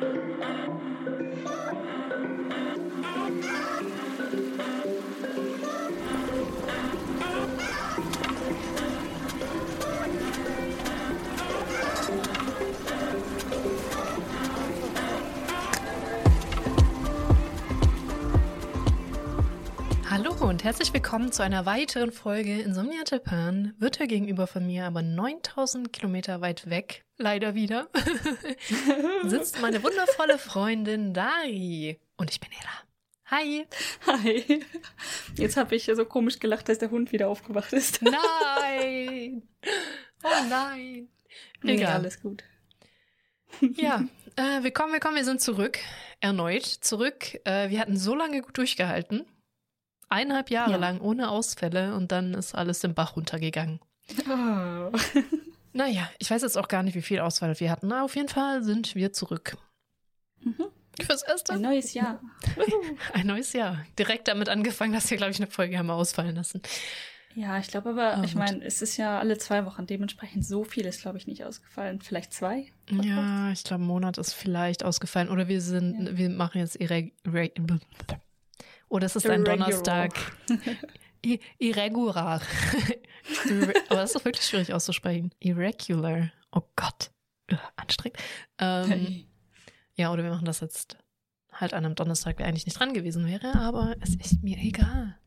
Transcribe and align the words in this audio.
Thank 0.00 0.14
you. 8.16 8.27
Und 20.58 20.64
herzlich 20.64 20.92
willkommen 20.92 21.30
zu 21.30 21.44
einer 21.44 21.66
weiteren 21.66 22.10
Folge 22.10 22.60
Insomnia 22.62 23.04
Japan. 23.06 23.74
Wird 23.78 24.00
er 24.00 24.08
gegenüber 24.08 24.48
von 24.48 24.66
mir, 24.66 24.86
aber 24.86 25.02
9000 25.02 25.92
Kilometer 25.92 26.40
weit 26.40 26.68
weg, 26.68 27.04
leider 27.16 27.54
wieder, 27.54 27.86
sitzt 29.22 29.60
meine 29.60 29.80
wundervolle 29.84 30.36
Freundin 30.36 31.14
Dari. 31.14 32.00
Und 32.16 32.32
ich 32.32 32.40
bin 32.40 32.50
Ella. 32.50 32.72
Hi. 33.26 33.68
Hi. 34.08 34.64
Jetzt 35.36 35.56
habe 35.56 35.76
ich 35.76 35.84
so 35.84 36.04
komisch 36.04 36.40
gelacht, 36.40 36.68
dass 36.68 36.78
der 36.78 36.90
Hund 36.90 37.12
wieder 37.12 37.28
aufgewacht 37.28 37.72
ist. 37.72 38.02
Nein. 38.02 39.42
Oh 40.24 40.44
nein. 40.50 41.08
Nee, 41.62 41.74
Egal. 41.74 41.92
alles 41.92 42.20
gut. 42.20 42.42
Ja, 43.76 44.02
äh, 44.34 44.64
willkommen, 44.64 44.92
willkommen. 44.92 45.14
Wir 45.14 45.24
sind 45.24 45.40
zurück. 45.40 45.78
Erneut 46.18 46.64
zurück. 46.64 47.38
Äh, 47.44 47.70
wir 47.70 47.78
hatten 47.78 47.96
so 47.96 48.16
lange 48.16 48.42
gut 48.42 48.58
durchgehalten. 48.58 49.24
Eineinhalb 50.08 50.50
Jahre 50.50 50.72
Ja. 50.72 50.76
lang 50.78 51.00
ohne 51.00 51.30
Ausfälle 51.30 51.94
und 51.94 52.12
dann 52.12 52.34
ist 52.34 52.54
alles 52.54 52.80
den 52.80 52.94
Bach 52.94 53.16
runtergegangen. 53.16 53.80
Oh. 54.28 54.90
Naja, 55.74 56.08
ich 56.18 56.30
weiß 56.30 56.42
jetzt 56.42 56.56
auch 56.56 56.68
gar 56.68 56.82
nicht, 56.82 56.94
wie 56.94 57.02
viel 57.02 57.20
Ausfall 57.20 57.58
wir 57.60 57.70
hatten. 57.70 57.88
Na, 57.88 58.04
auf 58.04 58.16
jeden 58.16 58.28
Fall 58.28 58.62
sind 58.64 58.94
wir 58.94 59.12
zurück. 59.12 59.56
Mhm. 60.40 60.64
Fürs 61.00 61.22
erste 61.22 61.52
Ein 61.52 61.60
neues 61.60 61.94
Jahr. 61.94 62.20
ein 63.12 63.26
neues 63.26 63.52
Jahr. 63.52 63.84
Direkt 63.98 64.26
damit 64.28 64.48
angefangen, 64.48 64.92
dass 64.94 65.10
wir, 65.10 65.16
glaube 65.16 65.30
ich, 65.32 65.38
eine 65.38 65.46
Folge 65.50 65.78
haben 65.78 65.90
ausfallen 65.90 66.34
lassen. 66.34 66.62
Ja, 67.34 67.58
ich 67.58 67.68
glaube 67.68 67.90
aber, 67.90 68.16
Ah, 68.16 68.22
ich 68.24 68.34
meine, 68.34 68.64
es 68.64 68.82
ist 68.82 68.96
ja 68.96 69.18
alle 69.20 69.38
zwei 69.38 69.64
Wochen, 69.64 69.86
dementsprechend 69.86 70.44
so 70.44 70.64
viel 70.64 70.86
ist, 70.86 71.02
glaube 71.02 71.18
ich, 71.18 71.26
nicht 71.28 71.44
ausgefallen. 71.44 72.00
Vielleicht 72.00 72.32
zwei? 72.32 72.72
Ja, 72.90 73.52
ich 73.52 73.62
glaube, 73.62 73.84
ein 73.84 73.86
Monat 73.86 74.18
ist 74.18 74.32
vielleicht 74.32 74.82
ausgefallen. 74.84 75.28
Oder 75.28 75.46
wir 75.46 75.60
sind, 75.60 76.06
Ja. 76.06 76.16
wir 76.16 76.30
machen 76.30 76.58
jetzt 76.58 76.80
irreg... 76.80 77.14
irre- 77.24 77.52
Oder 78.88 79.06
es 79.06 79.16
ist 79.16 79.28
ein. 79.28 79.44
Donnerstag. 79.44 80.12
I 81.26 81.40
irregular. 81.58 82.40
Irre- 83.46 83.74
Aber 83.88 84.00
das 84.00 84.10
ist 84.10 84.16
doch 84.16 84.24
wirklich 84.24 84.46
schwierig 84.46 84.72
auszusprechen. 84.72 85.30
Irregular. 85.40 86.30
Oh 86.52 86.62
Gott. 86.76 87.10
Anstrengend. 87.76 88.18
Ähm, 88.58 89.24
ja, 89.94 90.12
oder 90.12 90.22
wir 90.22 90.30
machen 90.30 90.44
das 90.44 90.60
jetzt 90.60 90.96
halt 91.52 91.74
an 91.74 91.84
einem 91.84 91.96
Donnerstag, 91.96 92.36
der 92.36 92.46
eigentlich 92.46 92.66
nicht 92.66 92.78
dran 92.78 92.94
gewesen 92.94 93.26
wäre, 93.26 93.54
aber 93.56 93.96
es 94.00 94.14
ist 94.14 94.42
mir 94.44 94.58
egal. 94.58 95.18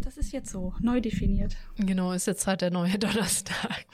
Das 0.00 0.16
ist 0.16 0.32
jetzt 0.32 0.50
so, 0.50 0.74
neu 0.80 1.00
definiert. 1.00 1.56
Genau, 1.76 2.12
ist 2.12 2.26
jetzt 2.26 2.46
halt 2.46 2.62
der 2.62 2.70
neue 2.70 2.98
Donnerstag. 2.98 3.84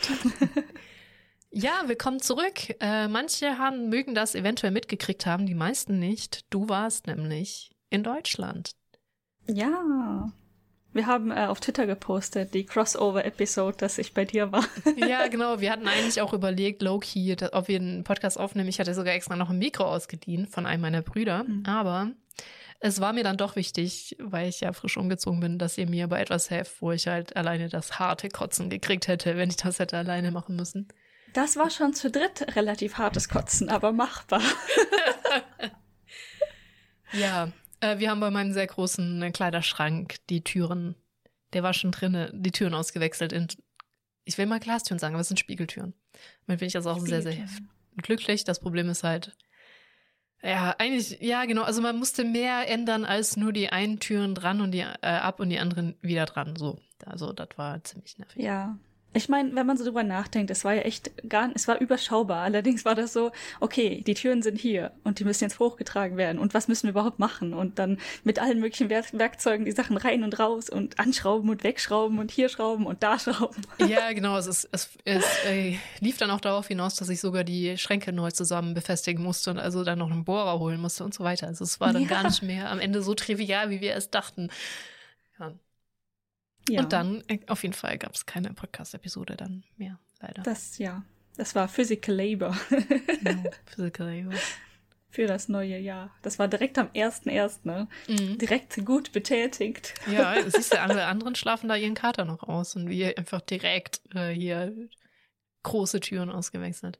ja, 1.50 1.82
willkommen 1.86 2.20
zurück. 2.20 2.76
Äh, 2.80 3.08
manche 3.08 3.58
haben, 3.58 3.88
mögen 3.88 4.14
das 4.14 4.34
eventuell 4.34 4.72
mitgekriegt 4.72 5.26
haben, 5.26 5.46
die 5.46 5.54
meisten 5.54 5.98
nicht. 5.98 6.44
Du 6.50 6.68
warst 6.68 7.06
nämlich 7.08 7.70
in 7.90 8.02
Deutschland. 8.04 8.72
Ja. 9.48 10.30
Wir 10.92 11.06
haben 11.06 11.30
äh, 11.30 11.46
auf 11.46 11.60
Twitter 11.60 11.86
gepostet, 11.86 12.54
die 12.54 12.64
Crossover-Episode, 12.64 13.76
dass 13.76 13.98
ich 13.98 14.14
bei 14.14 14.24
dir 14.24 14.52
war. 14.52 14.64
Ja, 14.96 15.28
genau. 15.28 15.60
Wir 15.60 15.70
hatten 15.70 15.86
eigentlich 15.86 16.20
auch 16.20 16.32
überlegt, 16.32 16.82
low-key, 16.82 17.36
ob 17.52 17.68
wir 17.68 17.78
einen 17.78 18.04
Podcast 18.04 18.38
aufnehmen. 18.38 18.68
Ich 18.68 18.80
hatte 18.80 18.94
sogar 18.94 19.14
extra 19.14 19.36
noch 19.36 19.50
ein 19.50 19.58
Mikro 19.58 19.84
ausgeliehen 19.84 20.46
von 20.46 20.66
einem 20.66 20.82
meiner 20.82 21.02
Brüder. 21.02 21.44
Mhm. 21.44 21.64
Aber 21.66 22.10
es 22.80 23.00
war 23.00 23.12
mir 23.12 23.24
dann 23.24 23.36
doch 23.36 23.54
wichtig, 23.56 24.16
weil 24.20 24.48
ich 24.48 24.60
ja 24.60 24.72
frisch 24.72 24.96
umgezogen 24.96 25.40
bin, 25.40 25.58
dass 25.58 25.78
ihr 25.78 25.88
mir 25.88 26.08
bei 26.08 26.20
etwas 26.20 26.50
helft, 26.50 26.80
wo 26.80 26.92
ich 26.92 27.06
halt 27.06 27.36
alleine 27.36 27.68
das 27.68 27.98
harte 27.98 28.28
Kotzen 28.28 28.70
gekriegt 28.70 29.08
hätte, 29.08 29.36
wenn 29.36 29.50
ich 29.50 29.56
das 29.56 29.78
hätte 29.78 29.96
alleine 29.96 30.30
machen 30.30 30.56
müssen. 30.56 30.88
Das 31.34 31.56
war 31.56 31.70
schon 31.70 31.92
zu 31.92 32.10
dritt 32.10 32.56
relativ 32.56 32.96
hartes 32.96 33.28
Kotzen, 33.28 33.68
aber 33.68 33.92
machbar. 33.92 34.42
Ja, 37.12 37.48
äh, 37.80 37.98
wir 37.98 38.10
haben 38.10 38.20
bei 38.20 38.30
meinem 38.30 38.52
sehr 38.52 38.66
großen 38.66 39.22
äh, 39.22 39.30
Kleiderschrank 39.30 40.16
die 40.28 40.42
Türen, 40.42 40.94
der 41.52 41.62
war 41.62 41.74
schon 41.74 41.92
drinne, 41.92 42.30
die 42.34 42.52
Türen 42.52 42.74
ausgewechselt 42.74 43.32
in, 43.32 43.48
ich 44.24 44.38
will 44.38 44.46
mal 44.46 44.60
Glastüren 44.60 44.98
sagen, 44.98 45.14
aber 45.14 45.22
es 45.22 45.28
sind 45.28 45.40
Spiegeltüren. 45.40 45.94
Damit 46.46 46.60
bin 46.60 46.68
ich 46.68 46.76
also 46.76 46.90
auch 46.90 47.00
sehr, 47.00 47.22
sehr 47.22 47.36
glücklich. 47.96 48.44
Das 48.44 48.60
Problem 48.60 48.88
ist 48.88 49.04
halt, 49.04 49.36
ja, 50.42 50.74
eigentlich, 50.78 51.18
ja, 51.20 51.44
genau, 51.46 51.62
also 51.62 51.82
man 51.82 51.98
musste 51.98 52.24
mehr 52.24 52.68
ändern 52.68 53.04
als 53.04 53.36
nur 53.36 53.52
die 53.52 53.70
einen 53.70 53.98
Türen 53.98 54.34
dran 54.34 54.60
und 54.60 54.70
die 54.70 54.80
äh, 54.80 54.96
ab 55.00 55.40
und 55.40 55.50
die 55.50 55.58
anderen 55.58 55.96
wieder 56.00 56.26
dran. 56.26 56.54
So, 56.56 56.78
also 57.04 57.32
das 57.32 57.48
war 57.56 57.82
ziemlich 57.82 58.18
nervig. 58.18 58.42
Ja. 58.42 58.78
Ich 59.18 59.28
meine, 59.28 59.52
wenn 59.56 59.66
man 59.66 59.76
so 59.76 59.82
drüber 59.82 60.04
nachdenkt, 60.04 60.48
es 60.52 60.64
war 60.64 60.74
ja 60.74 60.82
echt 60.82 61.10
gar, 61.28 61.50
es 61.52 61.66
war 61.66 61.80
überschaubar. 61.80 62.42
Allerdings 62.44 62.84
war 62.84 62.94
das 62.94 63.12
so, 63.12 63.32
okay, 63.58 64.00
die 64.06 64.14
Türen 64.14 64.42
sind 64.42 64.60
hier 64.60 64.92
und 65.02 65.18
die 65.18 65.24
müssen 65.24 65.42
jetzt 65.42 65.58
hochgetragen 65.58 66.16
werden. 66.16 66.38
Und 66.38 66.54
was 66.54 66.68
müssen 66.68 66.84
wir 66.84 66.90
überhaupt 66.90 67.18
machen? 67.18 67.52
Und 67.52 67.80
dann 67.80 67.98
mit 68.22 68.38
allen 68.38 68.60
möglichen 68.60 68.90
Werk 68.90 69.06
Werkzeugen 69.12 69.64
die 69.64 69.72
Sachen 69.72 69.96
rein 69.96 70.22
und 70.22 70.38
raus 70.38 70.70
und 70.70 71.00
anschrauben 71.00 71.50
und 71.50 71.64
wegschrauben 71.64 72.20
und 72.20 72.30
hier 72.30 72.48
schrauben 72.48 72.86
und 72.86 73.02
da 73.02 73.18
schrauben. 73.18 73.60
Ja, 73.88 74.12
genau. 74.12 74.36
Es, 74.38 74.46
ist, 74.46 74.68
es, 74.70 74.88
es 75.04 75.24
äh, 75.46 75.76
lief 75.98 76.16
dann 76.16 76.30
auch 76.30 76.40
darauf 76.40 76.68
hinaus, 76.68 76.94
dass 76.94 77.08
ich 77.08 77.18
sogar 77.20 77.42
die 77.42 77.76
Schränke 77.76 78.12
neu 78.12 78.30
zusammen 78.30 78.74
befestigen 78.74 79.24
musste 79.24 79.50
und 79.50 79.58
also 79.58 79.82
dann 79.82 79.98
noch 79.98 80.12
einen 80.12 80.24
Bohrer 80.24 80.60
holen 80.60 80.80
musste 80.80 81.02
und 81.02 81.12
so 81.12 81.24
weiter. 81.24 81.48
Also 81.48 81.64
es 81.64 81.80
war 81.80 81.92
dann 81.92 82.02
Ja. 82.02 82.08
gar 82.08 82.22
nicht 82.22 82.44
mehr 82.44 82.70
am 82.70 82.78
Ende 82.78 83.02
so 83.02 83.14
trivial, 83.14 83.70
wie 83.70 83.80
wir 83.80 83.96
es 83.96 84.10
dachten. 84.10 84.48
Ja. 85.40 85.50
Ja, 86.68 86.82
Und 86.82 86.92
dann, 86.92 87.24
äh, 87.28 87.38
auf 87.46 87.62
jeden 87.62 87.74
Fall, 87.74 87.98
gab 87.98 88.14
es 88.14 88.26
keine 88.26 88.52
Podcast-Episode 88.52 89.36
dann 89.36 89.64
mehr, 89.76 89.98
leider. 90.20 90.42
Das, 90.42 90.78
ja, 90.78 91.02
das 91.36 91.54
war 91.54 91.68
Physical 91.68 92.14
Labor 92.14 92.56
Genau, 93.22 93.44
Physical 93.66 94.06
Labor. 94.14 94.34
für 95.10 95.26
das 95.26 95.48
neue 95.48 95.78
Jahr. 95.78 96.10
Das 96.22 96.38
war 96.38 96.48
direkt 96.48 96.78
am 96.78 96.88
1.1., 96.88 97.60
ne? 97.64 97.88
Mhm. 98.08 98.38
Direkt 98.38 98.84
gut 98.84 99.12
betätigt. 99.12 99.94
Ja, 100.10 100.34
siehst 100.50 100.74
du, 100.74 100.80
alle 100.80 101.06
anderen 101.06 101.34
schlafen 101.34 101.68
da 101.68 101.76
ihren 101.76 101.94
Kater 101.94 102.24
noch 102.24 102.42
aus 102.42 102.76
und 102.76 102.88
wir 102.88 103.16
einfach 103.18 103.40
direkt 103.40 104.00
äh, 104.14 104.30
hier 104.30 104.74
große 105.62 106.00
Türen 106.00 106.30
ausgewechselt. 106.30 106.98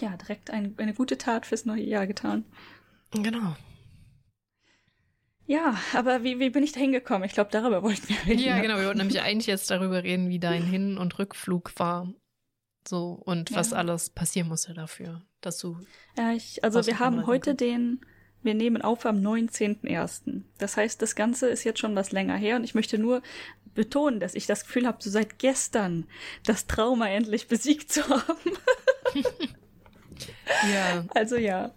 Ja, 0.00 0.16
direkt 0.16 0.50
ein, 0.50 0.74
eine 0.78 0.94
gute 0.94 1.18
Tat 1.18 1.46
fürs 1.46 1.64
neue 1.64 1.82
Jahr 1.82 2.06
getan. 2.06 2.44
Genau. 3.12 3.56
Ja, 5.50 5.76
aber 5.94 6.22
wie, 6.22 6.38
wie 6.38 6.50
bin 6.50 6.62
ich 6.62 6.70
da 6.70 6.78
hingekommen? 6.78 7.24
Ich 7.24 7.32
glaube, 7.32 7.50
darüber 7.50 7.82
wollten 7.82 8.08
wir 8.08 8.24
reden. 8.24 8.40
Ja, 8.40 8.54
ne? 8.54 8.62
genau. 8.62 8.78
Wir 8.78 8.84
wollten 8.84 8.98
nämlich 8.98 9.20
eigentlich 9.20 9.48
jetzt 9.48 9.68
darüber 9.68 10.04
reden, 10.04 10.28
wie 10.28 10.38
dein 10.38 10.62
Hin- 10.62 10.96
und 10.96 11.18
Rückflug 11.18 11.72
war. 11.76 12.14
So, 12.86 13.20
und 13.24 13.52
was 13.52 13.72
Ja. 13.72 13.78
alles 13.78 14.10
passieren 14.10 14.46
musste 14.46 14.74
dafür, 14.74 15.22
dass 15.40 15.58
du. 15.58 15.76
Ja, 16.16 16.30
ich, 16.32 16.62
also 16.62 16.78
Was 16.78 16.86
wir 16.86 17.00
haben 17.00 17.26
heute 17.26 17.56
den, 17.56 18.00
wir 18.44 18.54
nehmen 18.54 18.80
auf 18.80 19.04
am 19.06 19.16
19.01. 19.16 20.44
Das 20.58 20.76
heißt, 20.76 21.02
das 21.02 21.16
Ganze 21.16 21.48
ist 21.48 21.64
jetzt 21.64 21.80
schon 21.80 21.96
was 21.96 22.12
länger 22.12 22.36
her 22.36 22.54
und 22.54 22.62
ich 22.62 22.76
möchte 22.76 22.96
nur 22.96 23.20
betonen, 23.74 24.20
dass 24.20 24.36
ich 24.36 24.46
das 24.46 24.64
Gefühl 24.66 24.86
habe, 24.86 25.02
so 25.02 25.10
seit 25.10 25.40
gestern 25.40 26.06
das 26.46 26.68
Trauma 26.68 27.08
endlich 27.08 27.48
besiegt 27.48 27.90
zu 27.92 28.08
haben. 28.08 28.52
Ja. 30.72 31.06
Also 31.14 31.36
ja. 31.36 31.72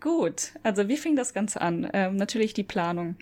Gut, 0.00 0.52
also 0.62 0.88
wie 0.88 0.96
fing 0.96 1.16
das 1.16 1.34
Ganze 1.34 1.60
an? 1.60 1.88
Ähm, 1.92 2.16
natürlich 2.16 2.54
die 2.54 2.62
Planung. 2.62 3.16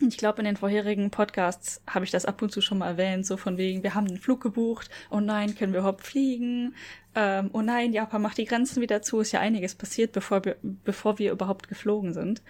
Ich 0.00 0.16
glaube, 0.16 0.38
in 0.38 0.44
den 0.44 0.56
vorherigen 0.56 1.10
Podcasts 1.10 1.82
habe 1.88 2.04
ich 2.04 2.12
das 2.12 2.24
ab 2.24 2.40
und 2.40 2.52
zu 2.52 2.60
schon 2.60 2.78
mal 2.78 2.86
erwähnt, 2.86 3.26
so 3.26 3.36
von 3.36 3.56
wegen, 3.58 3.82
wir 3.82 3.94
haben 3.94 4.06
einen 4.06 4.18
Flug 4.18 4.40
gebucht, 4.40 4.88
oh 5.10 5.18
nein, 5.18 5.56
können 5.56 5.72
wir 5.72 5.80
überhaupt 5.80 6.06
fliegen? 6.06 6.76
Ähm, 7.16 7.50
oh 7.52 7.62
nein, 7.62 7.92
Japan 7.92 8.22
macht 8.22 8.38
die 8.38 8.44
Grenzen 8.44 8.80
wieder 8.80 9.02
zu, 9.02 9.20
ist 9.20 9.32
ja 9.32 9.40
einiges 9.40 9.74
passiert, 9.74 10.12
bevor 10.12 10.44
wir, 10.44 10.56
bevor 10.62 11.18
wir 11.18 11.32
überhaupt 11.32 11.68
geflogen 11.68 12.14
sind. 12.14 12.42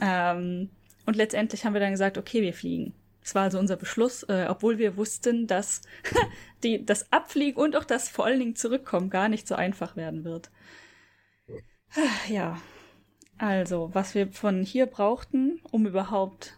Ähm, 0.00 0.70
und 1.06 1.16
letztendlich 1.16 1.64
haben 1.64 1.74
wir 1.74 1.80
dann 1.80 1.92
gesagt, 1.92 2.18
okay, 2.18 2.42
wir 2.42 2.52
fliegen. 2.52 2.94
Das 3.22 3.36
war 3.36 3.42
also 3.44 3.60
unser 3.60 3.76
Beschluss, 3.76 4.24
äh, 4.24 4.46
obwohl 4.48 4.78
wir 4.78 4.96
wussten, 4.96 5.46
dass 5.46 5.82
die, 6.64 6.84
das 6.84 7.12
Abfliegen 7.12 7.62
und 7.62 7.76
auch 7.76 7.84
das 7.84 8.08
vor 8.08 8.26
allen 8.26 8.40
Dingen 8.40 8.56
Zurückkommen 8.56 9.08
gar 9.08 9.28
nicht 9.28 9.46
so 9.46 9.54
einfach 9.54 9.94
werden 9.94 10.24
wird. 10.24 10.50
Ja, 12.28 12.58
also, 13.38 13.90
was 13.92 14.14
wir 14.14 14.30
von 14.32 14.62
hier 14.62 14.86
brauchten, 14.86 15.60
um 15.70 15.86
überhaupt 15.86 16.54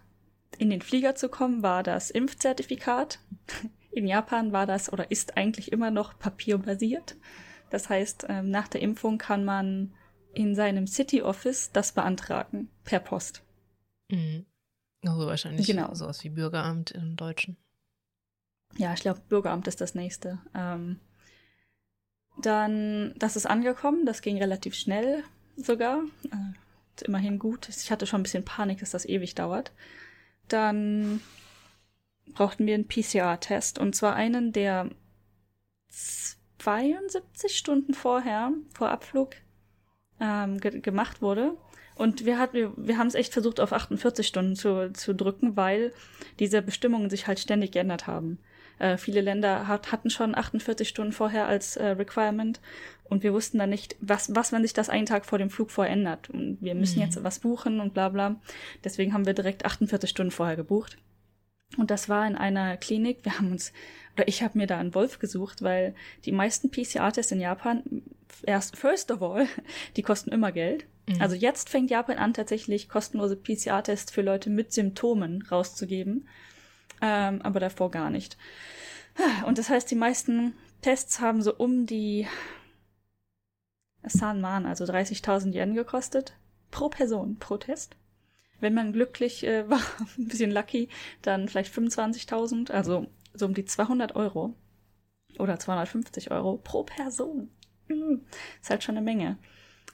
in 0.58 0.70
den 0.70 0.82
Flieger 0.82 1.14
zu 1.14 1.28
kommen, 1.28 1.62
war 1.62 1.82
das 1.82 2.10
Impfzertifikat. 2.10 3.18
In 3.90 4.06
Japan 4.08 4.50
war 4.52 4.66
das 4.66 4.92
oder 4.92 5.12
ist 5.12 5.36
eigentlich 5.36 5.70
immer 5.70 5.92
noch 5.92 6.18
papierbasiert. 6.18 7.14
Das 7.70 7.88
heißt, 7.88 8.26
ähm, 8.28 8.50
nach 8.50 8.66
der 8.66 8.82
Impfung 8.82 9.18
kann 9.18 9.44
man 9.44 9.94
in 10.32 10.56
seinem 10.56 10.88
City 10.88 11.22
Office 11.22 11.70
das 11.72 11.92
beantragen, 11.92 12.68
per 12.82 12.98
Post. 12.98 13.44
Mhm. 14.10 14.46
Also 15.06 15.26
wahrscheinlich 15.26 15.64
Genau. 15.66 15.94
sowas 15.94 16.24
wie 16.24 16.30
Bürgeramt 16.30 16.90
im 16.90 17.14
Deutschen. 17.14 17.56
Ja, 18.76 18.92
ich 18.94 19.00
glaube, 19.00 19.20
Bürgeramt 19.28 19.68
ist 19.68 19.80
das 19.80 19.94
nächste. 19.94 20.40
Ähm, 20.56 20.98
dann, 22.42 23.14
das 23.16 23.36
ist 23.36 23.46
angekommen, 23.46 24.06
das 24.06 24.22
ging 24.22 24.38
relativ 24.38 24.74
schnell. 24.74 25.22
sogar. 25.56 26.02
Äh, 26.32 26.36
immerhin 27.02 27.38
gut. 27.38 27.68
Ich 27.68 27.90
hatte 27.90 28.06
schon 28.06 28.20
ein 28.20 28.24
bisschen 28.24 28.44
Panik, 28.44 28.80
dass 28.80 28.90
das 28.90 29.06
ewig 29.06 29.34
dauert. 29.34 29.72
Dann 30.48 31.20
brauchten 32.32 32.66
wir 32.66 32.74
einen 32.74 32.88
PCR-Test 32.88 33.78
und 33.78 33.94
zwar 33.94 34.14
einen, 34.14 34.52
der 34.52 34.90
72 36.58 37.56
Stunden 37.56 37.94
vorher, 37.94 38.52
vor 38.72 38.90
Abflug, 38.90 39.34
ähm, 40.20 40.58
ge 40.58 40.80
gemacht 40.80 41.22
wurde. 41.22 41.56
Und 41.96 42.24
wir, 42.24 42.48
wir, 42.52 42.72
wir 42.76 42.98
haben 42.98 43.06
es 43.06 43.14
echt 43.14 43.32
versucht, 43.32 43.60
auf 43.60 43.72
48 43.72 44.26
Stunden 44.26 44.56
zu, 44.56 44.92
zu 44.92 45.14
drücken, 45.14 45.56
weil 45.56 45.92
diese 46.38 46.60
Bestimmungen 46.62 47.10
sich 47.10 47.26
halt 47.26 47.38
ständig 47.38 47.72
geändert 47.72 48.06
haben. 48.06 48.38
Äh, 48.78 48.96
viele 48.96 49.20
Länder 49.20 49.68
hat, 49.68 49.92
hatten 49.92 50.10
schon 50.10 50.34
48 50.34 50.88
Stunden 50.88 51.12
vorher 51.12 51.46
als 51.46 51.76
äh, 51.76 51.86
Requirement 51.90 52.60
und 53.04 53.22
wir 53.22 53.32
wussten 53.32 53.58
dann 53.58 53.70
nicht, 53.70 53.96
was, 54.00 54.34
was, 54.34 54.52
wenn 54.52 54.62
sich 54.62 54.72
das 54.72 54.88
einen 54.88 55.06
Tag 55.06 55.26
vor 55.26 55.38
dem 55.38 55.50
Flug 55.50 55.70
verändert. 55.70 56.30
Und 56.30 56.58
wir 56.60 56.74
müssen 56.74 56.98
mhm. 56.98 57.04
jetzt 57.04 57.22
was 57.22 57.38
buchen 57.38 57.80
und 57.80 57.94
bla 57.94 58.08
bla. 58.08 58.40
Deswegen 58.82 59.12
haben 59.12 59.26
wir 59.26 59.34
direkt 59.34 59.64
48 59.64 60.08
Stunden 60.08 60.30
vorher 60.30 60.56
gebucht. 60.56 60.96
Und 61.76 61.90
das 61.90 62.08
war 62.08 62.26
in 62.26 62.36
einer 62.36 62.76
Klinik. 62.76 63.18
Wir 63.22 63.38
haben 63.38 63.52
uns, 63.52 63.72
oder 64.14 64.26
ich 64.26 64.42
habe 64.42 64.56
mir 64.56 64.66
da 64.66 64.78
einen 64.78 64.94
Wolf 64.94 65.18
gesucht, 65.18 65.62
weil 65.62 65.94
die 66.24 66.32
meisten 66.32 66.70
PCR-Tests 66.70 67.32
in 67.32 67.40
Japan, 67.40 68.02
erst, 68.42 68.76
first 68.76 69.10
of 69.10 69.22
all, 69.22 69.46
die 69.96 70.02
kosten 70.02 70.30
immer 70.32 70.52
Geld. 70.52 70.86
Mhm. 71.06 71.20
Also 71.20 71.36
jetzt 71.36 71.68
fängt 71.68 71.90
Japan 71.90 72.16
an, 72.16 72.32
tatsächlich 72.32 72.88
kostenlose 72.88 73.36
PCR-Tests 73.36 74.12
für 74.12 74.22
Leute 74.22 74.50
mit 74.50 74.72
Symptomen 74.72 75.42
rauszugeben. 75.42 76.26
Ähm, 77.02 77.42
aber 77.42 77.60
davor 77.60 77.90
gar 77.90 78.08
nicht. 78.08 78.38
Und 79.46 79.58
das 79.58 79.68
heißt, 79.68 79.90
die 79.90 79.96
meisten 79.96 80.54
Tests 80.80 81.20
haben 81.20 81.42
so 81.42 81.54
um 81.54 81.86
die 81.86 82.26
Sanman, 84.06 84.66
also 84.66 84.84
30.000 84.84 85.54
Yen 85.54 85.74
gekostet. 85.74 86.34
Pro 86.70 86.88
Person, 86.88 87.38
pro 87.38 87.56
Test. 87.56 87.96
Wenn 88.60 88.74
man 88.74 88.92
glücklich 88.92 89.44
äh, 89.44 89.68
war, 89.70 89.80
ein 90.18 90.28
bisschen 90.28 90.50
lucky, 90.50 90.88
dann 91.22 91.48
vielleicht 91.48 91.72
25.000, 91.72 92.70
also 92.70 93.06
so 93.32 93.46
um 93.46 93.54
die 93.54 93.64
200 93.64 94.16
Euro 94.16 94.54
oder 95.38 95.58
250 95.58 96.30
Euro 96.30 96.58
pro 96.58 96.84
Person. 96.84 97.50
Mhm. 97.88 98.22
Ist 98.60 98.70
halt 98.70 98.84
schon 98.84 98.96
eine 98.96 99.04
Menge. 99.04 99.38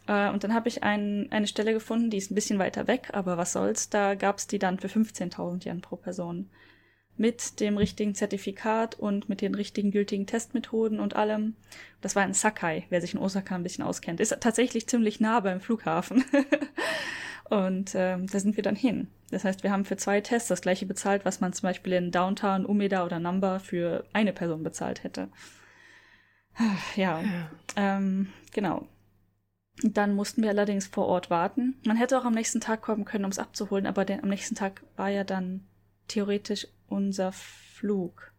Äh, 0.07 0.31
und 0.31 0.45
dann 0.45 0.55
habe 0.55 0.69
ich 0.69 0.83
ein, 0.83 1.29
eine 1.31 1.47
Stelle 1.47 1.73
gefunden, 1.73 2.11
die 2.11 2.19
ist 2.19 2.31
ein 2.31 2.35
bisschen 2.35 2.59
weiter 2.59 2.87
weg, 2.87 3.11
aber 3.13 3.37
was 3.37 3.53
soll's, 3.53 3.91
da 3.91 4.15
gab's 4.15 4.47
die 4.47 4.59
dann 4.59 4.79
für 4.79 4.89
15.000 4.89 5.67
Yen 5.67 5.81
pro 5.81 5.97
Person. 5.97 6.51
Mit 7.21 7.61
dem 7.61 7.77
richtigen 7.77 8.15
Zertifikat 8.15 8.99
und 8.99 9.29
mit 9.29 9.43
den 9.43 9.55
richtigen 9.55 9.91
gültigen 9.91 10.27
Testmethoden 10.27 11.01
und 11.01 11.17
allem. 11.17 11.55
Das 12.01 12.17
war 12.17 12.25
in 12.25 12.33
Sakai, 12.33 12.87
wer 12.89 13.03
sich 13.03 13.13
in 13.13 13.21
Osaka 13.21 13.55
ein 13.55 13.63
bisschen 13.63 13.85
auskennt. 13.85 14.21
Ist 14.21 14.35
tatsächlich 14.41 14.89
ziemlich 14.89 15.21
nah 15.21 15.41
beim 15.41 15.61
Flughafen. 15.61 16.25
Und 17.51 17.97
ähm, 17.97 18.29
da 18.29 18.39
sind 18.39 18.57
wir 18.57 18.63
dann 18.63 18.77
hin. 18.77 19.09
Das 19.31 19.45
heißt, 19.45 19.65
wir 19.65 19.73
haben 19.73 19.85
für 19.85 19.97
zwei 19.97 20.21
Tests 20.21 20.49
das 20.49 20.63
gleiche 20.63 20.87
bezahlt, 20.87 21.25
was 21.25 21.41
man 21.41 21.53
zum 21.53 21.67
Beispiel 21.67 21.93
in 21.95 22.13
Downtown, 22.13 22.65
Umeda 22.65 23.05
oder 23.05 23.19
Namba 23.19 23.59
für 23.59 24.05
eine 24.13 24.33
Person 24.33 24.63
bezahlt 24.63 25.05
hätte. 25.05 25.29
Ja, 26.97 27.21
ja. 27.21 27.51
Ähm, 27.77 28.29
genau. 28.53 28.87
Dann 29.83 30.15
mussten 30.15 30.43
wir 30.43 30.51
allerdings 30.51 30.87
vor 30.87 31.07
Ort 31.07 31.29
warten. 31.29 31.77
Man 31.85 31.97
hätte 31.97 32.19
auch 32.19 32.25
am 32.25 32.35
nächsten 32.35 32.61
Tag 32.61 32.83
kommen 32.83 33.05
können, 33.05 33.25
um 33.25 33.31
es 33.31 33.39
abzuholen, 33.39 33.87
aber 33.87 34.05
der, 34.05 34.23
am 34.23 34.29
nächsten 34.29 34.55
Tag 34.55 34.83
war 34.97 35.09
ja 35.09 35.25
dann 35.25 35.67
theoretisch 36.07 36.67
unser 36.91 37.33
Flug. 37.33 38.33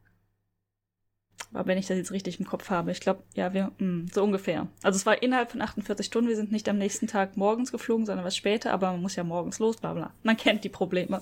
Aber 1.54 1.68
wenn 1.68 1.78
ich 1.78 1.88
das 1.88 1.98
jetzt 1.98 2.12
richtig 2.12 2.40
im 2.40 2.46
Kopf 2.46 2.70
habe, 2.70 2.92
ich 2.92 3.02
glaube, 3.02 3.24
ja, 3.36 3.54
wir, 3.54 3.66
mh, 3.66 3.72
hm, 3.80 4.08
so 4.14 4.24
ungefähr. 4.24 4.68
Also 4.84 4.96
es 4.96 5.06
war 5.06 5.22
innerhalb 5.22 5.52
von 5.52 5.62
48 5.62 6.06
Stunden. 6.06 6.30
Wir 6.30 6.36
sind 6.36 6.52
nicht 6.52 6.70
am 6.70 6.78
nächsten 6.78 7.08
Tag 7.08 7.36
morgens 7.36 7.72
geflogen, 7.72 8.06
sondern 8.06 8.26
was 8.26 8.38
später, 8.38 8.72
aber 8.72 8.92
man 8.92 9.02
muss 9.02 9.16
ja 9.16 9.24
morgens 9.24 9.60
los, 9.60 9.78
bla 9.78 9.94
bla. 9.94 10.14
Man 10.24 10.38
kennt 10.38 10.64
die 10.64 10.70
Probleme. 10.70 11.22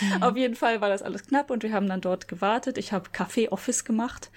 mhm. 0.00 0.22
Auf 0.22 0.36
jeden 0.36 0.56
Fall 0.56 0.80
war 0.80 0.88
das 0.88 1.02
alles 1.02 1.26
knapp 1.26 1.50
und 1.50 1.62
wir 1.62 1.72
haben 1.72 1.88
dann 1.88 2.00
dort 2.00 2.26
gewartet. 2.26 2.78
Ich 2.78 2.92
habe 2.92 3.10
Café-Office 3.10 3.84
gemacht. 3.84 4.30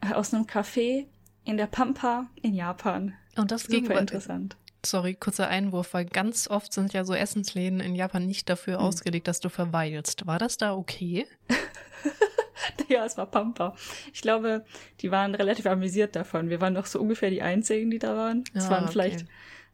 Äh, 0.00 0.14
aus 0.14 0.32
einem 0.32 0.44
Café 0.44 1.06
in 1.44 1.56
der 1.56 1.66
Pampa 1.66 2.26
in 2.40 2.54
Japan. 2.54 3.14
Und 3.36 3.50
das 3.50 3.66
ging 3.66 3.86
Super 3.86 4.00
interessant. 4.00 4.56
Sorry, 4.84 5.14
kurzer 5.14 5.48
Einwurf, 5.48 5.92
weil 5.92 6.04
ganz 6.04 6.48
oft 6.48 6.72
sind 6.72 6.92
ja 6.92 7.04
so 7.04 7.14
Essensläden 7.14 7.80
in 7.80 7.94
Japan 7.94 8.26
nicht 8.26 8.48
dafür 8.48 8.78
mhm. 8.78 8.84
ausgelegt, 8.84 9.26
dass 9.26 9.40
du 9.40 9.48
verweilst. 9.48 10.26
War 10.26 10.38
das 10.38 10.56
da 10.56 10.74
okay? 10.74 11.26
ja, 12.88 13.04
es 13.04 13.16
war 13.16 13.26
Pampa. 13.26 13.74
Ich 14.12 14.22
glaube, 14.22 14.64
die 15.00 15.10
waren 15.10 15.34
relativ 15.34 15.66
amüsiert 15.66 16.14
davon. 16.14 16.48
Wir 16.48 16.60
waren 16.60 16.74
doch 16.74 16.86
so 16.86 17.00
ungefähr 17.00 17.30
die 17.30 17.42
Einzigen, 17.42 17.90
die 17.90 17.98
da 17.98 18.16
waren. 18.16 18.44
Es 18.54 18.66
ah, 18.66 18.70
waren 18.70 18.84
okay. 18.84 18.92
vielleicht 18.92 19.26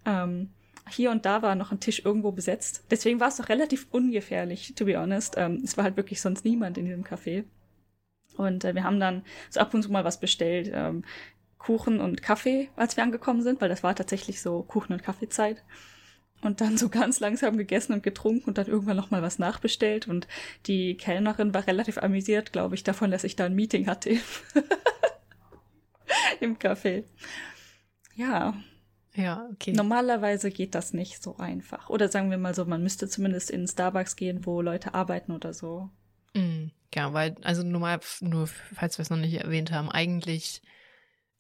ähm, 0.07 0.51
hier 0.89 1.11
und 1.11 1.25
da 1.25 1.43
war 1.43 1.55
noch 1.55 1.73
ein 1.73 1.81
Tisch 1.81 2.03
irgendwo 2.05 2.33
besetzt. 2.33 2.85
Deswegen 2.91 3.21
war 3.21 3.29
es 3.29 3.37
doch 3.37 3.49
relativ 3.49 3.87
ungefährlich, 3.91 4.75
to 4.75 4.85
be 4.85 4.99
honest. 4.99 5.35
Ähm, 5.37 5.61
es 5.65 5.77
war 5.77 5.85
halt 5.85 5.97
wirklich 5.97 6.21
sonst 6.21 6.45
niemand 6.45 6.79
in 6.79 6.87
diesem 6.87 7.05
Café. 7.05 7.45
Und 8.37 8.65
äh, 8.65 8.75
wir 8.75 8.85
haben 8.85 9.01
dann 9.01 9.23
so 9.51 9.61
ab 9.61 9.73
und 9.75 9.83
zu 9.83 9.91
mal 9.91 10.05
was 10.05 10.21
bestellt. 10.21 10.71
Ähm, 10.73 11.05
Kuchen 11.65 12.01
und 12.01 12.23
Kaffee, 12.23 12.69
als 12.77 12.99
wir 12.99 13.05
angekommen 13.05 13.43
sind, 13.43 13.63
weil 13.63 13.71
das 13.71 13.83
war 13.83 13.97
tatsächlich 13.97 14.43
so 14.43 14.63
Kuchen- 14.63 14.93
und 14.93 15.03
Kaffeezeit 15.03 15.65
und 16.43 16.61
dann 16.61 16.77
so 16.77 16.91
ganz 16.91 17.21
langsam 17.21 17.57
gegessen 17.57 17.95
und 17.95 18.03
getrunken 18.03 18.51
und 18.51 18.59
dann 18.59 18.67
irgendwann 18.67 18.99
noch 18.99 19.11
mal 19.11 19.23
was 19.23 19.39
nachbestellt 19.39 20.07
und 20.07 20.29
die 20.67 20.95
Kellnerin 20.99 21.55
war 21.55 21.67
relativ 21.67 21.97
amüsiert, 21.97 22.53
glaube 22.53 22.75
ich, 22.75 22.85
davon, 22.85 23.11
dass 23.11 23.25
ich 23.25 23.35
da 23.35 23.47
ein 23.47 23.55
Meeting 23.55 23.87
hatte 23.87 24.11
im 26.41 26.59
Café. 26.59 27.05
Ja. 28.15 28.55
Ja, 29.15 29.49
okay. 29.53 29.73
Normalerweise 29.73 30.51
geht 30.51 30.75
das 30.75 30.93
nicht 30.93 31.23
so 31.23 31.39
einfach. 31.39 31.89
Oder 31.89 32.09
sagen 32.09 32.31
wir 32.31 32.37
mal 32.37 32.55
so, 32.55 32.67
man 32.67 32.83
müsste 32.83 33.09
zumindest 33.09 33.51
in 33.51 33.67
Starbucks 33.67 34.17
gehen, 34.17 34.45
wo 34.45 34.61
Leute 34.61 34.93
arbeiten 34.93 35.33
oder 35.33 35.55
so. 35.55 35.89
Mm, 36.35 36.67
ja, 36.93 37.15
weil, 37.15 37.37
also 37.43 37.63
normal, 37.63 38.01
nur 38.21 38.49
falls 38.49 38.99
wir 38.99 39.05
es 39.05 39.11
noch 39.11 39.17
nicht 39.17 39.35
erwähnt 39.35 39.71
haben, 39.71 39.89
eigentlich 39.89 40.61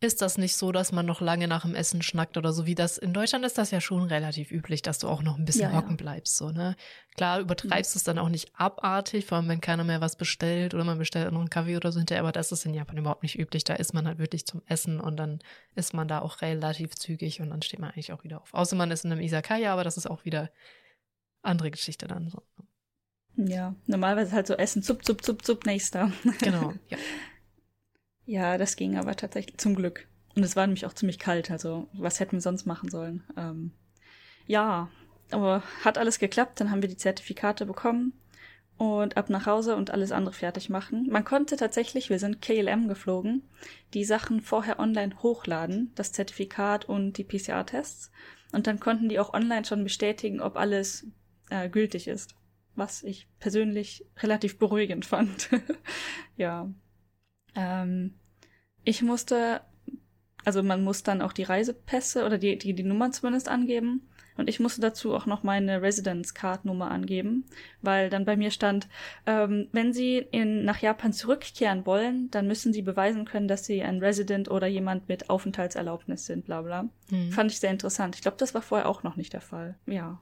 ist 0.05 0.23
das 0.23 0.39
nicht 0.39 0.55
so, 0.57 0.71
dass 0.71 0.93
man 0.93 1.07
noch 1.07 1.21
lange 1.21 1.49
nach 1.49 1.63
dem 1.63 1.75
Essen 1.75 2.03
schnackt 2.03 2.37
oder 2.37 2.53
so 2.53 2.67
wie 2.67 2.75
das. 2.75 2.99
In 2.99 3.13
Deutschland 3.13 3.45
ist 3.45 3.59
das 3.59 3.71
ja 3.71 3.81
schon 3.81 4.03
relativ 4.05 4.51
üblich, 4.51 4.83
dass 4.83 4.99
du 4.99 5.09
auch 5.09 5.23
noch 5.23 5.39
ein 5.39 5.45
bisschen 5.45 5.71
ja, 5.71 5.77
hocken 5.77 5.93
ja. 5.93 5.97
bleibst, 5.97 6.37
so, 6.37 6.51
ne? 6.51 6.77
Klar, 7.17 7.41
übertreibst 7.41 7.95
mhm. 7.95 7.99
es 7.99 8.05
dann 8.05 8.19
auch 8.19 8.29
nicht 8.29 8.51
abartig, 8.55 9.27
vor 9.27 9.39
allem 9.39 9.49
wenn 9.49 9.61
keiner 9.61 9.85
mehr 9.85 10.01
was 10.01 10.17
bestellt 10.17 10.75
oder 10.75 10.85
man 10.85 10.99
bestellt 10.99 11.33
noch 11.33 11.41
einen 11.41 11.51
Kaffee 11.51 11.77
oder 11.77 11.93
so 11.93 11.99
hinterher, 11.99 12.23
aber 12.23 12.33
das 12.33 12.53
ist 12.53 12.65
in 12.67 12.75
Japan 12.75 12.97
überhaupt 12.97 13.23
nicht 13.23 13.39
üblich. 13.39 13.65
Da 13.65 13.75
ist 13.75 13.95
man 13.95 14.07
halt 14.07 14.19
wirklich 14.19 14.47
zum 14.47 14.63
Essen 14.67 15.01
und 15.01 15.17
dann 15.17 15.41
ist 15.75 15.95
man 15.95 16.09
da 16.09 16.21
auch 16.21 16.43
relativ 16.43 16.95
zügig 16.95 17.41
und 17.41 17.51
dann 17.51 17.63
steht 17.63 17.81
man 17.81 17.91
eigentlich 17.91 18.13
auch 18.13 18.25
wieder 18.25 18.41
auf. 18.41 18.53
Außer 18.55 18.77
man 18.77 18.91
ist 18.91 19.05
in 19.05 19.13
einem 19.13 19.21
Isakaya, 19.21 19.73
aber 19.73 19.85
das 19.85 19.97
ist 19.97 20.07
auch 20.07 20.25
wieder 20.25 20.51
andere 21.43 21.71
Geschichte 21.71 22.07
dann 22.07 22.29
so. 22.29 22.43
Ja, 23.37 23.75
normalerweise 23.87 24.33
halt 24.33 24.47
so 24.47 24.55
Essen, 24.55 24.83
zup, 24.83 25.05
zup, 25.05 25.25
zup, 25.25 25.45
zup, 25.45 25.67
nächster. 25.67 26.13
Genau, 26.41 26.73
ja. 26.89 26.99
Ja, 28.27 28.59
das 28.59 28.77
ging 28.77 28.97
aber 28.97 29.17
tatsächlich 29.17 29.59
zum 29.59 29.75
Glück. 29.75 30.07
Und 30.35 30.43
es 30.43 30.57
war 30.57 30.67
nämlich 30.67 30.87
auch 30.87 30.95
ziemlich 30.95 31.19
kalt, 31.19 31.51
also 31.51 31.89
was 31.93 32.21
hätten 32.21 32.33
wir 32.33 32.41
sonst 32.41 32.67
machen 32.67 32.91
sollen? 32.91 33.23
Ähm, 33.37 33.71
ja, 34.47 34.89
aber 35.31 35.63
hat 35.85 35.99
alles 35.99 36.19
geklappt, 36.19 36.61
dann 36.61 36.71
haben 36.71 36.83
wir 36.83 36.89
die 36.89 36.97
Zertifikate 36.97 37.67
bekommen 37.67 38.13
und 38.77 39.17
ab 39.17 39.31
nach 39.31 39.47
Hause 39.47 39.77
und 39.77 39.91
alles 39.91 40.11
andere 40.11 40.35
fertig 40.35 40.69
machen. 40.69 41.09
Man 41.09 41.25
konnte 41.25 41.57
tatsächlich, 41.57 42.11
wir 42.11 42.19
sind 42.19 42.43
KLM 42.43 42.89
geflogen, 42.89 43.43
die 43.95 44.05
Sachen 44.05 44.41
vorher 44.41 44.81
online 44.81 45.23
hochladen, 45.23 45.93
das 45.95 46.13
Zertifikat 46.13 46.85
und 46.87 47.17
die 47.19 47.25
PCR-Tests. 47.25 48.11
Und 48.53 48.67
dann 48.67 48.81
konnten 48.81 49.09
die 49.09 49.19
auch 49.19 49.33
online 49.33 49.65
schon 49.65 49.85
bestätigen, 49.85 50.41
ob 50.41 50.57
alles 50.57 51.07
äh, 51.51 51.69
gültig 51.69 52.09
ist. 52.09 52.35
Was 52.77 53.05
ich 53.05 53.29
persönlich 53.39 54.05
relativ 54.19 54.59
beruhigend 54.59 55.07
fand. 55.07 55.51
ja, 56.37 56.69
ähm, 57.55 58.15
ich 58.85 59.03
musste, 59.03 59.61
also 60.45 60.63
man 60.63 60.85
muss 60.85 61.03
dann 61.03 61.23
auch 61.23 61.33
die 61.33 61.43
Reisepässe 61.43 62.25
oder 62.25 62.39
die, 62.39 62.59
die, 62.59 62.75
die 62.75 62.83
Nummern 62.83 63.13
zumindest 63.13 63.49
angeben. 63.49 64.09
Und 64.37 64.49
ich 64.49 64.59
musste 64.59 64.81
dazu 64.81 65.15
auch 65.15 65.27
noch 65.27 65.45
meine 65.45 65.81
Residence 65.81 66.35
Card 66.35 66.65
Nummer 66.65 66.91
angeben, 66.91 67.45
weil 67.83 68.11
dann 68.11 68.25
bei 68.25 68.37
mir 68.37 68.51
stand, 68.51 68.89
ähm, 69.27 69.69
wenn 69.71 69.93
Sie 69.93 70.19
in, 70.19 70.65
nach 70.65 70.79
Japan 70.79 71.13
zurückkehren 71.13 71.87
wollen, 71.87 72.33
dann 72.33 72.49
müssen 72.49 72.73
Sie 72.73 72.83
beweisen 72.83 73.27
können, 73.27 73.47
dass 73.47 73.65
Sie 73.65 73.83
ein 73.83 74.01
Resident 74.01 74.51
oder 74.51 74.67
jemand 74.67 75.09
mit 75.09 75.31
Aufenthaltserlaubnis 75.31 76.27
sind, 76.27 76.47
bla 76.47 76.63
bla. 76.63 76.89
Hm. 77.11 77.31
Fand 77.31 77.53
ich 77.53 77.61
sehr 77.61 77.71
interessant. 77.71 78.17
Ich 78.17 78.23
glaube, 78.23 78.37
das 78.39 78.55
war 78.55 78.63
vorher 78.63 78.89
auch 78.89 79.05
noch 79.05 79.15
nicht 79.15 79.33
der 79.33 79.41
Fall. 79.41 79.79
Ja. 79.87 80.21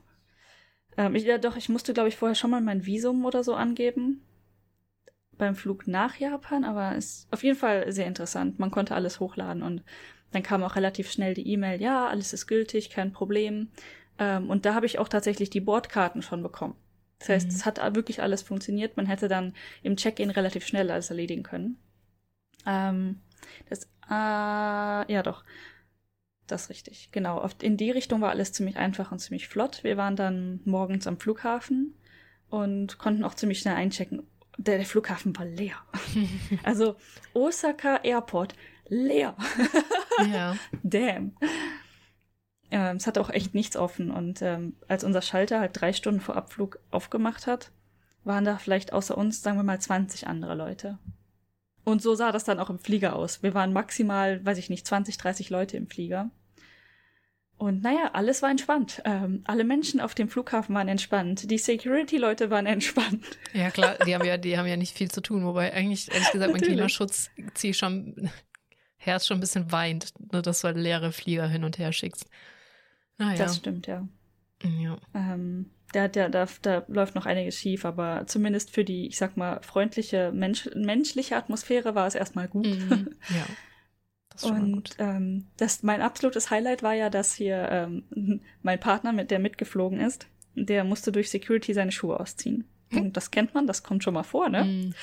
Ähm, 0.99 1.15
ich, 1.15 1.25
ja, 1.25 1.39
doch, 1.39 1.57
ich 1.57 1.71
musste, 1.71 1.95
glaube 1.95 2.11
ich, 2.11 2.17
vorher 2.17 2.35
schon 2.35 2.51
mal 2.51 2.61
mein 2.61 2.85
Visum 2.85 3.25
oder 3.25 3.43
so 3.43 3.55
angeben 3.55 4.21
beim 5.43 5.57
Flug 5.57 5.89
nach 5.89 6.15
Japan, 6.15 6.63
aber 6.63 6.95
ist 6.95 7.27
auf 7.33 7.43
jeden 7.43 7.59
Fall 7.59 7.91
sehr 7.91 8.07
interessant. 8.07 8.61
Man 8.61 8.71
konnte 8.71 8.95
alles 8.95 9.19
hochladen 9.19 9.65
und 9.65 9.83
dann 10.31 10.45
kam 10.45 10.63
auch 10.63 10.77
relativ 10.77 11.11
schnell 11.11 11.35
die 11.35 11.49
E-Mail, 11.49 11.83
ja, 11.83 12.07
alles 12.07 12.33
ist 12.33 12.47
gültig, 12.47 12.91
kein 12.91 13.13
Problem. 13.13 13.69
Ähm, 14.21 14.49
und 14.49 14.65
da 14.65 14.75
habe 14.75 14.87
ich 14.87 15.01
auch 15.01 15.09
tatsächlich 15.09 15.51
die 15.51 15.61
Bordkarten 15.61 16.23
schon 16.23 16.45
bekommen. 16.45 16.77
Das 17.19 17.29
heißt, 17.29 17.49
mhm. 17.49 17.55
es 17.57 17.67
hat 17.67 17.95
wirklich 17.97 18.23
alles 18.23 18.43
funktioniert. 18.43 18.97
Man 18.97 19.07
hätte 19.07 19.27
dann 19.27 19.53
im 19.83 19.97
Check-in 19.97 20.31
relativ 20.31 20.65
schnell 20.65 20.89
alles 20.93 21.11
erledigen 21.11 21.43
können. 21.43 21.77
Ähm, 22.65 23.21
das, 23.69 23.87
äh, 24.09 25.13
ja 25.13 25.23
doch. 25.25 25.43
Das 26.47 26.63
ist 26.63 26.71
richtig, 26.71 27.11
genau. 27.11 27.45
In 27.61 27.77
die 27.77 27.91
Richtung 27.91 28.21
war 28.21 28.31
alles 28.31 28.53
ziemlich 28.53 28.77
einfach 28.77 29.11
und 29.11 29.19
ziemlich 29.19 29.49
flott. 29.49 29.83
Wir 29.83 29.97
waren 29.97 30.15
dann 30.15 30.61
morgens 30.65 31.09
am 31.09 31.19
Flughafen 31.19 31.97
und 32.49 32.99
konnten 32.99 33.25
auch 33.25 33.35
ziemlich 33.35 33.59
schnell 33.59 33.75
einchecken. 33.75 34.29
Der, 34.59 34.77
der 34.77 34.87
Flughafen 34.87 35.37
war 35.37 35.45
leer. 35.45 35.77
also 36.63 36.97
Osaka 37.35 37.97
Airport 38.03 38.55
leer. 38.89 39.37
ja. 40.31 40.57
Damn. 40.83 41.37
Ähm, 42.71 42.97
es 42.97 43.07
hatte 43.07 43.21
auch 43.21 43.31
echt 43.31 43.55
nichts 43.55 43.77
offen. 43.77 44.11
Und 44.11 44.43
ähm, 44.43 44.77
als 44.89 45.05
unser 45.05 45.23
Schalter 45.23 45.61
halt 45.61 45.81
drei 45.81 45.93
Stunden 45.93 46.21
vor 46.21 46.37
Abflug 46.37 46.79
aufgemacht 46.91 47.47
hat, 47.47 47.71
waren 48.25 48.45
da 48.45 48.57
vielleicht 48.57 48.93
außer 48.93 49.17
uns, 49.17 49.43
sagen 49.43 49.59
wir 49.59 49.65
mal, 49.65 49.81
20 49.81 50.27
andere 50.27 50.55
Leute. 50.55 50.99
Und 51.85 52.01
so 52.01 52.15
sah 52.15 52.31
das 52.31 52.45
dann 52.45 52.61
auch 52.61 52.71
im 52.71 52.79
Flieger 52.79 53.17
aus. 53.17 53.43
Wir 53.43 53.55
waren 53.55 53.73
maximal, 53.73 54.45
weiß 54.45 54.59
ich 54.59 54.71
nicht, 54.71 54.87
20, 54.87 55.19
30 55.19 55.51
Leute 55.51 55.77
im 55.77 55.89
Flieger. 55.89 56.31
Und 57.59 57.83
naja, 57.83 58.11
alles 58.13 58.43
war 58.43 58.51
entspannt. 58.51 59.03
Ähm, 59.05 59.43
alle 59.45 59.63
Menschen 59.63 60.01
auf 60.01 60.15
dem 60.15 60.29
Flughafen 60.29 60.75
waren 60.75 60.89
entspannt. 60.89 61.51
Die 61.51 61.59
Security-Leute 61.59 62.51
waren 62.51 62.67
entspannt. 62.77 63.25
Ja, 63.53 63.71
klar, 63.71 63.97
die 64.05 64.15
haben 64.15 64.25
ja, 64.25 64.37
die 64.37 64.59
haben 64.59 64.67
ja 64.67 64.77
nicht 64.77 64.97
viel 64.97 65.11
zu 65.11 65.21
tun. 65.21 65.45
Wobei 65.45 65.73
eigentlich, 65.73 66.11
ehrlich 66.13 66.31
gesagt, 66.33 66.53
mein 66.53 66.61
Klimaschutz 66.61 67.31
zieht 67.55 67.77
schon, 67.77 68.31
Herz 68.97 69.27
schon 69.27 69.37
ein 69.37 69.41
bisschen 69.41 69.71
weint, 69.71 70.13
ne, 70.33 70.43
dass 70.43 70.61
du 70.61 70.69
halt 70.69 70.77
leere 70.77 71.13
Flieger 71.13 71.47
hin 71.47 71.65
und 71.65 71.79
her 71.79 71.93
schickst. 71.93 72.29
Naja. 73.19 73.39
Das 73.39 73.57
stimmt, 73.57 73.87
ja. 73.87 74.09
Ja. 74.65 74.99
Ähm, 75.15 75.71
da, 75.93 76.09
da, 76.09 76.29
da, 76.29 76.47
da 76.63 76.85
läuft 76.89 77.15
noch 77.15 77.27
einiges 77.27 77.57
schief, 77.57 77.85
aber 77.85 78.27
zumindest 78.27 78.71
für 78.71 78.85
die, 78.85 79.07
ich 79.07 79.19
sag 79.19 79.37
mal, 79.37 79.61
freundliche, 79.63 80.33
mensch, 80.33 80.69
menschliche 80.75 81.37
Atmosphäre 81.37 81.95
war 81.95 82.07
es 82.07 82.15
erstmal 82.15 82.49
gut. 82.49 82.67
Mhm. 82.67 83.15
Ja. 83.29 83.47
Das 84.33 84.45
und 84.45 84.97
ähm, 84.99 85.47
das, 85.57 85.83
mein 85.83 86.03
absolutes 86.03 86.51
Highlight 86.51 86.83
war 86.83 86.95
ja, 86.95 87.11
dass 87.11 87.35
hier 87.35 87.69
ähm, 87.71 88.41
mein 88.62 88.81
Partner, 88.81 89.12
mit 89.12 89.31
der 89.31 89.39
mitgeflogen 89.39 90.01
ist, 90.01 90.27
der 90.55 90.85
musste 90.85 91.12
durch 91.12 91.31
Security 91.31 91.75
seine 91.75 91.93
Schuhe 91.93 92.19
ausziehen. 92.19 92.65
Und 92.95 93.17
das 93.17 93.31
kennt 93.31 93.55
man, 93.55 93.67
das 93.67 93.83
kommt 93.83 94.05
schon 94.05 94.15
mal 94.15 94.23
vor, 94.23 94.49
ne? 94.49 94.65
Mhm. 94.65 94.95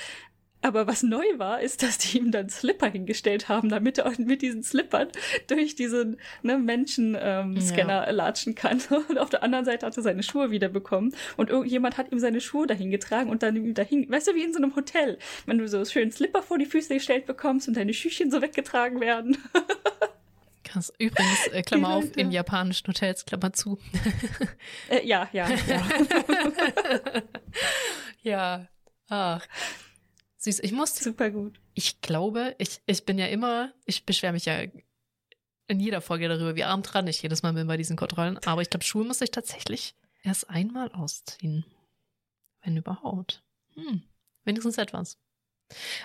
Aber 0.62 0.86
was 0.86 1.02
neu 1.02 1.24
war, 1.36 1.60
ist, 1.60 1.82
dass 1.82 1.96
die 1.98 2.18
ihm 2.18 2.30
dann 2.30 2.50
Slipper 2.50 2.88
hingestellt 2.88 3.48
haben, 3.48 3.70
damit 3.70 3.98
er 3.98 4.12
mit 4.18 4.42
diesen 4.42 4.62
Slippern 4.62 5.08
durch 5.46 5.74
diesen 5.74 6.18
ne, 6.42 6.58
Menschen-Scanner 6.58 8.02
ähm, 8.02 8.06
ja. 8.06 8.10
latschen 8.10 8.54
kann. 8.54 8.82
Und 9.08 9.18
auf 9.18 9.30
der 9.30 9.42
anderen 9.42 9.64
Seite 9.64 9.86
hat 9.86 9.96
er 9.96 10.02
seine 10.02 10.22
Schuhe 10.22 10.50
wieder 10.50 10.68
bekommen. 10.68 11.14
Und 11.36 11.48
irgendjemand 11.50 11.96
hat 11.96 12.12
ihm 12.12 12.18
seine 12.18 12.40
Schuhe 12.40 12.66
dahin 12.66 12.90
getragen 12.90 13.30
und 13.30 13.42
dann 13.42 13.56
ihm 13.56 13.74
dahin, 13.74 14.10
weißt 14.10 14.28
du, 14.28 14.34
wie 14.34 14.42
in 14.42 14.52
so 14.52 14.58
einem 14.58 14.76
Hotel, 14.76 15.18
wenn 15.46 15.58
du 15.58 15.66
so 15.68 15.84
schön 15.84 16.10
Slipper 16.12 16.42
vor 16.42 16.58
die 16.58 16.66
Füße 16.66 16.94
gestellt 16.94 17.26
bekommst 17.26 17.68
und 17.68 17.76
deine 17.76 17.94
Schüchchen 17.94 18.30
so 18.30 18.42
weggetragen 18.42 19.00
werden. 19.00 19.38
Krass. 20.64 20.92
Übrigens, 20.98 21.48
äh, 21.48 21.62
Klammer 21.62 21.94
auf, 21.94 22.16
in 22.16 22.30
japanischen 22.30 22.86
Hotels, 22.86 23.24
Klammer 23.24 23.52
zu. 23.52 23.78
äh, 24.88 25.04
ja, 25.06 25.28
ja, 25.32 25.48
ja. 25.66 25.82
ja. 28.22 28.68
Ach. 29.08 29.46
Süß. 30.40 30.60
Ich 30.60 30.72
muss. 30.72 30.96
Super 30.96 31.30
gut. 31.30 31.60
Ich 31.74 32.00
glaube, 32.00 32.54
ich, 32.58 32.80
ich 32.86 33.04
bin 33.04 33.18
ja 33.18 33.26
immer, 33.26 33.72
ich 33.84 34.06
beschwere 34.06 34.32
mich 34.32 34.46
ja 34.46 34.62
in 35.66 35.80
jeder 35.80 36.00
Folge 36.00 36.28
darüber, 36.28 36.56
wie 36.56 36.64
arm 36.64 36.82
dran 36.82 37.06
ich 37.06 37.22
jedes 37.22 37.42
Mal 37.42 37.52
bin 37.52 37.66
bei 37.66 37.76
diesen 37.76 37.96
Kontrollen. 37.96 38.38
Aber 38.46 38.62
ich 38.62 38.70
glaube, 38.70 38.84
Schuhe 38.84 39.04
muss 39.04 39.20
ich 39.20 39.30
tatsächlich 39.30 39.94
erst 40.22 40.48
einmal 40.48 40.90
ausziehen. 40.92 41.64
Wenn 42.62 42.76
überhaupt. 42.76 43.44
Hm. 43.74 44.02
Wenigstens 44.44 44.78
etwas. 44.78 45.18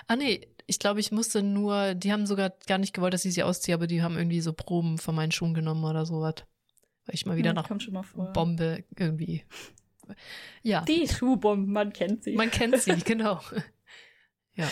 Ah, 0.06 0.16
nee, 0.16 0.46
ich 0.66 0.78
glaube, 0.78 1.00
ich 1.00 1.10
musste 1.12 1.42
nur, 1.42 1.94
die 1.94 2.12
haben 2.12 2.26
sogar 2.26 2.52
gar 2.66 2.78
nicht 2.78 2.92
gewollt, 2.92 3.14
dass 3.14 3.24
ich 3.24 3.34
sie 3.34 3.42
ausziehe, 3.42 3.74
aber 3.74 3.86
die 3.86 4.02
haben 4.02 4.16
irgendwie 4.16 4.40
so 4.40 4.52
Proben 4.52 4.98
von 4.98 5.14
meinen 5.14 5.32
Schuhen 5.32 5.54
genommen 5.54 5.84
oder 5.84 6.04
sowas. 6.04 6.44
Weil 7.06 7.14
ich 7.14 7.24
mal 7.24 7.36
wieder 7.36 7.50
ja, 7.50 7.54
nach 7.54 7.68
Bombe 8.32 8.84
irgendwie. 8.96 9.44
Ja. 10.62 10.82
Die 10.82 11.08
Schuhbomben, 11.08 11.72
man 11.72 11.92
kennt 11.92 12.22
sie. 12.22 12.34
Man 12.34 12.50
kennt 12.50 12.80
sie, 12.80 12.96
genau. 13.04 13.40
Ja. 14.56 14.70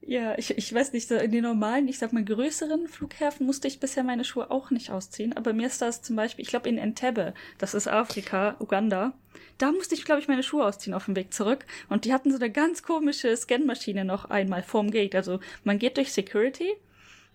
Ja, 0.00 0.38
ich, 0.38 0.56
ich 0.56 0.72
weiß 0.72 0.94
nicht, 0.94 1.10
in 1.10 1.32
den 1.32 1.42
normalen, 1.42 1.86
ich 1.86 1.98
sag 1.98 2.14
mal 2.14 2.24
größeren 2.24 2.88
Flughäfen 2.88 3.44
musste 3.44 3.68
ich 3.68 3.78
bisher 3.78 4.04
meine 4.04 4.24
Schuhe 4.24 4.50
auch 4.50 4.70
nicht 4.70 4.90
ausziehen. 4.90 5.36
Aber 5.36 5.52
mir 5.52 5.66
ist 5.66 5.82
das 5.82 6.00
zum 6.00 6.16
Beispiel, 6.16 6.44
ich 6.44 6.48
glaube 6.48 6.68
in 6.68 6.78
Entebbe, 6.78 7.34
das 7.58 7.74
ist 7.74 7.88
Afrika, 7.88 8.56
Uganda, 8.58 9.12
da 9.58 9.70
musste 9.70 9.94
ich, 9.94 10.04
glaube 10.06 10.22
ich, 10.22 10.28
meine 10.28 10.42
Schuhe 10.42 10.64
ausziehen 10.64 10.94
auf 10.94 11.04
dem 11.04 11.16
Weg 11.16 11.34
zurück. 11.34 11.66
Und 11.90 12.04
die 12.04 12.14
hatten 12.14 12.30
so 12.30 12.38
eine 12.38 12.50
ganz 12.50 12.82
komische 12.82 13.36
Scanmaschine 13.36 14.04
noch 14.04 14.30
einmal 14.30 14.62
vorm 14.62 14.90
Gate. 14.90 15.14
Also 15.14 15.40
man 15.64 15.78
geht 15.78 15.98
durch 15.98 16.12
Security, 16.12 16.72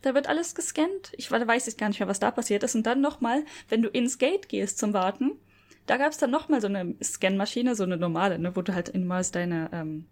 da 0.02 0.16
wird 0.16 0.28
alles 0.28 0.56
gescannt. 0.56 1.12
Ich 1.16 1.30
weiß 1.32 1.66
jetzt 1.68 1.78
gar 1.78 1.90
nicht 1.90 2.00
mehr, 2.00 2.10
was 2.10 2.20
da 2.20 2.32
passiert 2.32 2.64
ist. 2.64 2.76
Und 2.76 2.88
dann 2.88 3.02
nochmal, 3.02 3.44
wenn 3.70 3.82
du 3.82 3.90
ins 3.90 4.18
Gate 4.18 4.50
gehst 4.50 4.80
zum 4.80 4.94
Warten, 4.94 5.34
da 5.86 5.98
gab 5.98 6.12
es 6.12 6.18
dann 6.18 6.32
nochmal 6.32 6.62
so 6.62 6.68
eine 6.68 6.96
Scanmaschine, 7.04 7.76
so 7.76 7.84
eine 7.84 7.98
normale, 7.98 8.40
ne, 8.40 8.56
wo 8.56 8.62
du 8.62 8.74
halt 8.74 8.90
immer 8.90 9.22
deine 9.22 9.70
ähm, 9.74 10.06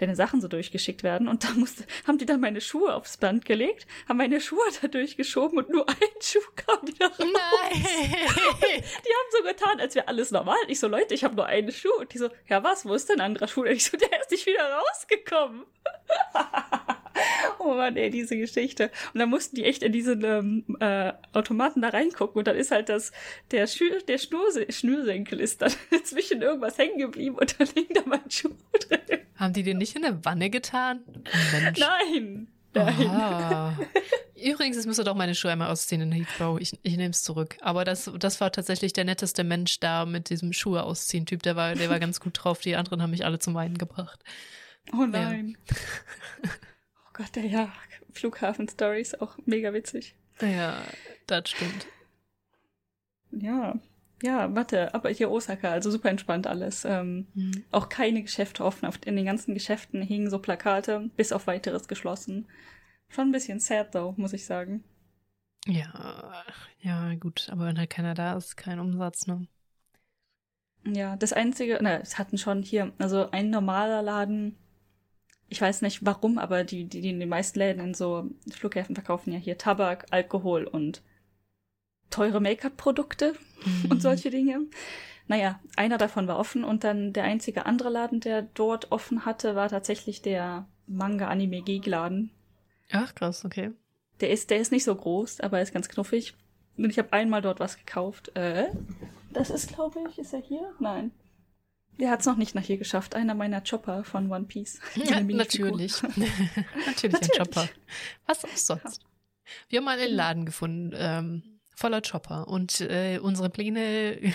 deine 0.00 0.16
Sachen 0.16 0.40
so 0.40 0.48
durchgeschickt 0.48 1.02
werden. 1.02 1.28
Und 1.28 1.44
da 1.44 1.50
musste, 1.50 1.84
haben 2.06 2.18
die 2.18 2.26
dann 2.26 2.40
meine 2.40 2.60
Schuhe 2.60 2.94
aufs 2.94 3.16
Band 3.16 3.44
gelegt, 3.44 3.86
haben 4.08 4.16
meine 4.16 4.40
Schuhe 4.40 4.64
da 4.80 4.88
durchgeschoben 4.88 5.58
und 5.58 5.70
nur 5.70 5.88
ein 5.88 5.94
Schuh 6.20 6.40
kam 6.56 6.86
wieder 6.86 7.06
raus. 7.06 7.18
Nein! 7.18 7.30
die 7.82 9.12
haben 9.12 9.30
so 9.30 9.42
getan, 9.44 9.80
als 9.80 9.94
wäre 9.94 10.08
alles 10.08 10.30
normal. 10.30 10.58
Ich 10.68 10.80
so, 10.80 10.88
Leute, 10.88 11.14
ich 11.14 11.24
habe 11.24 11.34
nur 11.34 11.46
einen 11.46 11.72
Schuh. 11.72 11.92
Und 11.98 12.12
die 12.12 12.18
so, 12.18 12.30
ja 12.48 12.62
was, 12.62 12.84
wo 12.84 12.94
ist 12.94 13.08
denn 13.08 13.20
ein 13.20 13.26
anderer 13.26 13.48
Schuh? 13.48 13.62
Und 13.62 13.68
ich 13.68 13.84
so, 13.84 13.96
der 13.96 14.20
ist 14.20 14.30
nicht 14.30 14.46
wieder 14.46 14.70
rausgekommen. 14.72 15.64
Oh 17.58 17.74
Mann, 17.74 17.96
ey, 17.96 18.10
diese 18.10 18.36
Geschichte. 18.36 18.90
Und 19.12 19.20
dann 19.20 19.30
mussten 19.30 19.56
die 19.56 19.64
echt 19.64 19.82
in 19.82 19.92
diesen 19.92 20.24
ähm, 20.24 20.76
äh, 20.80 21.12
Automaten 21.32 21.82
da 21.82 21.90
reingucken 21.90 22.38
und 22.38 22.46
dann 22.46 22.56
ist 22.56 22.70
halt 22.70 22.88
das, 22.88 23.12
der, 23.50 23.66
Schü 23.66 23.90
der 24.08 24.18
Schnurse 24.18 24.66
Schnürsenkel 24.70 25.40
ist 25.40 25.62
dann 25.62 25.72
zwischen 26.04 26.42
irgendwas 26.42 26.78
hängen 26.78 26.98
geblieben 26.98 27.36
und 27.36 27.58
dann 27.58 27.68
liegt 27.74 27.96
da 27.96 28.02
mein 28.06 28.30
Schuh 28.30 28.54
drin. 28.88 29.20
Haben 29.36 29.52
die 29.52 29.62
den 29.62 29.78
nicht 29.78 29.96
in 29.96 30.04
eine 30.04 30.24
Wanne 30.24 30.50
getan? 30.50 31.02
Mensch. 31.52 31.80
Nein. 31.80 32.48
Nein. 32.72 33.78
Übrigens, 34.36 34.76
es 34.76 34.86
müsste 34.86 35.04
doch 35.04 35.14
meine 35.14 35.34
Schuhe 35.34 35.50
einmal 35.50 35.70
ausziehen 35.70 36.02
in 36.02 36.12
Heathrow. 36.12 36.58
Ich, 36.60 36.78
ich 36.82 36.96
nehme 36.96 37.10
es 37.10 37.22
zurück. 37.22 37.56
Aber 37.60 37.84
das, 37.84 38.10
das 38.18 38.40
war 38.40 38.52
tatsächlich 38.52 38.92
der 38.92 39.04
netteste 39.04 39.44
Mensch 39.44 39.80
da 39.80 40.06
mit 40.06 40.30
diesem 40.30 40.52
Schuhe 40.52 40.82
ausziehen 40.82 41.26
Typ. 41.26 41.42
Der 41.42 41.56
war, 41.56 41.74
der 41.74 41.90
war 41.90 41.98
ganz 41.98 42.20
gut 42.20 42.32
drauf. 42.34 42.60
Die 42.60 42.76
anderen 42.76 43.02
haben 43.02 43.10
mich 43.10 43.24
alle 43.24 43.38
zum 43.38 43.54
Weinen 43.54 43.76
gebracht. 43.76 44.20
Oh 44.92 45.06
nein. 45.06 45.56
Ja. 45.68 46.50
Gott, 47.12 47.36
der 47.36 47.46
ja, 47.46 47.72
Flughafen-Stories 48.12 49.14
auch 49.16 49.36
mega 49.44 49.72
witzig. 49.72 50.14
Ja, 50.40 50.82
das 51.26 51.50
stimmt. 51.50 51.86
Ja, 53.30 53.78
ja, 54.22 54.54
warte, 54.54 54.92
aber 54.92 55.08
hier 55.10 55.30
Osaka, 55.30 55.70
also 55.70 55.90
super 55.90 56.10
entspannt 56.10 56.46
alles. 56.46 56.84
Ähm, 56.84 57.26
mhm. 57.34 57.64
Auch 57.70 57.88
keine 57.88 58.22
Geschäfte 58.22 58.64
offen. 58.64 58.88
In 59.06 59.16
den 59.16 59.24
ganzen 59.24 59.54
Geschäften 59.54 60.02
hingen 60.02 60.28
so 60.28 60.38
Plakate, 60.38 61.10
bis 61.16 61.32
auf 61.32 61.46
weiteres 61.46 61.88
geschlossen. 61.88 62.46
Schon 63.08 63.28
ein 63.28 63.32
bisschen 63.32 63.60
sad, 63.60 63.92
though, 63.92 64.14
muss 64.18 64.34
ich 64.34 64.44
sagen. 64.44 64.84
Ja, 65.66 66.44
ja, 66.80 67.14
gut, 67.14 67.48
aber 67.50 67.66
wenn 67.66 67.78
halt 67.78 67.90
keiner 67.90 68.14
da 68.14 68.36
ist, 68.36 68.56
kein 68.56 68.80
Umsatz, 68.80 69.26
ne? 69.26 69.46
Ja, 70.86 71.16
das 71.16 71.32
einzige, 71.32 71.78
na, 71.82 71.98
es 71.98 72.18
hatten 72.18 72.38
schon 72.38 72.62
hier, 72.62 72.92
also 72.98 73.30
ein 73.30 73.50
normaler 73.50 74.02
Laden 74.02 74.56
ich 75.50 75.60
weiß 75.60 75.82
nicht 75.82 76.06
warum, 76.06 76.38
aber 76.38 76.64
die, 76.64 76.84
die, 76.84 77.00
die, 77.00 77.18
die 77.18 77.26
meisten 77.26 77.58
Läden 77.58 77.84
in 77.84 77.94
so 77.94 78.30
Flughäfen 78.50 78.94
verkaufen 78.94 79.32
ja 79.32 79.38
hier 79.38 79.58
Tabak, 79.58 80.06
Alkohol 80.10 80.64
und 80.64 81.02
teure 82.08 82.40
Make-up-Produkte 82.40 83.34
mhm. 83.64 83.90
und 83.90 84.00
solche 84.00 84.30
Dinge. 84.30 84.66
Naja, 85.26 85.60
einer 85.76 85.98
davon 85.98 86.28
war 86.28 86.38
offen 86.38 86.64
und 86.64 86.84
dann 86.84 87.12
der 87.12 87.24
einzige 87.24 87.66
andere 87.66 87.90
Laden, 87.90 88.20
der 88.20 88.42
dort 88.42 88.90
offen 88.92 89.24
hatte, 89.26 89.54
war 89.54 89.68
tatsächlich 89.68 90.22
der 90.22 90.66
Manga-Anime-Geek-Laden. 90.86 92.30
Ach, 92.92 93.14
krass, 93.14 93.44
okay. 93.44 93.72
Der 94.20 94.30
ist, 94.30 94.50
der 94.50 94.58
ist 94.58 94.72
nicht 94.72 94.84
so 94.84 94.94
groß, 94.94 95.40
aber 95.40 95.58
er 95.58 95.62
ist 95.62 95.72
ganz 95.72 95.88
knuffig. 95.88 96.34
Und 96.76 96.90
ich 96.90 96.98
habe 96.98 97.12
einmal 97.12 97.42
dort 97.42 97.60
was 97.60 97.76
gekauft. 97.76 98.34
Äh, 98.36 98.68
das 99.32 99.50
ist, 99.50 99.72
glaube 99.72 100.00
ich, 100.08 100.18
ist 100.18 100.32
er 100.32 100.42
hier? 100.42 100.72
Nein. 100.78 101.12
Der 102.00 102.10
hat 102.10 102.20
es 102.20 102.26
noch 102.26 102.36
nicht 102.36 102.54
nach 102.54 102.62
hier 102.62 102.78
geschafft. 102.78 103.14
Einer 103.14 103.34
meiner 103.34 103.62
Chopper 103.62 104.04
von 104.04 104.32
One 104.32 104.46
Piece. 104.46 104.80
Ja, 104.96 105.20
natürlich. 105.20 106.02
natürlich 106.86 107.20
ein 107.20 107.28
Chopper. 107.36 107.68
Was 108.26 108.44
auch 108.44 108.56
sonst. 108.56 109.02
Wir 109.68 109.78
haben 109.78 109.84
mal 109.84 109.98
einen 109.98 110.14
Laden 110.14 110.46
gefunden, 110.46 110.94
ähm, 110.96 111.60
voller 111.74 112.00
Chopper. 112.00 112.48
Und 112.48 112.80
äh, 112.80 113.18
unsere 113.18 113.50
Pläne 113.50 114.18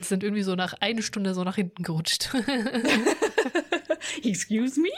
sind 0.00 0.22
irgendwie 0.22 0.42
so 0.42 0.54
nach 0.54 0.74
eine 0.80 1.02
Stunde 1.02 1.34
so 1.34 1.44
nach 1.44 1.56
hinten 1.56 1.82
gerutscht. 1.82 2.30
Excuse 4.24 4.80
me? 4.80 4.88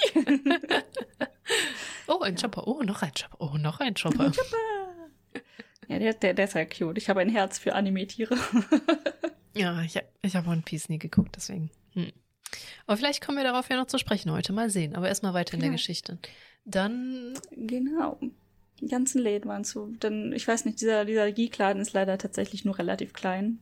oh, 2.06 2.20
ein 2.20 2.36
Chopper. 2.36 2.68
Oh, 2.68 2.82
noch 2.82 3.02
ein 3.02 3.12
Chopper. 3.12 3.36
Oh, 3.40 3.56
noch 3.58 3.80
ein 3.80 3.94
Chopper. 3.94 4.30
Chopper. 4.30 4.56
Ja, 5.88 5.98
der, 5.98 6.14
der, 6.14 6.34
der 6.34 6.44
ist 6.44 6.54
halt 6.54 6.76
cute. 6.76 6.98
Ich 6.98 7.08
habe 7.08 7.20
ein 7.20 7.30
Herz 7.30 7.58
für 7.58 7.74
Anime-Tiere. 7.74 8.36
Ja, 9.54 9.82
ich, 9.82 9.98
ich 10.22 10.36
habe 10.36 10.48
One 10.48 10.62
Piece 10.62 10.88
nie 10.88 10.98
geguckt, 10.98 11.36
deswegen. 11.36 11.70
Hm. 11.92 12.12
Aber 12.86 12.96
vielleicht 12.96 13.24
kommen 13.24 13.38
wir 13.38 13.44
darauf 13.44 13.68
ja 13.68 13.76
noch 13.76 13.86
zu 13.86 13.98
sprechen 13.98 14.30
heute. 14.32 14.52
Mal 14.52 14.70
sehen. 14.70 14.94
Aber 14.94 15.08
erstmal 15.08 15.34
weiter 15.34 15.54
in 15.54 15.60
ja. 15.60 15.66
der 15.66 15.72
Geschichte. 15.72 16.18
Dann. 16.64 17.34
Genau. 17.50 18.18
Die 18.80 18.88
ganzen 18.88 19.20
Läden 19.20 19.48
waren 19.48 19.64
zu. 19.64 19.94
Dann, 20.00 20.32
ich 20.32 20.46
weiß 20.46 20.64
nicht, 20.64 20.80
dieser, 20.80 21.04
dieser 21.04 21.30
Geek-Laden 21.30 21.80
ist 21.80 21.92
leider 21.92 22.18
tatsächlich 22.18 22.64
nur 22.64 22.78
relativ 22.78 23.12
klein. 23.12 23.60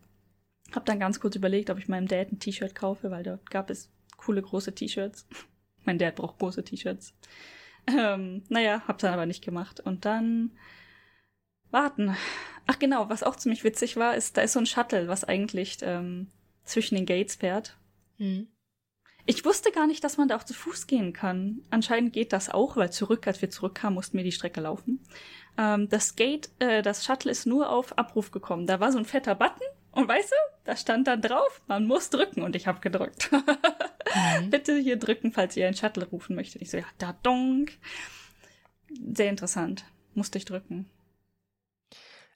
Hab 0.72 0.86
dann 0.86 1.00
ganz 1.00 1.20
kurz 1.20 1.36
überlegt, 1.36 1.70
ob 1.70 1.78
ich 1.78 1.88
meinem 1.88 2.08
Dad 2.08 2.32
ein 2.32 2.38
T-Shirt 2.38 2.74
kaufe, 2.74 3.10
weil 3.10 3.22
dort 3.22 3.50
gab 3.50 3.70
es 3.70 3.90
coole 4.16 4.42
große 4.42 4.74
T-Shirts. 4.74 5.26
mein 5.84 5.98
Dad 5.98 6.16
braucht 6.16 6.38
große 6.38 6.64
T-Shirts. 6.64 7.14
Ähm, 7.86 8.42
naja, 8.48 8.82
hab 8.86 8.98
dann 8.98 9.12
aber 9.12 9.26
nicht 9.26 9.44
gemacht. 9.44 9.80
Und 9.80 10.04
dann 10.04 10.52
warten. 11.70 12.16
Ach 12.70 12.78
genau, 12.78 13.08
was 13.08 13.24
auch 13.24 13.34
ziemlich 13.34 13.64
witzig 13.64 13.96
war, 13.96 14.14
ist, 14.14 14.36
da 14.36 14.42
ist 14.42 14.52
so 14.52 14.60
ein 14.60 14.66
Shuttle, 14.66 15.08
was 15.08 15.24
eigentlich 15.24 15.78
ähm, 15.82 16.28
zwischen 16.62 16.94
den 16.94 17.04
Gates 17.04 17.34
fährt. 17.34 17.76
Mhm. 18.18 18.46
Ich 19.26 19.44
wusste 19.44 19.72
gar 19.72 19.88
nicht, 19.88 20.04
dass 20.04 20.18
man 20.18 20.28
da 20.28 20.36
auch 20.36 20.44
zu 20.44 20.54
Fuß 20.54 20.86
gehen 20.86 21.12
kann. 21.12 21.64
Anscheinend 21.70 22.12
geht 22.12 22.32
das 22.32 22.48
auch, 22.48 22.76
weil 22.76 22.92
zurück, 22.92 23.26
als 23.26 23.42
wir 23.42 23.50
zurückkamen, 23.50 23.96
mussten 23.96 24.16
wir 24.18 24.22
die 24.22 24.30
Strecke 24.30 24.60
laufen. 24.60 25.00
Ähm, 25.58 25.88
das 25.88 26.14
Gate, 26.14 26.50
äh, 26.60 26.80
das 26.82 27.04
Shuttle 27.04 27.32
ist 27.32 27.44
nur 27.44 27.70
auf 27.70 27.98
Abruf 27.98 28.30
gekommen. 28.30 28.68
Da 28.68 28.78
war 28.78 28.92
so 28.92 28.98
ein 28.98 29.04
fetter 29.04 29.34
Button 29.34 29.66
und 29.90 30.06
weißt 30.06 30.30
du, 30.30 30.36
da 30.62 30.76
stand 30.76 31.08
dann 31.08 31.22
drauf, 31.22 31.62
man 31.66 31.88
muss 31.88 32.08
drücken 32.08 32.42
und 32.42 32.54
ich 32.54 32.68
habe 32.68 32.78
gedrückt. 32.78 33.32
mhm. 33.32 34.50
Bitte 34.50 34.76
hier 34.76 34.96
drücken, 34.96 35.32
falls 35.32 35.56
ihr 35.56 35.66
einen 35.66 35.74
Shuttle 35.74 36.06
rufen 36.06 36.36
möchtet. 36.36 36.62
Ich 36.62 36.70
so, 36.70 36.76
ja, 36.76 36.86
da 36.98 37.16
donk. 37.24 37.72
Sehr 39.12 39.28
interessant. 39.28 39.84
Musste 40.14 40.38
ich 40.38 40.44
drücken. 40.44 40.88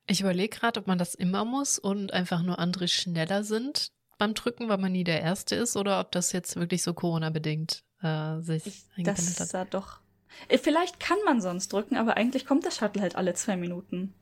Ich 0.06 0.20
überlege 0.20 0.58
gerade, 0.58 0.80
ob 0.80 0.86
man 0.86 0.98
das 0.98 1.14
immer 1.14 1.44
muss 1.44 1.78
und 1.78 2.12
einfach 2.12 2.42
nur 2.42 2.58
andere 2.58 2.88
schneller 2.88 3.42
sind 3.42 3.92
beim 4.18 4.34
Drücken, 4.34 4.68
weil 4.68 4.78
man 4.78 4.92
nie 4.92 5.04
der 5.04 5.22
Erste 5.22 5.54
ist, 5.56 5.76
oder 5.76 6.00
ob 6.00 6.12
das 6.12 6.32
jetzt 6.32 6.56
wirklich 6.56 6.82
so 6.82 6.94
Corona-bedingt 6.94 7.84
äh, 8.02 8.40
sich 8.40 8.66
ich, 8.96 9.04
Das 9.04 9.40
hat. 9.40 9.48
sah 9.48 9.64
doch. 9.64 10.00
Äh, 10.48 10.58
vielleicht 10.58 11.00
kann 11.00 11.18
man 11.24 11.40
sonst 11.40 11.72
drücken, 11.72 11.96
aber 11.96 12.16
eigentlich 12.16 12.46
kommt 12.46 12.66
das 12.66 12.76
Shuttle 12.76 13.02
halt 13.02 13.16
alle 13.16 13.34
zwei 13.34 13.56
Minuten. 13.56 14.14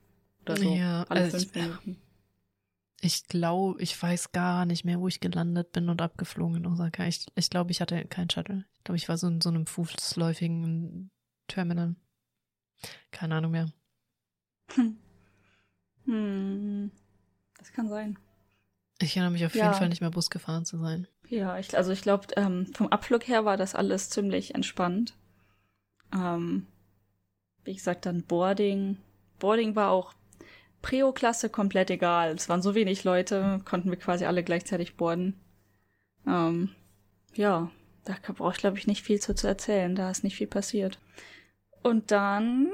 Oder 0.43 0.57
so. 0.57 0.73
Ja, 0.73 1.05
alle 1.09 1.23
also 1.23 1.39
fünf 1.39 1.57
ich, 1.57 1.63
Minuten. 1.63 2.03
Ich 3.01 3.27
glaube, 3.27 3.83
ich 3.83 4.01
weiß 4.01 4.33
gar 4.33 4.65
nicht 4.65 4.85
mehr, 4.85 5.01
wo 5.01 5.09
ich 5.09 5.21
gelandet 5.21 5.73
bin 5.73 5.89
und 5.89 6.01
abgeflogen 6.01 6.59
in 6.59 6.67
Osaka. 6.67 7.07
Ich, 7.07 7.27
ich 7.35 7.51
glaube, 7.51 7.73
ich 7.73 7.81
hatte 7.81 8.05
kein 8.05 8.31
Shuttle. 8.31 8.65
Ich 8.79 8.85
glaube, 8.85 8.97
ich 8.97 9.09
war 9.09 9.19
so 9.19 9.27
in 9.27 9.41
so 9.41 9.49
einem 9.49 9.67
fußläufigen 9.67 11.11
Terminal. 11.49 11.97
Keine 13.11 13.37
Ahnung 13.37 13.53
mehr. 13.53 13.73
Hm. 14.75 14.99
Hm. 16.07 16.91
Das 17.59 17.73
kann 17.73 17.89
sein. 17.89 18.19
Ich 19.01 19.17
erinnere 19.17 19.33
mich 19.33 19.47
auf 19.47 19.55
ja. 19.55 19.65
jeden 19.65 19.75
Fall 19.77 19.89
nicht 19.89 20.01
mehr 20.01 20.11
Bus 20.11 20.31
gefahren 20.31 20.65
zu 20.65 20.79
sein. 20.79 21.07
Ja, 21.29 21.59
ich, 21.59 21.77
also 21.77 21.93
ich 21.93 22.03
glaube, 22.03 22.27
ähm, 22.37 22.67
vom 22.75 22.89
Abflug 22.89 23.27
her 23.27 23.45
war 23.45 23.57
das 23.57 23.75
alles 23.75 24.11
ziemlich 24.11 24.55
entspannt. 24.55 25.15
Ähm, 26.15 26.67
wie 27.65 27.75
gesagt, 27.75 28.07
dann 28.07 28.23
Boarding. 28.23 28.99
Boarding 29.39 29.75
war 29.75 29.91
auch 29.91 30.15
Prio-Klasse 30.83 31.49
komplett 31.49 31.91
egal. 31.91 32.33
Es 32.33 32.49
waren 32.49 32.63
so 32.63 32.75
wenig 32.75 33.05
Leute, 33.05 33.61
konnten 33.65 33.91
wir 33.91 33.99
quasi 33.99 34.25
alle 34.25 34.43
gleichzeitig 34.43 34.97
boarden. 34.97 35.41
Ähm, 36.27 36.71
ja, 37.35 37.71
da 38.05 38.15
brauche 38.33 38.53
ich, 38.53 38.59
glaube 38.59 38.79
ich, 38.79 38.87
nicht 38.87 39.03
viel 39.03 39.21
zu, 39.21 39.35
zu 39.35 39.47
erzählen. 39.47 39.95
Da 39.95 40.11
ist 40.11 40.25
nicht 40.25 40.37
viel 40.37 40.49
passiert. 40.49 40.99
Und 41.83 42.11
dann 42.11 42.71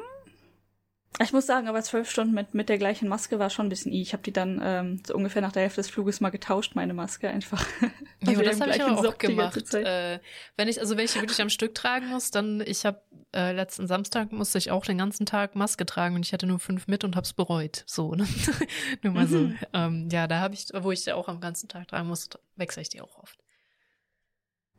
ich 1.21 1.33
muss 1.33 1.47
sagen, 1.47 1.67
aber 1.67 1.83
zwölf 1.83 2.09
Stunden 2.09 2.33
mit, 2.33 2.55
mit 2.55 2.69
der 2.69 2.79
gleichen 2.79 3.09
Maske 3.09 3.39
war 3.41 3.51
schon 3.51 3.67
ein 3.67 3.71
bisschen 3.71 3.93
i. 3.93 4.01
Ich 4.03 4.13
habe 4.13 4.23
die 4.23 4.33
dann 4.33 4.61
ähm, 4.63 5.03
so 5.05 5.15
ungefähr 5.15 5.43
nach 5.43 5.51
der 5.51 5.63
Hälfte 5.63 5.81
des 5.81 5.91
Fluges 5.91 6.21
mal 6.21 6.31
getauscht, 6.31 6.75
meine 6.75 6.95
Maske 6.95 7.29
einfach. 7.29 7.65
Ja, 8.21 8.31
also 8.31 8.43
das 8.43 8.61
habe 8.61 8.73
ich 8.73 8.83
aber 8.83 8.99
auch 8.99 9.05
Sock 9.05 9.21
gemacht. 9.21 9.75
Äh, 9.75 10.19
wenn 10.57 10.67
ich, 10.67 10.81
also 10.81 10.97
die 10.97 11.03
wirklich 11.15 11.41
am 11.41 11.51
Stück 11.51 11.73
tragen 11.77 12.09
muss, 12.09 12.33
dann, 12.33 12.61
ich 12.61 12.85
habe 12.85 13.01
äh, 13.33 13.53
letzten 13.53 13.87
Samstag 13.87 14.33
musste 14.33 14.59
ich 14.59 14.73
auch 14.73 14.85
den 14.85 14.99
ganzen 14.99 15.25
Tag 15.25 15.55
Maske 15.55 15.87
tragen 15.87 16.17
und 16.17 16.27
ich 16.27 16.33
hatte 16.33 16.49
nur 16.49 16.59
fünf 16.59 16.89
mit 16.89 17.05
und 17.05 17.15
hab's 17.15 17.33
bereut. 17.33 17.85
So, 17.87 18.17
ne? 18.17 18.27
nur 19.03 19.13
mal 19.13 19.29
so. 19.29 19.39
Mhm. 19.39 19.59
Ähm, 19.73 20.09
ja, 20.11 20.27
da 20.27 20.41
habe 20.41 20.55
ich, 20.55 20.67
wo 20.75 20.91
ich 20.91 21.05
die 21.05 21.13
auch 21.13 21.29
am 21.29 21.41
ganzen 21.41 21.69
Tag 21.69 21.87
tragen 21.87 22.09
muss, 22.09 22.29
wechsle 22.57 22.83
ich 22.83 22.89
die 22.89 23.01
auch 23.01 23.17
oft. 23.19 23.39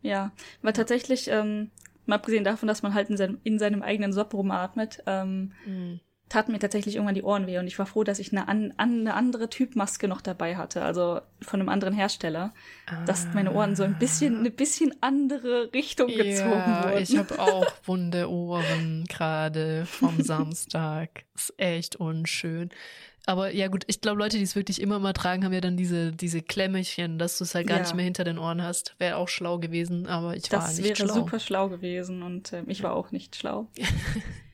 Ja, 0.02 0.34
weil 0.62 0.74
tatsächlich, 0.74 1.30
ähm, 1.30 1.72
mal 2.06 2.16
abgesehen 2.16 2.44
davon, 2.44 2.68
dass 2.68 2.84
man 2.84 2.94
halt 2.94 3.10
in 3.10 3.16
seinem, 3.16 3.40
in 3.44 3.58
seinem 3.58 3.82
eigenen 3.82 4.12
Sop 4.12 4.34
rumatmet, 4.34 5.02
ähm, 5.06 5.54
mhm 5.66 6.02
taten 6.30 6.52
mir 6.52 6.60
tatsächlich 6.60 6.96
irgendwann 6.96 7.16
die 7.16 7.24
Ohren 7.24 7.48
weh 7.48 7.58
und 7.58 7.68
ich 7.68 7.78
war 7.80 7.86
froh, 7.86 8.04
dass 8.04 8.20
ich 8.20 8.32
eine, 8.32 8.48
an, 8.48 8.74
eine 8.78 9.16
andere 9.16 9.50
Typmaske 9.50 10.08
noch 10.08 10.22
dabei 10.22 10.56
hatte, 10.56 10.84
also 10.84 11.22
von 11.42 11.60
einem 11.60 11.70
anderen 11.70 11.94
Hersteller, 11.94 12.54
ah. 12.86 13.04
dass 13.06 13.28
meine 13.34 13.52
Ohren 13.52 13.76
so 13.76 13.84
ein 13.84 13.98
bisschen 13.98 14.38
eine 14.38 14.52
bisschen 14.52 14.94
andere 15.02 15.74
Richtung 15.74 16.08
gezogen 16.08 16.52
ja, 16.52 16.84
wurden. 16.86 17.04
Ich 17.04 17.18
habe 17.18 17.40
auch 17.40 17.66
wunde 17.84 18.30
Ohren 18.30 19.06
gerade 19.10 19.86
vom 19.86 20.22
Samstag. 20.22 21.26
Ist 21.36 21.54
echt 21.58 21.96
unschön. 21.96 22.70
Aber 23.26 23.54
ja 23.54 23.68
gut, 23.68 23.84
ich 23.88 24.02
glaube, 24.02 24.20
Leute, 24.20 24.38
die 24.38 24.44
es 24.44 24.56
wirklich 24.56 24.82
immer 24.82 24.98
mal 24.98 25.14
tragen, 25.14 25.46
haben 25.46 25.54
ja 25.54 25.62
dann 25.62 25.78
diese, 25.78 26.12
diese 26.12 26.42
Klemmelchen, 26.42 27.20
dass 27.20 27.38
du 27.38 27.44
es 27.44 27.54
halt 27.54 27.68
gar 27.68 27.78
ja. 27.78 27.84
nicht 27.84 27.94
mehr 27.94 28.06
hinter 28.06 28.24
den 28.24 28.40
Ohren 28.40 28.64
hast. 28.64 28.96
Wäre 28.98 29.18
auch 29.18 29.28
schlau 29.28 29.60
gewesen, 29.60 30.08
aber 30.08 30.36
ich 30.36 30.50
das 30.50 30.52
war 30.52 30.68
nicht 30.68 30.98
schlau. 30.98 31.08
Das 31.08 31.16
wäre 31.16 31.26
super 31.26 31.40
schlau 31.40 31.70
gewesen 31.70 32.24
und 32.24 32.54
äh, 32.54 32.64
ich 32.68 32.82
war 32.82 32.94
auch 32.94 33.12
nicht 33.12 33.36
schlau. 33.36 33.68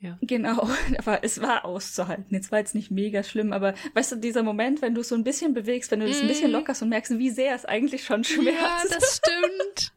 Ja. 0.00 0.16
Genau, 0.20 0.68
aber 0.98 1.24
es 1.24 1.40
war 1.40 1.64
auszuhalten. 1.64 2.26
Jetzt 2.30 2.52
war 2.52 2.60
jetzt 2.60 2.74
nicht 2.74 2.90
mega 2.90 3.22
schlimm, 3.22 3.52
aber 3.52 3.74
weißt 3.94 4.12
du, 4.12 4.16
dieser 4.16 4.42
Moment, 4.42 4.80
wenn 4.80 4.94
du 4.94 5.00
es 5.00 5.08
so 5.08 5.16
ein 5.16 5.24
bisschen 5.24 5.54
bewegst, 5.54 5.90
wenn 5.90 6.00
du 6.00 6.06
das 6.06 6.18
mm. 6.18 6.22
ein 6.22 6.28
bisschen 6.28 6.48
mhm. 6.48 6.56
lockerst 6.56 6.82
und 6.82 6.88
merkst, 6.88 7.18
wie 7.18 7.30
sehr 7.30 7.54
es 7.54 7.64
eigentlich 7.64 8.04
schon 8.04 8.22
schmerzt. 8.22 8.60
Ja, 8.60 8.98
das 8.98 9.16
stimmt. 9.16 9.92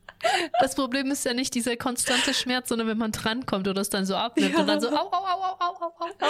Das 0.60 0.76
Problem 0.76 1.10
ist 1.12 1.26
ja 1.26 1.34
nicht 1.34 1.54
dieser 1.56 1.78
konstante 1.78 2.34
Schmerz, 2.34 2.70
sondern 2.70 2.88
wenn 2.88 2.98
man 2.98 3.12
drankommt 3.12 3.68
oder 3.68 3.82
es 3.82 3.90
dann 3.90 4.06
so 4.06 4.16
abnimmt 4.16 4.54
ja. 4.54 4.60
und 4.60 4.68
dann 4.68 4.80
so 4.80 4.90
au, 4.90 4.94
au, 4.94 5.08
au, 5.12 5.56
au, 5.60 5.76
au, 5.80 5.92
au, 6.00 6.06
au. 6.06 6.28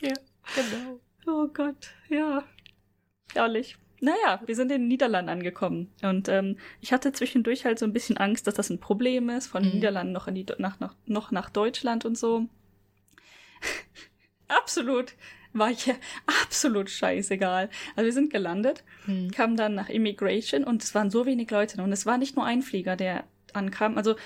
Ja, 0.00 0.14
genau. 0.54 1.00
Oh 1.26 1.48
Gott, 1.52 1.90
ja. 2.08 2.44
Ehrlich. 3.34 3.76
Naja, 4.00 4.40
wir 4.46 4.56
sind 4.56 4.72
in 4.72 4.82
den 4.82 4.88
Niederlanden 4.88 5.28
angekommen. 5.28 5.92
Und 6.02 6.28
ähm, 6.28 6.56
ich 6.80 6.92
hatte 6.92 7.12
zwischendurch 7.12 7.64
halt 7.64 7.78
so 7.78 7.84
ein 7.84 7.92
bisschen 7.92 8.16
Angst, 8.16 8.46
dass 8.46 8.54
das 8.54 8.70
ein 8.70 8.80
Problem 8.80 9.28
ist, 9.28 9.48
von 9.48 9.62
den 9.62 9.72
mhm. 9.72 9.76
Niederlanden 9.76 10.12
noch, 10.12 10.26
in 10.26 10.34
die, 10.34 10.46
nach, 10.58 10.80
nach, 10.80 10.94
noch 11.06 11.30
nach 11.30 11.50
Deutschland 11.50 12.04
und 12.04 12.16
so. 12.16 12.46
Absolut, 14.50 15.14
war 15.52 15.68
hier 15.68 15.96
absolut 16.44 16.90
scheißegal. 16.90 17.70
Also 17.96 18.06
wir 18.06 18.12
sind 18.12 18.30
gelandet, 18.30 18.84
hm. 19.04 19.30
kamen 19.30 19.56
dann 19.56 19.74
nach 19.74 19.88
Immigration 19.88 20.64
und 20.64 20.82
es 20.82 20.94
waren 20.94 21.10
so 21.10 21.26
wenig 21.26 21.50
Leute. 21.50 21.82
Und 21.82 21.92
es 21.92 22.06
war 22.06 22.18
nicht 22.18 22.36
nur 22.36 22.44
ein 22.44 22.62
Flieger, 22.62 22.96
der 22.96 23.24
ankam. 23.52 23.96
Also 23.96 24.16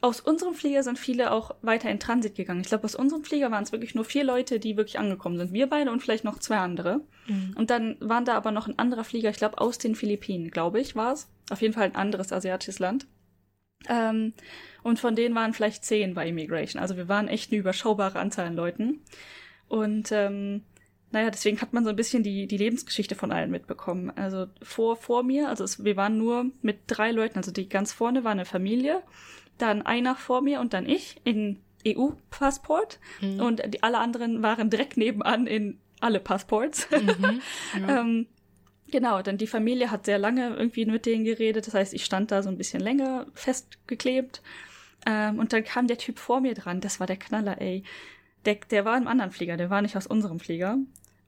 aus 0.00 0.20
unserem 0.20 0.54
Flieger 0.54 0.84
sind 0.84 0.98
viele 0.98 1.32
auch 1.32 1.56
weiter 1.62 1.90
in 1.90 1.98
Transit 1.98 2.36
gegangen. 2.36 2.60
Ich 2.60 2.68
glaube, 2.68 2.84
aus 2.84 2.94
unserem 2.94 3.24
Flieger 3.24 3.50
waren 3.50 3.64
es 3.64 3.72
wirklich 3.72 3.96
nur 3.96 4.04
vier 4.04 4.22
Leute, 4.22 4.60
die 4.60 4.76
wirklich 4.76 4.98
angekommen 4.98 5.38
sind. 5.38 5.52
Wir 5.52 5.66
beide 5.66 5.90
und 5.90 6.00
vielleicht 6.00 6.22
noch 6.22 6.38
zwei 6.38 6.58
andere. 6.58 7.00
Mhm. 7.26 7.54
Und 7.56 7.70
dann 7.70 7.96
waren 7.98 8.24
da 8.24 8.34
aber 8.34 8.52
noch 8.52 8.68
ein 8.68 8.78
anderer 8.78 9.02
Flieger, 9.02 9.30
ich 9.30 9.38
glaube, 9.38 9.60
aus 9.60 9.78
den 9.78 9.96
Philippinen, 9.96 10.50
glaube 10.50 10.80
ich, 10.80 10.94
war 10.94 11.14
es. 11.14 11.28
Auf 11.50 11.62
jeden 11.62 11.74
Fall 11.74 11.84
ein 11.84 11.96
anderes 11.96 12.32
asiatisches 12.32 12.78
Land. 12.78 13.08
Ähm, 13.88 14.34
und 14.82 15.00
von 15.00 15.16
denen 15.16 15.34
waren 15.34 15.52
vielleicht 15.52 15.84
zehn 15.84 16.14
bei 16.14 16.28
Immigration. 16.28 16.80
Also 16.80 16.96
wir 16.96 17.08
waren 17.08 17.26
echt 17.26 17.50
eine 17.50 17.58
überschaubare 17.60 18.20
Anzahl 18.20 18.46
an 18.46 18.56
Leuten. 18.56 19.00
Und 19.68 20.10
ähm, 20.12 20.62
naja, 21.10 21.30
deswegen 21.30 21.60
hat 21.60 21.72
man 21.72 21.84
so 21.84 21.90
ein 21.90 21.96
bisschen 21.96 22.22
die, 22.22 22.46
die 22.46 22.56
Lebensgeschichte 22.56 23.14
von 23.14 23.32
allen 23.32 23.50
mitbekommen. 23.50 24.10
Also 24.16 24.46
vor, 24.62 24.96
vor 24.96 25.22
mir, 25.22 25.48
also 25.48 25.64
es, 25.64 25.84
wir 25.84 25.96
waren 25.96 26.18
nur 26.18 26.46
mit 26.62 26.80
drei 26.86 27.12
Leuten, 27.12 27.38
also 27.38 27.50
die 27.50 27.68
ganz 27.68 27.92
vorne 27.92 28.24
war 28.24 28.32
eine 28.32 28.44
Familie, 28.44 29.02
dann 29.56 29.82
einer 29.82 30.16
vor 30.16 30.42
mir 30.42 30.60
und 30.60 30.74
dann 30.74 30.86
ich 30.86 31.20
in 31.24 31.60
EU-Passport 31.86 32.98
mhm. 33.20 33.40
und 33.40 33.62
die, 33.74 33.82
alle 33.82 33.98
anderen 33.98 34.42
waren 34.42 34.68
direkt 34.68 34.96
nebenan 34.96 35.46
in 35.46 35.78
alle 36.00 36.20
Passports. 36.20 36.88
Mhm, 36.90 37.40
ja. 37.80 38.00
ähm, 38.00 38.26
Genau, 38.90 39.20
denn 39.20 39.36
die 39.36 39.46
Familie 39.46 39.90
hat 39.90 40.06
sehr 40.06 40.18
lange 40.18 40.54
irgendwie 40.56 40.86
mit 40.86 41.04
denen 41.04 41.24
geredet. 41.24 41.66
Das 41.66 41.74
heißt, 41.74 41.92
ich 41.92 42.04
stand 42.04 42.30
da 42.30 42.42
so 42.42 42.48
ein 42.48 42.56
bisschen 42.56 42.80
länger 42.80 43.26
festgeklebt. 43.34 44.40
Ähm, 45.06 45.38
und 45.38 45.52
dann 45.52 45.62
kam 45.62 45.86
der 45.86 45.98
Typ 45.98 46.18
vor 46.18 46.40
mir 46.40 46.54
dran. 46.54 46.80
Das 46.80 46.98
war 46.98 47.06
der 47.06 47.18
Knaller, 47.18 47.60
ey. 47.60 47.82
Der, 48.44 48.56
der 48.56 48.84
war 48.84 48.96
im 48.96 49.08
anderen 49.08 49.30
Flieger, 49.30 49.56
der 49.56 49.70
war 49.70 49.82
nicht 49.82 49.96
aus 49.96 50.06
unserem 50.06 50.40
Flieger. 50.40 50.78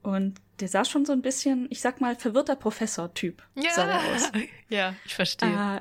Und 0.03 0.40
der 0.61 0.68
sah 0.68 0.85
schon 0.85 1.05
so 1.05 1.12
ein 1.12 1.23
bisschen, 1.23 1.66
ich 1.70 1.81
sag 1.81 2.01
mal, 2.01 2.16
verwirrter 2.16 2.57
Professor-Typ. 2.57 3.42
Ja, 3.55 3.70
sah 3.70 3.90
er 3.90 4.14
aus. 4.14 4.33
ja, 4.68 4.94
ich 5.05 5.14
verstehe. 5.14 5.51
Äh, 5.51 5.81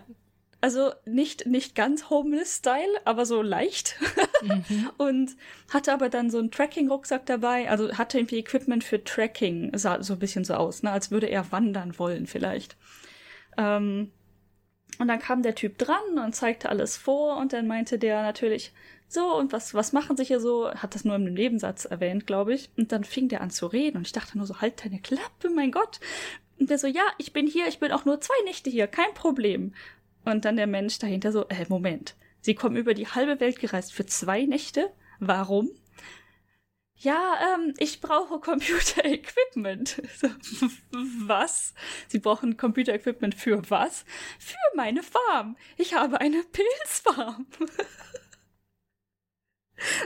also 0.62 0.92
nicht, 1.06 1.46
nicht 1.46 1.74
ganz 1.74 2.10
Homeless-Style, 2.10 3.02
aber 3.06 3.26
so 3.26 3.42
leicht. 3.42 3.96
mhm. 4.42 4.90
Und 4.98 5.38
hatte 5.72 5.94
aber 5.94 6.10
dann 6.10 6.30
so 6.30 6.38
einen 6.38 6.52
Tracking-Rucksack 6.52 7.26
dabei, 7.26 7.70
also 7.70 7.98
hatte 7.98 8.20
irgendwie 8.20 8.40
Equipment 8.40 8.84
für 8.84 9.02
Tracking, 9.04 9.72
sah 9.78 10.04
so 10.04 10.14
ein 10.14 10.20
bisschen 10.20 10.44
so 10.44 10.56
aus, 10.56 10.84
ne, 10.84 10.92
als 10.92 11.12
würde 11.12 11.28
er 11.28 11.52
wandern 11.52 11.98
wollen 11.98 12.28
vielleicht. 12.28 12.76
Ähm, 13.58 14.12
und 14.98 15.08
dann 15.08 15.20
kam 15.20 15.44
der 15.44 15.56
Typ 15.56 15.78
dran 15.78 16.20
und 16.24 16.36
zeigte 16.36 16.68
alles 16.68 16.98
vor 16.98 17.38
und 17.38 17.54
dann 17.54 17.68
meinte 17.68 17.98
der 17.98 18.22
natürlich, 18.22 18.74
so, 19.12 19.36
und 19.36 19.52
was, 19.52 19.74
was 19.74 19.92
machen 19.92 20.16
Sie 20.16 20.24
hier 20.24 20.40
so? 20.40 20.72
Hat 20.72 20.94
das 20.96 21.04
nur 21.04 21.16
im 21.16 21.26
Nebensatz 21.26 21.86
erwähnt, 21.86 22.28
glaube 22.28 22.54
ich. 22.54 22.70
Und 22.78 22.92
dann 22.92 23.04
fing 23.04 23.28
der 23.28 23.42
an 23.42 23.50
zu 23.50 23.66
reden 23.66 23.98
und 23.98 24.06
ich 24.08 24.14
dachte 24.14 24.38
nur 24.38 24.46
so, 24.48 24.62
halt 24.62 24.86
deine 24.86 25.02
Klappe, 25.02 25.50
mein 25.50 25.72
Gott. 25.72 26.00
Und 26.60 26.70
der 26.70 26.78
so, 26.78 26.88
ja, 26.88 27.04
ich 27.18 27.34
bin 27.34 27.48
hier, 27.48 27.68
ich 27.68 27.80
bin 27.80 27.92
auch 27.92 28.06
nur 28.06 28.22
zwei 28.22 28.36
Nächte 28.46 28.70
hier, 28.70 28.88
kein 28.88 29.14
Problem. 29.16 29.74
Und 30.26 30.46
dann 30.46 30.58
der 30.58 30.68
Mensch 30.68 31.00
dahinter 31.00 31.32
so, 31.32 31.48
äh, 31.48 31.66
Moment. 31.70 32.16
Sie 32.42 32.56
kommen 32.56 32.78
über 32.78 32.94
die 32.94 33.08
halbe 33.08 33.40
Welt 33.40 33.60
gereist 33.60 33.94
für 33.94 34.06
zwei 34.06 34.46
Nächte? 34.46 34.92
Warum? 35.20 35.72
ja, 37.00 37.56
ähm, 37.56 37.74
ich 37.78 38.02
brauche 38.02 38.40
Computer-Equipment. 38.40 40.02
Was? 40.92 41.74
Sie 42.08 42.20
brauchen 42.20 42.58
Computer-Equipment 42.58 43.36
für 43.36 43.70
was? 43.70 44.04
Für 44.38 44.58
meine 44.76 45.02
Farm. 45.02 45.56
Ich 45.78 45.94
habe 45.94 46.20
eine 46.20 46.44
Pilzfarm. 46.44 47.48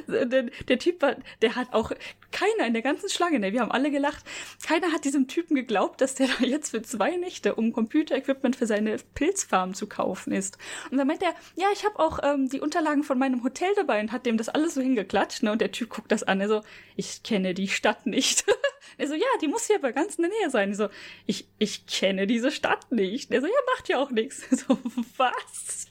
Der, 0.08 0.44
der, 0.44 0.80
Typ 0.80 1.02
war, 1.02 1.16
der 1.42 1.56
hat 1.56 1.74
auch 1.74 1.92
keiner 2.32 2.68
in 2.68 2.74
der 2.74 2.82
ganzen 2.82 3.10
Schlange, 3.10 3.40
ne, 3.40 3.54
wir 3.54 3.62
haben 3.62 3.72
alle 3.72 3.92
gelacht, 3.92 4.24
keiner 4.66 4.92
hat 4.92 5.06
diesem 5.06 5.28
Typen 5.28 5.56
geglaubt, 5.56 6.02
dass 6.02 6.16
der 6.16 6.28
da 6.40 6.46
jetzt 6.46 6.72
für 6.72 6.82
zwei 6.82 7.16
Nächte, 7.16 7.56
um 7.56 7.74
Computer-Equipment 7.74 8.56
für 8.56 8.68
seine 8.68 8.98
Pilzfarm 9.16 9.74
zu 9.74 9.88
kaufen 9.88 10.34
ist. 10.34 10.58
Und 10.92 10.98
dann 10.98 11.08
meint 11.08 11.22
er, 11.22 11.34
ja, 11.56 11.68
ich 11.74 11.86
habe 11.86 12.00
auch 12.00 12.20
ähm, 12.24 12.50
die 12.50 12.60
Unterlagen 12.60 13.04
von 13.04 13.18
meinem 13.18 13.44
Hotel 13.44 13.70
dabei 13.76 14.00
und 14.00 14.12
hat 14.12 14.26
dem 14.26 14.38
das 14.38 14.50
alles 14.50 14.74
so 14.74 14.82
hingeklatscht, 14.82 15.44
ne, 15.44 15.52
und 15.52 15.62
der 15.62 15.72
Typ 15.72 15.90
guckt 15.90 16.12
das 16.12 16.24
an, 16.24 16.42
er 16.42 16.48
so, 16.48 16.62
ich 16.96 17.24
kenne 17.24 17.54
die 17.54 17.68
Stadt 17.68 18.06
nicht. 18.06 18.46
er 18.98 19.08
so, 19.08 19.14
ja, 19.14 19.28
die 19.42 19.48
muss 19.48 19.68
hier 19.68 19.78
aber 19.78 19.92
ganz 19.92 20.16
in 20.16 20.24
der 20.24 20.32
Nähe 20.32 20.50
sein. 20.50 20.72
Ich 20.72 20.78
so, 20.78 20.90
ich, 21.26 21.48
ich 21.60 21.86
kenne 21.86 22.28
diese 22.28 22.52
Stadt 22.52 22.92
nicht. 22.92 23.32
Er 23.32 23.42
so, 23.42 23.48
ja, 23.48 23.54
macht 23.76 23.90
ja 23.90 24.00
auch 24.00 24.12
nichts. 24.12 24.44
So, 24.68 24.78
was? 25.18 25.88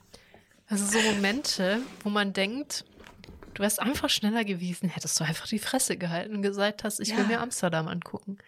Also 0.69 0.87
so 0.87 0.99
Momente, 1.13 1.83
wo 2.03 2.09
man 2.09 2.33
denkt, 2.33 2.85
Du 3.55 3.63
wärst 3.63 3.81
einfach 3.81 4.09
schneller 4.09 4.45
gewesen, 4.45 4.89
hättest 4.89 5.19
du 5.21 5.25
einfach 5.25 5.47
die 5.47 5.59
Fresse 5.59 5.97
gehalten 5.97 6.37
und 6.37 6.43
gesagt 6.43 6.85
hast, 6.85 7.01
ich 7.01 7.09
ja. 7.09 7.19
will 7.19 7.27
mir 7.27 7.41
Amsterdam 7.41 7.89
angucken. 7.89 8.39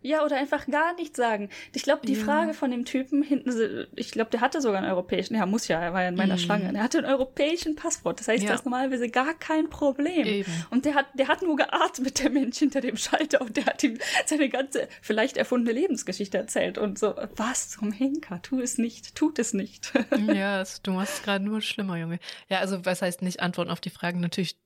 Ja, 0.00 0.24
oder 0.24 0.36
einfach 0.36 0.66
gar 0.66 0.94
nichts 0.94 1.16
sagen. 1.16 1.48
Ich 1.74 1.82
glaube, 1.82 2.06
die 2.06 2.14
ja. 2.14 2.24
Frage 2.24 2.54
von 2.54 2.70
dem 2.70 2.84
Typen 2.84 3.22
hinten, 3.22 3.86
ich 3.96 4.12
glaube, 4.12 4.30
der 4.30 4.40
hatte 4.40 4.60
sogar 4.60 4.78
einen 4.78 4.90
europäischen, 4.90 5.34
ja, 5.34 5.44
muss 5.44 5.66
ja, 5.66 5.80
er 5.80 5.92
war 5.92 6.02
ja 6.02 6.08
in 6.08 6.14
meiner 6.14 6.34
mhm. 6.34 6.38
Schlange. 6.38 6.72
Der 6.72 6.82
hatte 6.82 6.98
einen 6.98 7.08
europäischen 7.08 7.74
Passwort. 7.74 8.20
Das 8.20 8.28
heißt, 8.28 8.44
ja. 8.44 8.50
das 8.50 8.60
ist 8.60 8.64
normalerweise 8.64 9.08
gar 9.08 9.34
kein 9.34 9.68
Problem. 9.68 10.24
Eben. 10.24 10.52
Und 10.70 10.84
der 10.84 10.94
hat, 10.94 11.06
der 11.14 11.26
hat 11.26 11.42
nur 11.42 11.56
geatmet, 11.56 12.18
der 12.22 12.30
Mensch 12.30 12.58
hinter 12.58 12.80
dem 12.80 12.96
Schalter, 12.96 13.40
und 13.40 13.56
der 13.56 13.66
hat 13.66 13.82
ihm 13.82 13.98
seine 14.26 14.48
ganze, 14.48 14.88
vielleicht 15.02 15.36
erfundene 15.36 15.78
Lebensgeschichte 15.78 16.38
erzählt. 16.38 16.78
Und 16.78 16.98
so, 16.98 17.14
was 17.34 17.70
zum 17.70 17.90
Henker? 17.90 18.40
Tu 18.42 18.60
es 18.60 18.78
nicht, 18.78 19.16
tut 19.16 19.40
es 19.40 19.52
nicht. 19.52 19.92
ja, 20.32 20.62
du 20.84 20.92
machst 20.92 21.14
es 21.14 21.22
gerade 21.24 21.44
nur 21.44 21.60
schlimmer, 21.60 21.96
Junge. 21.96 22.20
Ja, 22.48 22.60
also, 22.60 22.84
was 22.84 23.02
heißt 23.02 23.22
nicht 23.22 23.40
antworten 23.40 23.70
auf 23.70 23.80
die 23.80 23.90
Fragen? 23.90 24.20
Natürlich 24.20 24.56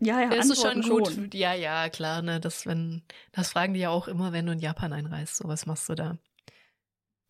ja, 0.00 0.20
ja, 0.22 0.28
das 0.28 0.50
ist 0.50 0.62
schon 0.62 0.82
gut. 0.82 1.12
Schon. 1.12 1.30
Ja, 1.32 1.54
ja, 1.54 1.88
klar, 1.88 2.22
ne, 2.22 2.40
das 2.40 2.66
wenn 2.66 3.02
das 3.32 3.50
fragen 3.50 3.74
die 3.74 3.80
ja 3.80 3.90
auch 3.90 4.08
immer, 4.08 4.32
wenn 4.32 4.46
du 4.46 4.52
in 4.52 4.58
Japan 4.58 4.92
einreist, 4.92 5.36
so 5.36 5.48
was 5.48 5.66
machst 5.66 5.88
du 5.88 5.94
da? 5.94 6.18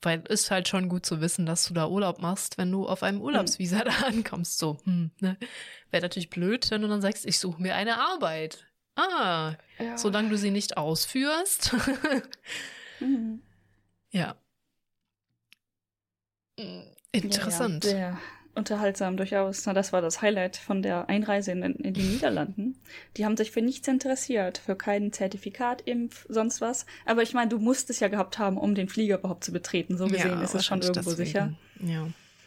Weil 0.02 0.20
ist 0.28 0.50
halt 0.50 0.68
schon 0.68 0.88
gut 0.88 1.04
zu 1.04 1.20
wissen, 1.20 1.44
dass 1.44 1.66
du 1.66 1.74
da 1.74 1.88
Urlaub 1.88 2.20
machst, 2.20 2.56
wenn 2.56 2.70
du 2.70 2.86
auf 2.86 3.02
einem 3.02 3.20
Urlaubsvisa 3.20 3.78
hm. 3.78 3.84
da 4.00 4.06
ankommst, 4.06 4.58
so. 4.58 4.78
Hm, 4.84 5.10
ne? 5.20 5.36
Wäre 5.90 6.02
natürlich 6.02 6.30
blöd, 6.30 6.70
wenn 6.70 6.82
du 6.82 6.88
dann 6.88 7.02
sagst, 7.02 7.26
ich 7.26 7.38
suche 7.38 7.60
mir 7.60 7.74
eine 7.74 7.98
Arbeit. 7.98 8.64
Ah, 8.94 9.54
ja. 9.78 9.96
solange 9.96 10.28
du 10.28 10.36
sie 10.36 10.50
nicht 10.50 10.76
ausführst. 10.76 11.72
mhm. 13.00 13.42
Ja. 14.10 14.36
Hm, 16.58 16.82
interessant. 17.12 17.84
Ja, 17.84 17.98
ja 17.98 18.20
unterhaltsam 18.58 19.16
durchaus. 19.16 19.64
Na, 19.66 19.72
das 19.72 19.92
war 19.92 20.02
das 20.02 20.20
Highlight 20.20 20.56
von 20.56 20.82
der 20.82 21.08
Einreise 21.08 21.52
in, 21.52 21.62
in 21.62 21.94
die 21.94 22.02
Niederlanden. 22.02 22.76
Die 23.16 23.24
haben 23.24 23.36
sich 23.36 23.50
für 23.50 23.62
nichts 23.62 23.88
interessiert, 23.88 24.58
für 24.58 24.76
kein 24.76 25.12
Zertifikat, 25.12 25.82
Impf, 25.82 26.26
sonst 26.28 26.60
was. 26.60 26.84
Aber 27.06 27.22
ich 27.22 27.34
meine, 27.34 27.48
du 27.48 27.58
musst 27.58 27.88
es 27.90 28.00
ja 28.00 28.08
gehabt 28.08 28.38
haben, 28.38 28.58
um 28.58 28.74
den 28.74 28.88
Flieger 28.88 29.18
überhaupt 29.18 29.44
zu 29.44 29.52
betreten. 29.52 29.96
So 29.96 30.06
gesehen 30.06 30.30
ja, 30.30 30.42
ist 30.42 30.54
es 30.54 30.66
schon 30.66 30.82
irgendwo 30.82 31.10
deswegen. 31.10 31.26
sicher. 31.26 31.52
Ja. 31.80 32.06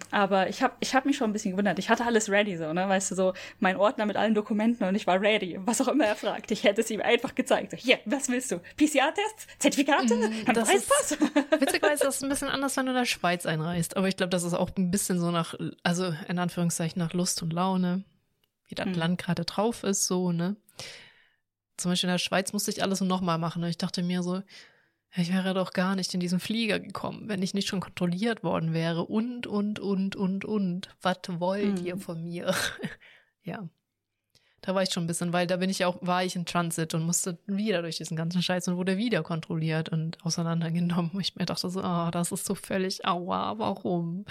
Aber 0.09 0.49
ich 0.49 0.61
habe 0.63 0.73
ich 0.79 0.95
hab 0.95 1.05
mich 1.05 1.17
schon 1.17 1.29
ein 1.29 1.33
bisschen 1.33 1.51
gewundert. 1.51 1.79
Ich 1.79 1.89
hatte 1.89 2.05
alles 2.05 2.29
ready, 2.29 2.57
so, 2.57 2.73
ne? 2.73 2.89
Weißt 2.89 3.11
du, 3.11 3.15
so 3.15 3.33
mein 3.59 3.77
Ordner 3.77 4.05
mit 4.05 4.17
allen 4.17 4.33
Dokumenten 4.33 4.87
und 4.87 4.95
ich 4.95 5.07
war 5.07 5.21
ready. 5.21 5.59
Was 5.61 5.79
auch 5.81 5.87
immer 5.87 6.05
er 6.05 6.15
fragt. 6.15 6.51
Ich 6.51 6.63
hätte 6.63 6.81
es 6.81 6.89
ihm 6.89 7.01
einfach 7.01 7.35
gezeigt. 7.35 7.71
So, 7.71 7.77
hier, 7.77 7.99
was 8.05 8.29
willst 8.29 8.51
du? 8.51 8.59
PCR-Tests? 8.77 9.47
Zertifikate? 9.59 10.15
Mm, 10.15 10.53
das 10.53 10.73
ist, 10.73 10.89
witzigerweise 11.59 12.07
ist 12.07 12.15
es 12.15 12.23
ein 12.23 12.29
bisschen 12.29 12.49
anders, 12.49 12.75
wenn 12.77 12.85
du 12.85 12.91
in 12.91 12.97
der 12.97 13.05
Schweiz 13.05 13.45
einreist. 13.45 13.95
Aber 13.95 14.07
ich 14.07 14.17
glaube, 14.17 14.31
das 14.31 14.43
ist 14.43 14.53
auch 14.53 14.71
ein 14.77 14.91
bisschen 14.91 15.19
so 15.19 15.31
nach, 15.31 15.55
also 15.83 16.13
in 16.27 16.39
Anführungszeichen 16.39 16.99
nach 16.99 17.13
Lust 17.13 17.41
und 17.41 17.53
Laune, 17.53 18.03
wie 18.67 18.75
das 18.75 18.87
mm. 18.87 18.93
Land 18.93 19.21
gerade 19.21 19.45
drauf 19.45 19.83
ist, 19.83 20.05
so, 20.05 20.31
ne? 20.31 20.55
Zum 21.77 21.91
Beispiel 21.91 22.09
in 22.09 22.13
der 22.13 22.19
Schweiz 22.19 22.53
musste 22.53 22.69
ich 22.69 22.83
alles 22.83 23.01
nochmal 23.01 23.39
machen. 23.39 23.63
Und 23.63 23.69
ich 23.69 23.77
dachte 23.77 24.03
mir 24.03 24.21
so, 24.21 24.43
ich 25.15 25.33
wäre 25.33 25.53
doch 25.53 25.73
gar 25.73 25.95
nicht 25.95 26.13
in 26.13 26.19
diesen 26.19 26.39
Flieger 26.39 26.79
gekommen, 26.79 27.27
wenn 27.27 27.41
ich 27.41 27.53
nicht 27.53 27.67
schon 27.67 27.81
kontrolliert 27.81 28.43
worden 28.43 28.73
wäre. 28.73 29.05
Und, 29.05 29.45
und, 29.45 29.79
und, 29.79 30.15
und, 30.15 30.45
und. 30.45 30.89
Was 31.01 31.17
wollt 31.27 31.79
hm. 31.79 31.85
ihr 31.85 31.97
von 31.97 32.23
mir? 32.23 32.53
ja. 33.43 33.67
Da 34.61 34.75
war 34.75 34.83
ich 34.83 34.93
schon 34.93 35.03
ein 35.03 35.07
bisschen, 35.07 35.33
weil 35.33 35.47
da 35.47 35.57
bin 35.57 35.71
ich 35.71 35.79
ja 35.79 35.87
auch, 35.87 35.97
war 36.01 36.23
ich 36.23 36.35
in 36.35 36.45
Transit 36.45 36.93
und 36.93 37.03
musste 37.03 37.39
wieder 37.47 37.81
durch 37.81 37.97
diesen 37.97 38.15
ganzen 38.15 38.43
Scheiß 38.43 38.67
und 38.67 38.77
wurde 38.77 38.95
wieder 38.95 39.23
kontrolliert 39.23 39.89
und 39.89 40.23
auseinandergenommen. 40.23 41.19
Ich 41.19 41.35
mir 41.35 41.45
dachte 41.45 41.67
so, 41.69 41.83
oh, 41.83 42.09
das 42.11 42.31
ist 42.31 42.45
so 42.45 42.53
völlig 42.53 43.03
aua, 43.03 43.57
warum? 43.57 44.25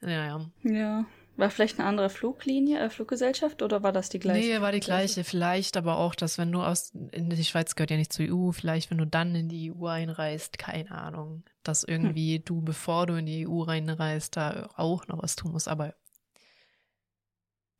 Ja, 0.00 0.26
ja. 0.26 0.50
Ja. 0.64 1.04
War 1.36 1.48
vielleicht 1.48 1.78
eine 1.78 1.88
andere 1.88 2.10
Fluglinie, 2.10 2.78
äh, 2.78 2.90
Fluggesellschaft 2.90 3.62
oder 3.62 3.82
war 3.82 3.92
das 3.92 4.10
die 4.10 4.18
gleiche? 4.18 4.48
Nee, 4.48 4.60
war 4.60 4.72
die 4.72 4.80
gleiche. 4.80 5.24
Vielleicht 5.24 5.78
aber 5.78 5.96
auch, 5.96 6.14
dass 6.14 6.36
wenn 6.36 6.52
du 6.52 6.62
aus, 6.62 6.92
in 7.10 7.30
die 7.30 7.44
Schweiz 7.44 7.74
gehört 7.74 7.90
ja 7.90 7.96
nicht 7.96 8.12
zur 8.12 8.26
EU, 8.28 8.50
vielleicht 8.50 8.90
wenn 8.90 8.98
du 8.98 9.06
dann 9.06 9.34
in 9.34 9.48
die 9.48 9.72
EU 9.72 9.86
einreist, 9.86 10.58
keine 10.58 10.90
Ahnung, 10.90 11.42
dass 11.62 11.84
irgendwie 11.84 12.36
hm. 12.36 12.44
du, 12.44 12.60
bevor 12.60 13.06
du 13.06 13.14
in 13.14 13.24
die 13.24 13.48
EU 13.48 13.62
reinreist, 13.62 14.36
da 14.36 14.68
auch 14.76 15.06
noch 15.08 15.22
was 15.22 15.34
tun 15.34 15.52
musst, 15.52 15.68
aber 15.68 15.94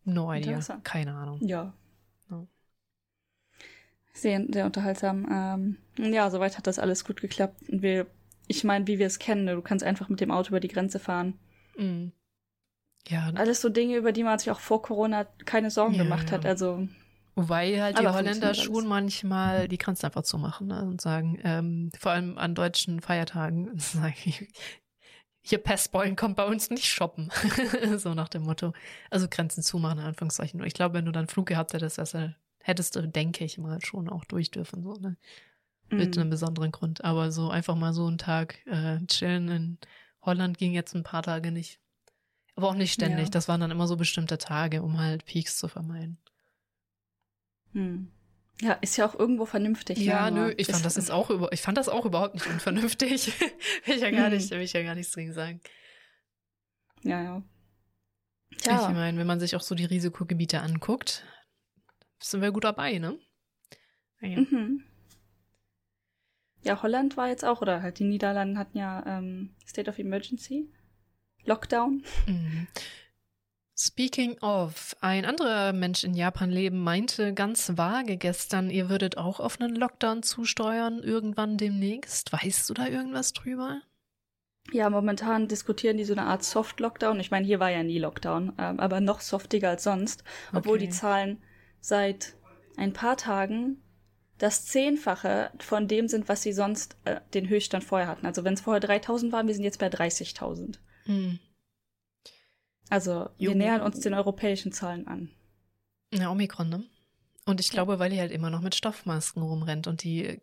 no 0.04 0.32
idea. 0.32 0.58
Keine 0.82 1.14
Ahnung. 1.14 1.38
Ja. 1.46 1.74
No. 2.30 2.48
Sehr, 4.14 4.46
sehr 4.50 4.64
unterhaltsam. 4.64 5.76
Ähm, 5.98 6.12
ja, 6.12 6.30
soweit 6.30 6.56
hat 6.56 6.66
das 6.66 6.78
alles 6.78 7.04
gut 7.04 7.20
geklappt. 7.20 7.68
Und 7.68 7.82
wir, 7.82 8.06
ich 8.46 8.64
meine, 8.64 8.86
wie 8.86 8.98
wir 8.98 9.06
es 9.06 9.18
kennen, 9.18 9.44
ne, 9.44 9.54
du 9.54 9.62
kannst 9.62 9.84
einfach 9.84 10.08
mit 10.08 10.22
dem 10.22 10.30
Auto 10.30 10.48
über 10.48 10.60
die 10.60 10.68
Grenze 10.68 10.98
fahren. 10.98 11.38
Mhm. 11.76 12.12
Ja. 13.08 13.30
Alles 13.34 13.60
so 13.60 13.68
Dinge, 13.68 13.96
über 13.96 14.12
die 14.12 14.24
man 14.24 14.38
sich 14.38 14.50
auch 14.50 14.60
vor 14.60 14.82
Corona 14.82 15.24
keine 15.44 15.70
Sorgen 15.70 15.94
ja, 15.94 16.04
gemacht 16.04 16.32
hat. 16.32 16.46
Also. 16.46 16.88
Wobei 17.34 17.80
halt 17.80 17.98
die 17.98 18.06
Holländer 18.06 18.54
schon 18.54 18.86
manchmal 18.86 19.66
die 19.66 19.78
Grenzen 19.78 20.06
einfach 20.06 20.22
zu 20.22 20.38
machen 20.38 20.66
ne? 20.66 20.82
und 20.82 21.00
sagen, 21.00 21.38
ähm, 21.42 21.90
vor 21.98 22.12
allem 22.12 22.36
an 22.36 22.54
deutschen 22.54 23.00
Feiertagen, 23.00 23.70
sagen, 23.78 24.14
hier 25.40 25.58
Pestbeulen 25.58 26.14
kommt 26.14 26.36
bei 26.36 26.44
uns 26.44 26.70
nicht 26.70 26.86
shoppen. 26.86 27.30
so 27.96 28.14
nach 28.14 28.28
dem 28.28 28.42
Motto. 28.42 28.74
Also 29.10 29.26
Grenzen 29.28 29.62
zumachen, 29.62 29.98
in 29.98 30.04
Anführungszeichen. 30.04 30.62
Ich 30.64 30.74
glaube, 30.74 30.94
wenn 30.94 31.06
du 31.06 31.12
dann 31.12 31.26
Flug 31.26 31.46
gehabt 31.46 31.72
hättest, 31.72 32.00
hättest 32.60 32.96
du, 32.96 33.08
denke 33.08 33.44
ich 33.44 33.58
mal, 33.58 33.80
schon 33.84 34.08
auch 34.08 34.24
durch 34.24 34.50
dürfen, 34.50 34.82
so, 34.82 34.94
ne? 34.94 35.16
Mit 35.90 36.16
mm. 36.16 36.20
einem 36.20 36.30
besonderen 36.30 36.70
Grund. 36.70 37.04
Aber 37.04 37.32
so 37.32 37.50
einfach 37.50 37.74
mal 37.74 37.92
so 37.92 38.06
einen 38.06 38.18
Tag 38.18 38.64
äh, 38.66 39.04
chillen 39.06 39.48
in 39.48 39.78
Holland 40.22 40.56
ging 40.56 40.72
jetzt 40.72 40.94
ein 40.94 41.02
paar 41.02 41.22
Tage 41.22 41.50
nicht. 41.50 41.81
Aber 42.54 42.68
auch 42.68 42.74
nicht 42.74 42.92
ständig. 42.92 43.26
Ja. 43.26 43.30
Das 43.30 43.48
waren 43.48 43.60
dann 43.60 43.70
immer 43.70 43.86
so 43.86 43.96
bestimmte 43.96 44.38
Tage, 44.38 44.82
um 44.82 44.98
halt 44.98 45.24
Peaks 45.24 45.58
zu 45.58 45.68
vermeiden. 45.68 46.18
Hm. 47.72 48.12
Ja, 48.60 48.74
ist 48.74 48.96
ja 48.96 49.06
auch 49.06 49.18
irgendwo 49.18 49.46
vernünftig. 49.46 49.98
Ja, 49.98 50.26
ja 50.26 50.30
nö, 50.30 50.54
ich 50.56 50.68
fand 50.68 50.84
das 50.84 50.96
jetzt 50.96 51.10
auch 51.10 51.30
über, 51.30 51.52
ich 51.52 51.62
fand 51.62 51.78
das 51.78 51.88
auch 51.88 52.04
überhaupt 52.04 52.34
nicht 52.34 52.46
unvernünftig. 52.46 53.32
will 53.86 53.96
ich 53.96 54.02
ja 54.02 54.10
gar 54.10 54.26
hm. 54.26 54.34
nicht, 54.34 54.50
will 54.50 54.60
ich 54.60 54.72
ja 54.72 54.82
gar 54.82 54.94
nichts 54.94 55.12
dringend 55.12 55.34
sagen. 55.34 55.60
Ja, 57.02 57.22
ja. 57.22 57.42
Tja. 58.58 58.88
Ich 58.88 58.94
meine, 58.94 59.18
wenn 59.18 59.26
man 59.26 59.40
sich 59.40 59.56
auch 59.56 59.62
so 59.62 59.74
die 59.74 59.86
Risikogebiete 59.86 60.60
anguckt, 60.60 61.24
sind 62.20 62.42
wir 62.42 62.52
gut 62.52 62.64
dabei, 62.64 62.98
ne? 62.98 63.18
Ja. 64.20 64.40
Mhm. 64.40 64.84
Ja, 66.62 66.80
Holland 66.80 67.16
war 67.16 67.28
jetzt 67.28 67.44
auch, 67.44 67.60
oder 67.60 67.82
halt 67.82 67.98
die 67.98 68.04
Niederlande 68.04 68.58
hatten 68.58 68.78
ja 68.78 69.04
ähm, 69.06 69.56
State 69.66 69.90
of 69.90 69.98
Emergency. 69.98 70.72
Lockdown. 71.44 72.04
Mhm. 72.26 72.66
Speaking 73.74 74.38
of, 74.42 74.94
ein 75.00 75.24
anderer 75.24 75.72
Mensch 75.72 76.04
in 76.04 76.14
Japan 76.14 76.50
leben 76.50 76.78
meinte 76.78 77.34
ganz 77.34 77.76
vage 77.76 78.16
gestern, 78.16 78.70
ihr 78.70 78.88
würdet 78.88 79.16
auch 79.16 79.40
auf 79.40 79.60
einen 79.60 79.74
Lockdown 79.74 80.22
zusteuern, 80.22 81.00
irgendwann 81.02 81.56
demnächst. 81.56 82.32
Weißt 82.32 82.68
du 82.70 82.74
da 82.74 82.86
irgendwas 82.86 83.32
drüber? 83.32 83.80
Ja, 84.70 84.88
momentan 84.88 85.48
diskutieren 85.48 85.96
die 85.96 86.04
so 86.04 86.12
eine 86.12 86.22
Art 86.22 86.44
Soft-Lockdown. 86.44 87.18
Ich 87.18 87.32
meine, 87.32 87.46
hier 87.46 87.58
war 87.58 87.70
ja 87.70 87.82
nie 87.82 87.98
Lockdown, 87.98 88.52
ähm, 88.58 88.78
aber 88.78 89.00
noch 89.00 89.20
softiger 89.20 89.70
als 89.70 89.82
sonst, 89.82 90.22
obwohl 90.54 90.76
okay. 90.76 90.86
die 90.86 90.92
Zahlen 90.92 91.42
seit 91.80 92.34
ein 92.76 92.92
paar 92.92 93.16
Tagen 93.16 93.82
das 94.38 94.66
Zehnfache 94.66 95.50
von 95.58 95.88
dem 95.88 96.08
sind, 96.08 96.28
was 96.28 96.42
sie 96.42 96.52
sonst 96.52 96.96
äh, 97.04 97.20
den 97.34 97.48
Höchststand 97.48 97.84
vorher 97.84 98.08
hatten. 98.08 98.26
Also 98.26 98.44
wenn 98.44 98.54
es 98.54 98.60
vorher 98.60 98.80
3000 98.80 99.32
waren, 99.32 99.46
wir 99.46 99.54
sind 99.54 99.64
jetzt 99.64 99.78
bei 99.78 99.88
30.000. 99.88 100.78
Hm. 101.04 101.38
Also 102.88 103.30
wir 103.38 103.50
jo. 103.50 103.54
nähern 103.54 103.80
uns 103.80 104.00
den 104.00 104.14
europäischen 104.14 104.72
Zahlen 104.72 105.06
an. 105.06 105.30
Ja, 106.12 106.30
Omikron, 106.30 106.68
ne? 106.68 106.84
Und 107.44 107.60
ich 107.60 107.70
glaube, 107.70 107.98
weil 107.98 108.10
die 108.10 108.20
halt 108.20 108.30
immer 108.30 108.50
noch 108.50 108.60
mit 108.60 108.74
Stoffmasken 108.74 109.42
rumrennt 109.42 109.86
und 109.86 110.04
die 110.04 110.40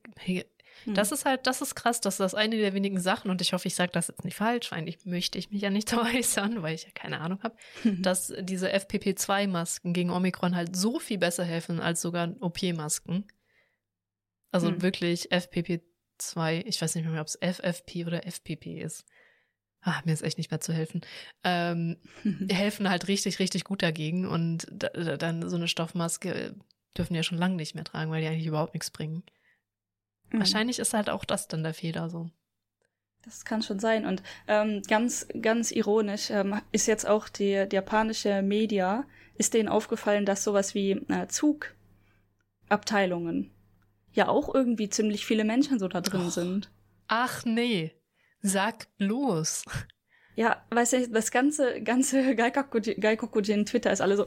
Hm. 0.86 0.94
Das 0.94 1.12
ist 1.12 1.26
halt, 1.26 1.48
das 1.48 1.62
ist 1.62 1.76
krass, 1.76 2.02
dass 2.02 2.18
das 2.18 2.36
eine 2.36 2.58
der 2.58 2.74
wenigen 2.74 3.00
Sachen, 3.00 3.30
und 3.30 3.42
ich 3.42 3.54
hoffe, 3.54 3.68
ich 3.68 3.76
sage 3.76 3.92
das 3.92 4.08
jetzt 4.08 4.24
nicht 4.24 4.38
falsch, 4.38 4.72
eigentlich 4.72 5.06
möchte 5.06 5.38
ich 5.38 5.52
mich 5.52 5.62
ja 5.62 5.70
nicht 5.70 5.94
äußern, 5.98 6.62
weil 6.62 6.76
ich 6.76 6.84
ja 6.84 6.92
keine 6.94 7.20
Ahnung 7.20 7.42
habe, 7.44 7.56
dass 8.02 8.34
diese 8.40 8.74
FPP2-Masken 8.74 9.94
gegen 9.94 10.12
Omikron 10.12 10.56
halt 10.56 10.76
so 10.76 11.00
viel 11.00 11.18
besser 11.18 11.44
helfen 11.44 11.80
als 11.80 12.02
sogar 12.02 12.34
OP-Masken. 12.40 13.26
Also 14.52 14.70
hm. 14.70 14.82
wirklich 14.82 15.32
FPP2, 15.32 16.64
ich 16.66 16.82
weiß 16.82 16.96
nicht 16.96 17.08
mehr, 17.08 17.22
ob 17.22 17.28
es 17.28 17.36
FFP 17.42 18.06
oder 18.06 18.26
FPP 18.26 18.82
ist. 18.82 19.06
Ah, 19.82 20.02
mir 20.04 20.14
ist 20.14 20.24
echt 20.24 20.38
nicht 20.38 20.52
mehr 20.52 20.60
zu 20.60 20.74
helfen. 20.74 21.02
Ähm, 21.44 21.98
helfen 22.50 22.90
halt 22.90 23.08
richtig, 23.08 23.40
richtig 23.40 23.64
gut 23.64 23.82
dagegen. 23.82 24.28
Und 24.28 24.68
da, 24.72 24.90
da, 24.90 25.18
dann 25.18 25.50
so 25.50 25.56
eine 25.56 25.68
Stoffmaske 25.68 26.56
dürfen 26.98 27.16
ja 27.16 27.24
schon 27.24 27.38
lange 27.38 27.56
nicht 27.56 27.76
mehr 27.76 27.84
tragen, 27.84 28.12
weil 28.12 28.22
die 28.22 28.28
eigentlich 28.28 28.48
überhaupt 28.48 28.74
nichts 28.74 28.92
bringen. 28.92 29.24
Mhm. 30.32 30.40
Wahrscheinlich 30.40 30.80
ist 30.80 30.94
halt 30.94 31.10
auch 31.10 31.26
das 31.26 31.48
dann 31.48 31.64
der 31.64 31.74
Fehler 31.74 32.10
so. 32.10 32.30
Das 33.24 33.46
kann 33.46 33.62
schon 33.62 33.80
sein. 33.80 34.06
Und 34.06 34.24
ähm, 34.48 34.82
ganz, 34.88 35.28
ganz 35.42 35.72
ironisch 35.72 36.30
ähm, 36.30 36.62
ist 36.72 36.88
jetzt 36.88 37.08
auch 37.08 37.30
die, 37.30 37.68
die 37.70 37.76
japanische 37.76 38.42
Media, 38.42 39.06
ist 39.36 39.54
denen 39.54 39.70
aufgefallen, 39.70 40.26
dass 40.26 40.44
sowas 40.44 40.74
wie 40.74 40.92
äh, 40.92 41.28
Zugabteilungen 41.28 43.52
ja 44.14 44.28
auch 44.28 44.54
irgendwie 44.54 44.90
ziemlich 44.90 45.26
viele 45.26 45.44
Menschen 45.44 45.80
so 45.80 45.88
da 45.88 46.02
drin 46.02 46.26
oh. 46.28 46.30
sind. 46.30 46.70
Ach 47.08 47.46
nee, 47.46 47.94
sag 48.42 48.88
bloß. 48.98 49.66
Ja, 50.36 50.64
weißt 50.70 50.94
du, 50.94 51.10
das 51.10 51.32
ganze, 51.32 51.82
ganze 51.82 52.34
Gaikokujin 52.34 53.66
Twitter 53.66 53.92
ist 53.92 54.00
alle 54.00 54.16
so. 54.16 54.24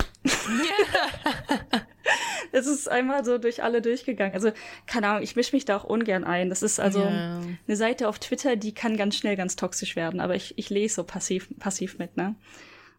es 2.52 2.66
ist 2.66 2.90
einmal 2.90 3.24
so 3.24 3.38
durch 3.38 3.62
alle 3.62 3.80
durchgegangen. 3.80 4.34
Also, 4.34 4.52
keine 4.86 5.08
Ahnung, 5.08 5.22
ich 5.22 5.36
mische 5.36 5.56
mich 5.56 5.64
da 5.64 5.74
auch 5.78 5.84
ungern 5.84 6.24
ein. 6.24 6.50
Das 6.50 6.62
ist 6.62 6.80
also 6.80 7.00
yeah. 7.00 7.40
eine 7.66 7.76
Seite 7.76 8.08
auf 8.08 8.18
Twitter, 8.18 8.56
die 8.56 8.74
kann 8.74 8.98
ganz 8.98 9.16
schnell 9.16 9.36
ganz 9.36 9.56
toxisch 9.56 9.96
werden, 9.96 10.20
aber 10.20 10.34
ich, 10.34 10.58
ich 10.58 10.68
lese 10.68 10.96
so 10.96 11.04
passiv, 11.04 11.48
passiv 11.58 11.98
mit, 11.98 12.18
ne? 12.18 12.34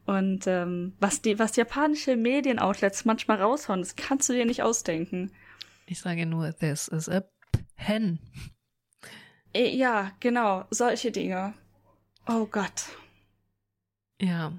Und 0.06 0.48
ähm, 0.48 0.94
was 1.00 1.22
die, 1.22 1.38
was 1.38 1.56
japanische 1.56 2.16
Medienoutlets 2.16 3.06
manchmal 3.06 3.40
raushauen, 3.40 3.82
das 3.82 3.96
kannst 3.96 4.28
du 4.28 4.34
dir 4.34 4.46
nicht 4.46 4.64
ausdenken. 4.64 5.32
Ich 5.86 6.00
sage 6.00 6.26
nur, 6.26 6.58
this 6.58 6.88
is 6.88 7.08
a 7.08 7.24
pen. 7.78 8.20
Äh, 9.54 9.76
ja, 9.76 10.12
genau, 10.20 10.66
solche 10.70 11.12
Dinge. 11.12 11.54
Oh 12.28 12.46
Gott. 12.46 12.86
Ja. 14.20 14.54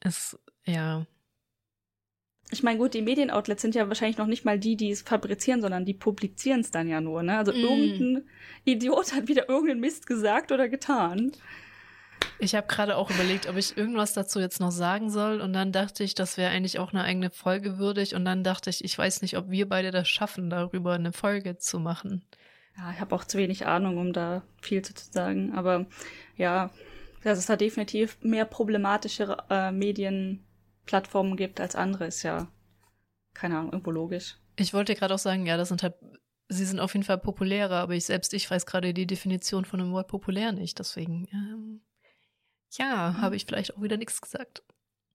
Es, 0.00 0.38
ja. 0.64 1.06
Ich 2.50 2.62
meine, 2.62 2.78
gut, 2.78 2.94
die 2.94 3.02
Medienoutlets 3.02 3.60
sind 3.60 3.74
ja 3.74 3.88
wahrscheinlich 3.88 4.16
noch 4.16 4.26
nicht 4.26 4.44
mal 4.44 4.58
die, 4.58 4.76
die 4.76 4.90
es 4.90 5.02
fabrizieren, 5.02 5.60
sondern 5.60 5.84
die 5.84 5.92
publizieren 5.94 6.60
es 6.60 6.70
dann 6.70 6.88
ja 6.88 7.00
nur, 7.00 7.22
ne? 7.22 7.36
Also 7.36 7.52
mm. 7.52 7.56
irgendein 7.56 8.28
Idiot 8.64 9.12
hat 9.12 9.28
wieder 9.28 9.50
irgendeinen 9.50 9.80
Mist 9.80 10.06
gesagt 10.06 10.50
oder 10.50 10.68
getan. 10.68 11.32
Ich 12.38 12.54
habe 12.54 12.66
gerade 12.66 12.96
auch 12.96 13.10
überlegt, 13.10 13.48
ob 13.48 13.56
ich 13.56 13.76
irgendwas 13.76 14.12
dazu 14.12 14.40
jetzt 14.40 14.60
noch 14.60 14.70
sagen 14.70 15.10
soll. 15.10 15.40
Und 15.40 15.52
dann 15.52 15.72
dachte 15.72 16.04
ich, 16.04 16.14
das 16.14 16.36
wäre 16.36 16.50
eigentlich 16.50 16.78
auch 16.78 16.92
eine 16.92 17.02
eigene 17.02 17.30
Folge 17.30 17.78
würdig. 17.78 18.14
Und 18.14 18.24
dann 18.24 18.44
dachte 18.44 18.70
ich, 18.70 18.84
ich 18.84 18.96
weiß 18.96 19.22
nicht, 19.22 19.36
ob 19.36 19.50
wir 19.50 19.68
beide 19.68 19.90
das 19.90 20.08
schaffen, 20.08 20.48
darüber 20.48 20.94
eine 20.94 21.12
Folge 21.12 21.58
zu 21.58 21.80
machen. 21.80 22.24
Ja, 22.78 22.92
ich 22.92 23.00
habe 23.00 23.14
auch 23.14 23.24
zu 23.24 23.38
wenig 23.38 23.66
Ahnung, 23.66 23.98
um 23.98 24.12
da 24.12 24.42
viel 24.62 24.82
zu 24.82 24.92
sagen. 25.10 25.52
Aber 25.52 25.86
ja, 26.36 26.70
dass 27.24 27.38
es 27.38 27.46
da 27.46 27.56
definitiv 27.56 28.18
mehr 28.22 28.44
problematische 28.44 29.36
äh, 29.50 29.72
Medienplattformen 29.72 31.36
gibt 31.36 31.60
als 31.60 31.74
andere, 31.74 32.06
ist 32.06 32.22
ja, 32.22 32.46
keine 33.34 33.58
Ahnung, 33.58 33.72
irgendwo 33.72 33.90
logisch. 33.90 34.36
Ich 34.56 34.72
wollte 34.74 34.94
gerade 34.94 35.14
auch 35.14 35.18
sagen, 35.18 35.44
ja, 35.44 35.56
das 35.56 35.68
sind 35.68 35.82
halt, 35.82 35.94
sie 36.48 36.64
sind 36.64 36.78
auf 36.78 36.94
jeden 36.94 37.04
Fall 37.04 37.18
populärer, 37.18 37.76
aber 37.76 37.94
ich 37.94 38.04
selbst, 38.04 38.32
ich 38.32 38.48
weiß 38.48 38.64
gerade 38.64 38.94
die 38.94 39.06
Definition 39.06 39.64
von 39.64 39.80
dem 39.80 39.90
Wort 39.90 40.08
populär 40.08 40.52
nicht. 40.52 40.78
Deswegen, 40.78 41.26
ähm, 41.32 41.80
ja, 42.72 43.10
mhm. 43.10 43.20
habe 43.20 43.34
ich 43.34 43.44
vielleicht 43.44 43.76
auch 43.76 43.82
wieder 43.82 43.96
nichts 43.96 44.20
gesagt. 44.20 44.62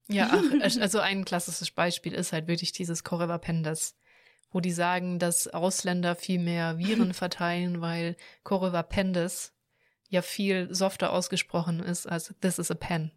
Ja, 0.10 0.30
ach, 0.34 0.44
also 0.82 1.00
ein 1.00 1.24
klassisches 1.24 1.72
Beispiel 1.72 2.14
ist 2.14 2.34
halt 2.34 2.48
wirklich 2.48 2.74
dieses 2.74 3.06
Correva 3.06 3.38
Pendas, 3.38 3.96
wo 4.54 4.62
die 4.62 4.72
sagen, 4.72 5.20
dass 5.20 5.48
Ausländer 5.48 6.16
viel 6.16 6.40
mehr 6.40 6.78
Viren 6.78 7.14
verteilen, 7.14 7.82
weil 7.82 8.16
Correva 8.44 8.84
Pendas 8.84 9.54
ja 10.08 10.22
viel 10.22 10.74
softer 10.74 11.12
ausgesprochen 11.12 11.80
ist 11.82 12.08
als 12.08 12.34
This 12.40 12.60
is 12.60 12.72
a 12.72 12.76
pen. 12.76 13.12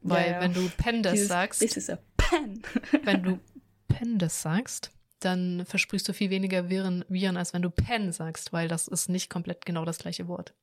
Weil 0.00 0.26
ja, 0.26 0.32
ja. 0.32 0.40
wenn 0.40 0.54
du 0.54 0.68
Pendas 0.70 1.12
Dieses, 1.12 1.28
sagst, 1.28 1.60
This 1.60 1.76
is 1.76 1.90
a 1.90 1.98
pen. 2.16 2.62
wenn 3.04 3.22
du 3.22 3.38
Pendas 3.86 4.42
sagst, 4.42 4.90
dann 5.20 5.64
versprichst 5.66 6.08
du 6.08 6.14
viel 6.14 6.30
weniger 6.30 6.68
Viren, 6.68 7.04
Viren, 7.08 7.36
als 7.36 7.54
wenn 7.54 7.62
du 7.62 7.70
Pen 7.70 8.10
sagst, 8.10 8.52
weil 8.52 8.66
das 8.66 8.88
ist 8.88 9.08
nicht 9.08 9.30
komplett 9.30 9.64
genau 9.64 9.84
das 9.84 9.98
gleiche 9.98 10.26
Wort. 10.26 10.54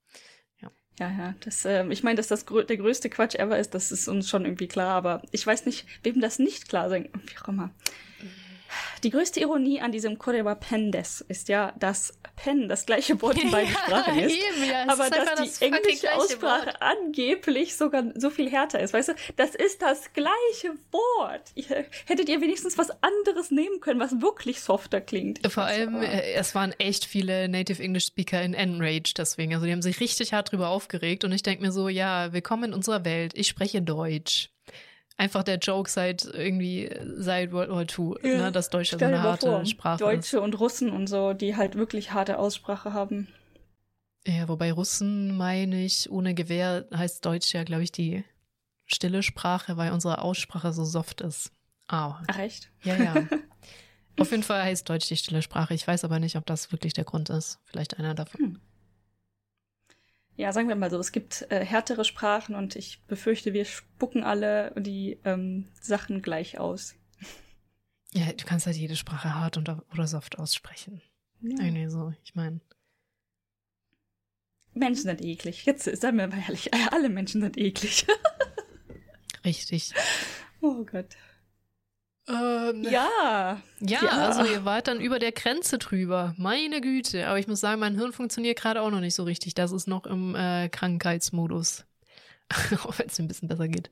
Ja, 1.00 1.10
ja, 1.10 1.36
das, 1.40 1.64
äh, 1.64 1.88
ich 1.88 2.04
meine, 2.04 2.18
dass 2.18 2.28
das 2.28 2.46
grö 2.46 2.66
der 2.66 2.76
größte 2.76 3.10
Quatsch 3.10 3.36
ever 3.36 3.58
ist, 3.58 3.74
das 3.74 3.92
ist 3.92 4.10
uns 4.10 4.30
schon 4.30 4.44
irgendwie 4.44 4.68
klar, 4.68 4.96
aber 4.96 5.22
ich 5.32 5.48
weiß 5.48 5.66
nicht, 5.66 5.88
wem 6.04 6.20
das 6.20 6.40
nicht 6.40 6.68
klar 6.68 6.90
sein, 6.90 7.08
wie 7.14 7.38
auch 7.42 7.48
immer. 7.48 7.74
Die 9.04 9.10
größte 9.10 9.40
Ironie 9.40 9.82
an 9.82 9.92
diesem 9.92 10.18
Koreba 10.18 10.56
Pendes 10.56 11.22
ist 11.28 11.50
ja, 11.50 11.74
dass 11.80 12.14
Pen 12.36 12.70
das 12.70 12.86
gleiche 12.86 13.22
Wort 13.22 13.42
in 13.42 13.52
beiden 13.52 13.72
Sprachen 13.86 14.20
ist, 14.20 14.36
eben, 14.36 14.70
ja, 14.70 14.84
aber 14.88 15.10
dass 15.10 15.60
die 15.60 15.66
englische 15.66 16.14
Aussprache 16.14 16.68
Wort. 16.68 16.82
angeblich 16.82 17.76
sogar 17.76 18.04
so 18.16 18.30
viel 18.30 18.50
härter 18.50 18.80
ist. 18.80 18.94
Weißt 18.94 19.10
du, 19.10 19.14
das 19.36 19.56
ist 19.56 19.82
das 19.82 20.14
gleiche 20.14 20.74
Wort. 20.92 21.52
Ihr, 21.56 21.86
hättet 22.06 22.30
ihr 22.30 22.42
wenigstens 22.42 22.78
was 22.78 22.92
anderes 23.02 23.52
nehmen 23.52 23.80
können, 23.80 24.00
was 24.00 24.22
wirklich 24.22 24.62
softer 24.62 25.02
klingt. 25.02 25.40
Vor 25.52 25.64
allem, 25.64 25.96
aber. 25.96 26.08
Äh, 26.08 26.34
es 26.34 26.56
waren 26.56 26.74
echt 26.78 27.06
viele 27.06 27.48
Native 27.50 27.82
English 27.82 28.08
Speaker 28.08 28.42
in 28.42 28.54
Enrage 28.54 29.14
deswegen. 29.18 29.54
Also 29.54 29.66
die 29.66 29.72
haben 29.72 29.82
sich 29.82 30.00
richtig 30.00 30.34
hart 30.34 30.52
drüber 30.52 30.70
aufgeregt 30.70 31.24
und 31.24 31.32
ich 31.32 31.44
denke 31.44 31.64
mir 31.64 31.72
so, 31.72 31.90
ja, 31.90 32.34
willkommen 32.34 32.66
in 32.66 32.74
unserer 32.74 33.06
Welt. 33.06 33.34
Ich 33.36 33.48
spreche 33.48 33.82
Deutsch 33.82 34.50
einfach 35.20 35.44
der 35.44 35.58
Joke 35.58 35.90
seit 35.90 36.26
irgendwie 36.26 36.90
seit 37.18 37.52
World 37.52 37.70
War 37.70 37.82
II, 37.82 38.16
ja. 38.24 38.38
ne, 38.38 38.52
dass 38.52 38.70
Deutsche 38.70 38.98
so 38.98 39.06
eine 39.06 39.22
harte 39.22 39.48
vor, 39.48 39.66
Sprache 39.66 40.00
Deutsche 40.00 40.38
ist. 40.38 40.44
und 40.44 40.60
Russen 40.60 40.90
und 40.92 41.08
so, 41.08 41.34
die 41.34 41.56
halt 41.56 41.76
wirklich 41.76 42.14
harte 42.14 42.40
Aussprache 42.40 42.94
haben. 42.94 43.28
Ja, 44.26 44.48
wobei 44.48 44.72
Russen 44.72 45.36
meine 45.38 45.84
ich, 45.84 46.10
ohne 46.10 46.34
Gewehr 46.34 46.86
heißt 46.94 47.26
Deutsch 47.26 47.54
ja, 47.54 47.64
glaube 47.64 47.84
ich, 47.84 47.92
die 47.92 48.24
stille 48.86 49.22
Sprache, 49.22 49.78
weil 49.78 49.92
unsere 49.92 50.22
Aussprache 50.22 50.74
so 50.74 50.86
soft 50.86 51.22
ist. 51.22 51.52
Ah. 51.88 52.22
Ach 52.28 52.40
echt? 52.40 52.72
Ja, 52.84 52.96
ja. 52.96 53.16
Auf 54.20 54.32
jeden 54.32 54.44
Fall 54.44 54.64
heißt 54.64 54.88
Deutsch 54.88 55.08
die 55.08 55.18
stille 55.18 55.42
Sprache. 55.42 55.74
Ich 55.74 55.88
weiß 55.88 56.04
aber 56.04 56.20
nicht, 56.20 56.36
ob 56.36 56.46
das 56.46 56.72
wirklich 56.72 56.94
der 56.94 57.06
Grund 57.06 57.30
ist. 57.30 57.60
Vielleicht 57.66 57.98
einer 57.98 58.16
davon. 58.16 58.40
Hm 58.40 58.62
ja, 60.40 60.54
sagen 60.54 60.70
wir 60.70 60.76
mal 60.78 60.90
so, 60.90 60.98
es 60.98 61.12
gibt 61.12 61.46
äh, 61.52 61.66
härtere 61.66 62.06
Sprachen 62.06 62.56
und 62.56 62.78
ich 62.78 63.04
befürchte, 63.08 63.52
wir 63.52 63.66
spucken 63.66 64.24
alle 64.24 64.74
die 64.78 65.20
ähm, 65.26 65.68
Sachen 65.82 66.22
gleich 66.22 66.58
aus. 66.58 66.96
Ja, 68.14 68.32
du 68.32 68.46
kannst 68.46 68.66
halt 68.66 68.78
jede 68.78 68.96
Sprache 68.96 69.36
hart 69.36 69.58
und, 69.58 69.68
oder 69.68 70.08
soft 70.08 70.40
aussprechen. 70.40 71.02
Ja. 71.42 71.62
Nee, 71.64 71.90
so, 71.90 72.14
ich 72.24 72.36
meine. 72.36 72.62
Menschen 74.74 75.04
sind 75.04 75.22
eklig. 75.22 75.66
Jetzt 75.66 75.84
sagen 75.84 76.18
wir 76.18 76.30
mal 76.30 76.40
ehrlich, 76.40 76.74
alle 76.94 77.10
Menschen 77.10 77.42
sind 77.42 77.58
eklig. 77.58 78.08
Richtig. 79.44 79.94
Oh 80.62 80.86
Gott. 80.86 81.18
Ähm, 82.30 82.84
ja. 82.84 83.60
ja. 83.80 84.04
ja. 84.04 84.10
also 84.10 84.44
ihr 84.46 84.64
wart 84.64 84.88
dann 84.88 85.02
über 85.02 85.20
der 85.20 85.32
Grenze 85.32 85.80
drüber. 85.80 86.36
Meine 86.38 86.80
Güte. 86.80 87.28
Aber 87.28 87.40
ich 87.40 87.48
muss 87.48 87.60
sagen, 87.60 87.80
mein 87.80 87.96
Hirn 87.96 88.14
funktioniert 88.14 88.60
gerade 88.60 88.82
auch 88.82 88.92
noch 88.92 89.00
nicht 89.00 89.16
so 89.16 89.24
richtig. 89.24 89.56
Das 89.56 89.72
ist 89.72 89.88
noch 89.88 90.06
im 90.06 90.36
äh, 90.36 90.70
Krankheitsmodus. 90.70 91.86
auch 92.84 92.98
wenn 93.00 93.08
es 93.08 93.20
ein 93.20 93.28
bisschen 93.28 93.48
besser 93.48 93.68
geht. 93.68 93.92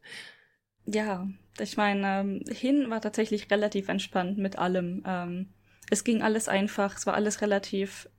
Ja, 0.85 1.27
ich 1.59 1.77
meine, 1.77 2.19
ähm, 2.19 2.43
hin 2.49 2.89
war 2.89 3.01
tatsächlich 3.01 3.51
relativ 3.51 3.89
entspannt 3.89 4.37
mit 4.37 4.57
allem. 4.57 5.03
Ähm, 5.05 5.49
es 5.89 6.03
ging 6.03 6.21
alles 6.21 6.47
einfach, 6.47 6.95
es 6.95 7.05
war 7.05 7.13
alles 7.13 7.41
relativ 7.41 8.09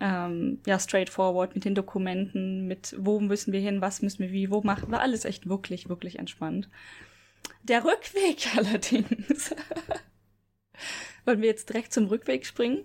ähm, 0.00 0.60
ja, 0.66 0.78
straightforward 0.78 1.54
mit 1.54 1.64
den 1.64 1.74
Dokumenten, 1.74 2.66
mit 2.66 2.94
wo 2.98 3.20
müssen 3.20 3.52
wir 3.52 3.60
hin, 3.60 3.80
was 3.80 4.02
müssen 4.02 4.20
wir 4.20 4.32
wie, 4.32 4.50
wo 4.50 4.62
machen, 4.62 4.90
war 4.90 5.00
alles 5.00 5.24
echt 5.24 5.48
wirklich, 5.48 5.88
wirklich 5.88 6.18
entspannt. 6.18 6.68
Der 7.62 7.84
Rückweg 7.84 8.46
allerdings. 8.56 9.54
Wollen 11.24 11.42
wir 11.42 11.48
jetzt 11.48 11.68
direkt 11.68 11.92
zum 11.92 12.06
Rückweg 12.06 12.46
springen? 12.46 12.84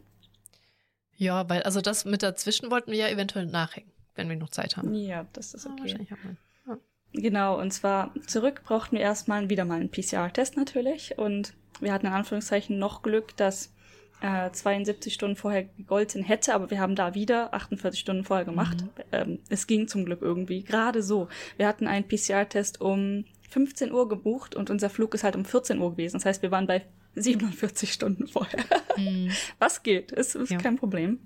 Ja, 1.16 1.48
weil, 1.50 1.64
also 1.64 1.80
das 1.82 2.06
mit 2.06 2.24
dazwischen 2.24 2.72
wollten 2.72 2.92
wir 2.92 2.98
ja 2.98 3.08
eventuell 3.08 3.46
nachhängen, 3.46 3.92
wenn 4.16 4.30
wir 4.30 4.36
noch 4.36 4.50
Zeit 4.50 4.78
haben. 4.78 4.94
Ja, 4.94 5.26
das 5.34 5.54
ist 5.54 5.66
okay. 5.66 5.76
Ah, 5.78 5.82
wahrscheinlich 5.82 6.12
haben 6.12 6.22
wir. 6.24 6.74
Ja. 6.74 6.80
Genau, 7.14 7.60
und 7.60 7.72
zwar 7.72 8.14
zurück 8.28 8.64
brauchten 8.66 8.98
wir 8.98 9.04
erstmal 9.04 9.50
wieder 9.50 9.64
mal 9.64 9.80
einen 9.80 9.92
PCR-Test 9.92 10.58
natürlich. 10.58 11.18
Und 11.18 11.54
wir 11.80 11.94
hatten 11.94 12.08
in 12.08 12.14
Anführungszeichen 12.14 12.80
noch 12.80 13.04
Glück, 13.04 13.38
dass 13.38 13.74
äh, 14.22 14.52
72 14.52 15.14
Stunden 15.14 15.36
vorher 15.36 15.64
gegolten 15.64 16.24
hätte, 16.24 16.56
aber 16.56 16.72
wir 16.72 16.80
haben 16.80 16.96
da 16.96 17.14
wieder 17.14 17.54
48 17.54 18.00
Stunden 18.00 18.24
vorher 18.24 18.46
gemacht. 18.46 18.82
Mhm. 18.82 18.90
Ähm, 19.12 19.40
es 19.50 19.68
ging 19.68 19.88
zum 19.88 20.06
Glück 20.06 20.22
irgendwie. 20.22 20.64
Gerade 20.64 21.04
so. 21.04 21.28
Wir 21.58 21.68
hatten 21.68 21.88
einen 21.88 22.08
PCR-Test 22.08 22.82
um 22.82 23.26
15 23.54 23.92
Uhr 23.92 24.10
gebucht 24.10 24.56
und 24.56 24.70
unser 24.70 24.90
Flug 24.90 25.14
ist 25.14 25.24
halt 25.24 25.36
um 25.36 25.46
14 25.46 25.80
Uhr 25.80 25.92
gewesen. 25.92 26.16
Das 26.16 26.26
heißt, 26.26 26.42
wir 26.42 26.52
waren 26.52 26.68
bei 26.68 26.86
47 27.16 27.94
Stunden 27.94 28.28
vorher. 28.28 28.64
Mhm. 28.98 29.32
Was 29.60 29.84
geht? 29.84 30.12
Es 30.12 30.34
ist 30.34 30.50
ja. 30.50 30.58
kein 30.58 30.76
Problem. 30.76 31.20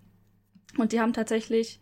Und 0.78 0.92
die 0.92 1.00
haben 1.00 1.13
tatsächlich 1.13 1.80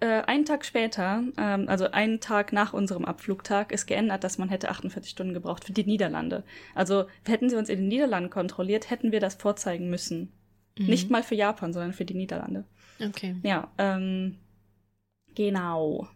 äh, 0.00 0.22
einen 0.22 0.44
Tag 0.44 0.66
später, 0.66 1.24
ähm, 1.38 1.68
also 1.68 1.90
einen 1.90 2.20
Tag 2.20 2.52
nach 2.52 2.74
unserem 2.74 3.06
Abflugtag, 3.06 3.72
ist 3.72 3.86
geändert, 3.86 4.24
dass 4.24 4.36
man 4.36 4.50
hätte 4.50 4.68
48 4.68 5.10
Stunden 5.10 5.32
gebraucht 5.32 5.64
für 5.64 5.72
die 5.72 5.84
Niederlande. 5.84 6.44
Also 6.74 7.06
hätten 7.26 7.48
sie 7.48 7.56
uns 7.56 7.70
in 7.70 7.78
den 7.78 7.88
Niederlanden 7.88 8.28
kontrolliert, 8.28 8.90
hätten 8.90 9.10
wir 9.10 9.20
das 9.20 9.36
vorzeigen 9.36 9.88
müssen. 9.88 10.32
Mhm. 10.78 10.86
Nicht 10.86 11.10
mal 11.10 11.22
für 11.22 11.34
Japan, 11.34 11.72
sondern 11.72 11.94
für 11.94 12.04
die 12.04 12.14
Niederlande. 12.14 12.64
Okay. 13.02 13.36
Ja, 13.42 13.70
ähm, 13.78 14.36
genau. 15.34 16.08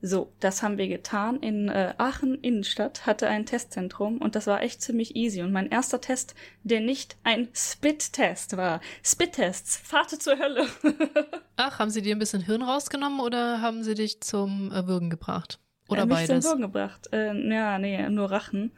So, 0.00 0.32
das 0.38 0.62
haben 0.62 0.78
wir 0.78 0.86
getan. 0.86 1.40
In 1.40 1.68
äh, 1.68 1.94
Aachen 1.98 2.36
Innenstadt 2.36 3.04
hatte 3.04 3.26
ein 3.26 3.46
Testzentrum 3.46 4.18
und 4.18 4.36
das 4.36 4.46
war 4.46 4.62
echt 4.62 4.80
ziemlich 4.80 5.16
easy. 5.16 5.42
Und 5.42 5.52
mein 5.52 5.70
erster 5.70 6.00
Test, 6.00 6.36
der 6.62 6.80
nicht 6.80 7.16
ein 7.24 7.48
Spit-Test 7.52 8.56
war. 8.56 8.80
Spit-Tests, 9.02 9.76
Fahrt 9.76 10.10
zur 10.10 10.38
Hölle. 10.38 10.66
Ach, 11.56 11.80
haben 11.80 11.90
sie 11.90 12.02
dir 12.02 12.14
ein 12.14 12.20
bisschen 12.20 12.42
Hirn 12.42 12.62
rausgenommen 12.62 13.18
oder 13.18 13.60
haben 13.60 13.82
sie 13.82 13.94
dich 13.94 14.20
zum 14.20 14.70
äh, 14.70 14.86
Würgen 14.86 15.10
gebracht? 15.10 15.58
Oder 15.88 16.02
äh, 16.02 16.06
mich 16.06 16.14
beides? 16.14 16.44
zum 16.44 16.52
Würgen 16.52 16.62
gebracht. 16.62 17.08
Äh, 17.12 17.34
ja, 17.52 17.78
nee, 17.78 18.08
nur 18.08 18.30
Rachen. 18.30 18.70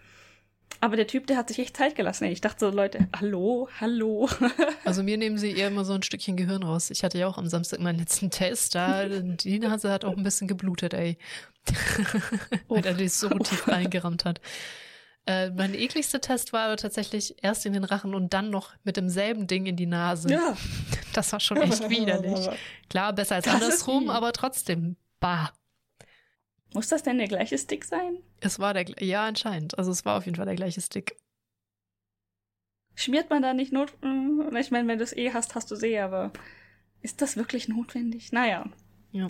Aber 0.82 0.96
der 0.96 1.06
Typ, 1.06 1.26
der 1.26 1.36
hat 1.36 1.48
sich 1.48 1.58
echt 1.58 1.76
Zeit 1.76 1.94
gelassen. 1.94 2.24
Ich 2.24 2.40
dachte 2.40 2.60
so, 2.60 2.70
Leute, 2.70 3.08
hallo, 3.14 3.68
hallo. 3.80 4.28
Also 4.84 5.02
mir 5.02 5.18
nehmen 5.18 5.36
sie 5.36 5.52
eher 5.52 5.68
immer 5.68 5.84
so 5.84 5.92
ein 5.92 6.02
Stückchen 6.02 6.36
Gehirn 6.36 6.62
raus. 6.62 6.90
Ich 6.90 7.04
hatte 7.04 7.18
ja 7.18 7.26
auch 7.26 7.36
am 7.36 7.46
Samstag 7.48 7.80
meinen 7.80 7.98
letzten 7.98 8.30
Test. 8.30 8.74
Da, 8.74 9.06
die 9.06 9.58
Nase 9.58 9.90
hat 9.90 10.04
auch 10.04 10.16
ein 10.16 10.22
bisschen 10.22 10.48
geblutet, 10.48 10.94
ey. 10.94 11.18
Weil 12.68 12.86
er 12.86 12.94
das 12.94 13.20
so 13.20 13.28
tief 13.28 13.68
reingerammt 13.68 14.24
hat. 14.24 14.40
Äh, 15.26 15.50
mein 15.50 15.74
ekligster 15.74 16.20
Test 16.20 16.54
war 16.54 16.64
aber 16.64 16.76
tatsächlich 16.76 17.36
erst 17.42 17.66
in 17.66 17.74
den 17.74 17.84
Rachen 17.84 18.14
und 18.14 18.32
dann 18.32 18.48
noch 18.50 18.72
mit 18.82 18.96
demselben 18.96 19.46
Ding 19.46 19.66
in 19.66 19.76
die 19.76 19.86
Nase. 19.86 20.30
Ja. 20.30 20.56
Das 21.12 21.30
war 21.32 21.40
schon 21.40 21.58
echt 21.58 21.88
widerlich. 21.90 22.48
Klar, 22.88 23.12
besser 23.12 23.36
als 23.36 23.44
das 23.44 23.54
andersrum, 23.54 24.08
aber 24.08 24.32
trotzdem, 24.32 24.96
bah. 25.20 25.52
Muss 26.72 26.88
das 26.88 27.02
denn 27.02 27.18
der 27.18 27.28
gleiche 27.28 27.58
Stick 27.58 27.84
sein? 27.84 28.18
Es 28.40 28.58
war 28.58 28.74
der, 28.74 28.86
ja, 29.00 29.24
anscheinend. 29.24 29.78
Also 29.78 29.90
es 29.90 30.04
war 30.04 30.16
auf 30.16 30.24
jeden 30.24 30.36
Fall 30.36 30.46
der 30.46 30.56
gleiche 30.56 30.80
Stick. 30.80 31.16
Schmiert 32.94 33.30
man 33.30 33.42
da 33.42 33.54
nicht 33.54 33.72
not, 33.72 33.92
hm, 34.02 34.54
ich 34.56 34.70
meine, 34.70 34.88
wenn 34.88 34.98
du 34.98 35.04
es 35.04 35.16
eh 35.16 35.32
hast, 35.32 35.54
hast 35.54 35.70
du 35.70 35.74
es 35.74 35.82
eh, 35.82 36.00
aber 36.00 36.32
ist 37.02 37.22
das 37.22 37.36
wirklich 37.36 37.68
notwendig? 37.68 38.32
Naja. 38.32 38.66
Ja. 39.12 39.26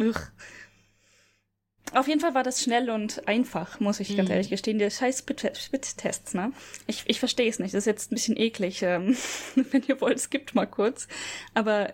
Auf 1.92 2.06
jeden 2.06 2.20
Fall 2.20 2.34
war 2.34 2.42
das 2.42 2.62
schnell 2.62 2.90
und 2.90 3.26
einfach, 3.26 3.80
muss 3.80 4.00
ich 4.00 4.10
mhm. 4.10 4.18
ganz 4.18 4.30
ehrlich 4.30 4.50
gestehen. 4.50 4.78
Die 4.78 4.90
scheiß 4.90 5.18
Spit-Tests, 5.18 6.34
ne? 6.34 6.52
Ich, 6.86 7.04
ich 7.06 7.18
verstehe 7.18 7.48
es 7.48 7.58
nicht. 7.58 7.74
Das 7.74 7.80
ist 7.80 7.86
jetzt 7.86 8.12
ein 8.12 8.14
bisschen 8.14 8.36
eklig. 8.36 8.82
Ähm, 8.82 9.16
wenn 9.54 9.82
ihr 9.88 10.00
wollt, 10.00 10.20
skippt 10.20 10.54
mal 10.54 10.66
kurz. 10.66 11.08
Aber 11.54 11.92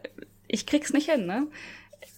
ich 0.48 0.66
krieg's 0.66 0.92
nicht 0.92 1.10
hin, 1.10 1.26
ne? 1.26 1.46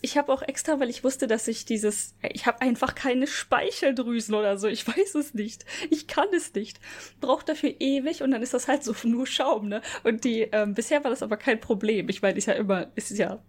Ich 0.01 0.17
habe 0.17 0.33
auch 0.33 0.43
extra, 0.43 0.79
weil 0.81 0.91
ich 0.91 1.05
wusste, 1.05 1.27
dass 1.27 1.49
ich 1.49 1.65
dieses, 1.65 2.15
ich 2.23 2.47
habe 2.47 2.61
einfach 2.61 2.95
keine 2.95 3.27
Speicheldrüsen 3.27 4.35
oder 4.35 4.59
so. 4.59 4.69
Ich 4.69 4.87
weiß 4.87 5.15
es 5.17 5.35
nicht. 5.35 5.65
Ich 5.91 6.07
kann 6.07 6.29
es 6.35 6.55
nicht. 6.55 6.81
Braucht 7.21 7.49
dafür 7.49 7.75
ewig 7.79 8.23
und 8.23 8.31
dann 8.31 8.43
ist 8.43 8.55
das 8.55 8.69
halt 8.69 8.85
so 8.85 8.95
nur 9.05 9.27
Schaum, 9.27 9.69
ne? 9.69 9.83
Und 10.05 10.25
die, 10.25 10.43
ähm, 10.43 10.75
bisher 10.75 11.03
war 11.03 11.11
das 11.11 11.23
aber 11.23 11.37
kein 11.37 11.61
Problem. 11.61 12.09
Ich 12.09 12.23
meine, 12.23 12.39
ist 12.39 12.47
ja 12.47 12.55
immer, 12.55 12.89
ist 12.95 13.11
ja 13.11 13.43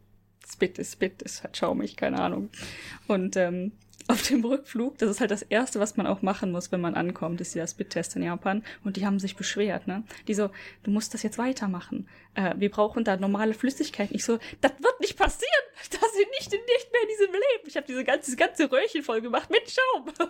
Spit 0.52 0.80
ist 0.80 0.94
Spit, 0.94 1.22
ist 1.22 1.44
halt 1.44 1.58
schaumig, 1.58 1.96
keine 1.96 2.20
Ahnung. 2.20 2.50
Und 3.08 3.36
ähm, 3.38 3.72
auf 4.10 4.24
dem 4.24 4.44
Rückflug, 4.44 4.98
das 4.98 5.12
ist 5.12 5.22
halt 5.22 5.30
das 5.30 5.44
Erste, 5.44 5.80
was 5.80 5.96
man 5.96 6.08
auch 6.08 6.24
machen 6.24 6.52
muss, 6.52 6.72
wenn 6.72 6.82
man 6.82 6.96
ankommt, 6.96 7.40
ist 7.42 7.54
dieser 7.54 7.68
Spit-Test 7.68 8.16
in 8.16 8.24
Japan. 8.24 8.64
Und 8.84 8.98
die 8.98 9.06
haben 9.06 9.20
sich 9.20 9.36
beschwert, 9.36 9.86
ne? 9.86 10.04
Die 10.28 10.34
so, 10.34 10.50
du 10.82 10.90
musst 10.90 11.14
das 11.14 11.22
jetzt 11.22 11.38
weitermachen. 11.38 12.10
Äh, 12.34 12.56
wir 12.58 12.72
brauchen 12.72 13.04
da 13.04 13.18
normale 13.18 13.54
Flüssigkeit. 13.54 14.10
Ich 14.12 14.26
so, 14.26 14.40
das 14.62 14.72
wird 14.80 15.00
nicht 15.00 15.18
passieren. 15.18 15.48
Da 15.92 16.00
sind 16.00 16.30
nicht, 16.32 16.52
nicht 16.52 16.92
mehr 16.92 17.02
in 17.02 17.08
diesem 17.08 17.32
Leben. 17.34 17.68
Ich 17.68 17.78
habe 17.78 17.88
diese 17.88 18.04
ganze, 18.04 18.26
dieses 18.26 18.38
ganze 18.38 18.70
Röhrchen 18.70 19.02
voll 19.02 19.22
gemacht 19.22 19.50
mit 19.50 19.72
Schaum. 19.72 20.12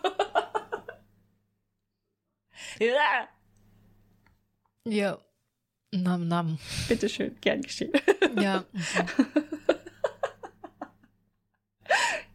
ja. 2.80 3.28
Ja. 4.86 5.18
Nam, 5.92 6.28
nam. 6.28 6.60
Bitteschön, 6.88 7.36
gern 7.42 7.62
geschehen. 7.62 7.94
ja. 8.40 8.64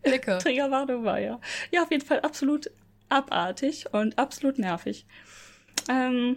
Lecker. 0.05 0.39
Triggerwarnung 0.41 1.05
war 1.05 1.19
ja. 1.19 1.41
Ja, 1.71 1.83
auf 1.83 1.91
jeden 1.91 2.05
Fall 2.05 2.21
absolut 2.21 2.71
abartig 3.09 3.87
und 3.93 4.19
absolut 4.19 4.59
nervig. 4.59 5.07
Ähm, 5.89 6.37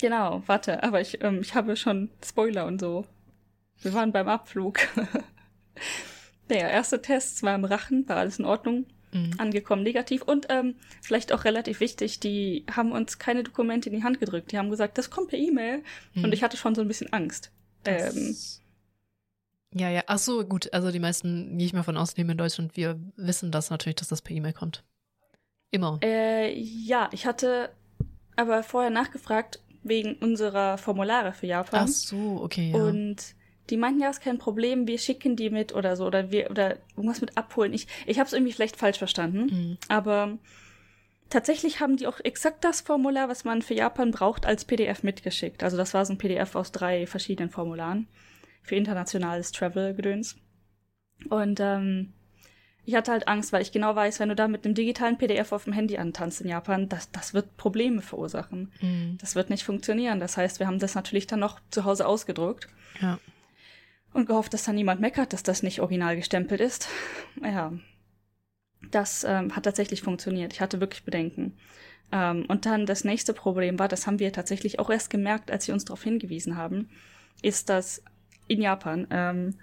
genau, 0.00 0.42
warte, 0.46 0.82
aber 0.82 1.00
ich, 1.00 1.22
ähm, 1.22 1.40
ich 1.40 1.54
habe 1.54 1.76
schon 1.76 2.10
Spoiler 2.24 2.66
und 2.66 2.80
so. 2.80 3.06
Wir 3.80 3.92
waren 3.94 4.12
beim 4.12 4.28
Abflug. 4.28 4.80
Der 6.50 6.70
erste 6.70 7.00
Test 7.00 7.42
war 7.42 7.54
im 7.54 7.64
Rachen, 7.64 8.08
war 8.08 8.16
alles 8.16 8.38
in 8.38 8.44
Ordnung. 8.44 8.86
Mhm. 9.12 9.34
Angekommen 9.38 9.82
negativ 9.84 10.22
und 10.22 10.46
ähm, 10.50 10.74
vielleicht 11.00 11.32
auch 11.32 11.44
relativ 11.44 11.78
wichtig, 11.80 12.18
die 12.18 12.66
haben 12.70 12.90
uns 12.90 13.18
keine 13.18 13.44
Dokumente 13.44 13.88
in 13.88 13.96
die 13.96 14.02
Hand 14.02 14.18
gedrückt. 14.18 14.50
Die 14.50 14.58
haben 14.58 14.70
gesagt, 14.70 14.98
das 14.98 15.08
kommt 15.08 15.28
per 15.28 15.38
E-Mail. 15.38 15.82
Mhm. 16.14 16.24
Und 16.24 16.34
ich 16.34 16.42
hatte 16.42 16.56
schon 16.56 16.74
so 16.74 16.82
ein 16.82 16.88
bisschen 16.88 17.12
Angst. 17.12 17.52
Ähm, 17.84 18.36
ja, 19.74 19.90
ja. 19.90 20.02
Ach 20.06 20.18
so, 20.18 20.44
gut. 20.44 20.72
Also 20.72 20.90
die 20.90 21.00
meisten, 21.00 21.58
die 21.58 21.66
ich 21.66 21.72
mal 21.72 21.82
von 21.82 21.96
ausnehme 21.96 22.32
in 22.32 22.38
Deutschland, 22.38 22.76
wir 22.76 22.98
wissen 23.16 23.50
das 23.50 23.70
natürlich, 23.70 23.96
dass 23.96 24.08
das 24.08 24.22
per 24.22 24.34
E-Mail 24.34 24.52
kommt. 24.52 24.84
Immer. 25.70 25.98
Äh, 26.02 26.56
ja, 26.56 27.10
ich 27.12 27.26
hatte 27.26 27.70
aber 28.36 28.62
vorher 28.62 28.90
nachgefragt 28.90 29.60
wegen 29.82 30.14
unserer 30.14 30.78
Formulare 30.78 31.32
für 31.32 31.46
Japan. 31.46 31.82
Ach 31.84 31.88
so, 31.88 32.40
okay. 32.42 32.70
Ja. 32.72 32.78
Und 32.84 33.16
die 33.70 33.76
meinten 33.76 34.00
ja, 34.00 34.10
ist 34.10 34.22
kein 34.22 34.38
Problem, 34.38 34.86
wir 34.86 34.98
schicken 34.98 35.36
die 35.36 35.50
mit 35.50 35.74
oder 35.74 35.96
so 35.96 36.06
oder 36.06 36.30
wir 36.30 36.50
oder 36.50 36.76
irgendwas 36.96 37.20
mit 37.20 37.36
abholen. 37.36 37.72
Ich, 37.72 37.88
ich 38.06 38.18
habe 38.18 38.26
es 38.28 38.32
irgendwie 38.32 38.52
vielleicht 38.52 38.76
falsch 38.76 38.98
verstanden, 38.98 39.46
mhm. 39.46 39.78
aber 39.88 40.38
tatsächlich 41.30 41.80
haben 41.80 41.96
die 41.96 42.06
auch 42.06 42.20
exakt 42.20 42.62
das 42.64 42.82
Formular, 42.82 43.28
was 43.28 43.44
man 43.44 43.62
für 43.62 43.74
Japan 43.74 44.12
braucht, 44.12 44.46
als 44.46 44.64
PDF 44.64 45.02
mitgeschickt. 45.02 45.64
Also 45.64 45.76
das 45.76 45.94
war 45.94 46.04
so 46.04 46.12
ein 46.12 46.18
PDF 46.18 46.54
aus 46.54 46.72
drei 46.72 47.06
verschiedenen 47.06 47.50
Formularen 47.50 48.06
für 48.64 48.74
internationales 48.74 49.52
Travel-Gedöns. 49.52 50.36
Und 51.28 51.60
ähm, 51.60 52.12
ich 52.86 52.94
hatte 52.94 53.12
halt 53.12 53.28
Angst, 53.28 53.52
weil 53.52 53.62
ich 53.62 53.72
genau 53.72 53.94
weiß, 53.94 54.20
wenn 54.20 54.28
du 54.28 54.34
da 54.34 54.48
mit 54.48 54.64
einem 54.64 54.74
digitalen 54.74 55.16
PDF 55.16 55.52
auf 55.52 55.64
dem 55.64 55.72
Handy 55.72 55.96
antanzt 55.96 56.40
in 56.40 56.48
Japan, 56.48 56.88
das, 56.88 57.10
das 57.10 57.32
wird 57.32 57.56
Probleme 57.56 58.02
verursachen. 58.02 58.72
Mhm. 58.80 59.16
Das 59.20 59.34
wird 59.34 59.48
nicht 59.48 59.64
funktionieren. 59.64 60.20
Das 60.20 60.36
heißt, 60.36 60.58
wir 60.58 60.66
haben 60.66 60.78
das 60.78 60.94
natürlich 60.94 61.26
dann 61.26 61.40
noch 61.40 61.60
zu 61.70 61.84
Hause 61.84 62.06
ausgedruckt. 62.06 62.68
Ja. 63.00 63.18
Und 64.12 64.26
gehofft, 64.26 64.52
dass 64.54 64.64
da 64.64 64.72
niemand 64.72 65.00
meckert, 65.00 65.32
dass 65.32 65.42
das 65.42 65.62
nicht 65.62 65.80
original 65.80 66.16
gestempelt 66.16 66.60
ist. 66.60 66.88
Ja. 67.42 67.72
Das 68.90 69.24
ähm, 69.24 69.56
hat 69.56 69.64
tatsächlich 69.64 70.02
funktioniert. 70.02 70.52
Ich 70.52 70.60
hatte 70.60 70.78
wirklich 70.78 71.04
Bedenken. 71.04 71.56
Ähm, 72.12 72.44
und 72.48 72.66
dann 72.66 72.84
das 72.84 73.02
nächste 73.02 73.32
Problem 73.32 73.78
war, 73.78 73.88
das 73.88 74.06
haben 74.06 74.18
wir 74.18 74.30
tatsächlich 74.30 74.78
auch 74.78 74.90
erst 74.90 75.08
gemerkt, 75.08 75.50
als 75.50 75.64
sie 75.64 75.72
uns 75.72 75.86
darauf 75.86 76.02
hingewiesen 76.02 76.56
haben, 76.56 76.90
ist, 77.42 77.70
dass 77.70 78.02
in 78.48 78.62
Japan. 78.62 79.06
Ähm, 79.10 79.54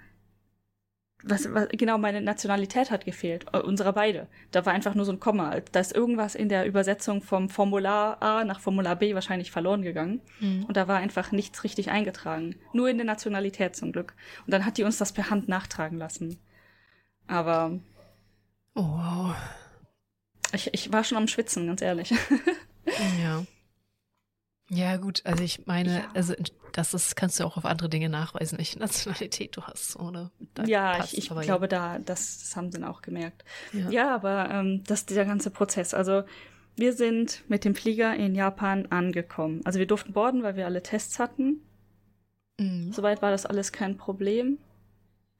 was, 1.24 1.52
was, 1.54 1.68
genau, 1.70 1.98
meine 1.98 2.20
Nationalität 2.20 2.90
hat 2.90 3.04
gefehlt, 3.04 3.46
äh, 3.52 3.58
unserer 3.58 3.92
beide. 3.92 4.26
Da 4.50 4.66
war 4.66 4.72
einfach 4.72 4.94
nur 4.94 5.04
so 5.04 5.12
ein 5.12 5.20
Komma. 5.20 5.60
Da 5.70 5.80
ist 5.80 5.94
irgendwas 5.94 6.34
in 6.34 6.48
der 6.48 6.66
Übersetzung 6.66 7.22
vom 7.22 7.48
Formular 7.48 8.20
A 8.20 8.44
nach 8.44 8.60
Formular 8.60 8.96
B 8.96 9.14
wahrscheinlich 9.14 9.50
verloren 9.50 9.82
gegangen. 9.82 10.20
Mhm. 10.40 10.64
Und 10.64 10.76
da 10.76 10.88
war 10.88 10.96
einfach 10.96 11.30
nichts 11.30 11.62
richtig 11.64 11.90
eingetragen. 11.90 12.56
Nur 12.72 12.88
in 12.88 12.96
der 12.96 13.06
Nationalität 13.06 13.76
zum 13.76 13.92
Glück. 13.92 14.14
Und 14.46 14.52
dann 14.52 14.66
hat 14.66 14.78
die 14.78 14.84
uns 14.84 14.98
das 14.98 15.12
per 15.12 15.30
Hand 15.30 15.48
nachtragen 15.48 15.98
lassen. 15.98 16.38
Aber. 17.28 17.78
Oh, 18.74 18.82
wow. 18.82 19.36
Ich, 20.52 20.74
ich 20.74 20.92
war 20.92 21.04
schon 21.04 21.18
am 21.18 21.28
Schwitzen, 21.28 21.66
ganz 21.66 21.82
ehrlich. 21.82 22.10
ja. 23.22 23.44
Ja, 24.74 24.96
gut, 24.96 25.20
also 25.24 25.44
ich 25.44 25.66
meine, 25.66 25.98
ja. 25.98 26.04
also 26.14 26.34
das 26.72 26.94
ist, 26.94 27.14
kannst 27.14 27.38
du 27.38 27.44
auch 27.44 27.58
auf 27.58 27.66
andere 27.66 27.90
Dinge 27.90 28.08
nachweisen, 28.08 28.56
welche 28.56 28.78
Nationalität 28.78 29.54
du 29.54 29.62
hast, 29.62 29.96
oder? 29.96 30.30
Da 30.54 30.64
ja, 30.64 31.04
ich, 31.04 31.18
ich 31.18 31.28
glaube, 31.28 31.64
ja. 31.64 31.66
da, 31.66 31.98
das, 31.98 32.38
das 32.38 32.56
haben 32.56 32.72
sie 32.72 32.80
dann 32.80 32.88
auch 32.88 33.02
gemerkt. 33.02 33.44
Ja, 33.74 33.90
ja 33.90 34.14
aber 34.14 34.48
ähm, 34.50 34.82
das 34.86 35.04
dieser 35.04 35.26
ganze 35.26 35.50
Prozess. 35.50 35.92
Also 35.92 36.22
wir 36.74 36.94
sind 36.94 37.42
mit 37.48 37.66
dem 37.66 37.74
Flieger 37.74 38.14
in 38.16 38.34
Japan 38.34 38.86
angekommen. 38.86 39.60
Also 39.64 39.78
wir 39.78 39.86
durften 39.86 40.14
boarden, 40.14 40.42
weil 40.42 40.56
wir 40.56 40.64
alle 40.64 40.82
Tests 40.82 41.18
hatten. 41.18 41.60
Mhm. 42.58 42.92
Soweit 42.92 43.20
war 43.20 43.30
das 43.30 43.44
alles 43.44 43.72
kein 43.72 43.98
Problem. 43.98 44.56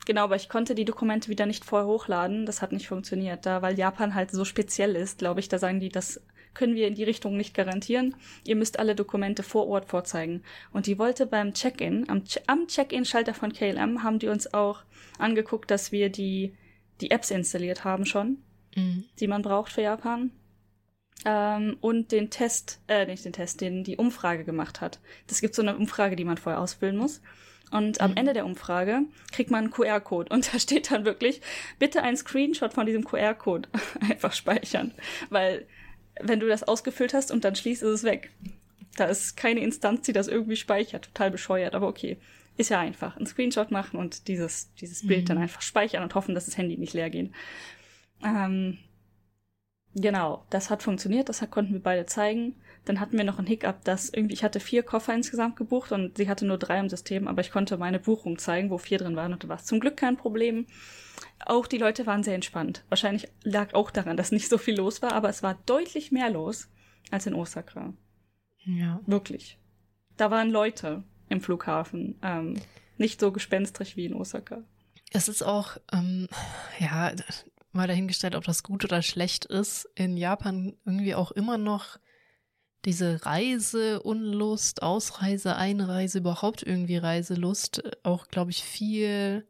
Genau, 0.04 0.24
aber 0.24 0.36
ich 0.36 0.50
konnte 0.50 0.74
die 0.74 0.84
Dokumente 0.84 1.28
wieder 1.28 1.46
nicht 1.46 1.64
vorher 1.64 1.88
hochladen. 1.88 2.44
Das 2.44 2.60
hat 2.60 2.72
nicht 2.72 2.88
funktioniert. 2.88 3.46
Da, 3.46 3.62
weil 3.62 3.78
Japan 3.78 4.14
halt 4.14 4.30
so 4.30 4.44
speziell 4.44 4.94
ist, 4.94 5.18
glaube 5.18 5.40
ich, 5.40 5.48
da 5.48 5.58
sagen 5.58 5.80
die, 5.80 5.88
das 5.88 6.20
können 6.54 6.74
wir 6.74 6.86
in 6.86 6.94
die 6.94 7.04
Richtung 7.04 7.36
nicht 7.36 7.54
garantieren. 7.54 8.14
Ihr 8.46 8.56
müsst 8.56 8.78
alle 8.78 8.94
Dokumente 8.94 9.42
vor 9.42 9.66
Ort 9.68 9.86
vorzeigen. 9.86 10.42
Und 10.72 10.86
die 10.86 10.98
wollte 10.98 11.26
beim 11.26 11.54
Check-in, 11.54 12.08
am, 12.08 12.24
am 12.46 12.66
Check-in-Schalter 12.66 13.34
von 13.34 13.52
KLM, 13.52 14.02
haben 14.02 14.18
die 14.18 14.28
uns 14.28 14.52
auch 14.52 14.82
angeguckt, 15.18 15.70
dass 15.70 15.92
wir 15.92 16.10
die, 16.10 16.54
die 17.00 17.10
Apps 17.10 17.30
installiert 17.30 17.84
haben 17.84 18.06
schon, 18.06 18.38
mhm. 18.76 19.04
die 19.20 19.28
man 19.28 19.42
braucht 19.42 19.72
für 19.72 19.82
Japan. 19.82 20.30
Ähm, 21.24 21.76
und 21.80 22.10
den 22.10 22.30
Test, 22.30 22.80
äh, 22.88 23.06
nicht 23.06 23.24
den 23.24 23.32
Test, 23.32 23.60
den 23.60 23.84
die 23.84 23.96
Umfrage 23.96 24.44
gemacht 24.44 24.80
hat. 24.80 25.00
Das 25.28 25.40
gibt 25.40 25.54
so 25.54 25.62
eine 25.62 25.76
Umfrage, 25.76 26.16
die 26.16 26.24
man 26.24 26.36
vorher 26.36 26.60
ausfüllen 26.60 26.96
muss. 26.96 27.20
Und 27.72 28.00
am 28.00 28.12
mhm. 28.12 28.16
Ende 28.18 28.32
der 28.34 28.44
Umfrage 28.44 29.02
kriegt 29.32 29.50
man 29.50 29.64
einen 29.64 29.72
QR-Code 29.72 30.32
und 30.32 30.52
da 30.54 30.58
steht 30.58 30.90
dann 30.90 31.04
wirklich, 31.04 31.40
bitte 31.78 32.02
ein 32.02 32.16
Screenshot 32.16 32.72
von 32.72 32.86
diesem 32.86 33.04
QR-Code 33.04 33.68
einfach 34.00 34.32
speichern. 34.32 34.92
Weil 35.30 35.66
wenn 36.22 36.40
du 36.40 36.48
das 36.48 36.62
ausgefüllt 36.62 37.14
hast 37.14 37.30
und 37.30 37.44
dann 37.44 37.54
schließt, 37.54 37.82
ist 37.82 37.88
es 37.88 38.04
weg. 38.04 38.30
Da 38.96 39.06
ist 39.06 39.36
keine 39.36 39.60
Instanz, 39.60 40.02
die 40.02 40.12
das 40.12 40.28
irgendwie 40.28 40.56
speichert. 40.56 41.06
Total 41.06 41.30
bescheuert, 41.30 41.74
aber 41.74 41.88
okay. 41.88 42.18
Ist 42.56 42.70
ja 42.70 42.80
einfach. 42.80 43.16
Ein 43.16 43.26
Screenshot 43.26 43.70
machen 43.70 43.98
und 43.98 44.28
dieses, 44.28 44.74
dieses 44.74 45.06
Bild 45.06 45.22
mhm. 45.22 45.26
dann 45.26 45.38
einfach 45.38 45.62
speichern 45.62 46.02
und 46.02 46.14
hoffen, 46.14 46.34
dass 46.34 46.44
das 46.44 46.58
Handy 46.58 46.76
nicht 46.76 46.92
leer 46.92 47.08
geht. 47.08 47.32
Ähm, 48.22 48.78
genau, 49.94 50.44
das 50.50 50.68
hat 50.68 50.82
funktioniert, 50.82 51.28
das 51.28 51.40
konnten 51.50 51.72
wir 51.72 51.82
beide 51.82 52.06
zeigen. 52.06 52.56
Dann 52.84 52.98
hatten 52.98 53.16
wir 53.16 53.24
noch 53.24 53.38
ein 53.38 53.46
Hiccup, 53.46 53.84
dass 53.84 54.08
irgendwie, 54.10 54.34
ich 54.34 54.42
hatte 54.42 54.58
vier 54.58 54.82
Koffer 54.82 55.14
insgesamt 55.14 55.56
gebucht 55.56 55.92
und 55.92 56.16
sie 56.16 56.28
hatte 56.28 56.44
nur 56.44 56.58
drei 56.58 56.80
im 56.80 56.88
System, 56.88 57.28
aber 57.28 57.40
ich 57.40 57.52
konnte 57.52 57.76
meine 57.76 58.00
Buchung 58.00 58.38
zeigen, 58.38 58.70
wo 58.70 58.78
vier 58.78 58.98
drin 58.98 59.14
waren 59.14 59.32
und 59.32 59.44
da 59.44 59.48
war 59.48 59.56
es 59.56 59.66
zum 59.66 59.78
Glück 59.78 59.96
kein 59.96 60.16
Problem. 60.16 60.66
Auch 61.46 61.66
die 61.66 61.78
Leute 61.78 62.06
waren 62.06 62.24
sehr 62.24 62.34
entspannt. 62.34 62.84
Wahrscheinlich 62.88 63.28
lag 63.44 63.74
auch 63.74 63.90
daran, 63.90 64.16
dass 64.16 64.32
nicht 64.32 64.48
so 64.48 64.58
viel 64.58 64.76
los 64.76 65.00
war, 65.02 65.12
aber 65.12 65.28
es 65.28 65.42
war 65.42 65.58
deutlich 65.66 66.10
mehr 66.10 66.30
los 66.30 66.68
als 67.10 67.26
in 67.26 67.34
Osaka. 67.34 67.92
Ja. 68.64 69.00
Wirklich. 69.06 69.58
Da 70.16 70.30
waren 70.30 70.50
Leute 70.50 71.04
im 71.28 71.40
Flughafen. 71.40 72.18
Ähm, 72.22 72.60
nicht 72.98 73.20
so 73.20 73.32
gespenstrig 73.32 73.96
wie 73.96 74.06
in 74.06 74.14
Osaka. 74.14 74.62
Es 75.12 75.28
ist 75.28 75.42
auch, 75.42 75.76
ähm, 75.92 76.28
ja, 76.78 77.12
mal 77.72 77.88
dahingestellt, 77.88 78.34
ob 78.34 78.44
das 78.44 78.62
gut 78.62 78.84
oder 78.84 79.02
schlecht 79.02 79.44
ist, 79.44 79.88
in 79.94 80.16
Japan 80.16 80.76
irgendwie 80.84 81.14
auch 81.14 81.32
immer 81.32 81.58
noch 81.58 81.98
diese 82.84 83.24
Reiseunlust, 83.24 84.82
Ausreise, 84.82 85.56
Einreise, 85.56 86.18
überhaupt 86.18 86.62
irgendwie 86.62 86.96
Reiselust, 86.96 87.82
auch, 88.02 88.28
glaube 88.28 88.50
ich, 88.50 88.62
viel 88.62 89.46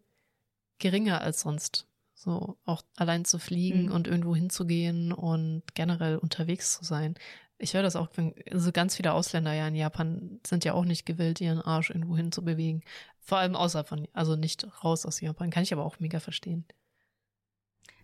geringer 0.79 1.21
als 1.23 1.41
sonst. 1.41 1.87
So 2.15 2.57
auch 2.65 2.83
allein 2.97 3.25
zu 3.25 3.39
fliegen 3.39 3.87
mhm. 3.87 3.93
und 3.93 4.07
irgendwo 4.07 4.37
hinzugehen 4.37 5.13
und 5.13 5.63
generell 5.75 6.19
unterwegs 6.19 6.79
zu 6.79 6.85
sein. 6.85 7.15
Ich 7.59 7.75
höre 7.75 7.83
das 7.83 7.97
auch, 7.97 8.09
wenn, 8.15 8.35
also 8.51 8.71
ganz 8.71 8.97
viele 8.97 9.13
Ausländer 9.13 9.53
ja 9.53 9.67
in 9.67 9.75
Japan 9.75 10.41
sind 10.47 10.65
ja 10.65 10.75
auch 10.75 10.85
nicht 10.85 11.07
gewillt, 11.07 11.41
ihren 11.41 11.61
Arsch 11.61 11.91
irgendwo 11.91 12.17
hin 12.17 12.31
zu 12.31 12.45
bewegen. 12.45 12.83
Vor 13.19 13.39
allem 13.39 13.57
außer 13.57 13.85
von, 13.85 14.07
also 14.13 14.37
nicht 14.37 14.67
raus 14.85 15.07
aus 15.07 15.21
Japan. 15.21 15.51
Kann 15.51 15.63
ich 15.63 15.73
aber 15.73 15.85
auch 15.85 16.01
mega 16.01 16.21
verstehen. 16.21 16.65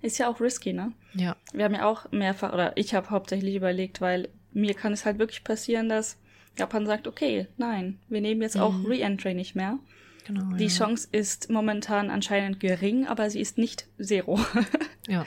Ist 0.01 0.19
ja 0.19 0.29
auch 0.29 0.41
risky, 0.41 0.73
ne? 0.73 0.93
Ja. 1.15 1.37
Wir 1.53 1.65
haben 1.65 1.75
ja 1.75 1.87
auch 1.87 2.11
mehrfach, 2.13 2.53
oder 2.53 2.77
ich 2.77 2.95
habe 2.95 3.11
hauptsächlich 3.11 3.57
überlegt, 3.57 4.01
weil 4.01 4.29
mir 4.53 4.75
kann 4.75 4.93
es 4.93 5.05
halt 5.05 5.19
wirklich 5.19 5.45
passieren, 5.45 5.89
dass 5.89 6.19
Japan 6.57 6.87
sagt, 6.87 7.07
okay, 7.07 7.47
nein, 7.57 7.99
wir 8.09 8.21
nehmen 8.21 8.43
jetzt 8.43 8.57
mhm. 8.57 8.63
auch 8.63 8.75
Re-Entry 8.85 9.35
nicht 9.35 9.55
mehr. 9.55 9.79
Genau, 10.27 10.57
Die 10.57 10.65
ja. 10.65 10.71
Chance 10.71 11.09
ist 11.11 11.49
momentan 11.49 12.11
anscheinend 12.11 12.61
gering, 12.61 13.07
aber 13.07 13.31
sie 13.31 13.41
ist 13.41 13.57
nicht 13.57 13.87
zero. 13.99 14.39
ja. 15.09 15.25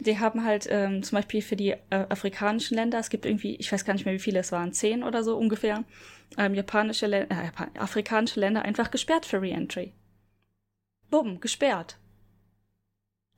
Die 0.00 0.18
haben 0.18 0.44
halt 0.44 0.66
ähm, 0.68 1.02
zum 1.02 1.16
Beispiel 1.16 1.40
für 1.40 1.56
die 1.56 1.70
äh, 1.70 2.06
afrikanischen 2.08 2.74
Länder, 2.74 2.98
es 2.98 3.08
gibt 3.08 3.24
irgendwie, 3.24 3.54
ich 3.56 3.70
weiß 3.70 3.84
gar 3.84 3.94
nicht 3.94 4.04
mehr, 4.04 4.14
wie 4.14 4.18
viele 4.18 4.40
es 4.40 4.52
waren, 4.52 4.72
zehn 4.72 5.02
oder 5.04 5.22
so 5.22 5.36
ungefähr, 5.36 5.84
ähm, 6.36 6.54
japanische 6.54 7.06
Lä 7.06 7.26
äh, 7.28 7.50
afrikanische 7.78 8.40
Länder 8.40 8.62
einfach 8.62 8.90
gesperrt 8.90 9.24
für 9.24 9.40
Reentry. 9.40 9.92
Bumm, 11.08 11.40
gesperrt. 11.40 11.98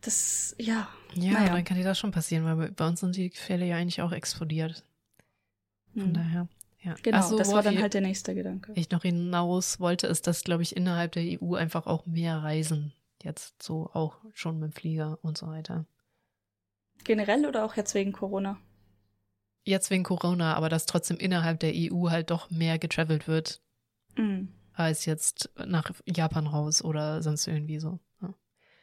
Das, 0.01 0.57
ja. 0.59 0.89
Ja, 1.14 1.32
naja. 1.32 1.54
dann 1.54 1.64
kann 1.64 1.76
dir 1.76 1.84
das 1.84 1.98
schon 1.98 2.11
passieren, 2.11 2.44
weil 2.44 2.70
bei 2.70 2.86
uns 2.86 3.00
sind 3.00 3.16
die 3.16 3.30
Fälle 3.30 3.66
ja 3.66 3.76
eigentlich 3.76 4.02
auch 4.02 4.12
explodiert. 4.12 4.84
Von 5.94 6.06
hm. 6.06 6.14
daher. 6.14 6.48
Ja. 6.80 6.94
Genau, 7.02 7.22
so, 7.22 7.36
das 7.36 7.52
war 7.52 7.62
dann 7.62 7.80
halt 7.80 7.94
der 7.94 8.00
nächste 8.00 8.34
Gedanke. 8.34 8.72
Ich 8.74 8.90
noch 8.90 9.02
hinaus 9.02 9.80
wollte, 9.80 10.06
ist, 10.06 10.26
dass, 10.26 10.44
glaube 10.44 10.62
ich, 10.62 10.76
innerhalb 10.76 11.12
der 11.12 11.24
EU 11.42 11.54
einfach 11.54 11.86
auch 11.86 12.06
mehr 12.06 12.38
Reisen 12.38 12.92
jetzt 13.22 13.62
so 13.62 13.90
auch 13.92 14.16
schon 14.32 14.59
mit 14.59 14.72
dem 14.72 14.76
Flieger 14.76 15.18
und 15.22 15.36
so 15.36 15.48
weiter. 15.48 15.86
Generell 17.04 17.46
oder 17.46 17.64
auch 17.64 17.74
jetzt 17.76 17.94
wegen 17.94 18.12
Corona? 18.12 18.59
Jetzt 19.64 19.90
wegen 19.90 20.04
Corona, 20.04 20.54
aber 20.54 20.68
dass 20.68 20.86
trotzdem 20.86 21.18
innerhalb 21.18 21.61
der 21.61 21.72
EU 21.74 22.11
halt 22.11 22.30
doch 22.30 22.50
mehr 22.50 22.78
getravelt 22.78 23.28
wird, 23.28 23.61
mhm. 24.16 24.52
als 24.72 25.04
jetzt 25.04 25.50
nach 25.56 25.90
Japan 26.06 26.46
raus 26.46 26.82
oder 26.82 27.22
sonst 27.22 27.46
irgendwie 27.46 27.78
so. 27.78 27.98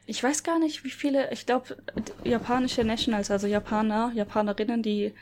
Ich 0.06 0.24
weiß 0.24 0.44
gar 0.44 0.60
nicht, 0.60 0.84
wie 0.84 0.92
viele, 0.92 1.32
ich 1.32 1.46
glaube, 1.46 1.78
japanische 2.24 2.84
Nationals, 2.84 3.32
also 3.32 3.48
Japaner, 3.48 4.12
Japanerinnen, 4.14 4.84
die 4.84 5.14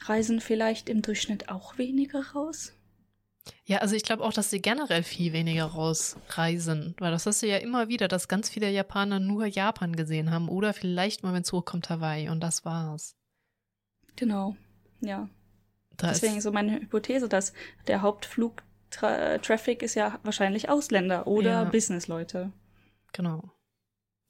reisen 0.00 0.40
vielleicht 0.40 0.88
im 0.88 1.02
Durchschnitt 1.02 1.48
auch 1.48 1.78
weniger 1.78 2.22
raus. 2.34 2.72
Ja, 3.66 3.78
also 3.78 3.94
ich 3.94 4.02
glaube 4.02 4.24
auch, 4.24 4.32
dass 4.32 4.50
sie 4.50 4.60
generell 4.60 5.02
viel 5.02 5.32
weniger 5.32 5.64
rausreisen, 5.64 6.94
weil 6.98 7.10
das 7.10 7.26
hast 7.26 7.42
du 7.42 7.46
ja 7.46 7.58
immer 7.58 7.88
wieder, 7.88 8.08
dass 8.08 8.28
ganz 8.28 8.48
viele 8.48 8.70
Japaner 8.70 9.20
nur 9.20 9.46
Japan 9.46 9.96
gesehen 9.96 10.30
haben 10.30 10.48
oder 10.48 10.72
vielleicht 10.72 11.22
mal, 11.22 11.34
wenn 11.34 11.42
es 11.42 11.52
hochkommt, 11.52 11.90
Hawaii 11.90 12.28
und 12.28 12.40
das 12.40 12.64
war's. 12.64 13.16
Genau, 14.16 14.56
ja. 15.00 15.28
Da 15.96 16.08
Deswegen 16.08 16.40
so 16.40 16.52
meine 16.52 16.80
Hypothese, 16.80 17.28
dass 17.28 17.52
der 17.86 18.02
Hauptflugtraffic 18.02 19.82
ist 19.82 19.94
ja 19.94 20.18
wahrscheinlich 20.22 20.68
Ausländer 20.68 21.26
oder 21.26 21.50
ja. 21.50 21.64
Businessleute. 21.64 22.52
Genau. 23.12 23.53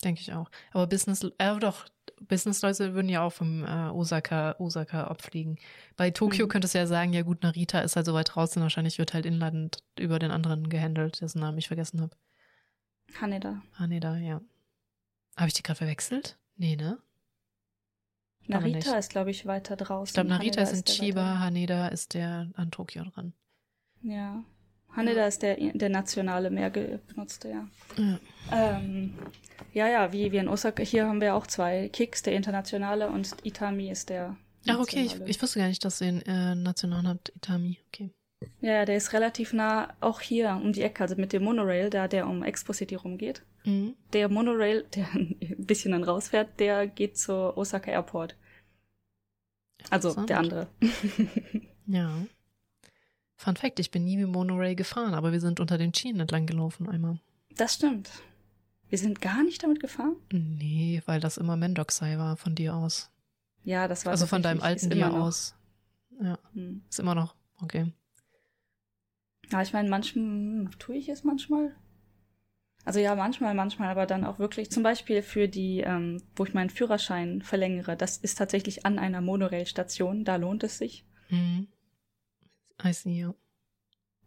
Denke 0.03 0.21
ich 0.21 0.33
auch. 0.33 0.51
Aber 0.73 0.87
Business, 0.87 1.23
äh, 1.39 1.59
doch, 1.59 1.87
Businessleute 2.29 2.95
würden 2.95 3.09
ja 3.09 3.23
auch 3.23 3.33
vom 3.33 3.65
äh, 3.65 3.91
Osaka, 3.91 4.57
Osaka 4.59 5.05
abfliegen. 5.05 5.59
Bei 5.97 6.11
Tokio 6.11 6.47
mhm. 6.47 6.51
könntest 6.51 6.75
du 6.75 6.79
ja 6.79 6.87
sagen, 6.87 7.13
ja 7.13 7.23
gut, 7.23 7.43
Narita 7.43 7.81
ist 7.81 7.97
halt 7.97 8.07
so 8.07 8.15
weit 8.15 8.35
draußen, 8.35 8.61
wahrscheinlich 8.61 8.99
wird 8.99 9.15
halt 9.15 9.27
Inland 9.27 9.83
über 9.99 10.19
den 10.19 10.31
anderen 10.31 10.69
gehandelt, 10.69 11.21
dessen 11.21 11.41
Namen 11.41 11.59
ich 11.59 11.69
vergessen 11.69 12.01
habe. 12.01 12.17
Haneda. 13.21 13.63
Haneda, 13.75 14.17
ja. 14.17 14.41
Habe 15.37 15.49
ich 15.49 15.55
die 15.55 15.63
gerade 15.63 15.79
verwechselt? 15.79 16.39
Nee, 16.57 16.77
ne? 16.77 16.99
Narita 18.47 18.99
ist, 18.99 19.11
glaube 19.11 19.31
ich, 19.31 19.47
weiter 19.47 19.77
draußen. 19.77 20.11
Ich 20.11 20.15
glaube, 20.15 20.29
Narita 20.29 20.61
Haneda 20.61 20.73
ist 20.73 20.89
in 20.89 20.95
Chiba, 20.95 21.39
Haneda 21.39 21.89
ist 21.89 22.15
der 22.15 22.51
an 22.55 22.71
Tokio 22.71 23.05
dran. 23.05 23.33
Ja. 24.03 24.45
Haneda 24.97 25.27
ist 25.27 25.43
der, 25.43 25.57
der 25.57 25.89
nationale 25.89 26.51
mehr 26.51 26.71
benutzte, 26.71 27.49
ja. 27.49 27.69
Ja. 27.97 28.19
Ähm, 28.53 29.15
ja, 29.73 29.89
ja, 29.89 30.13
wie, 30.13 30.31
wie 30.33 30.37
in 30.37 30.49
Osaka. 30.49 30.83
Hier 30.83 31.07
haben 31.07 31.21
wir 31.21 31.35
auch 31.35 31.47
zwei 31.47 31.89
Kicks, 31.89 32.23
der 32.23 32.35
internationale 32.35 33.09
und 33.09 33.37
Itami 33.43 33.91
ist 33.91 34.09
der. 34.09 34.37
Ach, 34.69 34.79
okay, 34.79 35.05
ich, 35.05 35.21
ich 35.27 35.43
wusste 35.43 35.59
gar 35.59 35.69
nicht, 35.69 35.85
dass 35.85 36.01
ihr 36.01 36.07
den 36.07 36.23
äh, 36.23 36.55
nationalen 36.55 37.09
habt, 37.09 37.33
Itami, 37.37 37.79
okay. 37.89 38.11
Ja, 38.61 38.85
der 38.85 38.97
ist 38.97 39.13
relativ 39.13 39.53
nah 39.53 39.95
auch 40.01 40.21
hier 40.21 40.61
um 40.63 40.73
die 40.73 40.83
Ecke, 40.83 41.03
also 41.03 41.17
mit 41.17 41.33
dem 41.33 41.45
Monorail, 41.45 41.91
da 41.91 42.09
der 42.09 42.27
um 42.27 42.43
Expo 42.43 42.73
City 42.73 42.95
rumgeht. 42.95 43.43
Mhm. 43.65 43.95
Der 44.13 44.29
Monorail, 44.29 44.85
der 44.95 45.13
ein 45.15 45.37
bisschen 45.59 45.93
dann 45.93 46.05
rausfährt, 46.05 46.61
der 46.61 46.87
geht 46.87 47.19
zur 47.19 47.57
Osaka 47.57 47.91
Airport. 47.91 48.37
Also 49.91 50.15
der 50.25 50.39
andere. 50.39 50.69
ja. 51.87 52.11
Fun 53.37 53.57
Fact, 53.57 53.81
ich 53.81 53.91
bin 53.91 54.05
nie 54.05 54.17
mit 54.17 54.29
Monorail 54.29 54.75
gefahren, 54.75 55.15
aber 55.15 55.33
wir 55.33 55.41
sind 55.41 55.61
unter 55.61 55.79
den 55.79 55.93
Schienen 55.93 56.21
entlang 56.21 56.47
gelaufen 56.47 56.89
einmal. 56.89 57.21
Das 57.57 57.75
stimmt. 57.75 58.11
Wir 58.89 58.99
sind 58.99 59.21
gar 59.21 59.43
nicht 59.43 59.63
damit 59.63 59.81
gefahren? 59.81 60.17
Nee, 60.31 61.03
weil 61.07 61.21
das 61.21 61.37
immer 61.37 61.57
Mendoxai 61.57 62.17
war 62.19 62.37
von 62.37 62.55
dir 62.55 62.75
aus. 62.75 63.11
Ja, 63.65 63.89
das 63.89 64.05
war 64.05 64.13
Also 64.13 64.27
von 64.27 64.43
deinem 64.43 64.61
alten 64.61 64.91
dir 64.91 65.13
aus. 65.13 65.55
Ja, 66.21 66.39
hm. 66.53 66.83
ist 66.89 67.01
immer 67.01 67.15
noch. 67.15 67.35
Okay. 67.61 67.93
Ja, 69.51 69.63
ich 69.63 69.73
meine, 69.73 69.89
manchmal 69.89 70.25
hm, 70.25 70.71
tue 70.79 70.97
ich 70.97 71.09
es 71.09 71.25
manchmal. 71.25 71.75
Also 72.85 73.01
ja, 73.01 73.15
manchmal, 73.15 73.55
manchmal, 73.55 73.89
aber 73.89 74.07
dann 74.07 74.25
auch 74.25 74.39
wirklich 74.39 74.71
zum 74.71 74.83
Beispiel 74.83 75.23
für 75.23 75.49
die, 75.49 75.81
ähm, 75.81 76.23
wo 76.37 76.45
ich 76.45 76.53
meinen 76.53 76.69
Führerschein 76.69 77.41
verlängere, 77.41 77.97
das 77.97 78.19
ist 78.19 78.37
tatsächlich 78.37 78.85
an 78.85 78.99
einer 78.99 79.23
Monorail-Station, 79.23 80.25
da 80.25 80.37
lohnt 80.37 80.65
es 80.65 80.79
sich. 80.79 81.07
Mhm. 81.31 81.69
I 82.83 82.93
see, 82.93 83.21
ja. 83.21 83.35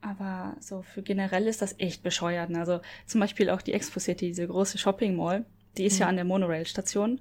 Aber 0.01 0.55
so 0.59 0.83
für 0.83 1.01
generell 1.01 1.47
ist 1.47 1.61
das 1.61 1.75
echt 1.79 2.03
bescheuert. 2.03 2.49
Ne? 2.49 2.59
Also 2.59 2.81
zum 3.05 3.19
Beispiel 3.19 3.49
auch 3.49 3.61
die 3.61 3.73
Expo 3.73 3.99
City, 3.99 4.27
diese 4.27 4.47
große 4.47 4.77
Shopping 4.77 5.15
Mall, 5.15 5.45
die 5.77 5.85
ist 5.85 5.95
mhm. 5.95 5.99
ja 6.01 6.07
an 6.07 6.15
der 6.15 6.25
Monorail-Station. 6.25 7.19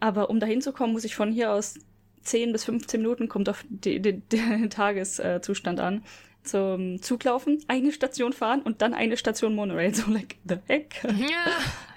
Aber 0.00 0.30
um 0.30 0.38
da 0.38 0.46
hinzukommen, 0.46 0.92
muss 0.92 1.04
ich 1.04 1.16
von 1.16 1.32
hier 1.32 1.52
aus 1.52 1.78
10 2.22 2.52
bis 2.52 2.64
15 2.64 3.00
Minuten, 3.00 3.28
kommt 3.28 3.48
auf 3.48 3.64
den 3.68 4.22
Tageszustand 4.70 5.80
an, 5.80 6.04
zum 6.42 7.02
Zug 7.02 7.24
laufen, 7.24 7.62
eine 7.68 7.92
Station 7.92 8.32
fahren 8.32 8.62
und 8.62 8.82
dann 8.82 8.94
eine 8.94 9.16
Station 9.16 9.54
Monorail. 9.54 9.94
So 9.94 10.10
like, 10.10 10.36
the 10.44 10.56
heck? 10.66 11.02
Ja, 11.04 11.46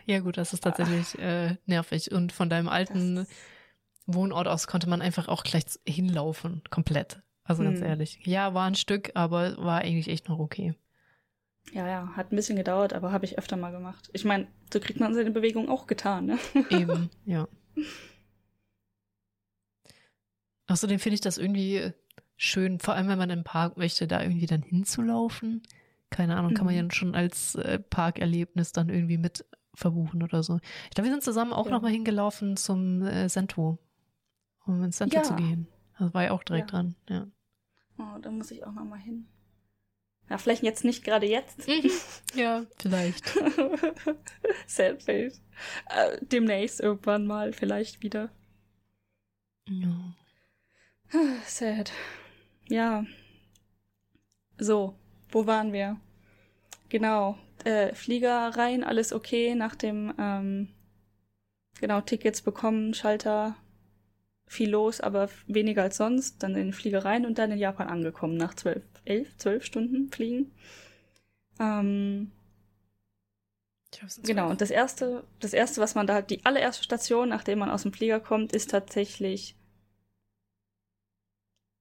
ja 0.06 0.20
gut, 0.20 0.38
das 0.38 0.54
ist 0.54 0.64
tatsächlich 0.64 1.20
äh, 1.20 1.58
nervig. 1.66 2.12
Und 2.12 2.32
von 2.32 2.50
deinem 2.50 2.70
alten 2.70 3.28
Wohnort 4.08 4.48
aus 4.48 4.68
konnte 4.68 4.90
man 4.90 5.02
einfach 5.02 5.28
auch 5.28 5.44
gleich 5.44 5.64
hinlaufen, 5.86 6.64
komplett. 6.70 7.22
Also 7.44 7.64
ganz 7.64 7.80
hm. 7.80 7.86
ehrlich. 7.86 8.20
Ja, 8.24 8.54
war 8.54 8.68
ein 8.68 8.76
Stück, 8.76 9.12
aber 9.16 9.58
war 9.58 9.80
eigentlich 9.80 10.08
echt 10.08 10.30
noch 10.30 10.40
okay. 10.40 10.76
Ja, 11.74 11.88
ja, 11.88 12.16
hat 12.16 12.32
ein 12.32 12.36
bisschen 12.36 12.58
gedauert, 12.58 12.94
aber 12.94 13.12
habe 13.12 13.26
ich 13.26 13.38
öfter 13.38 13.56
mal 13.56 13.72
gemacht. 13.72 14.10
Ich 14.14 14.26
meine, 14.26 14.48
so 14.74 14.80
kriegt 14.80 15.00
man 15.00 15.14
seine 15.14 15.32
Bewegung 15.32 15.70
auch 15.70 15.88
getan, 15.88 16.26
ne? 16.26 16.40
Eben, 16.70 17.10
ja. 17.26 17.48
Außerdem 20.68 21.00
finde 21.00 21.16
ich 21.16 21.22
das 21.22 21.38
irgendwie 21.38 21.92
schön, 22.36 22.80
vor 22.80 22.96
allem 22.96 23.08
wenn 23.08 23.18
man 23.18 23.30
im 23.30 23.44
Park 23.44 23.78
möchte, 23.78 24.08
da 24.08 24.22
irgendwie 24.22 24.48
dann 24.48 24.64
hinzulaufen. 24.64 25.62
Keine 26.10 26.36
Ahnung, 26.36 26.54
kann 26.54 26.66
man 26.66 26.76
ja 26.76 26.84
schon 26.92 27.16
als 27.16 27.56
äh, 27.56 27.80
Parkerlebnis 27.80 28.74
dann 28.74 28.90
irgendwie 28.90 29.18
mit 29.18 29.46
verbuchen 29.74 30.24
oder 30.24 30.44
so. 30.44 30.60
Ich 30.86 30.96
glaube, 30.96 31.08
wir 31.08 31.14
sind 31.14 31.24
zusammen 31.24 31.54
auch 31.54 31.68
ja. 31.68 31.72
nochmal 31.72 31.92
hingelaufen 31.92 32.58
zum 32.58 33.04
äh, 33.04 33.30
Sento, 33.30 33.80
um 34.66 34.84
ins 34.84 34.98
Sento 34.98 35.18
ja. 35.18 35.24
zu 35.24 35.36
gehen. 35.36 35.68
Das 36.02 36.16
war 36.16 36.24
ja 36.24 36.32
auch 36.32 36.42
direkt 36.42 36.72
ja. 36.72 36.78
dran, 36.78 36.96
ja. 37.10 37.28
Oh, 38.00 38.18
da 38.20 38.32
muss 38.32 38.50
ich 38.50 38.66
auch 38.66 38.72
nochmal 38.72 38.98
hin. 38.98 39.28
Ja, 40.32 40.40
vielleicht 40.40 40.64
jetzt 40.64 40.84
nicht 40.84 41.04
gerade 41.04 41.28
jetzt. 41.28 41.68
ja, 42.34 42.66
vielleicht. 42.80 43.24
Sad 44.66 45.04
face. 45.04 45.44
Äh, 45.90 46.18
demnächst 46.22 46.80
irgendwann 46.80 47.28
mal, 47.28 47.54
vielleicht 47.54 48.02
wieder. 48.02 48.32
Ja. 49.70 50.16
Sad. 51.46 51.92
Ja. 52.68 53.06
So, 54.58 54.96
wo 55.30 55.46
waren 55.46 55.72
wir? 55.72 56.02
Genau. 56.90 57.38
Äh, 57.64 57.94
Flieger 57.94 58.58
rein, 58.58 58.84
alles 58.84 59.14
okay 59.14 59.54
nach 59.54 59.76
dem, 59.76 60.16
ähm, 60.18 60.70
genau, 61.80 62.02
Tickets 62.02 62.42
bekommen, 62.42 62.96
Schalter, 62.96 63.56
viel 64.52 64.70
los, 64.70 65.00
aber 65.00 65.30
weniger 65.48 65.84
als 65.84 65.98
sonst. 65.98 66.44
Dann 66.44 66.52
in 66.52 66.68
den 66.68 66.74
Flieger 66.74 67.06
rein 67.06 67.26
und 67.26 67.38
dann 67.38 67.52
in 67.52 67.58
Japan 67.58 67.88
angekommen 67.88 68.36
nach 68.36 68.54
zwölf, 68.54 68.84
elf, 69.06 69.36
zwölf 69.38 69.64
Stunden 69.64 70.12
Fliegen. 70.12 70.52
Ähm, 71.58 72.32
genau, 74.24 74.50
und 74.50 74.60
das 74.60 74.72
erste, 74.72 75.24
das 75.40 75.54
erste, 75.54 75.80
was 75.80 75.96
man 75.96 76.06
da 76.06 76.16
hat, 76.16 76.30
die 76.30 76.46
allererste 76.46 76.84
Station, 76.84 77.30
nachdem 77.30 77.60
man 77.60 77.70
aus 77.70 77.84
dem 77.84 77.94
Flieger 77.94 78.20
kommt, 78.20 78.54
ist 78.54 78.72
tatsächlich 78.72 79.56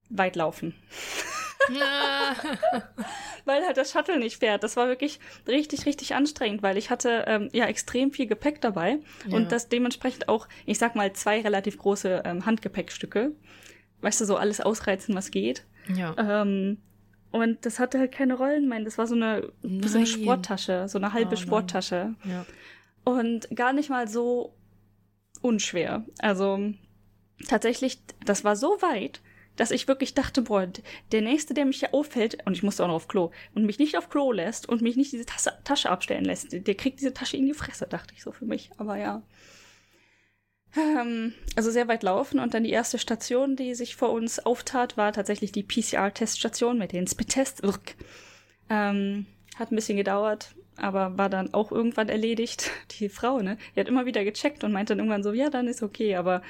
weit 0.08 0.36
laufen. 0.36 0.74
weil 3.45 3.64
halt 3.64 3.76
das 3.76 3.93
Shuttle 3.93 4.18
nicht 4.18 4.38
fährt. 4.38 4.62
Das 4.62 4.76
war 4.76 4.88
wirklich 4.88 5.20
richtig, 5.47 5.86
richtig 5.86 6.14
anstrengend, 6.14 6.62
weil 6.62 6.76
ich 6.76 6.91
hatte 6.91 7.24
ähm, 7.26 7.49
ja 7.53 7.66
extrem 7.66 8.12
viel 8.12 8.26
Gepäck 8.26 8.61
dabei 8.61 8.99
ja. 9.26 9.36
und 9.36 9.53
das 9.53 9.68
dementsprechend 9.68 10.28
auch, 10.28 10.49
ich 10.66 10.78
sag 10.78 10.95
mal, 10.95 11.12
zwei 11.12 11.41
relativ 11.41 11.78
große 11.78 12.22
ähm, 12.24 12.47
Handgepäckstücke. 12.47 13.32
Weißt 14.01 14.20
du, 14.20 14.24
so 14.24 14.36
alles 14.36 14.61
ausreizen, 14.61 15.14
was 15.14 15.30
geht. 15.30 15.64
Ja. 15.95 16.14
Ähm, 16.16 16.78
und 17.32 17.64
das 17.64 17.78
hatte 17.78 17.99
halt 17.99 18.12
keine 18.12 18.34
Rollen, 18.34 18.68
mein. 18.68 18.84
Das 18.84 18.99
war 18.99 19.07
so 19.07 19.14
eine, 19.14 19.53
so 19.62 19.99
eine 19.99 20.07
Sporttasche, 20.07 20.88
so 20.88 20.99
eine 20.99 21.12
halbe 21.12 21.34
oh, 21.34 21.36
Sporttasche. 21.36 22.14
Ja. 22.24 22.45
Und 23.05 23.49
gar 23.55 23.72
nicht 23.72 23.88
mal 23.88 24.09
so 24.09 24.55
unschwer. 25.41 26.05
Also 26.18 26.72
tatsächlich, 27.49 28.01
das 28.24 28.45
war 28.45 28.57
so 28.57 28.82
weit, 28.82 29.20
dass 29.57 29.70
ich 29.70 29.88
wirklich 29.88 30.14
dachte, 30.14 30.42
boah, 30.42 30.66
der 31.12 31.20
Nächste, 31.20 31.55
der 31.55 31.64
mich 31.64 31.80
hier 31.80 31.94
auffällt, 31.94 32.38
und 32.46 32.55
ich 32.55 32.62
musste 32.62 32.82
auch 32.82 32.88
noch 32.88 32.94
auf 32.94 33.09
Klo, 33.09 33.30
und 33.55 33.66
mich 33.66 33.78
nicht 33.78 33.96
auf 33.96 34.09
Klo 34.09 34.32
lässt 34.32 34.68
und 34.68 34.82
mich 34.82 34.96
nicht 34.96 35.12
diese 35.12 35.26
Tasse, 35.26 35.53
Tasche 35.64 35.90
abstellen 35.90 36.24
lässt, 36.24 36.53
der 36.53 36.74
kriegt 36.74 37.01
diese 37.01 37.12
Tasche 37.12 37.36
in 37.36 37.46
die 37.46 37.55
Fresse, 37.55 37.86
dachte 37.86 38.14
ich 38.14 38.22
so 38.22 38.32
für 38.32 38.46
mich. 38.46 38.70
Aber 38.78 38.96
ja. 38.96 39.22
Ähm, 40.76 41.34
also 41.57 41.70
sehr 41.70 41.88
weit 41.88 42.03
laufen 42.03 42.38
und 42.38 42.55
dann 42.55 42.64
die 42.64 42.70
erste 42.70 42.98
Station, 42.98 43.57
die 43.57 43.74
sich 43.74 43.96
vor 43.96 44.11
uns 44.11 44.38
auftat, 44.38 44.96
war 44.96 45.12
tatsächlich 45.12 45.53
die 45.53 45.64
PCR-Teststation 45.64 46.78
mit 46.78 46.92
den 46.92 47.07
Spit-Tests. 47.07 47.61
Ähm, 48.68 49.26
hat 49.57 49.72
ein 49.72 49.76
bisschen 49.76 49.96
gedauert, 49.96 50.55
aber 50.76 51.18
war 51.18 51.28
dann 51.28 51.53
auch 51.53 51.72
irgendwann 51.72 52.09
erledigt. 52.09 52.70
Die 52.98 53.09
Frau, 53.09 53.40
ne, 53.40 53.57
die 53.74 53.80
hat 53.80 53.88
immer 53.88 54.07
wieder 54.07 54.24
gecheckt 54.24 54.62
und 54.64 54.72
meinte 54.72 54.92
dann 54.92 54.98
irgendwann 54.98 55.22
so, 55.22 55.32
ja, 55.32 55.51
dann 55.51 55.68
ist 55.68 55.82
okay, 55.82 56.16
aber 56.16 56.42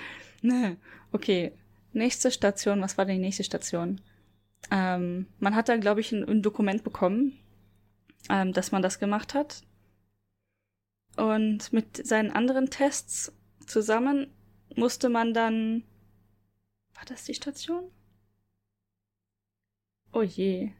ne, 0.43 0.77
okay, 1.13 1.53
Nächste 1.93 2.31
Station, 2.31 2.81
was 2.81 2.99
war 2.99 3.05
denn 3.05 3.17
die 3.17 3.23
nächste 3.23 3.45
Station? 3.45 4.01
Ähm, 4.71 5.27
man 5.39 5.57
hat 5.57 5.69
dann, 5.69 5.81
glaube 5.81 6.01
ich, 6.01 6.13
ein, 6.13 6.25
ein, 6.29 6.43
Dokument 6.43 6.85
bekommen, 6.85 7.39
ähm, 8.29 8.53
dass 8.53 8.73
man 8.73 8.83
das 8.83 8.99
gemacht 8.99 9.35
hat. 9.35 9.63
Und 11.17 11.73
mit 11.73 12.07
seinen 12.07 12.31
anderen 12.31 12.71
Tests 12.71 13.33
zusammen 13.67 14.33
musste 14.77 15.09
man 15.09 15.35
dann. 15.35 15.83
War 16.95 17.05
das 17.07 17.25
die 17.25 17.35
Station? 17.35 17.91
Oh 20.13 20.23
je. 20.23 20.71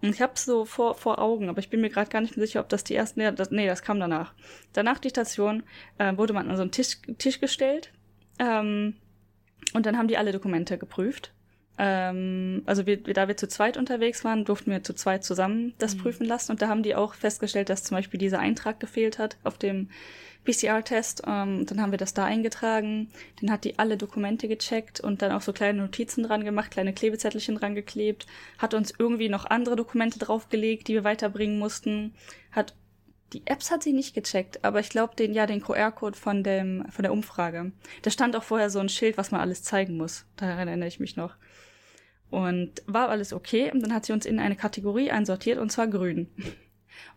Ich 0.00 0.22
hab's 0.22 0.44
so 0.44 0.64
vor, 0.64 0.94
vor 0.94 1.18
Augen, 1.18 1.48
aber 1.48 1.58
ich 1.58 1.70
bin 1.70 1.80
mir 1.80 1.90
gerade 1.90 2.10
gar 2.10 2.20
nicht 2.20 2.36
mehr 2.36 2.46
sicher, 2.46 2.60
ob 2.60 2.68
das 2.68 2.84
die 2.84 2.94
erste. 2.94 3.18
Nee 3.18 3.32
das, 3.32 3.50
nee, 3.50 3.66
das 3.66 3.82
kam 3.82 3.98
danach. 3.98 4.34
Danach 4.72 4.98
die 4.98 5.10
Station 5.10 5.64
äh, 5.98 6.16
wurde 6.16 6.32
man 6.32 6.48
an 6.48 6.56
so 6.56 6.62
einen 6.62 6.70
Tisch, 6.70 7.00
Tisch 7.18 7.40
gestellt. 7.40 7.92
Ähm, 8.38 8.94
und 9.74 9.86
dann 9.86 9.96
haben 9.98 10.08
die 10.08 10.16
alle 10.16 10.32
Dokumente 10.32 10.78
geprüft. 10.78 11.32
Ähm, 11.78 12.62
also 12.66 12.86
wir, 12.86 13.02
da 13.02 13.28
wir 13.28 13.36
zu 13.36 13.48
zweit 13.48 13.76
unterwegs 13.76 14.24
waren, 14.24 14.44
durften 14.44 14.70
wir 14.70 14.82
zu 14.82 14.94
zweit 14.94 15.24
zusammen 15.24 15.74
das 15.78 15.94
mhm. 15.94 16.00
prüfen 16.00 16.26
lassen. 16.26 16.52
Und 16.52 16.60
da 16.60 16.68
haben 16.68 16.82
die 16.82 16.96
auch 16.96 17.14
festgestellt, 17.14 17.68
dass 17.68 17.84
zum 17.84 17.96
Beispiel 17.96 18.18
dieser 18.18 18.40
Eintrag 18.40 18.80
gefehlt 18.80 19.18
hat 19.18 19.36
auf 19.44 19.58
dem 19.58 19.88
PCR-Test. 20.44 21.22
Ähm, 21.26 21.66
dann 21.66 21.80
haben 21.80 21.92
wir 21.92 21.98
das 21.98 22.14
da 22.14 22.24
eingetragen. 22.24 23.10
Dann 23.40 23.50
hat 23.50 23.64
die 23.64 23.78
alle 23.78 23.96
Dokumente 23.96 24.48
gecheckt 24.48 24.98
und 24.98 25.22
dann 25.22 25.30
auch 25.30 25.42
so 25.42 25.52
kleine 25.52 25.82
Notizen 25.82 26.24
dran 26.24 26.44
gemacht, 26.44 26.72
kleine 26.72 26.92
Klebezettelchen 26.92 27.56
dran 27.56 27.74
geklebt. 27.74 28.26
Hat 28.58 28.74
uns 28.74 28.92
irgendwie 28.98 29.28
noch 29.28 29.44
andere 29.44 29.76
Dokumente 29.76 30.18
draufgelegt, 30.18 30.88
die 30.88 30.94
wir 30.94 31.04
weiterbringen 31.04 31.58
mussten. 31.58 32.14
Hat 32.50 32.74
die 33.32 33.46
Apps 33.46 33.70
hat 33.70 33.82
sie 33.82 33.92
nicht 33.92 34.14
gecheckt, 34.14 34.64
aber 34.64 34.80
ich 34.80 34.88
glaube 34.88 35.14
den 35.16 35.34
ja 35.34 35.46
den 35.46 35.60
QR-Code 35.60 36.18
von 36.18 36.42
dem 36.42 36.84
von 36.90 37.02
der 37.02 37.12
Umfrage. 37.12 37.72
Da 38.02 38.10
stand 38.10 38.36
auch 38.36 38.42
vorher 38.42 38.70
so 38.70 38.78
ein 38.78 38.88
Schild, 38.88 39.18
was 39.18 39.30
man 39.30 39.40
alles 39.40 39.62
zeigen 39.62 39.96
muss. 39.96 40.26
Daran 40.36 40.68
erinnere 40.68 40.88
ich 40.88 41.00
mich 41.00 41.16
noch. 41.16 41.36
Und 42.30 42.82
war 42.86 43.08
alles 43.08 43.32
okay 43.32 43.70
und 43.72 43.80
dann 43.80 43.94
hat 43.94 44.06
sie 44.06 44.12
uns 44.12 44.26
in 44.26 44.38
eine 44.38 44.56
Kategorie 44.56 45.10
einsortiert 45.10 45.58
und 45.58 45.70
zwar 45.70 45.88
grün. 45.88 46.28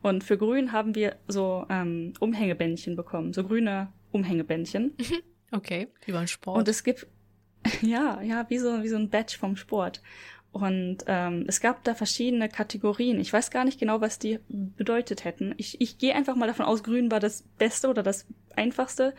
Und 0.02 0.24
für 0.24 0.38
grün 0.38 0.72
haben 0.72 0.96
wir 0.96 1.18
so 1.28 1.66
ähm, 1.70 2.14
Umhängebändchen 2.20 2.96
bekommen, 2.96 3.34
so 3.34 3.44
grüne 3.44 3.92
Umhängebändchen. 4.12 4.96
Okay, 5.54 5.90
wie 6.06 6.14
beim 6.14 6.28
Sport. 6.28 6.60
Und 6.60 6.68
es 6.70 6.82
gibt 6.82 7.08
ja, 7.82 8.22
ja, 8.22 8.50
wie 8.50 8.58
so 8.58 8.82
wie 8.84 8.88
so 8.88 8.96
ein 8.96 9.10
Badge 9.10 9.38
vom 9.38 9.56
Sport. 9.56 10.02
Und 10.52 10.98
ähm, 11.08 11.46
es 11.48 11.62
gab 11.62 11.84
da 11.86 11.96
verschiedene 11.96 12.50
Kategorien. 12.50 13.20
Ich 13.20 13.32
weiß 13.32 13.52
gar 13.52 13.64
nicht 13.64 13.80
genau, 13.80 14.02
was 14.02 14.20
die 14.20 14.40
bedeutet 14.50 15.24
hätten. 15.24 15.54
Ich, 15.58 15.80
ich 15.80 15.98
gehe 15.98 16.14
einfach 16.14 16.36
mal 16.36 16.48
davon 16.48 16.66
aus, 16.66 16.84
grün 16.84 17.10
war 17.10 17.22
das 17.22 17.44
Beste 17.58 17.88
oder 17.88 18.04
das 18.04 18.26
Einfachste. 18.56 19.14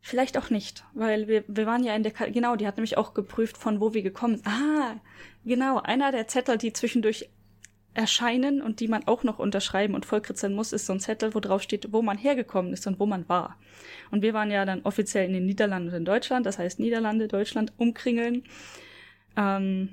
Vielleicht 0.00 0.36
auch 0.36 0.50
nicht, 0.50 0.84
weil 0.92 1.28
wir, 1.28 1.44
wir 1.46 1.64
waren 1.64 1.84
ja 1.84 1.94
in 1.94 2.02
der, 2.02 2.12
Ka 2.12 2.26
genau, 2.26 2.56
die 2.56 2.66
hat 2.66 2.76
nämlich 2.76 2.98
auch 2.98 3.14
geprüft, 3.14 3.56
von 3.56 3.80
wo 3.80 3.94
wir 3.94 4.02
gekommen 4.02 4.36
sind. 4.36 4.46
Ah, 4.46 5.00
genau, 5.44 5.80
einer 5.80 6.12
der 6.12 6.28
Zettel, 6.28 6.58
die 6.58 6.72
zwischendurch 6.72 7.30
erscheinen 7.94 8.60
und 8.60 8.80
die 8.80 8.88
man 8.88 9.06
auch 9.06 9.22
noch 9.22 9.38
unterschreiben 9.38 9.94
und 9.94 10.04
vollkritzeln 10.04 10.54
muss, 10.54 10.72
ist 10.72 10.86
so 10.86 10.92
ein 10.92 11.00
Zettel, 11.00 11.34
wo 11.34 11.40
drauf 11.40 11.62
steht, 11.62 11.92
wo 11.92 12.02
man 12.02 12.18
hergekommen 12.18 12.72
ist 12.72 12.86
und 12.86 12.98
wo 12.98 13.06
man 13.06 13.28
war. 13.28 13.56
Und 14.10 14.22
wir 14.22 14.34
waren 14.34 14.50
ja 14.50 14.64
dann 14.64 14.82
offiziell 14.82 15.26
in 15.26 15.32
den 15.32 15.46
Niederlanden 15.46 15.88
und 15.90 15.94
in 15.94 16.04
Deutschland, 16.04 16.44
das 16.44 16.58
heißt 16.58 16.80
Niederlande, 16.80 17.28
Deutschland 17.28 17.72
umkringeln. 17.78 18.42
Ähm, 19.36 19.90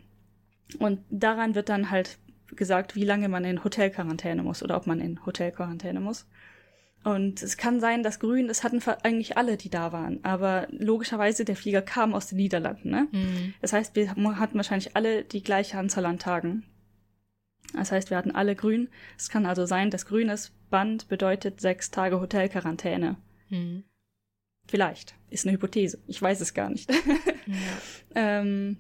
und 0.80 1.00
daran 1.10 1.56
wird 1.56 1.70
dann 1.70 1.92
halt 1.92 2.18
gesagt, 2.56 2.96
wie 2.96 3.06
lange 3.06 3.30
man 3.30 3.46
in 3.46 3.64
Hotelquarantäne 3.64 4.44
muss 4.44 4.64
oder 4.64 4.78
ob 4.78 4.88
man 4.88 5.00
in 5.00 5.26
Hotelquarantäne 5.26 6.00
muss. 6.00 6.28
Und 7.04 7.42
es 7.42 7.58
kann 7.58 7.80
sein, 7.80 8.04
dass 8.04 8.20
Grün, 8.20 8.48
das 8.48 8.64
hatten 8.64 8.80
eigentlich 9.04 9.36
alle, 9.36 9.58
die 9.58 9.72
da 9.72 9.92
waren. 9.92 10.24
Aber 10.24 10.68
logischerweise, 10.70 11.46
der 11.46 11.56
Flieger 11.56 11.82
kam 11.82 12.14
aus 12.14 12.28
den 12.28 12.38
Niederlanden. 12.38 12.92
Ne? 12.92 13.08
Mhm. 13.12 13.54
Das 13.60 13.74
heißt, 13.74 13.96
wir 13.96 14.12
hatten 14.12 14.56
wahrscheinlich 14.58 14.96
alle 14.96 15.24
die 15.24 15.42
gleiche 15.42 15.80
Anzahl 15.80 16.06
an 16.06 16.20
Tagen. 16.20 16.64
Das 17.74 17.92
heißt, 17.92 18.12
wir 18.12 18.18
hatten 18.18 18.32
alle 18.32 18.56
Grün. 18.56 18.90
Es 19.18 19.30
kann 19.30 19.46
also 19.46 19.66
sein, 19.66 19.90
dass 19.90 20.06
grünes 20.06 20.52
Band 20.70 21.08
bedeutet 21.08 21.60
sechs 21.60 21.90
Tage 21.90 22.20
Hotelquarantäne. 22.20 23.18
Mhm. 23.50 23.84
Vielleicht. 24.68 25.16
Ist 25.30 25.46
eine 25.46 25.54
Hypothese. 25.54 26.00
Ich 26.08 26.22
weiß 26.22 26.40
es 26.42 26.54
gar 26.54 26.70
nicht. 26.70 26.92
ja. 26.92 27.00
ähm, 28.16 28.78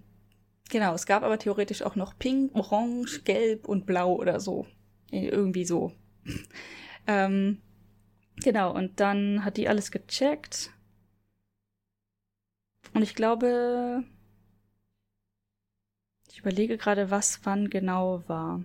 Genau, 0.72 0.94
es 0.94 1.06
gab 1.06 1.24
aber 1.24 1.38
theoretisch 1.38 1.82
auch 1.82 1.98
noch 1.98 2.18
Pink, 2.18 2.56
Orange, 2.56 3.24
Gelb 3.26 3.68
und 3.68 3.86
Blau 3.86 4.16
oder 4.16 4.40
so. 4.40 4.66
Irgendwie 5.12 5.66
so. 5.66 5.92
ähm, 7.08 7.62
genau, 8.38 8.74
und 8.74 9.02
dann 9.02 9.44
hat 9.44 9.58
die 9.58 9.68
alles 9.68 9.92
gecheckt. 9.92 10.72
Und 12.94 13.02
ich 13.02 13.16
glaube, 13.16 14.06
ich 16.32 16.40
überlege 16.40 16.78
gerade, 16.78 17.12
was 17.12 17.42
wann 17.44 17.70
genau 17.70 18.24
war. 18.28 18.64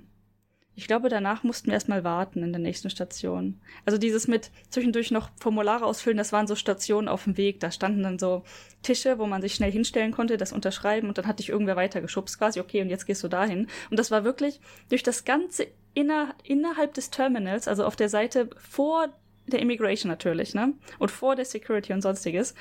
Ich 0.79 0.87
glaube, 0.87 1.09
danach 1.09 1.43
mussten 1.43 1.69
wir 1.69 1.75
erstmal 1.75 2.05
warten 2.05 2.43
in 2.43 2.53
der 2.53 2.61
nächsten 2.61 2.91
Station. 2.91 3.59
Also 3.87 3.97
dieses 3.97 4.29
mit 4.29 4.51
zwischendurch 4.69 5.11
noch 5.11 5.31
Formulare 5.41 5.87
ausfüllen, 5.87 6.19
das 6.19 6.33
waren 6.33 6.47
so 6.47 6.55
Stationen 6.55 7.09
auf 7.09 7.25
dem 7.25 7.39
Weg. 7.39 7.61
Da 7.61 7.71
standen 7.71 8.03
dann 8.03 8.19
so 8.19 8.45
Tische, 8.83 9.19
wo 9.19 9.27
man 9.27 9.41
sich 9.41 9.55
schnell 9.55 9.73
hinstellen 9.73 10.13
konnte, 10.13 10.37
das 10.37 10.53
unterschreiben 10.53 11.09
und 11.09 11.17
dann 11.17 11.27
hatte 11.27 11.43
ich 11.43 11.49
irgendwer 11.49 11.77
weitergeschubst 11.77 12.39
quasi, 12.39 12.61
okay, 12.61 12.83
und 12.83 12.91
jetzt 12.91 13.07
gehst 13.07 13.25
du 13.25 13.29
dahin. 13.29 13.69
Und 13.91 13.99
das 13.99 14.11
war 14.11 14.25
wirklich 14.25 14.61
durch 14.91 15.03
das 15.03 15.25
ganze 15.25 15.67
inner, 15.95 16.35
innerhalb 16.45 16.93
des 16.93 17.09
Terminals, 17.09 17.69
also 17.69 17.87
auf 17.87 17.97
der 17.97 18.11
Seite 18.11 18.51
vor 18.59 19.09
der 19.47 19.61
Immigration 19.61 20.11
natürlich, 20.11 20.55
ne? 20.55 20.75
Und 20.99 21.11
vor 21.11 21.37
der 21.37 21.47
Security 21.47 21.95
und 21.95 22.03
sonstiges. 22.03 22.55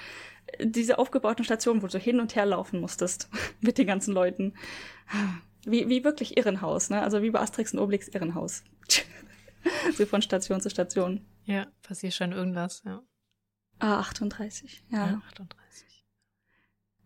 Diese 0.61 0.99
aufgebauten 0.99 1.43
Stationen, 1.43 1.81
wo 1.81 1.87
du 1.87 1.97
hin 1.97 2.21
und 2.21 2.35
her 2.35 2.45
laufen 2.45 2.79
musstest 2.79 3.29
mit 3.59 3.77
den 3.77 3.87
ganzen 3.87 4.13
Leuten. 4.13 4.53
Wie, 5.65 5.89
wie 5.89 6.03
wirklich 6.03 6.37
Irrenhaus, 6.37 6.89
ne? 6.89 7.01
Also 7.01 7.21
wie 7.21 7.31
bei 7.31 7.39
Asterix 7.39 7.73
und 7.73 7.79
Obelix 7.79 8.07
Irrenhaus. 8.07 8.63
so 9.97 10.05
von 10.05 10.21
Station 10.21 10.61
zu 10.61 10.69
Station. 10.69 11.25
Ja, 11.45 11.67
passiert 11.81 12.13
schon 12.13 12.31
irgendwas, 12.31 12.83
ja. 12.85 13.01
Ah, 13.79 13.99
38, 13.99 14.83
ja. 14.89 15.07
ja 15.07 15.21
38. 15.29 15.85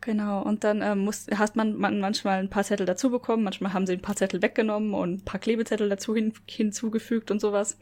Genau, 0.02 0.42
und 0.42 0.64
dann 0.64 0.82
ähm, 0.82 1.00
muss, 1.00 1.28
hat 1.28 1.56
man, 1.56 1.76
man 1.76 2.00
manchmal 2.00 2.40
ein 2.40 2.50
paar 2.50 2.64
Zettel 2.64 2.86
dazu 2.86 3.10
bekommen, 3.10 3.44
manchmal 3.44 3.74
haben 3.74 3.86
sie 3.86 3.94
ein 3.94 4.02
paar 4.02 4.16
Zettel 4.16 4.42
weggenommen 4.42 4.94
und 4.94 5.14
ein 5.14 5.26
paar 5.26 5.42
Klebezettel 5.42 5.90
dazu 5.90 6.16
hin, 6.16 6.34
hinzugefügt 6.46 7.32
und 7.32 7.42
sowas. 7.42 7.78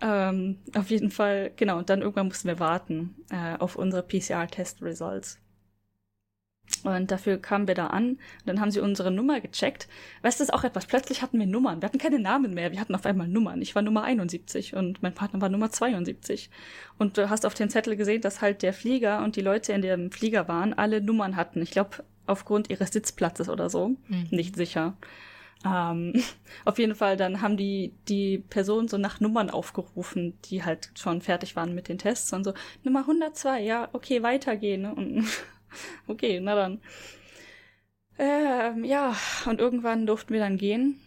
Ähm, 0.00 0.58
auf 0.76 0.90
jeden 0.90 1.10
Fall, 1.10 1.50
genau, 1.56 1.78
und 1.78 1.90
dann 1.90 2.02
irgendwann 2.02 2.28
mussten 2.28 2.46
wir 2.46 2.60
warten 2.60 3.16
äh, 3.30 3.56
auf 3.58 3.74
unsere 3.74 4.04
PCR-Test-Results. 4.04 5.40
Und 6.84 7.10
dafür 7.10 7.38
kamen 7.38 7.66
wir 7.66 7.74
da 7.74 7.88
an. 7.88 8.10
Und 8.10 8.18
dann 8.46 8.60
haben 8.60 8.70
sie 8.70 8.80
unsere 8.80 9.10
Nummer 9.10 9.40
gecheckt. 9.40 9.88
Weißt 10.22 10.38
du, 10.38 10.44
das 10.44 10.50
ist 10.50 10.54
auch 10.54 10.64
etwas. 10.64 10.86
Plötzlich 10.86 11.22
hatten 11.22 11.38
wir 11.38 11.46
Nummern. 11.46 11.82
Wir 11.82 11.86
hatten 11.86 11.98
keine 11.98 12.18
Namen 12.18 12.54
mehr. 12.54 12.72
Wir 12.72 12.80
hatten 12.80 12.94
auf 12.94 13.04
einmal 13.04 13.28
Nummern. 13.28 13.60
Ich 13.62 13.74
war 13.74 13.82
Nummer 13.82 14.04
71 14.04 14.74
und 14.74 15.02
mein 15.02 15.14
Partner 15.14 15.40
war 15.40 15.48
Nummer 15.48 15.70
72. 15.70 16.50
Und 16.98 17.18
du 17.18 17.30
hast 17.30 17.46
auf 17.46 17.54
den 17.54 17.70
Zettel 17.70 17.96
gesehen, 17.96 18.22
dass 18.22 18.40
halt 18.40 18.62
der 18.62 18.72
Flieger 18.72 19.24
und 19.24 19.36
die 19.36 19.40
Leute 19.40 19.72
in 19.72 19.82
dem 19.82 20.10
Flieger 20.12 20.48
waren, 20.48 20.72
alle 20.72 21.00
Nummern 21.00 21.36
hatten. 21.36 21.62
Ich 21.62 21.70
glaube, 21.70 22.04
aufgrund 22.26 22.70
ihres 22.70 22.92
Sitzplatzes 22.92 23.48
oder 23.48 23.70
so. 23.70 23.96
Mhm. 24.08 24.28
Nicht 24.30 24.56
sicher. 24.56 24.96
Ähm, 25.64 26.12
auf 26.64 26.78
jeden 26.78 26.94
Fall, 26.94 27.16
dann 27.16 27.40
haben 27.40 27.56
die, 27.56 27.92
die 28.08 28.38
Personen 28.38 28.88
so 28.88 28.98
nach 28.98 29.20
Nummern 29.20 29.50
aufgerufen, 29.50 30.38
die 30.44 30.64
halt 30.64 30.90
schon 30.94 31.20
fertig 31.20 31.56
waren 31.56 31.74
mit 31.74 31.88
den 31.88 31.98
Tests 31.98 32.32
und 32.32 32.44
so. 32.44 32.54
Nummer 32.84 33.00
102, 33.00 33.62
ja, 33.62 33.88
okay, 33.92 34.22
weitergehen. 34.22 34.82
Ne? 34.82 34.94
Und 34.94 35.26
okay, 36.06 36.40
na 36.40 36.54
dann. 36.54 36.80
Ähm, 38.18 38.84
ja, 38.84 39.14
und 39.46 39.60
irgendwann 39.60 40.06
durften 40.06 40.32
wir 40.32 40.40
dann 40.40 40.58
gehen. 40.58 41.00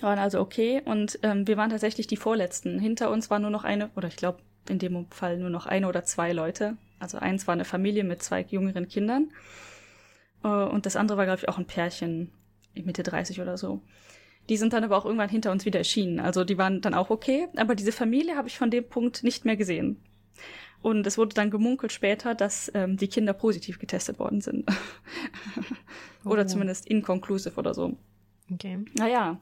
Waren 0.00 0.18
also 0.18 0.40
okay 0.40 0.82
und 0.84 1.18
ähm, 1.22 1.46
wir 1.46 1.56
waren 1.56 1.70
tatsächlich 1.70 2.06
die 2.06 2.16
Vorletzten. 2.16 2.78
Hinter 2.78 3.10
uns 3.10 3.30
war 3.30 3.38
nur 3.38 3.50
noch 3.50 3.64
eine, 3.64 3.90
oder 3.96 4.08
ich 4.08 4.16
glaube 4.16 4.40
in 4.68 4.78
dem 4.78 5.06
Fall 5.10 5.38
nur 5.38 5.50
noch 5.50 5.66
eine 5.66 5.88
oder 5.88 6.04
zwei 6.04 6.32
Leute. 6.32 6.76
Also 6.98 7.18
eins 7.18 7.46
war 7.46 7.54
eine 7.54 7.64
Familie 7.64 8.04
mit 8.04 8.22
zwei 8.22 8.42
jüngeren 8.42 8.88
Kindern 8.88 9.30
äh, 10.42 10.48
und 10.48 10.86
das 10.86 10.96
andere 10.96 11.18
war, 11.18 11.24
glaube 11.24 11.40
ich, 11.42 11.48
auch 11.48 11.58
ein 11.58 11.66
Pärchen, 11.66 12.32
Mitte 12.74 13.02
30 13.02 13.40
oder 13.40 13.56
so. 13.56 13.80
Die 14.48 14.56
sind 14.56 14.72
dann 14.72 14.84
aber 14.84 14.96
auch 14.96 15.04
irgendwann 15.04 15.28
hinter 15.28 15.50
uns 15.50 15.64
wieder 15.64 15.78
erschienen. 15.78 16.20
Also 16.20 16.44
die 16.44 16.58
waren 16.58 16.80
dann 16.80 16.94
auch 16.94 17.10
okay, 17.10 17.48
aber 17.56 17.74
diese 17.74 17.92
Familie 17.92 18.36
habe 18.36 18.48
ich 18.48 18.58
von 18.58 18.70
dem 18.70 18.88
Punkt 18.88 19.24
nicht 19.24 19.44
mehr 19.44 19.56
gesehen. 19.56 20.00
Und 20.86 21.04
es 21.04 21.18
wurde 21.18 21.34
dann 21.34 21.50
gemunkelt 21.50 21.90
später, 21.90 22.36
dass 22.36 22.70
ähm, 22.72 22.96
die 22.96 23.08
Kinder 23.08 23.32
positiv 23.32 23.80
getestet 23.80 24.20
worden 24.20 24.40
sind. 24.40 24.70
oder 26.24 26.42
oh. 26.42 26.46
zumindest 26.46 26.86
inconclusive 26.86 27.58
oder 27.58 27.74
so. 27.74 27.96
Okay. 28.52 28.84
Naja, 28.94 29.40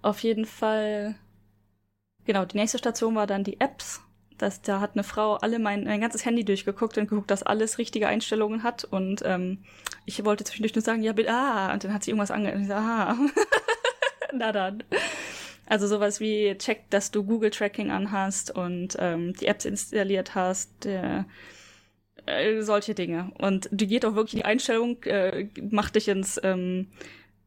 auf 0.00 0.20
jeden 0.20 0.46
Fall. 0.46 1.16
Genau, 2.24 2.46
die 2.46 2.56
nächste 2.56 2.78
Station 2.78 3.14
war 3.14 3.26
dann 3.26 3.44
die 3.44 3.60
Apps. 3.60 4.00
Das, 4.38 4.62
da 4.62 4.80
hat 4.80 4.92
eine 4.94 5.04
Frau 5.04 5.34
alle 5.34 5.58
mein, 5.58 5.84
mein 5.84 6.00
ganzes 6.00 6.24
Handy 6.24 6.46
durchgeguckt 6.46 6.96
und 6.96 7.08
geguckt, 7.08 7.30
dass 7.30 7.42
alles 7.42 7.76
richtige 7.76 8.08
Einstellungen 8.08 8.62
hat. 8.62 8.84
Und 8.84 9.20
ähm, 9.26 9.58
ich 10.06 10.24
wollte 10.24 10.44
zwischendurch 10.44 10.74
nur 10.74 10.80
sagen, 10.80 11.02
ja, 11.02 11.12
bitte, 11.12 11.30
ah, 11.30 11.74
und 11.74 11.84
dann 11.84 11.92
hat 11.92 12.04
sie 12.04 12.12
irgendwas 12.12 12.30
ange... 12.30 12.58
Ich 12.58 12.68
so, 12.68 12.72
ah. 12.72 13.18
Na 14.32 14.50
dann. 14.50 14.82
Also 15.70 15.86
sowas 15.86 16.18
wie 16.18 16.58
check, 16.58 16.90
dass 16.90 17.12
du 17.12 17.22
Google 17.22 17.50
Tracking 17.50 17.92
anhast 17.92 18.50
und 18.50 18.96
ähm, 18.98 19.34
die 19.34 19.46
Apps 19.46 19.64
installiert 19.64 20.34
hast, 20.34 20.84
äh, 20.84 21.22
äh, 22.26 22.60
solche 22.62 22.92
Dinge. 22.92 23.30
Und 23.38 23.68
die 23.70 23.86
geht 23.86 24.04
auch 24.04 24.16
wirklich 24.16 24.34
in 24.34 24.40
die 24.40 24.44
Einstellung, 24.46 25.00
äh, 25.04 25.46
macht 25.70 25.94
dich 25.94 26.08
ins 26.08 26.40
ähm, 26.42 26.88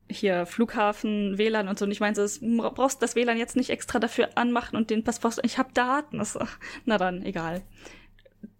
hier 0.09 0.45
Flughafen, 0.45 1.37
WLAN 1.37 1.67
und 1.67 1.77
so. 1.77 1.83
Und 1.83 1.91
ich 1.91 1.99
meine, 1.99 2.15
du 2.15 2.29
brauchst 2.71 3.01
das 3.01 3.17
WLAN 3.17 3.37
jetzt 3.37 3.57
nicht 3.57 3.69
extra 3.69 3.99
dafür 3.99 4.29
anmachen 4.35 4.77
und 4.77 4.89
den 4.89 5.03
Passwort. 5.03 5.41
Ich 5.43 5.57
habe 5.57 5.73
Daten. 5.73 6.19
Das, 6.19 6.39
na 6.85 6.97
dann, 6.97 7.23
egal. 7.23 7.61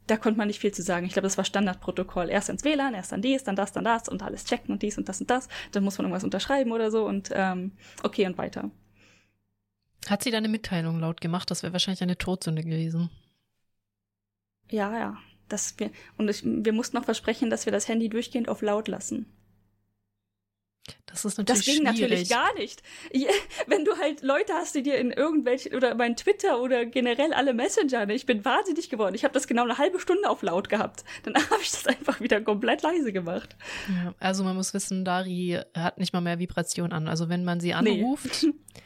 Da 0.08 0.18
konnte 0.18 0.38
man 0.38 0.48
nicht 0.48 0.60
viel 0.60 0.74
zu 0.74 0.82
sagen. 0.82 1.06
Ich 1.06 1.14
glaube, 1.14 1.28
das 1.28 1.38
war 1.38 1.46
Standardprotokoll. 1.46 2.30
Erst 2.30 2.50
ins 2.50 2.66
WLAN, 2.66 2.96
erst 2.96 3.14
dann 3.14 3.22
dies, 3.22 3.46
dann 3.46 3.56
das, 3.56 3.72
dann 3.72 3.86
das 3.86 4.10
und 4.10 4.24
alles 4.24 4.44
checken 4.44 4.74
und 4.74 4.82
dies 4.82 4.98
und 4.98 5.08
das 5.08 5.22
und 5.22 5.30
das. 5.30 5.48
Dann 5.72 5.86
muss 5.86 5.98
man 5.98 6.04
irgendwas 6.04 6.26
unterschreiben 6.26 6.74
oder 6.74 6.92
so 6.92 7.06
und 7.06 7.30
ähm, 7.34 7.72
okay 8.04 8.26
und 8.26 8.38
weiter. 8.38 8.70
Hat 10.10 10.24
sie 10.24 10.32
da 10.32 10.38
eine 10.38 10.50
Mitteilung 10.50 11.00
laut 11.00 11.22
gemacht? 11.22 11.50
Das 11.52 11.64
wäre 11.64 11.74
wahrscheinlich 11.74 12.02
eine 12.04 12.18
Todsünde 12.18 12.64
gewesen. 12.64 13.10
Ja, 14.70 14.98
ja. 14.98 15.18
Das 15.50 15.78
wir, 15.78 15.92
und 16.18 16.30
ich, 16.30 16.42
wir 16.44 16.74
mussten 16.74 16.98
auch 16.98 17.04
versprechen, 17.06 17.50
dass 17.50 17.66
wir 17.66 17.72
das 17.72 17.88
Handy 17.88 18.10
durchgehend 18.10 18.50
auf 18.50 18.62
laut 18.62 18.88
lassen. 18.88 19.28
Das 21.06 21.24
ist 21.24 21.38
natürlich 21.38 21.66
Das 21.66 21.66
ging 21.66 21.84
schwierig. 21.86 22.02
natürlich 22.02 22.30
gar 22.30 22.54
nicht. 22.56 22.82
Wenn 23.68 23.86
du 23.86 23.96
halt 23.98 24.22
Leute 24.22 24.54
hast, 24.54 24.76
die 24.76 24.82
dir 24.84 24.98
in 24.98 25.12
irgendwelchen 25.12 25.76
oder 25.76 25.96
mein 25.96 26.16
Twitter 26.18 26.60
oder 26.60 26.86
generell 26.86 27.34
alle 27.34 27.54
Messenger, 27.54 28.06
ne, 28.06 28.16
ich 28.16 28.26
bin 28.26 28.44
wahnsinnig 28.44 28.90
geworden. 28.90 29.14
Ich 29.16 29.24
habe 29.24 29.34
das 29.34 29.48
genau 29.48 29.64
eine 29.64 29.78
halbe 29.78 30.00
Stunde 30.00 30.30
auf 30.30 30.42
laut 30.42 30.70
gehabt. 30.70 31.06
Dann 31.24 31.36
habe 31.52 31.62
ich 31.62 31.72
das 31.72 31.88
einfach 31.88 32.20
wieder 32.20 32.42
komplett 32.42 32.82
leise 32.82 33.14
gemacht. 33.14 33.56
Ja, 33.88 34.14
also 34.20 34.44
man 34.44 34.56
muss 34.56 34.74
wissen, 34.74 35.06
Dari 35.06 35.60
hat 35.76 36.00
nicht 36.00 36.14
mal 36.14 36.22
mehr 36.22 36.40
Vibration 36.40 36.92
an. 36.92 37.08
Also 37.08 37.30
wenn 37.30 37.46
man 37.46 37.60
sie 37.60 37.74
anruft, 37.74 38.44
nee. 38.44 38.54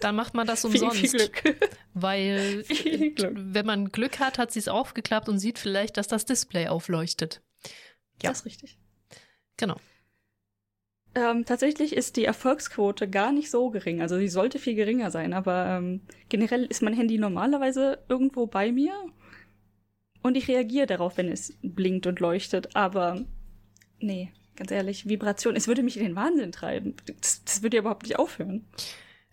dann 0.00 0.16
macht 0.16 0.34
man 0.34 0.46
das 0.46 0.64
umsonst. 0.64 0.96
Viel, 1.00 1.08
viel 1.08 1.18
Glück. 1.18 1.58
Weil 1.94 2.64
viel 2.68 3.12
Glück. 3.12 3.32
wenn 3.36 3.66
man 3.66 3.90
Glück 3.90 4.18
hat, 4.18 4.38
hat 4.38 4.52
sie 4.52 4.58
es 4.58 4.68
aufgeklappt 4.68 5.28
und 5.28 5.38
sieht 5.38 5.58
vielleicht, 5.58 5.96
dass 5.96 6.08
das 6.08 6.24
Display 6.24 6.68
aufleuchtet. 6.68 7.42
Ja, 8.22 8.30
das 8.30 8.40
ist 8.40 8.46
richtig. 8.46 8.78
Genau. 9.56 9.76
Ähm, 11.14 11.46
tatsächlich 11.46 11.96
ist 11.96 12.16
die 12.16 12.26
Erfolgsquote 12.26 13.08
gar 13.08 13.32
nicht 13.32 13.50
so 13.50 13.70
gering. 13.70 14.02
Also 14.02 14.18
sie 14.18 14.28
sollte 14.28 14.58
viel 14.58 14.74
geringer 14.74 15.10
sein, 15.10 15.32
aber 15.32 15.78
ähm, 15.78 16.02
generell 16.28 16.64
ist 16.64 16.82
mein 16.82 16.92
Handy 16.92 17.16
normalerweise 17.16 18.04
irgendwo 18.08 18.46
bei 18.46 18.70
mir 18.70 18.92
und 20.22 20.36
ich 20.36 20.48
reagiere 20.48 20.86
darauf, 20.86 21.16
wenn 21.16 21.30
es 21.30 21.56
blinkt 21.62 22.06
und 22.06 22.20
leuchtet. 22.20 22.76
Aber 22.76 23.24
nee, 23.98 24.30
ganz 24.56 24.70
ehrlich, 24.70 25.08
Vibration, 25.08 25.56
es 25.56 25.68
würde 25.68 25.82
mich 25.82 25.96
in 25.96 26.04
den 26.04 26.16
Wahnsinn 26.16 26.52
treiben. 26.52 26.96
Das, 27.20 27.44
das 27.44 27.62
würde 27.62 27.76
ja 27.76 27.80
überhaupt 27.80 28.02
nicht 28.02 28.18
aufhören. 28.18 28.66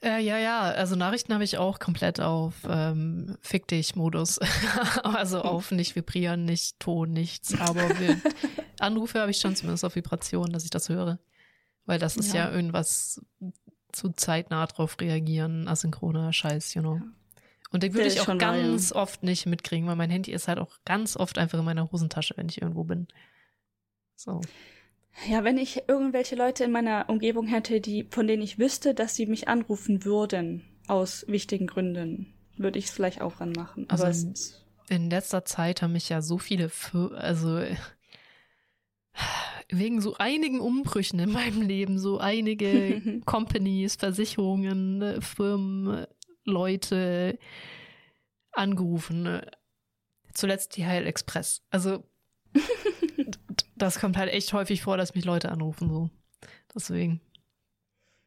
Äh, 0.03 0.19
ja, 0.19 0.37
ja, 0.37 0.61
also 0.61 0.95
Nachrichten 0.97 1.33
habe 1.33 1.45
ich 1.45 1.57
auch 1.57 1.79
komplett 1.79 2.19
auf 2.19 2.55
ähm, 2.67 3.37
Fick 3.41 3.67
dich-Modus. 3.67 4.39
also 5.03 5.41
auf 5.41 5.71
nicht 5.71 5.95
vibrieren, 5.95 6.43
nicht 6.43 6.79
Ton, 6.79 7.11
nichts. 7.11 7.57
Aber 7.57 7.89
Anrufe 8.79 9.21
habe 9.21 9.31
ich 9.31 9.37
schon 9.37 9.55
zumindest 9.55 9.85
auf 9.85 9.95
Vibration, 9.95 10.51
dass 10.51 10.65
ich 10.65 10.71
das 10.71 10.89
höre. 10.89 11.19
Weil 11.85 11.99
das 11.99 12.17
ist 12.17 12.33
ja, 12.33 12.49
ja 12.49 12.51
irgendwas 12.51 13.21
zu 13.93 14.09
zeitnah 14.09 14.65
drauf 14.65 14.97
reagieren, 14.99 15.67
asynchroner 15.67 16.33
Scheiß, 16.33 16.73
you 16.73 16.81
know. 16.81 16.95
Ja. 16.95 17.03
Und 17.71 17.83
den 17.83 17.93
würde 17.93 18.07
ich 18.07 18.19
auch 18.19 18.37
ganz 18.37 18.93
mal, 18.93 19.01
oft 19.01 19.23
nicht 19.23 19.45
mitkriegen, 19.45 19.87
weil 19.87 19.95
mein 19.95 20.09
Handy 20.09 20.31
ist 20.31 20.47
halt 20.47 20.59
auch 20.59 20.77
ganz 20.85 21.15
oft 21.15 21.37
einfach 21.37 21.59
in 21.59 21.65
meiner 21.65 21.91
Hosentasche, 21.91 22.35
wenn 22.37 22.49
ich 22.49 22.61
irgendwo 22.61 22.83
bin. 22.83 23.07
So. 24.15 24.41
Ja, 25.29 25.43
wenn 25.43 25.57
ich 25.57 25.83
irgendwelche 25.87 26.35
Leute 26.35 26.63
in 26.63 26.71
meiner 26.71 27.05
Umgebung 27.07 27.47
hätte, 27.47 27.79
die, 27.79 28.05
von 28.09 28.27
denen 28.27 28.41
ich 28.41 28.59
wüsste, 28.59 28.93
dass 28.93 29.15
sie 29.15 29.25
mich 29.25 29.47
anrufen 29.47 30.05
würden, 30.05 30.63
aus 30.87 31.25
wichtigen 31.27 31.67
Gründen, 31.67 32.33
würde 32.57 32.79
ich 32.79 32.85
es 32.85 32.91
vielleicht 32.91 33.21
auch 33.21 33.39
ranmachen. 33.39 33.89
Also 33.89 34.05
Aber 34.05 34.13
in, 34.13 34.33
in 34.89 35.09
letzter 35.09 35.45
Zeit 35.45 35.81
haben 35.81 35.93
mich 35.93 36.09
ja 36.09 36.21
so 36.21 36.37
viele, 36.37 36.71
also 37.15 37.61
wegen 39.69 40.01
so 40.01 40.15
einigen 40.17 40.59
Umbrüchen 40.59 41.19
in 41.19 41.31
meinem 41.31 41.61
Leben, 41.61 41.99
so 41.99 42.17
einige 42.17 43.21
Companies, 43.25 43.95
Versicherungen, 43.95 44.97
ne, 44.97 45.21
Firmen, 45.21 46.05
Leute 46.45 47.39
angerufen. 48.51 49.41
Zuletzt 50.33 50.75
die 50.77 50.85
Heil 50.85 51.07
Express. 51.07 51.63
Also 51.69 52.03
das 53.83 53.99
kommt 53.99 54.17
halt 54.17 54.31
echt 54.31 54.53
häufig 54.53 54.81
vor, 54.81 54.97
dass 54.97 55.15
mich 55.15 55.25
Leute 55.25 55.51
anrufen 55.51 55.89
so. 55.89 56.09
Deswegen. 56.73 57.21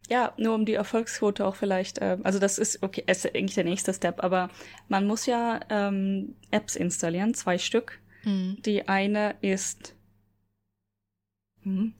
Ja, 0.08 0.32
nur 0.36 0.54
um 0.54 0.64
die 0.64 0.74
Erfolgsquote 0.74 1.44
auch 1.44 1.56
vielleicht, 1.56 1.98
äh, 1.98 2.18
also 2.22 2.38
das 2.38 2.58
ist 2.58 2.82
okay, 2.82 3.02
ist 3.06 3.26
eigentlich 3.26 3.56
der 3.56 3.64
nächste 3.64 3.92
Step, 3.92 4.22
aber 4.22 4.50
man 4.88 5.06
muss 5.06 5.26
ja 5.26 5.60
ähm, 5.68 6.36
Apps 6.52 6.76
installieren, 6.76 7.34
zwei 7.34 7.58
Stück. 7.58 8.00
Mhm. 8.24 8.58
Die 8.64 8.86
eine 8.88 9.34
ist 9.40 9.96
hm. 11.66 11.94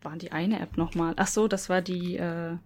War 0.00 0.16
die 0.16 0.30
eine 0.30 0.60
App 0.60 0.76
nochmal? 0.76 1.14
Ach 1.16 1.26
so, 1.26 1.48
das 1.48 1.68
war 1.68 1.82
die, 1.82 2.16
äh, 2.16 2.56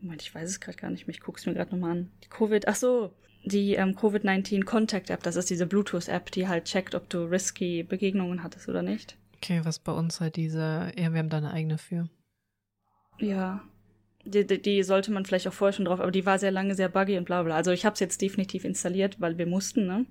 Moment, 0.00 0.20
ich 0.20 0.34
weiß 0.34 0.48
es 0.48 0.60
gerade 0.60 0.76
gar 0.76 0.90
nicht 0.90 1.06
mehr. 1.06 1.14
Ich 1.14 1.22
gucke 1.22 1.38
es 1.38 1.46
mir 1.46 1.54
gerade 1.54 1.70
nochmal 1.70 1.92
an. 1.92 2.12
Die 2.22 2.28
Covid, 2.28 2.68
ach 2.68 2.76
so, 2.76 3.14
die 3.46 3.74
ähm, 3.74 3.94
Covid-19 3.94 4.64
Contact 4.64 5.08
App. 5.08 5.22
Das 5.22 5.36
ist 5.36 5.48
diese 5.48 5.66
Bluetooth-App, 5.66 6.30
die 6.32 6.48
halt 6.48 6.64
checkt, 6.64 6.94
ob 6.94 7.08
du 7.08 7.24
risky 7.24 7.82
Begegnungen 7.84 8.42
hattest 8.42 8.68
oder 8.68 8.82
nicht. 8.82 9.16
Okay, 9.36 9.60
was 9.62 9.78
bei 9.78 9.92
uns 9.92 10.20
halt 10.20 10.36
diese, 10.36 10.92
ja, 10.98 11.12
wir 11.12 11.18
haben 11.18 11.28
da 11.28 11.38
eine 11.38 11.52
eigene 11.52 11.78
für. 11.78 12.08
Ja. 13.18 13.62
Die, 14.24 14.44
die, 14.44 14.60
die, 14.60 14.82
sollte 14.82 15.12
man 15.12 15.24
vielleicht 15.24 15.46
auch 15.46 15.52
vorher 15.52 15.72
schon 15.72 15.84
drauf, 15.84 16.00
aber 16.00 16.10
die 16.10 16.26
war 16.26 16.40
sehr 16.40 16.50
lange 16.50 16.74
sehr 16.74 16.88
buggy 16.88 17.16
und 17.16 17.24
bla 17.24 17.44
bla. 17.44 17.54
Also 17.54 17.70
ich 17.70 17.86
habe 17.86 17.94
es 17.94 18.00
jetzt 18.00 18.20
definitiv 18.20 18.64
installiert, 18.64 19.20
weil 19.20 19.38
wir 19.38 19.46
mussten, 19.46 19.86
ne? 19.86 20.04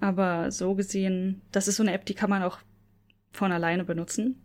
Aber 0.00 0.50
so 0.50 0.74
gesehen, 0.74 1.42
das 1.52 1.68
ist 1.68 1.76
so 1.76 1.82
eine 1.82 1.92
App, 1.92 2.06
die 2.06 2.14
kann 2.14 2.30
man 2.30 2.42
auch 2.42 2.58
von 3.32 3.52
alleine 3.52 3.84
benutzen. 3.84 4.42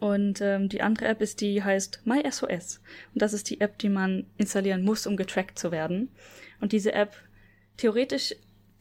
Und 0.00 0.40
ähm, 0.42 0.68
die 0.68 0.82
andere 0.82 1.06
App 1.06 1.22
ist 1.22 1.40
die 1.40 1.62
heißt 1.62 2.02
MySOS. 2.04 2.80
Und 3.14 3.22
das 3.22 3.32
ist 3.32 3.48
die 3.48 3.60
App, 3.60 3.78
die 3.78 3.88
man 3.88 4.26
installieren 4.36 4.82
muss, 4.82 5.06
um 5.06 5.16
getrackt 5.16 5.58
zu 5.58 5.70
werden. 5.70 6.10
Und 6.60 6.72
diese 6.72 6.92
App, 6.92 7.14
theoretisch 7.76 8.34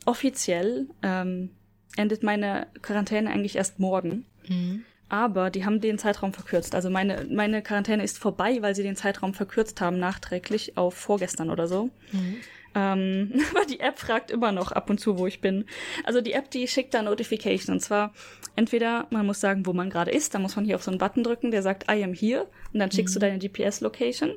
offiziell, 0.06 0.88
ähm, 1.02 1.52
endet 1.96 2.24
meine 2.24 2.68
Quarantäne 2.82 3.30
eigentlich 3.30 3.56
erst 3.56 3.80
morgen. 3.80 4.26
Mhm. 4.48 4.84
Aber 5.10 5.52
die 5.52 5.64
haben 5.64 5.80
den 5.80 6.00
Zeitraum 6.00 6.34
verkürzt. 6.34 6.74
Also 6.74 6.90
meine, 6.90 7.28
meine 7.30 7.62
Quarantäne 7.62 8.04
ist 8.04 8.18
vorbei, 8.18 8.58
weil 8.62 8.74
sie 8.74 8.84
den 8.84 8.96
Zeitraum 8.96 9.34
verkürzt 9.34 9.80
haben, 9.80 10.00
nachträglich 10.00 10.78
auf 10.78 10.96
vorgestern 10.96 11.52
oder 11.52 11.68
so. 11.68 11.92
Mhm. 12.12 12.38
Ähm, 12.76 13.34
aber 13.52 13.66
die 13.66 13.80
App 13.80 14.00
fragt 14.00 14.32
immer 14.32 14.52
noch 14.52 14.72
ab 14.72 14.90
und 14.90 15.00
zu, 15.00 15.20
wo 15.20 15.28
ich 15.28 15.42
bin. 15.42 15.66
Also 16.04 16.22
die 16.22 16.34
App, 16.34 16.50
die 16.50 16.68
schickt 16.68 16.94
da 16.94 17.02
Notification. 17.02 17.76
Und 17.76 17.80
zwar 17.82 18.14
entweder 18.56 19.08
man 19.12 19.26
muss 19.26 19.40
sagen, 19.40 19.66
wo 19.66 19.74
man 19.74 19.90
gerade 19.90 20.12
ist, 20.12 20.34
dann 20.34 20.42
muss 20.42 20.56
man 20.56 20.66
hier 20.66 20.76
auf 20.76 20.84
so 20.84 20.92
einen 20.92 20.98
Button 20.98 21.24
drücken, 21.24 21.52
der 21.52 21.62
sagt 21.62 21.92
I 21.92 22.04
am 22.04 22.14
here 22.14 22.48
und 22.74 22.80
dann 22.80 22.92
schickst 22.92 23.16
mhm. 23.16 23.20
du 23.20 23.26
deine 23.28 23.40
GPS-Location. 23.40 24.32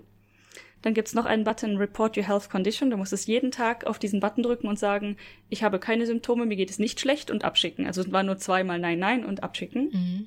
Dann 0.82 0.94
gibt's 0.94 1.14
noch 1.14 1.24
einen 1.24 1.44
Button 1.44 1.78
Report 1.78 2.16
Your 2.16 2.24
Health 2.24 2.50
Condition. 2.50 2.90
Du 2.90 2.96
musst 2.96 3.12
es 3.12 3.26
jeden 3.26 3.50
Tag 3.50 3.86
auf 3.86 3.98
diesen 3.98 4.20
Button 4.20 4.42
drücken 4.42 4.68
und 4.68 4.78
sagen, 4.78 5.16
ich 5.48 5.62
habe 5.62 5.78
keine 5.78 6.06
Symptome, 6.06 6.46
mir 6.46 6.56
geht 6.56 6.70
es 6.70 6.78
nicht 6.78 7.00
schlecht 7.00 7.30
und 7.30 7.44
abschicken. 7.44 7.86
Also 7.86 8.02
es 8.02 8.12
war 8.12 8.22
nur 8.22 8.38
zweimal 8.38 8.78
Nein, 8.78 8.98
Nein 8.98 9.24
und 9.24 9.42
abschicken. 9.42 9.90
Mhm. 9.92 10.26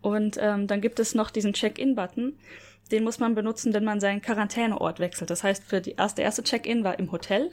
Und 0.00 0.36
ähm, 0.40 0.66
dann 0.66 0.80
gibt 0.80 1.00
es 1.00 1.14
noch 1.14 1.30
diesen 1.30 1.52
Check-in-Button. 1.52 2.38
Den 2.90 3.04
muss 3.04 3.18
man 3.18 3.34
benutzen, 3.34 3.74
wenn 3.74 3.84
man 3.84 4.00
seinen 4.00 4.22
Quarantäneort 4.22 5.00
wechselt. 5.00 5.30
Das 5.30 5.44
heißt, 5.44 5.64
für 5.64 5.80
die 5.80 5.92
erste, 5.92 6.22
erste 6.22 6.42
Check-in 6.42 6.84
war 6.84 6.98
im 6.98 7.12
Hotel 7.12 7.50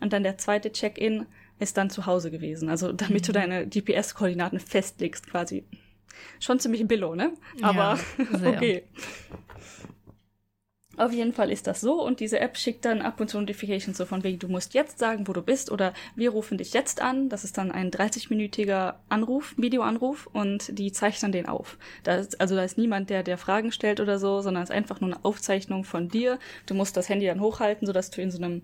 und 0.00 0.12
dann 0.12 0.22
der 0.22 0.38
zweite 0.38 0.72
Check-in 0.72 1.26
ist 1.58 1.76
dann 1.76 1.90
zu 1.90 2.06
Hause 2.06 2.30
gewesen. 2.30 2.68
Also 2.68 2.92
damit 2.92 3.22
mhm. 3.22 3.26
du 3.26 3.32
deine 3.32 3.66
GPS-Koordinaten 3.66 4.58
festlegst 4.58 5.28
quasi. 5.28 5.64
Schon 6.38 6.58
ziemlich 6.58 6.86
billo, 6.86 7.14
ne? 7.14 7.32
Aber 7.62 7.98
ja, 8.18 8.48
okay. 8.48 8.84
Auf 11.00 11.14
jeden 11.14 11.32
Fall 11.32 11.50
ist 11.50 11.66
das 11.66 11.80
so 11.80 12.04
und 12.04 12.20
diese 12.20 12.40
App 12.40 12.58
schickt 12.58 12.84
dann 12.84 13.00
ab 13.00 13.20
und 13.20 13.30
zu 13.30 13.40
Notifications 13.40 13.96
so 13.96 14.04
von 14.04 14.22
wegen, 14.22 14.38
du 14.38 14.48
musst 14.48 14.74
jetzt 14.74 14.98
sagen, 14.98 15.26
wo 15.28 15.32
du 15.32 15.40
bist 15.40 15.72
oder 15.72 15.94
wir 16.14 16.28
rufen 16.28 16.58
dich 16.58 16.74
jetzt 16.74 17.00
an. 17.00 17.30
Das 17.30 17.42
ist 17.42 17.56
dann 17.56 17.72
ein 17.72 17.90
30-minütiger 17.90 18.96
Anruf, 19.08 19.54
Videoanruf 19.56 20.28
und 20.30 20.78
die 20.78 20.92
zeichnen 20.92 21.32
den 21.32 21.46
auf. 21.46 21.78
Da 22.02 22.16
ist, 22.16 22.38
also 22.38 22.54
da 22.54 22.64
ist 22.64 22.76
niemand, 22.76 23.08
der 23.08 23.22
der 23.22 23.38
Fragen 23.38 23.72
stellt 23.72 23.98
oder 23.98 24.18
so, 24.18 24.42
sondern 24.42 24.62
es 24.62 24.68
ist 24.68 24.76
einfach 24.76 25.00
nur 25.00 25.14
eine 25.14 25.24
Aufzeichnung 25.24 25.84
von 25.84 26.08
dir. 26.08 26.38
Du 26.66 26.74
musst 26.74 26.98
das 26.98 27.08
Handy 27.08 27.24
dann 27.24 27.40
hochhalten, 27.40 27.86
sodass 27.86 28.10
du 28.10 28.20
in 28.20 28.30
so 28.30 28.36
einem, 28.36 28.60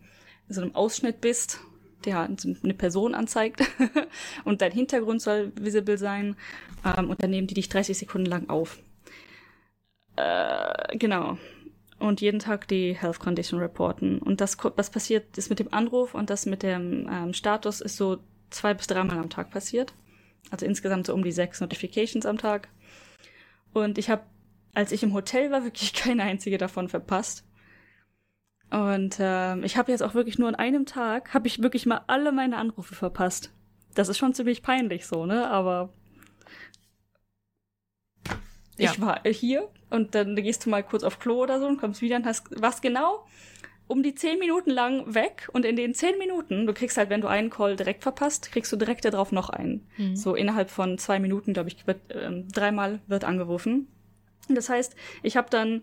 in 0.46 0.54
so 0.54 0.60
einem 0.60 0.74
Ausschnitt 0.74 1.22
bist, 1.22 1.60
der 2.04 2.28
eine 2.62 2.74
Person 2.74 3.14
anzeigt 3.14 3.62
und 4.44 4.60
dein 4.60 4.72
Hintergrund 4.72 5.22
soll 5.22 5.52
visible 5.58 5.96
sein 5.96 6.36
ähm, 6.84 7.08
und 7.08 7.22
dann 7.22 7.30
nehmen 7.30 7.46
die 7.46 7.54
dich 7.54 7.70
30 7.70 7.96
Sekunden 7.96 8.26
lang 8.26 8.50
auf. 8.50 8.78
Äh, 10.16 10.98
genau 10.98 11.38
und 11.98 12.20
jeden 12.20 12.40
Tag 12.40 12.68
die 12.68 12.94
Health 12.94 13.18
Condition 13.18 13.60
reporten. 13.60 14.18
Und 14.18 14.40
das, 14.40 14.56
was 14.76 14.90
passiert 14.90 15.38
ist 15.38 15.48
mit 15.48 15.58
dem 15.58 15.72
Anruf 15.72 16.14
und 16.14 16.30
das 16.30 16.46
mit 16.46 16.62
dem 16.62 17.08
ähm, 17.10 17.32
Status 17.32 17.80
ist 17.80 17.96
so 17.96 18.18
zwei 18.50 18.74
bis 18.74 18.86
dreimal 18.86 19.18
am 19.18 19.30
Tag 19.30 19.50
passiert. 19.50 19.92
Also 20.50 20.66
insgesamt 20.66 21.06
so 21.06 21.14
um 21.14 21.24
die 21.24 21.32
sechs 21.32 21.60
Notifications 21.60 22.26
am 22.26 22.38
Tag. 22.38 22.68
Und 23.72 23.98
ich 23.98 24.10
habe, 24.10 24.22
als 24.74 24.92
ich 24.92 25.02
im 25.02 25.14
Hotel 25.14 25.50
war, 25.50 25.64
wirklich 25.64 25.92
keine 25.94 26.22
einzige 26.22 26.58
davon 26.58 26.88
verpasst. 26.88 27.44
Und 28.70 29.16
ähm, 29.20 29.62
ich 29.64 29.76
habe 29.76 29.92
jetzt 29.92 30.02
auch 30.02 30.14
wirklich 30.14 30.38
nur 30.38 30.48
an 30.48 30.54
einem 30.54 30.86
Tag, 30.86 31.32
habe 31.34 31.46
ich 31.46 31.62
wirklich 31.62 31.86
mal 31.86 32.02
alle 32.08 32.32
meine 32.32 32.56
Anrufe 32.56 32.94
verpasst. 32.94 33.52
Das 33.94 34.08
ist 34.08 34.18
schon 34.18 34.34
ziemlich 34.34 34.62
peinlich 34.62 35.06
so, 35.06 35.24
ne? 35.24 35.48
Aber 35.48 35.90
ja. 38.78 38.92
ich 38.92 39.00
war 39.00 39.20
hier 39.24 39.68
und 39.90 40.14
dann 40.14 40.36
gehst 40.36 40.66
du 40.66 40.70
mal 40.70 40.82
kurz 40.82 41.02
auf 41.02 41.18
Klo 41.18 41.42
oder 41.42 41.60
so 41.60 41.66
und 41.66 41.78
kommst 41.78 42.02
wieder 42.02 42.16
und 42.16 42.26
hast 42.26 42.44
was 42.60 42.80
genau 42.80 43.24
um 43.88 44.02
die 44.02 44.14
zehn 44.14 44.38
Minuten 44.38 44.70
lang 44.70 45.14
weg 45.14 45.48
und 45.52 45.64
in 45.64 45.76
den 45.76 45.94
zehn 45.94 46.18
Minuten, 46.18 46.66
du 46.66 46.74
kriegst 46.74 46.96
halt, 46.96 47.08
wenn 47.08 47.20
du 47.20 47.28
einen 47.28 47.50
Call 47.50 47.76
direkt 47.76 48.02
verpasst, 48.02 48.50
kriegst 48.50 48.72
du 48.72 48.76
direkt 48.76 49.04
darauf 49.04 49.30
noch 49.30 49.48
einen. 49.48 49.86
Mhm. 49.96 50.16
So 50.16 50.34
innerhalb 50.34 50.70
von 50.70 50.98
zwei 50.98 51.20
Minuten, 51.20 51.52
glaube 51.52 51.68
ich, 51.68 51.86
wird, 51.86 52.10
äh, 52.10 52.42
dreimal 52.52 53.00
wird 53.06 53.24
angerufen. 53.24 53.86
Das 54.48 54.68
heißt, 54.68 54.96
ich 55.22 55.36
habe 55.36 55.50
dann 55.50 55.82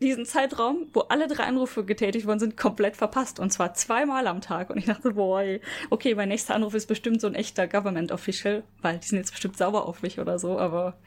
diesen 0.00 0.26
Zeitraum, 0.26 0.88
wo 0.92 1.00
alle 1.00 1.26
drei 1.26 1.44
Anrufe 1.44 1.84
getätigt 1.84 2.26
worden 2.26 2.38
sind, 2.38 2.56
komplett 2.56 2.96
verpasst. 2.96 3.40
Und 3.40 3.50
zwar 3.50 3.72
zweimal 3.74 4.26
am 4.26 4.40
Tag. 4.40 4.68
Und 4.68 4.76
ich 4.76 4.84
dachte, 4.84 5.12
boy, 5.12 5.60
okay, 5.88 6.14
mein 6.14 6.28
nächster 6.28 6.54
Anruf 6.54 6.74
ist 6.74 6.86
bestimmt 6.86 7.20
so 7.20 7.26
ein 7.26 7.34
echter 7.34 7.66
Government 7.66 8.12
Official, 8.12 8.62
weil 8.82 8.98
die 8.98 9.06
sind 9.06 9.18
jetzt 9.18 9.30
bestimmt 9.30 9.56
sauer 9.56 9.86
auf 9.86 10.02
mich 10.02 10.18
oder 10.20 10.38
so, 10.38 10.58
aber 10.58 10.98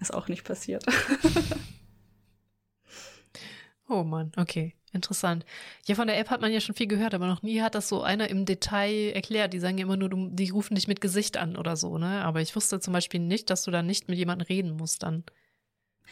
ist 0.00 0.14
auch 0.14 0.28
nicht 0.28 0.44
passiert. 0.44 0.84
oh 3.88 4.02
Mann, 4.02 4.32
okay. 4.36 4.74
Interessant. 4.96 5.44
Ja, 5.84 5.94
von 5.94 6.06
der 6.06 6.18
App 6.18 6.30
hat 6.30 6.40
man 6.40 6.52
ja 6.52 6.60
schon 6.60 6.74
viel 6.74 6.86
gehört, 6.86 7.12
aber 7.12 7.26
noch 7.26 7.42
nie 7.42 7.60
hat 7.60 7.74
das 7.74 7.88
so 7.88 8.02
einer 8.02 8.30
im 8.30 8.46
Detail 8.46 9.12
erklärt. 9.14 9.52
Die 9.52 9.60
sagen 9.60 9.76
ja 9.76 9.84
immer 9.84 9.96
nur, 9.96 10.08
die 10.10 10.48
rufen 10.48 10.74
dich 10.74 10.88
mit 10.88 11.00
Gesicht 11.00 11.36
an 11.36 11.56
oder 11.56 11.76
so, 11.76 11.98
ne? 11.98 12.24
Aber 12.24 12.40
ich 12.40 12.56
wusste 12.56 12.80
zum 12.80 12.94
Beispiel 12.94 13.20
nicht, 13.20 13.50
dass 13.50 13.62
du 13.62 13.70
da 13.70 13.82
nicht 13.82 14.08
mit 14.08 14.16
jemandem 14.16 14.46
reden 14.46 14.76
musst 14.76 15.02
dann. 15.02 15.22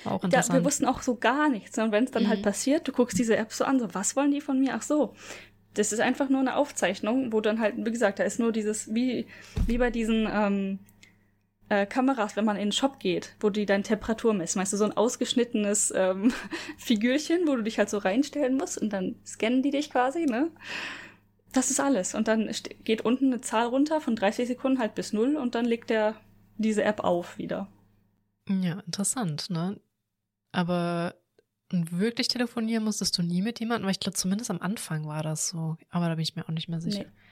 War 0.04 0.12
auch 0.12 0.24
interessant. 0.24 0.54
Ja, 0.54 0.60
wir 0.60 0.66
wussten 0.66 0.84
auch 0.84 1.02
so 1.02 1.16
gar 1.16 1.48
nichts. 1.48 1.78
Und 1.78 1.92
wenn 1.92 2.04
es 2.04 2.10
dann 2.10 2.28
halt 2.28 2.40
mhm. 2.40 2.44
halt 2.44 2.54
passiert, 2.54 2.86
du 2.86 2.92
guckst 2.92 3.18
diese 3.18 3.36
App 3.36 3.52
so 3.52 3.64
an, 3.64 3.80
so, 3.80 3.94
was 3.94 4.16
wollen 4.16 4.32
die 4.32 4.40
von 4.40 4.60
mir? 4.60 4.74
Ach 4.74 4.82
so. 4.82 5.14
Das 5.72 5.92
ist 5.92 6.00
einfach 6.00 6.28
nur 6.28 6.40
eine 6.40 6.56
Aufzeichnung, 6.56 7.32
wo 7.32 7.40
dann 7.40 7.60
halt, 7.60 7.74
wie 7.78 7.90
gesagt, 7.90 8.18
da 8.18 8.24
ist 8.24 8.38
nur 8.38 8.52
dieses, 8.52 8.94
wie, 8.94 9.26
wie 9.66 9.78
bei 9.78 9.90
diesen, 9.90 10.28
ähm, 10.30 10.78
äh, 11.74 11.86
Kameras, 11.86 12.36
wenn 12.36 12.44
man 12.44 12.56
in 12.56 12.66
den 12.66 12.72
Shop 12.72 12.98
geht, 13.00 13.34
wo 13.40 13.50
die 13.50 13.66
deine 13.66 13.82
Temperatur 13.82 14.34
messen. 14.34 14.60
Weißt 14.60 14.72
du, 14.72 14.76
so 14.76 14.84
ein 14.84 14.96
ausgeschnittenes 14.96 15.92
ähm, 15.96 16.32
Figürchen, 16.78 17.46
wo 17.46 17.56
du 17.56 17.62
dich 17.62 17.78
halt 17.78 17.90
so 17.90 17.98
reinstellen 17.98 18.56
musst 18.56 18.78
und 18.78 18.92
dann 18.92 19.16
scannen 19.26 19.62
die 19.62 19.70
dich 19.70 19.90
quasi, 19.90 20.26
ne? 20.26 20.50
Das 21.52 21.70
ist 21.70 21.80
alles. 21.80 22.14
Und 22.14 22.26
dann 22.28 22.50
geht 22.82 23.02
unten 23.02 23.26
eine 23.26 23.40
Zahl 23.40 23.66
runter 23.66 24.00
von 24.00 24.16
30 24.16 24.48
Sekunden 24.48 24.78
halt 24.78 24.94
bis 24.94 25.12
null 25.12 25.36
und 25.36 25.54
dann 25.54 25.64
legt 25.64 25.90
der 25.90 26.16
diese 26.56 26.84
App 26.84 27.00
auf 27.00 27.38
wieder. 27.38 27.68
Ja, 28.48 28.80
interessant, 28.80 29.50
ne? 29.50 29.80
Aber 30.52 31.14
wirklich 31.70 32.28
telefonieren 32.28 32.84
musstest 32.84 33.16
du 33.18 33.22
nie 33.22 33.42
mit 33.42 33.60
jemandem, 33.60 33.86
weil 33.86 33.92
ich 33.92 34.00
glaube, 34.00 34.16
zumindest 34.16 34.50
am 34.50 34.60
Anfang 34.60 35.06
war 35.06 35.22
das 35.22 35.48
so. 35.48 35.76
Aber 35.90 36.08
da 36.08 36.14
bin 36.14 36.22
ich 36.22 36.36
mir 36.36 36.44
auch 36.44 36.52
nicht 36.52 36.68
mehr 36.68 36.80
sicher. 36.80 37.04
Nee. 37.04 37.23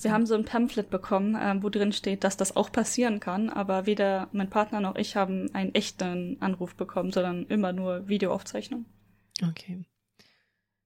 Wir 0.00 0.12
haben 0.12 0.26
so 0.26 0.34
ein 0.34 0.44
Pamphlet 0.44 0.90
bekommen, 0.90 1.36
ähm, 1.40 1.62
wo 1.62 1.68
drin 1.68 1.92
steht, 1.92 2.24
dass 2.24 2.36
das 2.36 2.54
auch 2.56 2.70
passieren 2.70 3.20
kann, 3.20 3.48
aber 3.48 3.86
weder 3.86 4.28
mein 4.32 4.50
Partner 4.50 4.80
noch 4.80 4.96
ich 4.96 5.16
haben 5.16 5.54
einen 5.54 5.74
echten 5.74 6.36
Anruf 6.40 6.74
bekommen, 6.74 7.12
sondern 7.12 7.46
immer 7.46 7.72
nur 7.72 8.08
Videoaufzeichnung. 8.08 8.84
Okay. 9.42 9.84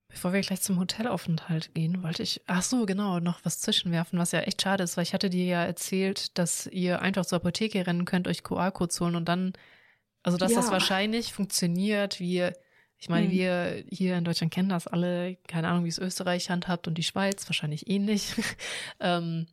Bevor 0.09 0.33
wir 0.33 0.41
gleich 0.41 0.61
zum 0.61 0.81
Hotelaufenthalt 0.81 1.73
gehen, 1.73 2.03
wollte 2.03 2.25
ich, 2.25 2.43
ach 2.47 2.63
so, 2.63 2.85
genau, 2.85 3.21
noch 3.21 3.45
was 3.45 3.61
zwischenwerfen, 3.61 4.19
was 4.19 4.33
ja 4.33 4.41
echt 4.41 4.61
schade 4.61 4.83
ist, 4.83 4.97
weil 4.97 5.05
ich 5.05 5.15
hatte 5.15 5.31
dir 5.31 5.45
ja 5.45 5.65
erzählt, 5.65 6.37
dass 6.37 6.67
ihr 6.67 7.01
einfach 7.01 7.25
zur 7.25 7.37
Apotheke 7.37 7.87
rennen 7.87 8.07
könnt, 8.07 8.27
euch 8.27 8.43
QR-Codes 8.43 9.01
holen 9.01 9.15
und 9.15 9.29
dann, 9.29 9.53
also 10.25 10.37
dass 10.37 10.51
ja. 10.51 10.59
das 10.59 10.73
wahrscheinlich 10.73 11.33
funktioniert, 11.33 12.19
wie 12.19 12.51
ich 13.01 13.09
meine, 13.09 13.29
mhm. 13.29 13.31
wir 13.31 13.85
hier 13.89 14.19
in 14.19 14.25
Deutschland 14.25 14.53
kennen 14.53 14.69
das 14.69 14.87
alle, 14.87 15.37
keine 15.49 15.69
Ahnung, 15.69 15.85
wie 15.85 15.89
es 15.89 15.99
Österreich 15.99 16.51
handhabt 16.51 16.87
und 16.87 16.99
die 16.99 17.03
Schweiz 17.03 17.49
wahrscheinlich 17.49 17.89
ähnlich. 17.89 18.35
ähm, 19.01 19.47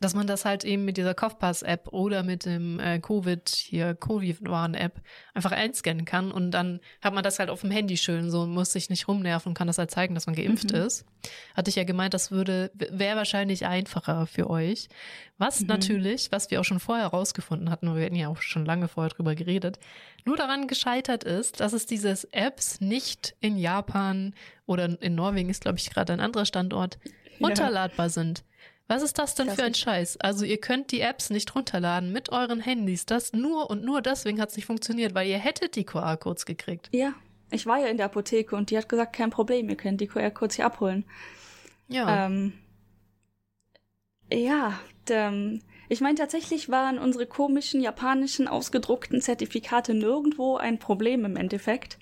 dass 0.00 0.14
man 0.14 0.26
das 0.26 0.44
halt 0.44 0.64
eben 0.64 0.84
mit 0.84 0.96
dieser 0.96 1.14
Kopfpass-App 1.14 1.88
oder 1.92 2.22
mit 2.22 2.44
dem 2.44 2.78
äh, 2.78 2.98
Covid 3.00 3.48
hier 3.48 3.94
Covid-Warn-App 3.94 5.00
einfach 5.34 5.52
einscannen 5.52 6.04
kann 6.04 6.30
und 6.30 6.52
dann 6.52 6.80
hat 7.02 7.14
man 7.14 7.24
das 7.24 7.38
halt 7.38 7.50
auf 7.50 7.62
dem 7.62 7.70
Handy 7.70 7.96
schön 7.96 8.30
so 8.30 8.42
und 8.42 8.50
muss 8.50 8.72
sich 8.72 8.90
nicht 8.90 9.08
rumnerven 9.08 9.50
und 9.50 9.54
kann 9.54 9.66
das 9.66 9.78
halt 9.78 9.90
zeigen, 9.90 10.14
dass 10.14 10.26
man 10.26 10.36
geimpft 10.36 10.72
mhm. 10.72 10.78
ist. 10.78 11.04
Hatte 11.54 11.70
ich 11.70 11.76
ja 11.76 11.84
gemeint, 11.84 12.14
das 12.14 12.30
würde 12.30 12.70
wäre 12.74 13.16
wahrscheinlich 13.16 13.66
einfacher 13.66 14.26
für 14.26 14.48
euch. 14.48 14.88
Was 15.36 15.60
mhm. 15.60 15.66
natürlich, 15.68 16.30
was 16.32 16.50
wir 16.50 16.60
auch 16.60 16.64
schon 16.64 16.80
vorher 16.80 17.06
rausgefunden 17.06 17.70
hatten, 17.70 17.94
wir 17.94 18.04
hatten 18.04 18.16
ja 18.16 18.28
auch 18.28 18.42
schon 18.42 18.64
lange 18.64 18.88
vorher 18.88 19.10
drüber 19.10 19.34
geredet, 19.34 19.78
nur 20.24 20.36
daran 20.36 20.68
gescheitert 20.68 21.24
ist, 21.24 21.60
dass 21.60 21.72
es 21.72 21.86
diese 21.86 22.16
Apps 22.32 22.80
nicht 22.80 23.34
in 23.40 23.56
Japan 23.56 24.34
oder 24.66 25.00
in 25.00 25.14
Norwegen 25.14 25.50
ist, 25.50 25.62
glaube 25.62 25.78
ich, 25.78 25.90
gerade 25.90 26.12
ein 26.12 26.20
anderer 26.20 26.44
Standort, 26.44 26.98
ja. 27.98 28.08
sind. 28.08 28.44
Was 28.88 29.02
ist 29.02 29.18
das 29.18 29.34
denn 29.34 29.48
das 29.48 29.56
für 29.56 29.64
ein 29.64 29.74
Scheiß? 29.74 30.16
Also 30.18 30.46
ihr 30.46 30.58
könnt 30.58 30.90
die 30.92 31.02
Apps 31.02 31.28
nicht 31.28 31.54
runterladen 31.54 32.10
mit 32.10 32.30
euren 32.32 32.60
Handys. 32.60 33.04
Das 33.04 33.34
nur 33.34 33.68
und 33.68 33.84
nur 33.84 34.00
deswegen 34.00 34.40
hat 34.40 34.48
es 34.48 34.56
nicht 34.56 34.64
funktioniert, 34.64 35.14
weil 35.14 35.28
ihr 35.28 35.38
hättet 35.38 35.76
die 35.76 35.84
QR-Codes 35.84 36.46
gekriegt. 36.46 36.88
Ja, 36.92 37.12
ich 37.50 37.66
war 37.66 37.78
ja 37.78 37.88
in 37.88 37.98
der 37.98 38.06
Apotheke 38.06 38.56
und 38.56 38.70
die 38.70 38.78
hat 38.78 38.88
gesagt, 38.88 39.14
kein 39.14 39.30
Problem, 39.30 39.68
ihr 39.68 39.76
könnt 39.76 40.00
die 40.00 40.06
QR-Codes 40.06 40.56
hier 40.56 40.64
abholen. 40.64 41.04
Ja. 41.88 42.26
Ähm, 42.26 42.54
ja, 44.32 44.80
ähm, 45.10 45.60
ich 45.90 46.00
meine, 46.00 46.16
tatsächlich 46.16 46.70
waren 46.70 46.98
unsere 46.98 47.26
komischen 47.26 47.82
japanischen 47.82 48.48
ausgedruckten 48.48 49.20
Zertifikate 49.20 49.94
nirgendwo 49.94 50.56
ein 50.56 50.78
Problem 50.78 51.26
im 51.26 51.36
Endeffekt. 51.36 51.98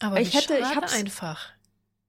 Aber 0.00 0.20
ich 0.20 0.34
hätte, 0.34 0.58
ich 0.58 0.76
hab's 0.76 0.94
einfach. 0.94 1.52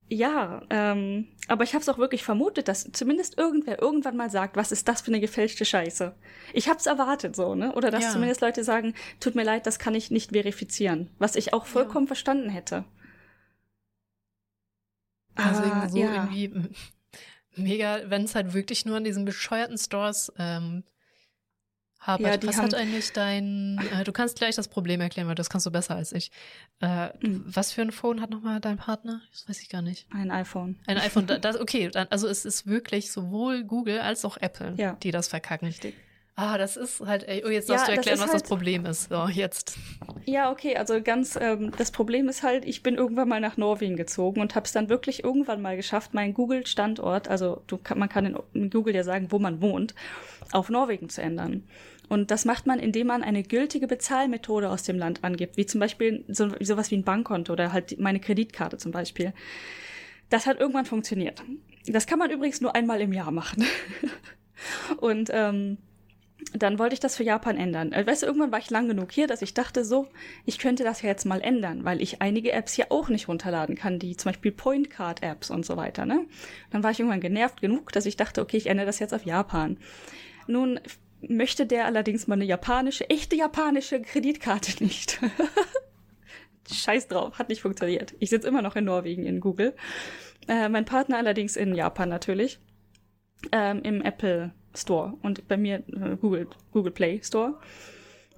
Ja, 0.10 0.62
ähm, 0.70 1.28
aber 1.50 1.66
ich 1.66 1.74
habe 1.74 1.82
es 1.82 1.90
auch 1.90 1.98
wirklich 1.98 2.24
vermutet, 2.24 2.70
dass 2.70 2.90
zumindest 2.94 3.38
irgendwer 3.38 3.82
irgendwann 3.82 4.16
mal 4.16 4.30
sagt, 4.30 4.56
was 4.56 4.72
ist 4.72 4.88
das 4.88 5.02
für 5.02 5.08
eine 5.12 5.20
gefälschte 5.20 5.66
Scheiße? 5.66 6.16
Ich 6.54 6.70
habe 6.70 6.80
es 6.80 6.86
erwartet 6.86 7.36
so, 7.36 7.56
ne? 7.56 7.74
Oder 7.76 7.92
dass 7.92 8.04
Ja. 8.06 8.12
zumindest 8.12 8.40
Leute 8.42 8.64
sagen, 8.64 8.94
tut 9.20 9.36
mir 9.36 9.44
leid, 9.44 9.66
das 9.68 9.80
kann 9.80 9.96
ich 9.96 10.10
nicht 10.10 10.32
verifizieren, 10.32 11.10
was 11.20 11.36
ich 11.36 11.54
auch 11.54 11.66
vollkommen 11.66 12.08
verstanden 12.08 12.50
hätte. 12.50 12.86
Deswegen 15.38 15.76
Aber, 15.82 15.90
so 15.90 15.98
ja. 16.00 16.14
irgendwie 16.14 16.52
mega, 17.56 18.02
wenn 18.10 18.24
es 18.24 18.34
halt 18.36 18.54
wirklich 18.54 18.86
nur 18.86 18.98
an 18.98 19.04
diesen 19.04 19.26
bescheuerten 19.26 19.78
Stores 19.78 20.32
ähm, 20.38 20.84
hapert. 22.00 22.26
Ja, 22.28 22.38
die 22.38 22.48
was 22.48 22.58
hat 22.58 22.74
eigentlich 22.74 23.12
dein, 23.14 23.80
äh, 23.94 24.04
du 24.04 24.12
kannst 24.12 24.38
gleich 24.38 24.56
das 24.56 24.68
Problem 24.68 25.02
erklären, 25.02 25.28
weil 25.28 25.36
das 25.36 25.50
kannst 25.50 25.66
du 25.66 25.72
besser 25.72 25.96
als 25.96 26.12
ich. 26.12 26.32
Äh, 26.82 27.10
Mhm. 27.22 27.44
Was 27.48 27.72
für 27.74 27.82
ein 27.82 27.92
Phone 27.92 28.22
hat 28.22 28.30
nochmal 28.30 28.60
dein 28.60 28.78
Partner? 28.78 29.22
Das 29.32 29.48
weiß 29.50 29.62
ich 29.62 29.70
gar 29.70 29.82
nicht. 29.82 30.06
Ein 30.14 30.32
iPhone. 30.32 30.78
Ein 30.88 30.98
iPhone, 30.98 31.26
da- 31.28 31.38
das, 31.40 31.60
okay, 31.60 31.90
dann, 31.90 32.08
also 32.10 32.28
es 32.28 32.46
ist 32.46 32.68
wirklich 32.68 33.12
sowohl 33.12 33.64
Google 33.64 34.00
als 34.00 34.24
auch 34.26 34.38
Apple, 34.38 34.74
Ja. 34.78 34.94
die 35.02 35.12
das 35.12 35.28
verkacken. 35.28 35.68
Richtig. 35.68 35.96
Ah, 36.40 36.60
das 36.60 36.78
ist 36.78 37.00
halt, 37.02 37.28
ey, 37.28 37.44
oh, 37.44 37.50
jetzt 37.50 37.68
Ja, 37.68 37.78
darfst 37.78 37.88
du 37.88 37.96
das 37.96 37.98
erklären, 37.98 38.20
was 38.20 38.32
halt- 38.32 38.44
das 38.44 38.48
Problem 38.48 38.86
ist. 38.86 39.10
So, 39.10 39.28
jetzt. 39.28 39.76
Ja, 40.26 40.52
okay, 40.52 40.78
also 40.78 41.02
ganz, 41.02 41.36
ähm, 41.36 41.72
das 41.80 41.90
Problem 41.90 42.30
ist 42.30 42.44
halt, 42.44 42.64
ich 42.64 42.84
bin 42.84 42.94
irgendwann 42.94 43.28
mal 43.28 43.42
nach 43.42 43.58
Norwegen 43.58 43.96
gezogen 43.96 44.40
und 44.40 44.54
habe 44.54 44.68
es 44.68 44.72
dann 44.72 44.88
wirklich 44.88 45.24
irgendwann 45.24 45.64
mal 45.64 45.76
geschafft, 45.76 46.14
meinen 46.14 46.36
Google-Standort, 46.36 47.28
also 47.28 47.64
du, 47.66 47.80
man 47.96 48.08
kann 48.08 48.28
in, 48.28 48.38
in 48.54 48.70
Google 48.70 48.94
ja 48.94 49.04
sagen, 49.04 49.32
wo 49.32 49.40
man 49.40 49.62
wohnt, 49.64 49.96
auf 50.52 50.70
Norwegen 50.70 51.10
zu 51.10 51.24
ändern. 51.24 51.64
Und 52.08 52.30
das 52.30 52.46
macht 52.46 52.68
man, 52.68 52.78
indem 52.78 53.08
man 53.08 53.24
eine 53.24 53.42
gültige 53.42 53.88
Bezahlmethode 53.88 54.70
aus 54.70 54.84
dem 54.84 55.00
Land 55.00 55.24
angibt, 55.24 55.58
wie 55.58 55.66
zum 55.66 55.80
Beispiel 55.80 56.24
so, 56.28 56.52
sowas 56.60 56.92
wie 56.92 56.98
ein 56.98 57.04
Bankkonto 57.04 57.52
oder 57.52 57.74
halt 57.74 58.00
meine 58.00 58.20
Kreditkarte 58.20 58.78
zum 58.78 58.92
Beispiel. 58.92 59.34
Das 60.30 60.46
hat 60.46 60.60
irgendwann 60.60 60.86
funktioniert. 60.86 61.42
Das 61.88 62.06
kann 62.06 62.20
man 62.20 62.30
übrigens 62.30 62.62
nur 62.62 62.76
einmal 62.76 63.02
im 63.02 63.12
Jahr 63.12 63.32
machen. 63.32 63.66
und 64.98 65.32
ähm, 65.34 65.80
dann 66.54 66.80
wollte 66.80 66.94
ich 66.94 67.00
das 67.00 67.16
für 67.16 67.24
Japan 67.24 67.58
ändern. 67.58 67.92
Äh, 67.92 68.06
Weißt 68.06 68.24
du, 68.24 68.28
irgendwann 68.28 68.52
war 68.52 68.60
ich 68.60 68.70
lang 68.70 68.88
genug 68.88 69.12
hier, 69.12 69.28
dass 69.28 69.42
ich 69.42 69.54
dachte 69.54 69.84
so, 69.84 70.08
ich 70.46 70.60
könnte 70.60 70.84
das 70.84 71.02
ja 71.02 71.10
jetzt 71.10 71.26
mal 71.26 71.42
ändern, 71.42 71.84
weil 71.84 72.02
ich 72.02 72.22
einige 72.22 72.52
Apps 72.52 72.74
hier 72.74 72.92
auch 72.92 73.10
nicht 73.10 73.28
runterladen 73.28 73.76
kann, 73.76 74.00
die 74.00 74.16
zum 74.16 74.32
Beispiel 74.32 74.52
Point 74.52 74.90
Card 74.90 75.24
Apps 75.24 75.50
und 75.50 75.66
so 75.66 75.78
weiter, 75.78 76.06
ne? 76.06 76.26
Dann 76.72 76.84
war 76.84 76.92
ich 76.92 77.00
irgendwann 77.00 77.22
genervt 77.22 77.62
genug, 77.62 77.92
dass 77.92 78.06
ich 78.06 78.18
dachte, 78.18 78.42
okay, 78.42 78.58
ich 78.58 78.68
ändere 78.68 78.86
das 78.86 79.00
jetzt 79.00 79.14
auf 79.14 79.26
Japan. 79.26 79.78
Nun 80.48 80.80
möchte 81.22 81.66
der 81.66 81.86
allerdings 81.86 82.28
meine 82.28 82.46
japanische, 82.46 83.10
echte 83.10 83.36
japanische 83.36 84.02
Kreditkarte 84.02 84.84
nicht. 84.84 85.20
Scheiß 86.72 87.08
drauf, 87.08 87.40
hat 87.40 87.50
nicht 87.50 87.62
funktioniert. 87.62 88.14
Ich 88.20 88.30
sitze 88.30 88.48
immer 88.48 88.62
noch 88.62 88.76
in 88.76 88.86
Norwegen 88.86 89.26
in 89.26 89.40
Google. 89.40 89.76
Äh, 90.48 90.70
mein 90.70 90.86
Partner 90.86 91.18
allerdings 91.18 91.56
in 91.56 91.76
Japan 91.76 92.10
natürlich. 92.10 92.60
Ähm, 93.52 93.82
Im 93.84 94.02
Apple 94.02 94.52
Store 94.76 95.14
und 95.22 95.48
bei 95.48 95.58
mir 95.58 95.84
äh, 95.88 96.16
Google, 96.20 96.48
Google 96.72 96.92
Play 96.92 97.22
Store. 97.24 97.60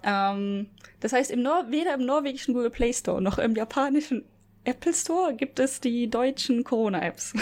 Ähm, 0.04 0.68
das 1.00 1.14
heißt, 1.14 1.32
im 1.32 1.42
Nor 1.42 1.70
weder 1.70 1.96
im 1.96 2.06
norwegischen 2.06 2.54
Google 2.54 2.70
Play 2.70 2.94
Store 2.94 3.22
noch 3.22 3.38
im 3.38 3.56
japanischen 3.56 4.26
Apple 4.64 4.94
Store 4.94 5.36
gibt 5.36 5.60
es 5.60 5.80
die 5.80 6.10
deutschen 6.10 6.64
Corona-Apps. 6.64 7.34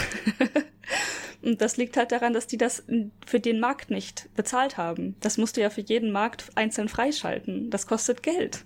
und 1.42 1.60
das 1.60 1.76
liegt 1.76 1.96
halt 1.96 2.12
daran, 2.12 2.32
dass 2.32 2.46
die 2.46 2.56
das 2.56 2.84
für 3.26 3.40
den 3.40 3.60
Markt 3.60 3.90
nicht 3.90 4.28
bezahlt 4.34 4.76
haben. 4.76 5.16
Das 5.20 5.36
musst 5.36 5.56
du 5.56 5.60
ja 5.60 5.70
für 5.70 5.80
jeden 5.80 6.12
Markt 6.12 6.50
einzeln 6.54 6.88
freischalten. 6.88 7.70
Das 7.70 7.86
kostet 7.86 8.22
Geld. 8.22 8.64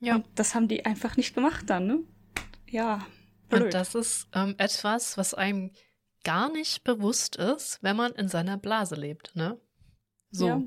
Ja. 0.00 0.16
Und 0.16 0.26
das 0.34 0.54
haben 0.54 0.68
die 0.68 0.84
einfach 0.84 1.16
nicht 1.16 1.34
gemacht 1.34 1.70
dann, 1.70 1.86
ne? 1.86 2.00
Ja. 2.68 3.06
Blöd. 3.48 3.64
Und 3.64 3.74
das 3.74 3.94
ist 3.94 4.28
ähm, 4.34 4.54
etwas, 4.58 5.16
was 5.16 5.34
einem 5.34 5.70
gar 6.24 6.50
nicht 6.50 6.84
bewusst 6.84 7.36
ist, 7.36 7.78
wenn 7.82 7.96
man 7.96 8.12
in 8.12 8.28
seiner 8.28 8.56
Blase 8.56 8.94
lebt, 8.96 9.34
ne? 9.36 9.58
So. 10.30 10.46
Ja. 10.48 10.62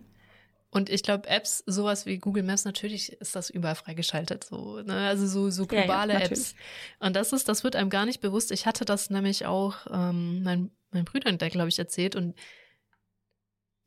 Und 0.69 0.89
ich 0.89 1.01
glaube, 1.01 1.27
Apps, 1.29 1.63
sowas 1.65 2.05
wie 2.05 2.19
Google 2.19 2.43
Maps, 2.43 2.65
natürlich 2.65 3.11
ist 3.13 3.35
das 3.35 3.49
überall 3.49 3.75
freigeschaltet, 3.75 4.43
so, 4.43 4.81
ne? 4.81 5.07
Also 5.07 5.25
so, 5.25 5.49
so 5.49 5.63
Ja, 5.65 5.79
ja, 5.79 5.83
globale 5.85 6.13
natürlich. 6.13 6.39
Apps. 6.51 6.55
Und 6.99 7.15
das 7.15 7.33
ist, 7.33 7.49
das 7.49 7.63
wird 7.63 7.75
einem 7.75 7.89
gar 7.89 8.05
nicht 8.05 8.21
bewusst. 8.21 8.51
Ich 8.51 8.65
hatte 8.65 8.85
das 8.85 9.09
nämlich 9.09 9.45
auch 9.45 9.87
ähm, 9.89 10.43
mein, 10.43 10.71
mein 10.91 11.05
Brüdern, 11.05 11.37
der, 11.37 11.49
glaube 11.49 11.69
ich, 11.69 11.79
erzählt 11.79 12.15
und 12.15 12.35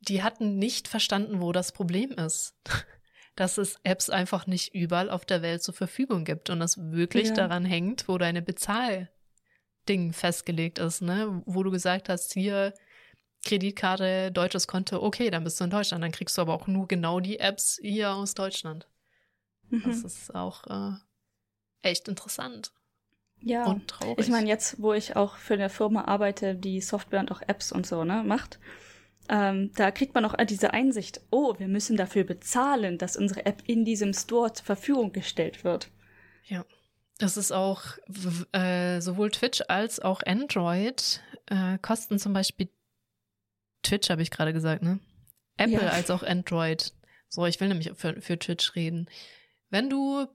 die 0.01 0.23
hatten 0.23 0.57
nicht 0.57 0.87
verstanden, 0.87 1.41
wo 1.41 1.51
das 1.51 1.71
Problem 1.71 2.11
ist. 2.11 2.55
Dass 3.35 3.57
es 3.57 3.77
Apps 3.83 4.09
einfach 4.09 4.45
nicht 4.45 4.73
überall 4.75 5.09
auf 5.09 5.23
der 5.23 5.41
Welt 5.41 5.63
zur 5.63 5.73
Verfügung 5.73 6.25
gibt 6.25 6.49
und 6.49 6.59
das 6.59 6.77
wirklich 6.91 7.29
Ja. 7.29 7.35
daran 7.35 7.63
hängt, 7.63 8.09
wo 8.09 8.17
deine 8.17 8.41
Bezahlding 9.85 10.13
festgelegt 10.13 10.79
ist, 10.79 11.01
ne? 11.01 11.41
Wo 11.45 11.63
du 11.63 11.71
gesagt 11.71 12.09
hast, 12.09 12.33
hier 12.33 12.73
Kreditkarte, 13.43 14.31
deutsches 14.31 14.67
Konto, 14.67 15.01
okay, 15.01 15.29
dann 15.31 15.43
bist 15.43 15.59
du 15.59 15.63
in 15.63 15.69
Deutschland, 15.71 16.03
dann 16.03 16.11
kriegst 16.11 16.37
du 16.37 16.41
aber 16.41 16.53
auch 16.53 16.67
nur 16.67 16.87
genau 16.87 17.19
die 17.19 17.39
Apps 17.39 17.79
hier 17.81 18.13
aus 18.13 18.33
Deutschland. 18.35 18.87
Das 19.71 19.99
Mhm. 19.99 20.05
ist 20.05 20.35
auch 20.35 20.67
äh, 20.67 20.95
echt 21.81 22.07
interessant 22.07 22.71
Ja. 23.41 23.65
und 23.65 23.87
traurig. 23.87 24.19
Ich 24.19 24.29
meine, 24.31 24.47
jetzt, 24.47 24.79
wo 24.81 24.93
ich 24.93 25.15
auch 25.15 25.37
für 25.37 25.55
eine 25.55 25.69
Firma 25.69 26.03
arbeite, 26.05 26.55
die 26.55 26.81
Software 26.81 27.21
und 27.21 27.31
auch 27.31 27.41
Apps 27.41 27.71
und 27.71 27.87
so, 27.87 28.03
ne, 28.03 28.23
macht, 28.23 28.59
ähm, 29.29 29.71
da 29.75 29.91
kriegt 29.91 30.13
man 30.13 30.25
auch 30.25 30.35
diese 30.45 30.73
Einsicht, 30.73 31.21
oh, 31.31 31.55
wir 31.57 31.67
müssen 31.67 31.95
dafür 31.97 32.25
bezahlen, 32.25 32.97
dass 32.97 33.17
unsere 33.17 33.45
App 33.45 33.63
in 33.65 33.85
diesem 33.85 34.13
Store 34.13 34.53
zur 34.53 34.65
Verfügung 34.65 35.13
gestellt 35.13 35.63
wird. 35.63 35.89
Ja. 36.43 36.65
Es 37.21 37.37
ist 37.37 37.51
auch 37.51 37.83
äh, 38.51 38.99
sowohl 38.99 39.31
Twitch 39.31 39.61
als 39.67 39.99
auch 39.99 40.21
Android 40.25 41.21
äh, 41.47 41.77
kosten 41.79 42.19
zum 42.19 42.33
Beispiel 42.33 42.69
Twitch, 43.83 44.09
habe 44.09 44.21
ich 44.21 44.31
gerade 44.31 44.53
gesagt, 44.53 44.83
ne? 44.83 44.99
Apple 45.57 45.83
Ja. 45.83 45.89
als 45.89 46.09
auch 46.09 46.23
Android. 46.23 46.93
So, 47.29 47.45
ich 47.45 47.59
will 47.59 47.67
nämlich 47.67 47.91
für, 47.95 48.21
für 48.21 48.37
Twitch 48.37 48.75
reden. 48.75 49.07
Wenn 49.69 49.89
du 49.89 50.27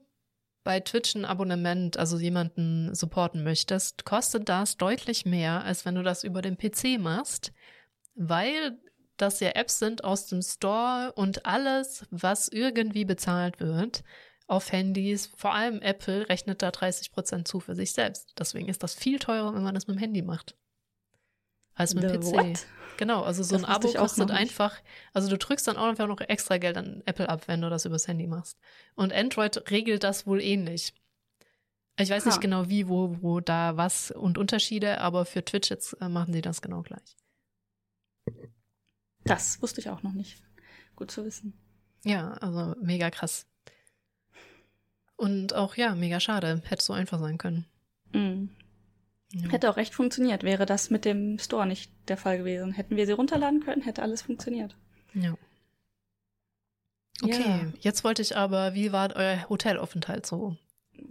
bei 0.63 0.79
Twitch 0.79 1.15
ein 1.15 1.25
Abonnement, 1.25 1.97
also 1.97 2.17
jemanden 2.17 2.93
supporten 2.93 3.43
möchtest, 3.43 4.03
kostet 4.03 4.49
das 4.49 4.77
deutlich 4.77 5.25
mehr, 5.25 5.63
als 5.63 5.85
wenn 5.85 5.95
du 5.95 6.03
das 6.03 6.23
über 6.23 6.41
den 6.41 6.57
PC 6.57 6.99
machst, 6.99 7.53
weil 8.15 8.77
das 9.15 9.39
ja 9.39 9.49
Apps 9.51 9.79
sind 9.79 10.03
aus 10.03 10.27
dem 10.27 10.41
Store 10.41 11.13
und 11.15 11.45
alles, 11.45 12.05
was 12.11 12.49
irgendwie 12.49 13.05
bezahlt 13.05 13.59
wird, 13.59 14.03
auf 14.47 14.71
Handys, 14.71 15.27
vor 15.27 15.53
allem 15.53 15.81
Apple, 15.81 16.29
rechnet 16.29 16.61
da 16.61 16.69
30% 16.69 17.45
zu 17.45 17.59
für 17.59 17.75
sich 17.75 17.91
selbst. 17.91 18.33
Deswegen 18.39 18.69
ist 18.69 18.81
das 18.81 18.95
viel 18.95 19.19
teurer, 19.19 19.53
wenn 19.53 19.63
man 19.63 19.75
das 19.75 19.87
mit 19.87 19.97
dem 19.97 19.99
Handy 19.99 20.21
macht. 20.21 20.55
Als 21.75 21.93
mit 21.93 22.03
dem 22.03 22.21
PC. 22.21 22.25
what? 22.33 22.65
Genau, 22.97 23.21
also 23.21 23.43
so 23.43 23.55
Das 23.55 23.63
ein 23.63 23.69
Abo 23.69 23.91
kostet 23.91 24.31
einfach, 24.31 24.75
also 25.13 25.29
du 25.29 25.37
drückst 25.37 25.67
dann 25.67 25.77
auch 25.77 25.85
einfach 25.85 26.07
noch 26.07 26.19
extra 26.21 26.57
Geld 26.57 26.77
an 26.77 27.03
Apple 27.05 27.29
ab, 27.29 27.47
wenn 27.47 27.61
du 27.61 27.69
das 27.69 27.85
übers 27.85 28.07
Handy 28.07 28.25
machst. 28.25 28.57
Und 28.95 29.13
Android 29.13 29.69
regelt 29.69 30.03
das 30.03 30.25
wohl 30.25 30.41
ähnlich. 30.41 30.95
Ich 31.99 32.09
weiß 32.09 32.25
Ha. 32.25 32.29
nicht 32.29 32.41
genau 32.41 32.69
wie, 32.69 32.87
wo, 32.87 33.17
wo 33.21 33.39
da 33.39 33.77
was 33.77 34.09
und 34.09 34.37
Unterschiede, 34.39 34.99
aber 35.01 35.25
für 35.25 35.45
Twitch 35.45 35.69
jetzt 35.69 35.93
äh, 36.01 36.09
machen 36.09 36.33
sie 36.33 36.41
das 36.41 36.61
genau 36.61 36.81
gleich. 36.81 37.15
Das 39.25 39.61
wusste 39.61 39.81
ich 39.81 39.89
auch 39.89 40.01
noch 40.03 40.13
nicht. 40.13 40.41
Gut 40.95 41.11
zu 41.11 41.25
wissen. 41.25 41.53
Ja, 42.03 42.33
also 42.33 42.75
mega 42.81 43.11
krass. 43.11 43.45
Und 45.17 45.53
auch, 45.55 45.75
ja, 45.75 45.93
mega 45.95 46.19
schade. 46.19 46.61
Hätte 46.65 46.83
so 46.83 46.93
einfach 46.93 47.19
sein 47.19 47.37
können. 47.37 47.65
Mhm. 48.13 48.49
Ja. 49.33 49.49
Hätte 49.49 49.69
auch 49.69 49.75
recht 49.77 49.93
funktioniert, 49.93 50.43
wäre 50.43 50.65
das 50.65 50.89
mit 50.89 51.03
dem 51.03 51.37
Store 51.39 51.65
nicht 51.67 51.91
der 52.07 52.15
Fall 52.15 52.37
gewesen. 52.37 52.71
Hätten 52.71 52.95
wir 52.95 53.05
sie 53.05 53.11
runterladen 53.11 53.59
können, 53.61 53.81
hätte 53.81 54.01
alles 54.01 54.21
funktioniert. 54.21 54.75
ja. 55.13 55.35
Okay, 57.23 57.41
Ja. 57.41 57.73
jetzt 57.79 58.03
wollte 58.03 58.21
ich 58.21 58.37
aber, 58.37 58.75
wie 58.75 58.91
war 58.91 59.15
euer 59.15 59.49
Hotelaufenthalt 59.49 60.25
so? 60.27 60.55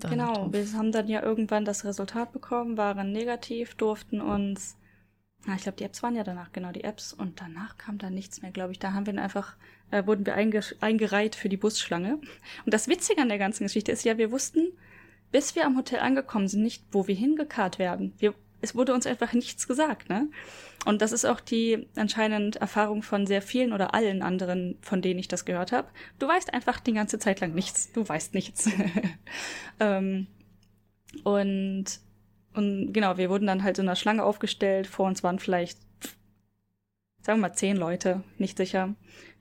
Genau, 0.00 0.34
drauf. 0.34 0.52
wir 0.52 0.72
haben 0.74 0.92
dann 0.92 1.08
ja 1.08 1.20
irgendwann 1.20 1.64
das 1.64 1.84
Resultat 1.84 2.32
bekommen, 2.32 2.76
waren 2.76 3.10
negativ, 3.10 3.74
durften 3.74 4.20
uns, 4.20 4.76
na, 5.46 5.56
ich 5.56 5.62
glaube, 5.62 5.78
die 5.78 5.84
Apps 5.84 6.04
waren 6.04 6.14
ja 6.14 6.22
danach, 6.22 6.52
genau, 6.52 6.70
die 6.70 6.84
Apps, 6.84 7.12
und 7.12 7.40
danach 7.40 7.76
kam 7.76 7.98
dann 7.98 8.14
nichts 8.14 8.40
mehr, 8.40 8.52
glaube 8.52 8.70
ich. 8.72 8.78
Da 8.78 8.92
haben 8.92 9.06
wir 9.06 9.14
dann 9.14 9.22
einfach, 9.24 9.56
äh, 9.90 10.06
wurden 10.06 10.26
wir 10.26 10.34
einge 10.34 10.60
eingereiht 10.80 11.34
für 11.34 11.48
die 11.48 11.56
Busschlange. 11.56 12.14
Und 12.64 12.74
das 12.74 12.88
Witzige 12.88 13.22
an 13.22 13.28
der 13.28 13.38
ganzen 13.38 13.64
Geschichte 13.64 13.92
ist 13.92 14.04
ja, 14.04 14.18
wir 14.18 14.30
wussten, 14.30 14.72
bis 15.32 15.54
wir 15.54 15.66
am 15.66 15.76
Hotel 15.76 16.00
angekommen 16.00 16.48
sind, 16.48 16.62
nicht, 16.62 16.84
wo 16.92 17.06
wir 17.06 17.14
hingekarrt 17.14 17.78
werden. 17.78 18.14
Wir, 18.18 18.34
es 18.60 18.74
wurde 18.74 18.94
uns 18.94 19.06
einfach 19.06 19.32
nichts 19.32 19.68
gesagt, 19.68 20.08
ne? 20.08 20.28
Und 20.84 21.02
das 21.02 21.12
ist 21.12 21.24
auch 21.24 21.40
die 21.40 21.88
anscheinend 21.96 22.56
Erfahrung 22.56 23.02
von 23.02 23.26
sehr 23.26 23.42
vielen 23.42 23.72
oder 23.72 23.92
allen 23.92 24.22
anderen, 24.22 24.78
von 24.82 25.02
denen 25.02 25.18
ich 25.18 25.28
das 25.28 25.44
gehört 25.44 25.72
habe. 25.72 25.88
Du 26.18 26.28
weißt 26.28 26.54
einfach 26.54 26.78
die 26.78 26.92
ganze 26.92 27.18
Zeit 27.18 27.40
lang 27.40 27.54
nichts. 27.54 27.92
Du 27.92 28.08
weißt 28.08 28.34
nichts. 28.34 28.70
ähm, 29.80 30.28
und, 31.24 31.84
und 32.54 32.92
genau, 32.92 33.16
wir 33.16 33.30
wurden 33.30 33.46
dann 33.46 33.64
halt 33.64 33.78
in 33.78 33.88
einer 33.88 33.96
Schlange 33.96 34.22
aufgestellt. 34.24 34.86
Vor 34.86 35.06
uns 35.06 35.24
waren 35.24 35.40
vielleicht, 35.40 35.78
sagen 37.22 37.40
wir 37.40 37.48
mal, 37.48 37.52
zehn 37.52 37.76
Leute, 37.76 38.22
nicht 38.38 38.56
sicher, 38.56 38.94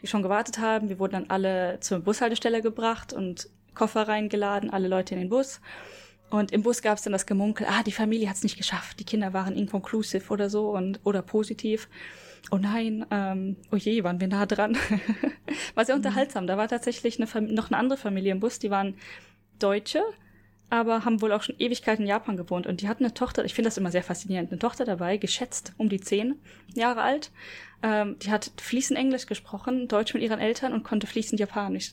die 0.06 0.10
schon 0.10 0.22
gewartet 0.22 0.60
haben. 0.60 0.88
Wir 0.89 0.99
wurden 0.99 1.14
dann 1.14 1.30
alle 1.30 1.80
zur 1.80 1.99
Bushaltestelle 1.99 2.62
gebracht 2.62 3.12
und 3.12 3.49
Koffer 3.74 4.08
reingeladen, 4.08 4.70
alle 4.70 4.88
Leute 4.88 5.16
in 5.16 5.20
den 5.20 5.30
Bus. 5.30 5.60
Und 6.30 6.51
im 6.51 6.62
Bus 6.62 6.82
gab 6.82 6.97
es 6.97 7.03
dann 7.03 7.14
das 7.14 7.26
Gemunkel, 7.26 7.68
ah, 7.70 7.84
die 7.84 7.91
Familie 7.91 8.30
hat 8.30 8.36
es 8.36 8.43
nicht 8.43 8.58
geschafft, 8.58 8.99
die 8.99 9.03
Kinder 9.03 9.34
waren 9.34 9.56
inconclusive 9.56 10.32
oder 10.32 10.49
so 10.49 10.70
und 10.70 10.99
oder 11.03 11.22
positiv. 11.22 11.88
Oh 12.51 12.58
nein, 12.58 13.06
ähm, 13.10 13.58
oh 13.72 13.76
je, 13.76 14.03
waren 14.03 14.20
wir 14.20 14.28
nah 14.28 14.45
dran. 14.45 14.78
war 15.76 15.86
sehr 15.86 15.95
mhm. 15.95 15.99
unterhaltsam. 15.99 16.45
Da 16.45 16.58
war 16.58 16.68
tatsächlich 16.68 17.20
eine 17.20 17.51
noch 17.51 17.72
eine 17.72 17.78
andere 17.78 17.97
Familie 17.97 18.32
im 18.32 18.39
Bus, 18.39 18.60
die 18.60 18.70
waren 18.70 18.95
Deutsche, 19.58 20.03
aber 20.70 21.05
haben 21.05 21.22
wohl 21.22 21.32
auch 21.32 21.43
schon 21.43 21.55
Ewigkeiten 21.59 22.03
in 22.03 22.09
Japan 22.09 22.38
gewohnt. 22.38 22.68
Und 22.68 22.82
die 22.82 22.88
hatten 22.88 23.03
eine 23.03 23.13
Tochter, 23.13 23.45
ich 23.45 23.53
finde 23.53 23.68
das 23.68 23.78
immer 23.78 23.91
sehr 23.91 24.03
faszinierend, 24.03 24.51
eine 24.51 24.59
Tochter 24.59 24.86
dabei, 24.86 25.18
geschätzt 25.18 25.74
um 25.78 25.89
die 25.89 25.99
zehn 25.99 26.36
Jahre 26.74 27.01
alt. 27.01 27.32
Ähm, 27.84 28.18
die 28.20 28.32
hat 28.32 28.51
fließend 28.57 28.97
Englisch 28.97 29.26
gesprochen, 29.26 29.88
Deutsch 29.88 30.13
mit 30.13 30.24
ihren 30.24 30.39
Eltern 30.39 30.74
und 30.74 30.84
konnte 30.84 31.07
fließend 31.07 31.39
Japanisch. 31.39 31.91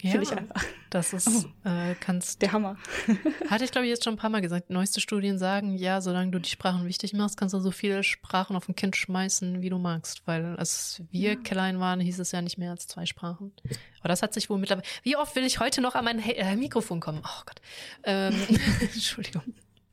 Ja, 0.00 0.12
Finde 0.12 0.26
ich 0.26 0.32
einfach. 0.32 0.64
Das 0.90 1.12
ist, 1.12 1.26
oh, 1.28 1.68
äh, 1.68 1.94
kannst. 1.98 2.40
Der 2.40 2.52
Hammer. 2.52 2.76
hatte 3.50 3.64
ich, 3.64 3.72
glaube 3.72 3.86
ich, 3.86 3.90
jetzt 3.90 4.04
schon 4.04 4.14
ein 4.14 4.18
paar 4.18 4.30
Mal 4.30 4.40
gesagt. 4.40 4.70
Neueste 4.70 5.00
Studien 5.00 5.38
sagen, 5.38 5.76
ja, 5.76 6.00
solange 6.00 6.30
du 6.30 6.38
die 6.38 6.48
Sprachen 6.48 6.86
wichtig 6.86 7.14
machst, 7.14 7.36
kannst 7.36 7.52
du 7.52 7.58
so 7.58 7.72
viele 7.72 8.04
Sprachen 8.04 8.54
auf 8.54 8.68
ein 8.68 8.76
Kind 8.76 8.96
schmeißen, 8.96 9.60
wie 9.60 9.70
du 9.70 9.78
magst. 9.78 10.22
Weil 10.26 10.56
als 10.56 11.02
wir 11.10 11.32
ja. 11.32 11.36
klein 11.36 11.80
waren, 11.80 11.98
hieß 11.98 12.20
es 12.20 12.30
ja 12.30 12.42
nicht 12.42 12.58
mehr 12.58 12.70
als 12.70 12.86
zwei 12.86 13.06
Sprachen. 13.06 13.52
Aber 13.98 14.08
das 14.08 14.22
hat 14.22 14.34
sich 14.34 14.48
wohl 14.48 14.58
mittlerweile. 14.58 14.86
Wie 15.02 15.16
oft 15.16 15.34
will 15.34 15.44
ich 15.44 15.58
heute 15.58 15.80
noch 15.80 15.96
an 15.96 16.04
mein 16.04 16.20
äh, 16.20 16.54
Mikrofon 16.54 17.00
kommen? 17.00 17.20
Oh 17.24 17.42
Gott. 17.44 17.60
Ähm, 18.04 18.34
Entschuldigung. 18.80 19.42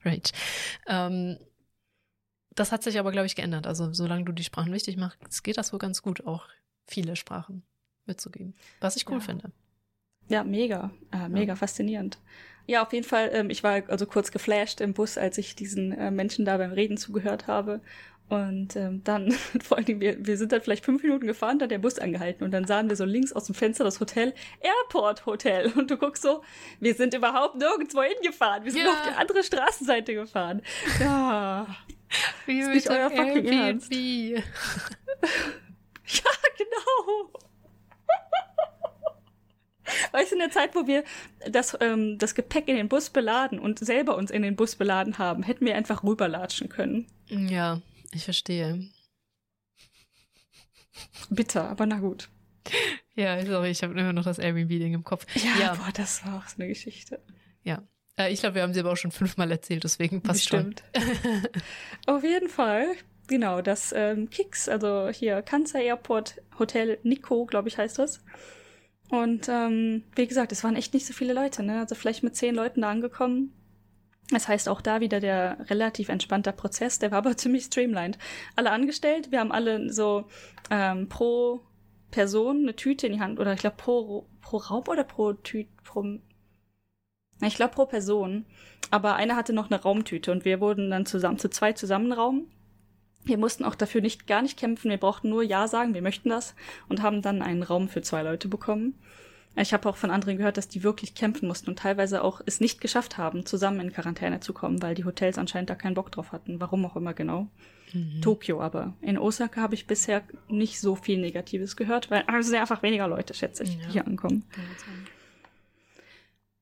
Rage. 0.04 0.32
Ähm, 0.86 1.40
das 2.54 2.72
hat 2.72 2.84
sich 2.84 3.00
aber, 3.00 3.12
glaube 3.12 3.26
ich, 3.26 3.36
geändert. 3.36 3.66
Also, 3.66 3.92
solange 3.92 4.24
du 4.24 4.32
die 4.32 4.44
Sprachen 4.44 4.72
wichtig 4.72 4.98
machst, 4.98 5.44
geht 5.44 5.58
das 5.58 5.74
wohl 5.74 5.80
ganz 5.80 6.02
gut, 6.02 6.26
auch 6.26 6.48
viele 6.86 7.16
Sprachen 7.16 7.64
mitzugeben. 8.06 8.56
Was 8.80 8.96
ich 8.96 9.10
cool 9.10 9.18
ja. 9.18 9.26
finde. 9.26 9.52
Ja, 10.28 10.44
mega, 10.44 10.92
äh, 11.12 11.30
mega 11.30 11.54
ja. 11.54 11.56
faszinierend. 11.56 12.18
Ja, 12.68 12.82
auf 12.82 12.94
jeden 12.94 13.06
Fall, 13.06 13.30
ähm, 13.34 13.50
ich 13.50 13.64
war 13.64 13.84
also 13.90 14.08
kurz 14.08 14.32
geflasht 14.32 14.82
im 14.82 14.94
Bus, 14.94 15.18
als 15.18 15.38
ich 15.38 15.56
diesen 15.56 15.92
äh, 15.92 16.10
Menschen 16.10 16.46
da 16.46 16.58
beim 16.58 16.72
Reden 16.72 16.98
zugehört 16.98 17.48
habe. 17.48 17.82
Und 18.28 18.76
ähm, 18.76 19.04
dann, 19.04 19.32
vor 19.64 19.78
allem, 19.78 20.00
wir, 20.00 20.26
wir 20.26 20.38
sind 20.38 20.52
dann 20.52 20.62
vielleicht 20.62 20.84
fünf 20.84 21.04
Minuten 21.04 21.28
gefahren, 21.28 21.60
dann 21.60 21.70
der 21.70 21.78
Bus 21.78 22.00
angehalten 22.00 22.44
und 22.44 22.50
dann 22.52 22.66
sahen 22.66 22.90
wir 22.90 22.96
so 22.96 23.06
links 23.06 23.32
aus 23.34 23.46
dem 23.46 23.54
Fenster 23.54 23.84
das 23.84 24.00
Hotel, 24.00 24.34
Airport 24.62 25.28
Hotel. 25.28 25.72
Und 25.76 25.92
du 25.92 25.98
guckst 25.98 26.24
so, 26.24 26.42
wir 26.80 26.96
sind 26.96 27.14
überhaupt 27.14 27.56
nirgendwo 27.56 28.02
hingefahren. 28.02 28.64
Wir 28.66 28.72
sind 28.72 28.86
ja. 28.86 28.92
auf 28.92 29.02
die 29.08 29.16
andere 29.16 29.44
Straßenseite 29.44 30.16
gefahren. 30.16 30.64
Ja. 31.00 31.68
Wie 32.46 32.60
ist 32.60 32.70
nicht 32.70 32.90
euer 32.90 33.12
fucking 33.12 33.46
Ernst. 33.46 33.94
ja, 33.94 34.42
genau. 36.58 37.30
Weißt 40.12 40.32
du, 40.32 40.36
in 40.36 40.40
der 40.40 40.52
Zeit, 40.52 40.76
wo 40.76 40.88
wir 40.88 41.04
das, 41.50 41.78
ähm, 41.80 42.18
das 42.18 42.36
Gepäck 42.36 42.68
in 42.68 42.76
den 42.76 42.90
Bus 42.90 43.10
beladen 43.10 43.60
und 43.60 43.80
selber 43.80 44.16
uns 44.16 44.32
in 44.32 44.42
den 44.42 44.56
Bus 44.56 44.76
beladen 44.76 45.18
haben, 45.18 45.44
hätten 45.44 45.66
wir 45.66 45.76
einfach 45.76 46.04
rüberlatschen 46.04 46.70
können. 46.70 47.08
Ja, 47.28 47.82
ich 48.12 48.24
verstehe. 48.24 48.88
Bitter, 51.30 51.70
aber 51.70 51.86
na 51.86 52.00
gut. 52.00 52.30
Ja, 53.16 53.44
sorry, 53.46 53.70
ich 53.70 53.84
habe 53.84 54.00
immer 54.00 54.14
noch 54.14 54.24
das 54.24 54.40
Airbnb-Ding 54.40 54.94
im 54.94 55.04
Kopf. 55.04 55.26
Ja, 55.36 55.60
ja, 55.60 55.76
boah, 55.76 55.92
das 55.94 56.26
war 56.26 56.38
auch 56.38 56.48
so 56.48 56.56
eine 56.58 56.68
Geschichte. 56.68 57.22
Ja. 57.64 57.84
Äh, 58.18 58.32
ich 58.32 58.40
glaube, 58.40 58.56
wir 58.56 58.64
haben 58.64 58.74
sie 58.74 58.80
aber 58.80 58.92
auch 58.92 58.98
schon 58.98 59.12
fünfmal 59.12 59.52
erzählt, 59.52 59.84
deswegen 59.84 60.22
passt 60.22 60.50
Bestimmt. 60.50 60.84
schon. 60.96 61.48
Auf 62.16 62.24
jeden 62.24 62.50
Fall. 62.50 62.96
Genau, 63.28 63.62
das 63.62 63.94
ähm, 63.96 64.30
Kicks, 64.30 64.70
also 64.70 65.10
hier 65.10 65.42
Kansai 65.42 65.86
Airport 65.86 66.42
Hotel 66.60 67.00
Nico, 67.04 67.46
glaube 67.46 67.70
ich, 67.70 67.78
heißt 67.78 67.98
das. 67.98 68.24
Und 69.10 69.48
ähm, 69.50 70.04
wie 70.16 70.28
gesagt, 70.28 70.52
es 70.52 70.64
waren 70.64 70.76
echt 70.76 70.94
nicht 70.94 71.06
so 71.06 71.14
viele 71.14 71.34
Leute, 71.34 71.64
ne? 71.64 71.80
Also 71.80 71.96
vielleicht 71.96 72.24
mit 72.24 72.36
zehn 72.36 72.56
Leuten 72.56 72.82
da 72.82 72.90
angekommen. 72.90 73.54
Das 74.32 74.48
heißt 74.48 74.68
auch 74.70 74.82
da 74.82 75.02
wieder 75.02 75.20
der 75.20 75.70
relativ 75.70 76.10
entspannter 76.10 76.52
Prozess, 76.52 76.98
der 76.98 77.12
war 77.12 77.20
aber 77.20 77.38
ziemlich 77.38 77.66
streamlined. 77.66 78.18
Alle 78.56 78.72
angestellt, 78.72 79.32
wir 79.32 79.40
haben 79.40 79.52
alle 79.52 79.94
so 79.94 80.26
ähm, 80.72 81.08
pro 81.10 81.62
Person 82.10 82.64
eine 82.64 82.76
Tüte 82.76 83.08
in 83.08 83.14
die 83.14 83.20
Hand, 83.20 83.40
oder 83.40 83.54
ich 83.54 83.60
glaube 83.60 83.78
pro, 83.78 84.28
pro 84.42 84.58
Raub 84.58 84.88
oder 84.90 85.04
pro 85.04 85.34
Tüte, 85.34 85.70
pro. 85.84 86.04
Ich 87.42 87.56
glaube 87.56 87.74
pro 87.74 87.86
Person. 87.86 88.46
Aber 88.92 89.16
einer 89.16 89.36
hatte 89.36 89.54
noch 89.54 89.70
eine 89.70 89.82
Raumtüte 89.82 90.32
und 90.32 90.46
wir 90.46 90.62
wurden 90.62 90.90
dann 90.90 91.06
zusammen 91.06 91.38
zu 91.38 91.50
zwei 91.50 91.74
zusammen 91.74 92.12
Raum 92.12 92.48
wir 93.26 93.38
mussten 93.38 93.66
auch 93.66 93.76
dafür 93.76 94.02
nicht 94.02 94.28
gar 94.28 94.42
nicht 94.42 94.58
kämpfen, 94.58 94.90
wir 94.90 94.98
brauchten 94.98 95.30
nur 95.30 95.44
Ja 95.44 95.68
sagen, 95.68 95.94
wir 95.94 96.02
möchten 96.02 96.30
das 96.30 96.56
und 96.88 97.02
haben 97.02 97.22
dann 97.22 97.42
einen 97.42 97.64
Raum 97.64 97.90
für 97.90 98.02
zwei 98.02 98.24
Leute 98.24 98.48
bekommen. 98.48 98.96
Ich 99.58 99.74
habe 99.74 99.88
auch 99.88 99.96
von 99.96 100.12
anderen 100.12 100.38
gehört, 100.38 100.58
dass 100.58 100.68
die 100.68 100.84
wirklich 100.84 101.16
kämpfen 101.16 101.48
mussten 101.48 101.70
und 101.70 101.80
teilweise 101.80 102.24
auch 102.24 102.42
es 102.46 102.60
nicht 102.60 102.82
geschafft 102.82 103.18
haben, 103.18 103.46
zusammen 103.46 103.80
in 103.80 103.94
Quarantäne 103.94 104.42
zu 104.42 104.54
kommen, 104.54 104.82
weil 104.82 104.96
die 104.96 105.06
Hotels 105.06 105.38
anscheinend 105.38 105.70
da 105.70 105.76
keinen 105.76 105.94
Bock 105.94 106.12
drauf 106.12 106.34
hatten. 106.34 106.60
Warum 106.60 106.86
auch 106.86 106.98
immer 106.98 107.14
genau. 107.14 107.48
Mhm. 107.94 108.22
Tokio 108.22 108.62
aber. 108.62 108.94
In 109.02 109.18
Osaka 109.18 109.62
habe 109.62 109.76
ich 109.76 109.88
bisher 109.88 110.24
nicht 110.50 110.82
so 110.82 110.96
viel 110.96 111.20
Negatives 111.20 111.78
gehört, 111.78 112.12
weil 112.12 112.24
also 112.28 112.50
sind 112.50 112.60
einfach 112.60 112.84
weniger 112.84 113.08
Leute, 113.08 113.34
schätze 113.34 113.64
ich, 113.64 113.76
ja. 113.76 113.88
hier 113.88 114.08
ankommen. 114.08 114.44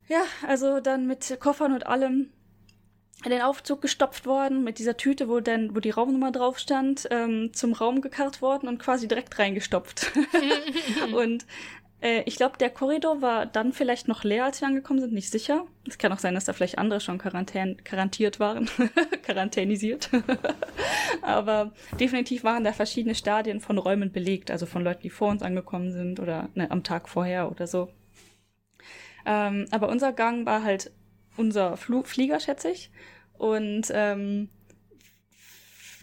Ja, 0.07 0.22
also 0.47 0.80
dann 0.80 1.07
mit 1.07 1.38
Koffern 1.39 1.74
und 1.74 1.88
allem 1.88 2.30
in 3.24 3.32
den 3.32 3.41
Aufzug 3.41 3.82
gestopft 3.82 4.26
worden, 4.26 4.63
mit 4.63 4.80
dieser 4.80 4.97
Tüte, 4.97 5.30
wo 5.30 5.39
dann, 5.39 5.76
wo 5.76 5.80
die 5.80 5.91
Raumnummer 5.91 6.32
drauf 6.32 6.59
stand, 6.59 7.07
ähm, 7.11 7.51
zum 7.53 7.74
Raum 7.74 8.01
gekarrt 8.01 8.41
worden 8.41 8.67
und 8.67 8.80
quasi 8.80 9.07
direkt 9.07 9.39
reingestopft. 9.39 10.11
und 11.13 11.45
äh, 12.03 12.24
ich 12.26 12.36
glaube, 12.36 12.57
der 12.57 12.69
Korridor 12.69 13.21
war 13.21 13.45
dann 13.45 13.71
vielleicht 13.71 14.09
noch 14.09 14.24
leer, 14.26 14.45
als 14.45 14.59
wir 14.59 14.67
angekommen 14.67 14.99
sind, 14.99 15.13
nicht 15.13 15.32
sicher. 15.32 15.65
Es 15.88 15.97
kann 15.97 16.11
auch 16.11 16.19
sein, 16.19 16.36
dass 16.36 16.45
da 16.45 16.53
vielleicht 16.53 16.78
andere 16.78 16.99
schon 16.99 17.17
Quarantän 17.17 17.82
quarantiert 17.84 18.39
waren, 18.39 18.69
quarantänisiert. 19.24 20.09
Aber 21.21 21.71
definitiv 21.99 22.43
waren 22.43 22.65
da 22.65 22.74
verschiedene 22.74 23.15
Stadien 23.15 23.61
von 23.61 23.78
Räumen 23.78 24.11
belegt, 24.11 24.51
also 24.51 24.65
von 24.65 24.84
Leuten, 24.84 25.03
die 25.03 25.09
vor 25.09 25.30
uns 25.30 25.41
angekommen 25.41 25.93
sind 25.93 26.19
oder 26.19 26.49
ne, 26.55 26.69
am 26.69 26.84
Tag 26.84 27.07
vorher 27.07 27.49
oder 27.49 27.67
so. 27.67 27.89
Ähm, 29.26 29.67
aber 29.71 29.88
unser 29.88 30.11
Gang 30.11 30.45
war 30.45 30.63
halt 30.63 30.91
unser 31.38 31.78
Fl 31.78 32.03
Flieger, 32.03 32.41
schätze 32.41 32.69
ich. 32.69 32.91
Und 33.44 33.91
ähm, 33.91 34.48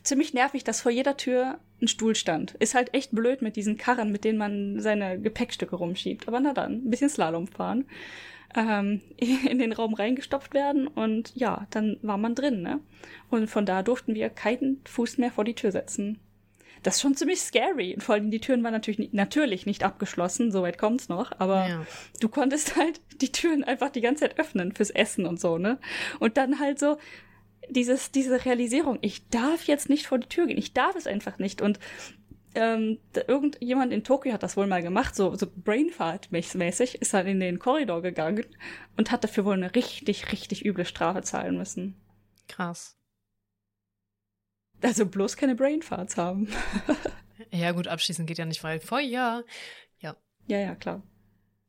ziemlich 0.02 0.34
nervig, 0.34 0.62
dass 0.62 0.82
vor 0.82 0.92
jeder 0.92 1.16
Tür 1.16 1.58
ein 1.80 1.88
Stuhl 1.88 2.14
stand. 2.14 2.52
Ist 2.56 2.74
halt 2.74 2.92
echt 2.92 3.12
blöd 3.12 3.40
mit 3.40 3.56
diesen 3.56 3.78
Karren, 3.78 4.12
mit 4.12 4.24
denen 4.24 4.36
man 4.36 4.78
seine 4.78 5.18
Gepäckstücke 5.18 5.74
rumschiebt. 5.74 6.28
Aber 6.28 6.40
na 6.40 6.52
dann, 6.52 6.84
ein 6.84 6.90
bisschen 6.90 7.08
Slalom 7.08 7.46
fahren. 7.46 7.86
Ähm, 8.54 9.00
in 9.16 9.58
den 9.58 9.72
Raum 9.72 9.94
reingestopft 9.94 10.52
werden 10.52 10.86
und 10.86 11.34
ja, 11.34 11.66
dann 11.70 11.96
war 12.02 12.18
man 12.18 12.34
drin, 12.34 12.60
ne? 12.60 12.80
Und 13.30 13.48
von 13.48 13.64
da 13.64 13.82
durften 13.82 14.14
wir 14.14 14.28
keinen 14.28 14.82
Fuß 14.84 15.16
mehr 15.16 15.30
vor 15.30 15.44
die 15.44 15.54
Tür 15.54 15.72
setzen 15.72 16.20
das 16.82 16.96
ist 16.96 17.02
schon 17.02 17.14
ziemlich 17.14 17.40
scary. 17.40 17.96
Vor 17.98 18.14
allem 18.14 18.30
die 18.30 18.40
Türen 18.40 18.62
waren 18.62 18.72
natürlich 18.72 18.98
nicht, 18.98 19.14
natürlich 19.14 19.66
nicht 19.66 19.84
abgeschlossen, 19.84 20.50
soweit 20.50 20.78
kommt's 20.78 21.08
noch, 21.08 21.32
aber 21.38 21.68
ja. 21.68 21.86
du 22.20 22.28
konntest 22.28 22.76
halt 22.76 23.00
die 23.20 23.32
Türen 23.32 23.64
einfach 23.64 23.90
die 23.90 24.00
ganze 24.00 24.22
Zeit 24.22 24.38
öffnen 24.38 24.72
fürs 24.72 24.90
Essen 24.90 25.26
und 25.26 25.40
so, 25.40 25.58
ne? 25.58 25.78
Und 26.20 26.36
dann 26.36 26.58
halt 26.58 26.78
so 26.78 26.96
dieses, 27.70 28.10
diese 28.10 28.44
Realisierung, 28.44 28.98
ich 29.00 29.28
darf 29.28 29.64
jetzt 29.64 29.88
nicht 29.88 30.06
vor 30.06 30.18
die 30.18 30.28
Tür 30.28 30.46
gehen, 30.46 30.58
ich 30.58 30.72
darf 30.72 30.96
es 30.96 31.06
einfach 31.06 31.38
nicht. 31.38 31.62
Und 31.62 31.78
ähm, 32.54 32.98
irgendjemand 33.28 33.92
in 33.92 34.04
Tokio 34.04 34.32
hat 34.32 34.42
das 34.42 34.56
wohl 34.56 34.66
mal 34.66 34.82
gemacht, 34.82 35.14
so, 35.14 35.34
so 35.36 35.46
Brainfart-mäßig, 35.46 36.96
ist 36.96 37.14
dann 37.14 37.26
in 37.26 37.40
den 37.40 37.58
Korridor 37.58 38.02
gegangen 38.02 38.46
und 38.96 39.10
hat 39.10 39.22
dafür 39.22 39.44
wohl 39.44 39.54
eine 39.54 39.74
richtig, 39.74 40.32
richtig 40.32 40.64
üble 40.64 40.84
Strafe 40.84 41.22
zahlen 41.22 41.56
müssen. 41.56 41.94
Krass. 42.48 42.96
Also 44.82 45.06
bloß 45.06 45.36
keine 45.36 45.54
Brainfarts 45.54 46.16
haben. 46.16 46.48
ja, 47.50 47.72
gut, 47.72 47.86
abschließen 47.86 48.26
geht 48.26 48.38
ja 48.38 48.46
nicht, 48.46 48.64
weil 48.64 48.80
Feuer. 48.80 49.44
Ja. 49.98 50.16
Ja, 50.46 50.58
ja, 50.58 50.74
klar. 50.74 51.02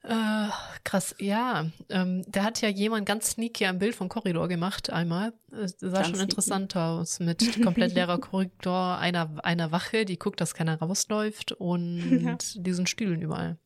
Äh, 0.03 0.47
krass, 0.83 1.15
ja. 1.19 1.67
Ähm, 1.89 2.23
da 2.27 2.43
hat 2.43 2.61
ja 2.61 2.69
jemand 2.69 3.05
ganz 3.05 3.31
sneaky 3.31 3.67
ein 3.67 3.77
Bild 3.77 3.93
vom 3.93 4.09
Korridor 4.09 4.47
gemacht 4.47 4.89
einmal. 4.89 5.33
Das 5.49 5.75
sah 5.79 6.01
ganz 6.01 6.09
schon 6.09 6.19
interessant 6.19 6.71
sneaky. 6.71 6.85
aus. 6.85 7.19
Mit 7.19 7.61
komplett 7.63 7.93
leerer 7.93 8.17
Korridor, 8.17 8.97
einer, 8.97 9.29
einer 9.43 9.71
Wache, 9.71 10.05
die 10.05 10.17
guckt, 10.17 10.41
dass 10.41 10.55
keiner 10.55 10.79
rausläuft 10.79 11.51
und 11.51 12.21
ja. 12.25 12.37
diesen 12.55 12.87
Stühlen 12.87 13.21
überall. 13.21 13.57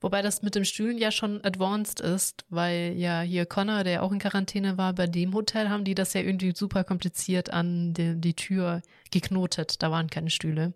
Wobei 0.00 0.22
das 0.22 0.42
mit 0.42 0.54
dem 0.54 0.64
Stühlen 0.64 0.96
ja 0.96 1.10
schon 1.10 1.42
advanced 1.44 1.98
ist, 1.98 2.44
weil 2.50 2.94
ja 2.96 3.22
hier 3.22 3.46
Connor, 3.46 3.82
der 3.82 4.04
auch 4.04 4.12
in 4.12 4.20
Quarantäne 4.20 4.78
war, 4.78 4.92
bei 4.92 5.08
dem 5.08 5.34
Hotel 5.34 5.70
haben 5.70 5.82
die 5.82 5.96
das 5.96 6.14
ja 6.14 6.20
irgendwie 6.20 6.54
super 6.54 6.84
kompliziert 6.84 7.52
an 7.52 7.94
die, 7.94 8.14
die 8.14 8.34
Tür 8.34 8.80
geknotet. 9.10 9.82
Da 9.82 9.90
waren 9.90 10.08
keine 10.08 10.30
Stühle. 10.30 10.72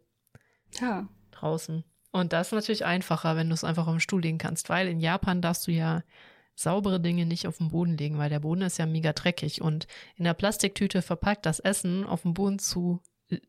Ja. 0.80 1.06
Draußen. 1.30 1.84
Und 2.12 2.32
das 2.32 2.48
ist 2.48 2.52
natürlich 2.52 2.84
einfacher, 2.84 3.36
wenn 3.36 3.48
du 3.48 3.54
es 3.54 3.64
einfach 3.64 3.86
auf 3.86 3.94
dem 3.94 4.00
Stuhl 4.00 4.22
legen 4.22 4.38
kannst, 4.38 4.68
weil 4.68 4.86
in 4.86 5.00
Japan 5.00 5.42
darfst 5.42 5.66
du 5.66 5.72
ja 5.72 6.02
saubere 6.54 7.00
Dinge 7.00 7.26
nicht 7.26 7.46
auf 7.46 7.58
den 7.58 7.68
Boden 7.68 7.96
legen, 7.96 8.18
weil 8.18 8.30
der 8.30 8.40
Boden 8.40 8.62
ist 8.62 8.78
ja 8.78 8.86
mega 8.86 9.12
dreckig 9.14 9.62
und 9.62 9.86
in 10.16 10.24
der 10.24 10.34
Plastiktüte 10.34 11.00
verpackt 11.00 11.46
das 11.46 11.58
Essen 11.58 12.04
auf 12.04 12.22
den 12.22 12.34
Boden 12.34 12.58
zu 12.58 13.00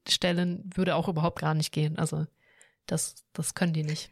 stellen, 0.07 0.69
würde 0.73 0.95
auch 0.95 1.09
überhaupt 1.09 1.39
gar 1.39 1.53
nicht 1.53 1.73
gehen. 1.73 1.97
Also 1.97 2.25
das, 2.85 3.25
das 3.33 3.53
können 3.53 3.73
die 3.73 3.83
nicht. 3.83 4.11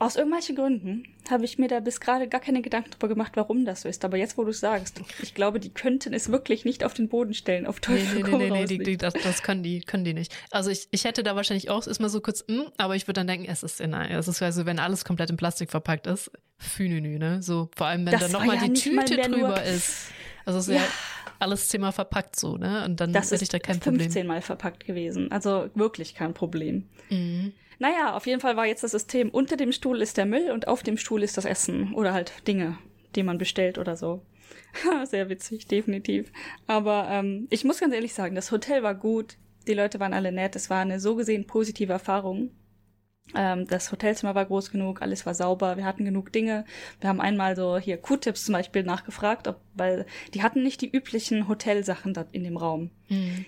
Aus 0.00 0.16
irgendwelchen 0.16 0.56
Gründen 0.56 1.04
habe 1.30 1.44
ich 1.44 1.58
mir 1.58 1.68
da 1.68 1.78
bis 1.80 2.00
gerade 2.00 2.26
gar 2.26 2.40
keine 2.40 2.62
Gedanken 2.62 2.90
drüber 2.90 3.08
gemacht, 3.08 3.32
warum 3.34 3.66
das 3.66 3.82
so 3.82 3.88
ist. 3.88 4.02
Aber 4.02 4.16
jetzt, 4.16 4.38
wo 4.38 4.44
du 4.44 4.50
es 4.50 4.60
sagst, 4.60 5.00
ich 5.22 5.34
glaube, 5.34 5.60
die 5.60 5.68
könnten 5.68 6.14
es 6.14 6.32
wirklich 6.32 6.64
nicht 6.64 6.84
auf 6.84 6.94
den 6.94 7.08
Boden 7.08 7.34
stellen, 7.34 7.66
auf 7.66 7.80
Teufel 7.80 8.22
nee, 8.22 8.22
nee, 8.22 8.36
nee, 8.36 8.50
nee, 8.50 8.64
nee, 8.64 8.78
die, 8.78 8.96
das, 8.96 9.12
das 9.12 9.42
können 9.42 9.62
die, 9.62 9.82
können 9.82 10.04
die 10.04 10.14
nicht. 10.14 10.34
Also 10.50 10.70
ich, 10.70 10.88
ich 10.90 11.04
hätte 11.04 11.22
da 11.22 11.36
wahrscheinlich 11.36 11.68
auch 11.68 11.86
ist 11.86 12.00
mal 12.00 12.08
so 12.08 12.22
kurz, 12.22 12.44
mh, 12.48 12.62
hm, 12.62 12.72
aber 12.78 12.96
ich 12.96 13.06
würde 13.06 13.20
dann 13.20 13.26
denken, 13.26 13.46
es 13.46 13.62
ist 13.62 13.78
in, 13.78 13.92
es 13.92 14.26
ist 14.26 14.40
also, 14.40 14.64
wenn 14.64 14.78
alles 14.78 15.04
komplett 15.04 15.28
in 15.28 15.36
Plastik 15.36 15.70
verpackt 15.70 16.06
ist, 16.06 16.30
Fünenü, 16.56 17.18
ne? 17.18 17.42
So, 17.42 17.68
vor 17.76 17.88
allem, 17.88 18.06
wenn 18.06 18.12
das 18.12 18.22
dann 18.22 18.32
nochmal 18.32 18.56
ja 18.56 18.68
die 18.68 18.72
Tüte 18.72 19.16
drüber 19.18 19.62
ist. 19.62 20.06
Also 20.46 20.60
es 20.60 20.68
ist 20.68 20.74
ja. 20.74 20.82
Alles 21.40 21.68
zehnmal 21.68 21.92
verpackt 21.92 22.36
so, 22.36 22.56
ne? 22.56 22.84
Und 22.84 23.00
dann 23.00 23.12
das 23.12 23.30
hätte 23.30 23.42
ich 23.42 23.48
da 23.48 23.58
kein 23.58 23.74
15 23.74 23.92
Problem. 23.92 24.04
15 24.04 24.26
Mal 24.26 24.42
verpackt 24.42 24.84
gewesen. 24.84 25.32
Also 25.32 25.68
wirklich 25.74 26.14
kein 26.14 26.34
Problem. 26.34 26.88
Mhm. 27.08 27.52
Naja, 27.78 28.14
auf 28.14 28.26
jeden 28.26 28.40
Fall 28.40 28.56
war 28.56 28.66
jetzt 28.66 28.84
das 28.84 28.90
System, 28.90 29.30
unter 29.30 29.56
dem 29.56 29.72
Stuhl 29.72 30.02
ist 30.02 30.18
der 30.18 30.26
Müll 30.26 30.50
und 30.50 30.68
auf 30.68 30.82
dem 30.82 30.98
Stuhl 30.98 31.22
ist 31.22 31.38
das 31.38 31.46
Essen 31.46 31.94
oder 31.94 32.12
halt 32.12 32.46
Dinge, 32.46 32.76
die 33.16 33.22
man 33.22 33.38
bestellt 33.38 33.78
oder 33.78 33.96
so. 33.96 34.22
Sehr 35.04 35.30
witzig, 35.30 35.66
definitiv. 35.66 36.30
Aber 36.66 37.08
ähm, 37.10 37.46
ich 37.48 37.64
muss 37.64 37.80
ganz 37.80 37.94
ehrlich 37.94 38.12
sagen, 38.12 38.34
das 38.34 38.52
Hotel 38.52 38.82
war 38.82 38.94
gut, 38.94 39.36
die 39.66 39.74
Leute 39.74 39.98
waren 39.98 40.12
alle 40.12 40.30
nett, 40.30 40.56
es 40.56 40.68
war 40.68 40.80
eine 40.80 41.00
so 41.00 41.16
gesehen 41.16 41.46
positive 41.46 41.92
Erfahrung. 41.92 42.50
Ähm, 43.34 43.66
das 43.66 43.92
Hotelzimmer 43.92 44.34
war 44.34 44.44
groß 44.44 44.70
genug, 44.70 45.02
alles 45.02 45.26
war 45.26 45.34
sauber, 45.34 45.76
wir 45.76 45.84
hatten 45.84 46.04
genug 46.04 46.32
Dinge. 46.32 46.64
Wir 47.00 47.08
haben 47.08 47.20
einmal 47.20 47.56
so 47.56 47.78
hier 47.78 47.96
Q-Tips 47.98 48.44
zum 48.44 48.54
Beispiel 48.54 48.82
nachgefragt, 48.82 49.48
ob, 49.48 49.60
weil 49.74 50.06
die 50.34 50.42
hatten 50.42 50.62
nicht 50.62 50.80
die 50.80 50.90
üblichen 50.90 51.48
Hotelsachen 51.48 52.14
da 52.14 52.26
in 52.32 52.44
dem 52.44 52.56
Raum. 52.56 52.90
Mhm. 53.08 53.44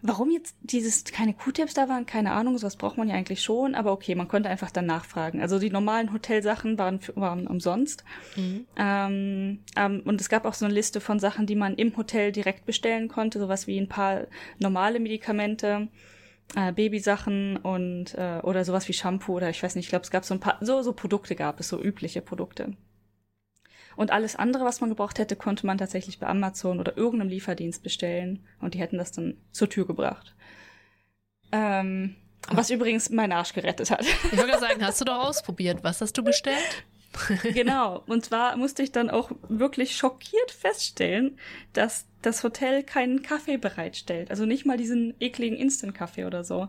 Warum 0.00 0.30
jetzt 0.30 0.56
dieses 0.60 1.02
keine 1.04 1.34
Q-Tips 1.34 1.74
da 1.74 1.88
waren, 1.88 2.06
keine 2.06 2.30
Ahnung, 2.30 2.56
sowas 2.56 2.76
braucht 2.76 2.98
man 2.98 3.08
ja 3.08 3.16
eigentlich 3.16 3.42
schon, 3.42 3.74
aber 3.74 3.90
okay, 3.90 4.14
man 4.14 4.28
konnte 4.28 4.48
einfach 4.48 4.70
dann 4.70 4.86
nachfragen. 4.86 5.42
Also 5.42 5.58
die 5.58 5.70
normalen 5.70 6.12
Hotelsachen 6.12 6.78
waren, 6.78 7.00
waren 7.16 7.48
umsonst. 7.48 8.04
Mhm. 8.36 8.66
Ähm, 8.76 9.58
ähm, 9.74 10.02
und 10.04 10.20
es 10.20 10.28
gab 10.28 10.44
auch 10.44 10.54
so 10.54 10.66
eine 10.66 10.74
Liste 10.74 11.00
von 11.00 11.18
Sachen, 11.18 11.46
die 11.46 11.56
man 11.56 11.74
im 11.74 11.96
Hotel 11.96 12.30
direkt 12.30 12.64
bestellen 12.64 13.08
konnte, 13.08 13.40
sowas 13.40 13.66
wie 13.66 13.76
ein 13.76 13.88
paar 13.88 14.28
normale 14.60 15.00
Medikamente, 15.00 15.88
äh, 16.56 16.72
Babysachen 16.72 17.56
und 17.56 18.14
äh, 18.14 18.40
oder 18.42 18.64
sowas 18.64 18.88
wie 18.88 18.92
Shampoo 18.92 19.36
oder 19.36 19.50
ich 19.50 19.62
weiß 19.62 19.74
nicht, 19.74 19.86
ich 19.86 19.90
glaube, 19.90 20.04
es 20.04 20.10
gab 20.10 20.24
so 20.24 20.34
ein 20.34 20.40
paar, 20.40 20.58
so, 20.60 20.82
so 20.82 20.92
Produkte 20.92 21.34
gab 21.34 21.60
es, 21.60 21.68
so 21.68 21.80
übliche 21.80 22.22
Produkte. 22.22 22.72
Und 23.96 24.12
alles 24.12 24.36
andere, 24.36 24.64
was 24.64 24.80
man 24.80 24.90
gebraucht 24.90 25.18
hätte, 25.18 25.34
konnte 25.34 25.66
man 25.66 25.76
tatsächlich 25.76 26.20
bei 26.20 26.28
Amazon 26.28 26.78
oder 26.78 26.96
irgendeinem 26.96 27.30
Lieferdienst 27.30 27.82
bestellen. 27.82 28.46
Und 28.60 28.74
die 28.74 28.78
hätten 28.78 28.96
das 28.96 29.10
dann 29.10 29.36
zur 29.50 29.68
Tür 29.68 29.88
gebracht. 29.88 30.36
Ähm, 31.50 32.14
was 32.48 32.70
übrigens 32.70 33.10
meinen 33.10 33.32
Arsch 33.32 33.52
gerettet 33.52 33.90
hat. 33.90 34.04
Ich 34.30 34.38
wollte 34.38 34.60
sagen, 34.60 34.84
hast 34.84 35.00
du 35.00 35.04
doch 35.04 35.18
ausprobiert. 35.18 35.82
Was 35.82 36.00
hast 36.00 36.16
du 36.16 36.22
bestellt? 36.22 36.84
genau. 37.54 38.02
Und 38.06 38.24
zwar 38.24 38.56
musste 38.56 38.82
ich 38.82 38.92
dann 38.92 39.10
auch 39.10 39.30
wirklich 39.48 39.96
schockiert 39.96 40.50
feststellen, 40.50 41.38
dass 41.72 42.06
das 42.22 42.42
Hotel 42.44 42.82
keinen 42.82 43.22
Kaffee 43.22 43.56
bereitstellt. 43.56 44.30
Also 44.30 44.46
nicht 44.46 44.66
mal 44.66 44.76
diesen 44.76 45.14
ekligen 45.20 45.56
Instant-Kaffee 45.56 46.24
oder 46.24 46.44
so. 46.44 46.68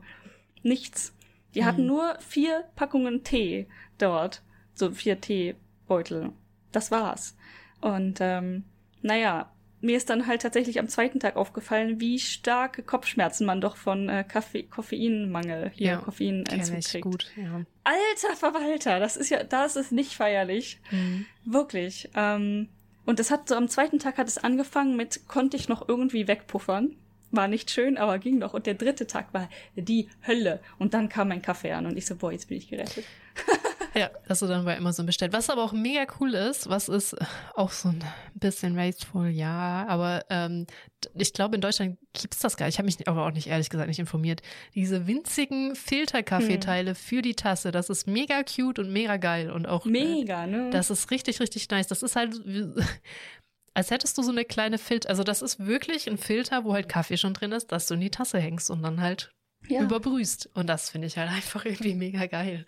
Nichts. 0.64 1.14
Die 1.56 1.66
hatten 1.66 1.80
hm. 1.80 1.88
nur 1.88 2.18
vier 2.20 2.66
Packungen 2.76 3.24
Tee 3.24 3.68
dort. 3.98 4.42
So 4.74 4.92
vier 4.92 5.20
Teebeutel 5.20 6.32
das 6.72 6.92
war's. 6.92 7.36
Und 7.82 8.20
ähm, 8.22 8.64
naja, 9.02 9.52
mir 9.82 9.98
ist 9.98 10.10
dann 10.10 10.28
halt 10.28 10.42
tatsächlich 10.42 10.80
am 10.80 10.88
zweiten 10.88 11.20
Tag 11.20 11.36
aufgefallen, 11.36 12.00
wie 12.00 12.20
starke 12.20 12.84
Kopfschmerzen 12.84 13.46
man 13.46 13.62
doch 13.62 13.78
von 13.78 14.10
äh, 14.10 14.26
Kaffee 14.28 14.64
Koffeinmangel 14.64 15.72
hier, 15.74 15.88
ja, 15.88 15.98
Koffeinentzug 15.98 16.82
kriegt. 16.82 17.04
Gut, 17.04 17.32
ja. 17.36 17.62
Alter 17.84 18.36
Verwalter, 18.36 19.00
das 19.00 19.18
ist 19.18 19.30
ja, 19.30 19.44
das 19.44 19.76
ist 19.76 19.92
nicht 19.92 20.14
feierlich. 20.14 20.80
Mhm. 20.92 21.26
Wirklich. 21.46 22.10
Ähm, 22.16 22.70
und 23.06 23.20
das 23.20 23.32
hat 23.32 23.48
so 23.48 23.56
am 23.56 23.70
zweiten 23.70 24.00
Tag 24.00 24.18
hat 24.18 24.28
es 24.28 24.38
angefangen 24.38 24.96
mit, 24.96 25.28
konnte 25.28 25.58
ich 25.58 25.70
noch 25.70 25.88
irgendwie 25.88 26.28
wegpuffern. 26.28 26.96
War 27.32 27.48
nicht 27.48 27.72
schön, 27.72 27.98
aber 27.98 28.20
ging 28.20 28.40
noch. 28.40 28.54
Und 28.54 28.66
der 28.66 28.74
dritte 28.74 29.08
Tag 29.08 29.34
war 29.34 29.50
die 29.76 30.10
Hölle. 30.28 30.60
Und 30.78 30.94
dann 30.94 31.10
kam 31.10 31.30
mein 31.30 31.42
Kaffee 31.42 31.72
an 31.72 31.86
und 31.86 31.98
ich 31.98 32.06
so, 32.06 32.16
boah, 32.16 32.32
jetzt 32.32 32.50
bin 32.50 32.58
ich 32.58 32.70
gerettet. 32.70 33.06
Ja, 34.00 34.12
hast 34.30 34.42
du 34.42 34.48
dann 34.48 34.64
bei 34.64 34.78
Amazon 34.78 35.06
bestellt. 35.06 35.34
Was 35.34 35.50
aber 35.50 35.62
auch 35.62 35.74
mega 35.74 36.08
cool 36.22 36.34
ist, 36.34 36.70
was 36.70 36.88
ist 36.88 37.18
auch 37.54 37.72
so 37.72 37.90
ein 37.90 38.02
bisschen 38.34 38.78
wasteful, 38.78 39.28
ja, 39.28 39.86
aber 39.90 40.24
ähm, 40.30 40.68
ich 41.16 41.34
glaube, 41.34 41.56
in 41.56 41.62
Deutschland 41.62 41.98
gibt's 42.14 42.40
das 42.40 42.56
gar 42.56 42.66
nicht. 42.66 42.76
Ich 42.76 42.80
habe 42.80 42.86
mich 42.86 43.06
aber 43.10 43.26
auch 43.26 43.32
nicht, 43.32 43.48
ehrlich 43.48 43.70
gesagt, 43.70 43.90
nicht 43.90 44.00
informiert. 44.00 44.42
Diese 44.74 45.06
winzigen 45.06 45.76
Filterkaffeeteile 45.76 46.92
hm. 46.92 46.96
für 46.96 47.22
die 47.22 47.36
Tasse, 47.36 47.72
das 47.72 47.90
ist 47.90 48.08
mega 48.08 48.42
cute 48.44 48.80
und 48.80 48.94
mega 48.94 49.18
geil 49.18 49.52
und 49.52 49.66
auch. 49.66 49.86
Äh, 49.86 49.90
mega, 49.90 50.48
ne? 50.48 50.70
Das 50.70 50.90
ist 50.90 51.12
richtig, 51.12 51.42
richtig 51.42 51.70
nice. 51.70 51.88
Das 51.88 52.02
ist 52.02 52.16
halt. 52.16 52.40
Als 53.74 53.92
hättest 53.92 54.18
du 54.18 54.24
so 54.24 54.32
eine 54.32 54.46
kleine 54.46 54.78
Filter, 54.78 55.10
also 55.10 55.24
das 55.24 55.42
ist 55.42 55.66
wirklich 55.66 56.10
ein 56.10 56.18
Filter, 56.18 56.64
wo 56.64 56.74
halt 56.74 56.90
Kaffee 56.90 57.18
schon 57.18 57.34
drin 57.34 57.52
ist, 57.52 57.72
dass 57.72 57.86
du 57.86 57.94
in 57.94 58.02
die 58.02 58.10
Tasse 58.10 58.40
hängst 58.40 58.70
und 58.72 58.82
dann 58.82 59.00
halt 59.00 59.32
ja. 59.68 59.82
überbrühst. 59.82 60.50
Und 60.54 60.68
das 60.68 60.90
finde 60.90 61.08
ich 61.08 61.18
halt 61.18 61.30
einfach 61.36 61.66
irgendwie 61.66 61.96
mega 61.96 62.26
geil. 62.28 62.66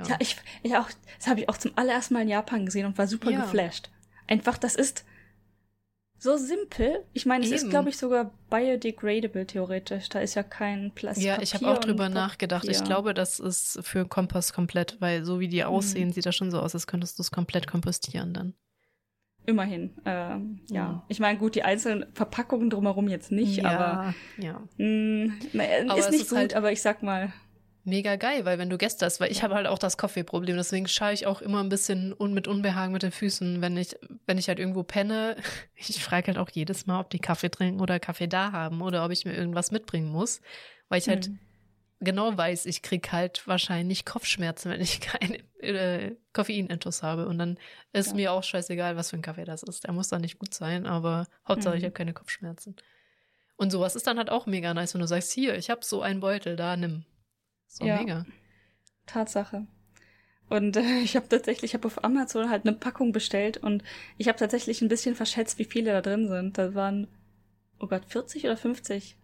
Ja, 0.00 0.10
ja 0.10 0.16
ich, 0.20 0.36
ich 0.62 0.76
auch, 0.76 0.88
das 1.18 1.26
habe 1.26 1.40
ich 1.40 1.48
auch 1.48 1.56
zum 1.56 1.72
allerersten 1.76 2.14
Mal 2.14 2.22
in 2.22 2.28
Japan 2.28 2.66
gesehen 2.66 2.86
und 2.86 2.98
war 2.98 3.06
super 3.06 3.30
ja. 3.30 3.42
geflasht. 3.42 3.90
Einfach, 4.26 4.58
das 4.58 4.74
ist 4.74 5.04
so 6.20 6.36
simpel. 6.36 7.04
Ich 7.14 7.24
meine, 7.24 7.44
es 7.44 7.50
ist, 7.50 7.70
glaube 7.70 7.88
ich, 7.88 7.96
sogar 7.96 8.30
biodegradable 8.50 9.46
theoretisch. 9.46 10.10
Da 10.10 10.20
ist 10.20 10.34
ja 10.34 10.42
kein 10.42 10.92
Plastik. 10.94 11.24
Ja, 11.24 11.40
ich 11.40 11.54
habe 11.54 11.68
auch 11.68 11.78
drüber 11.78 12.10
nachgedacht. 12.10 12.68
Ich 12.68 12.84
glaube, 12.84 13.14
das 13.14 13.40
ist 13.40 13.80
für 13.82 14.06
Kompost 14.06 14.52
komplett, 14.52 15.00
weil 15.00 15.24
so 15.24 15.40
wie 15.40 15.48
die 15.48 15.64
aussehen, 15.64 16.08
mhm. 16.08 16.12
sieht 16.12 16.26
das 16.26 16.36
schon 16.36 16.50
so 16.50 16.60
aus, 16.60 16.74
als 16.74 16.86
könntest 16.86 17.18
du 17.18 17.22
es 17.22 17.30
komplett 17.30 17.66
kompostieren 17.66 18.34
dann. 18.34 18.54
Immerhin, 19.46 19.94
ähm, 20.04 20.60
ja. 20.68 20.76
ja. 20.76 21.04
Ich 21.08 21.18
meine, 21.18 21.38
gut, 21.38 21.54
die 21.54 21.62
einzelnen 21.62 22.04
Verpackungen 22.12 22.68
drumherum 22.68 23.08
jetzt 23.08 23.32
nicht, 23.32 23.56
ja, 23.56 23.70
aber, 23.70 24.14
ja. 24.36 24.60
Mh, 24.76 24.86
mm, 24.86 25.38
na, 25.54 25.64
aber 25.88 25.98
ist 25.98 26.10
nicht 26.10 26.22
ist 26.22 26.28
gut, 26.28 26.38
halt 26.38 26.54
aber 26.54 26.70
ich 26.70 26.82
sag 26.82 27.02
mal, 27.02 27.32
mega 27.84 28.16
geil, 28.16 28.44
weil 28.44 28.58
wenn 28.58 28.70
du 28.70 28.78
Gäste 28.78 29.06
hast, 29.06 29.20
weil 29.20 29.30
ich 29.30 29.42
habe 29.42 29.54
halt 29.54 29.66
auch 29.66 29.78
das 29.78 29.96
Kaffeeproblem, 29.96 30.56
deswegen 30.56 30.86
schaue 30.88 31.12
ich 31.12 31.26
auch 31.26 31.40
immer 31.40 31.62
ein 31.62 31.68
bisschen 31.68 32.14
un 32.18 32.34
mit 32.34 32.46
Unbehagen 32.48 32.92
mit 32.92 33.02
den 33.02 33.12
Füßen, 33.12 33.60
wenn 33.60 33.76
ich, 33.76 33.96
wenn 34.26 34.38
ich 34.38 34.48
halt 34.48 34.58
irgendwo 34.58 34.82
penne. 34.82 35.36
Ich 35.76 36.04
frage 36.04 36.28
halt 36.28 36.38
auch 36.38 36.50
jedes 36.50 36.86
Mal, 36.86 37.00
ob 37.00 37.08
die 37.08 37.20
Kaffee 37.20 37.50
trinken 37.50 37.80
oder 37.80 37.98
Kaffee 37.98 38.26
da 38.26 38.52
haben 38.52 38.82
oder 38.82 39.04
ob 39.04 39.10
ich 39.10 39.24
mir 39.24 39.34
irgendwas 39.34 39.70
mitbringen 39.70 40.10
muss, 40.10 40.42
weil 40.90 40.98
ich 40.98 41.08
halt 41.08 41.28
mhm. 41.28 41.38
genau 42.00 42.36
weiß, 42.36 42.66
ich 42.66 42.82
krieg 42.82 43.10
halt 43.12 43.46
wahrscheinlich 43.46 44.04
Kopfschmerzen, 44.04 44.70
wenn 44.70 44.82
ich 44.82 45.00
keinen 45.00 45.38
äh, 45.60 46.16
Koffeinintus 46.34 47.02
habe. 47.02 47.26
Und 47.26 47.38
dann 47.38 47.58
ist 47.94 48.08
ja. 48.08 48.14
mir 48.14 48.32
auch 48.32 48.42
scheißegal, 48.42 48.96
was 48.96 49.10
für 49.10 49.16
ein 49.16 49.22
Kaffee 49.22 49.44
das 49.44 49.62
ist. 49.62 49.84
Der 49.84 49.92
muss 49.92 50.08
dann 50.08 50.20
nicht 50.20 50.38
gut 50.38 50.52
sein, 50.52 50.86
aber 50.86 51.26
Hauptsache 51.48 51.74
mhm. 51.74 51.78
ich 51.78 51.84
habe 51.84 51.94
keine 51.94 52.12
Kopfschmerzen. 52.12 52.76
Und 53.56 53.70
sowas 53.70 53.94
ist 53.94 54.06
dann 54.06 54.16
halt 54.16 54.30
auch 54.30 54.46
mega 54.46 54.72
nice, 54.72 54.94
wenn 54.94 55.02
du 55.02 55.06
sagst, 55.06 55.32
hier, 55.32 55.54
ich 55.54 55.68
habe 55.68 55.84
so 55.84 56.00
einen 56.02 56.20
Beutel, 56.20 56.56
da 56.56 56.76
nimm. 56.76 57.04
So 57.70 57.84
ja. 57.84 57.98
mega. 57.98 58.26
Tatsache. 59.06 59.66
Und 60.48 60.76
äh, 60.76 60.98
ich 61.02 61.16
habe 61.16 61.28
tatsächlich, 61.28 61.70
ich 61.70 61.74
habe 61.74 61.86
auf 61.86 62.04
Amazon 62.04 62.50
halt 62.50 62.66
eine 62.66 62.76
Packung 62.76 63.12
bestellt 63.12 63.56
und 63.56 63.82
ich 64.18 64.28
habe 64.28 64.38
tatsächlich 64.38 64.82
ein 64.82 64.88
bisschen 64.88 65.14
verschätzt, 65.14 65.58
wie 65.58 65.64
viele 65.64 65.92
da 65.92 66.02
drin 66.02 66.28
sind. 66.28 66.58
Da 66.58 66.74
waren, 66.74 67.06
oh 67.78 67.86
Gott, 67.86 68.02
40 68.06 68.44
oder 68.44 68.56
50 68.56 69.16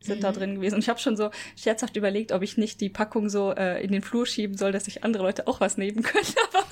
sind 0.00 0.18
mhm. 0.18 0.22
da 0.22 0.32
drin 0.32 0.54
gewesen. 0.56 0.74
Und 0.74 0.82
ich 0.82 0.90
habe 0.90 1.00
schon 1.00 1.16
so 1.16 1.30
scherzhaft 1.56 1.96
überlegt, 1.96 2.30
ob 2.32 2.42
ich 2.42 2.58
nicht 2.58 2.80
die 2.82 2.90
Packung 2.90 3.30
so 3.30 3.52
äh, 3.52 3.82
in 3.82 3.90
den 3.90 4.02
Flur 4.02 4.26
schieben 4.26 4.56
soll, 4.58 4.70
dass 4.70 4.84
sich 4.84 5.02
andere 5.02 5.22
Leute 5.22 5.48
auch 5.48 5.60
was 5.60 5.78
nehmen 5.78 6.02
können. 6.02 6.26
Aber 6.52 6.66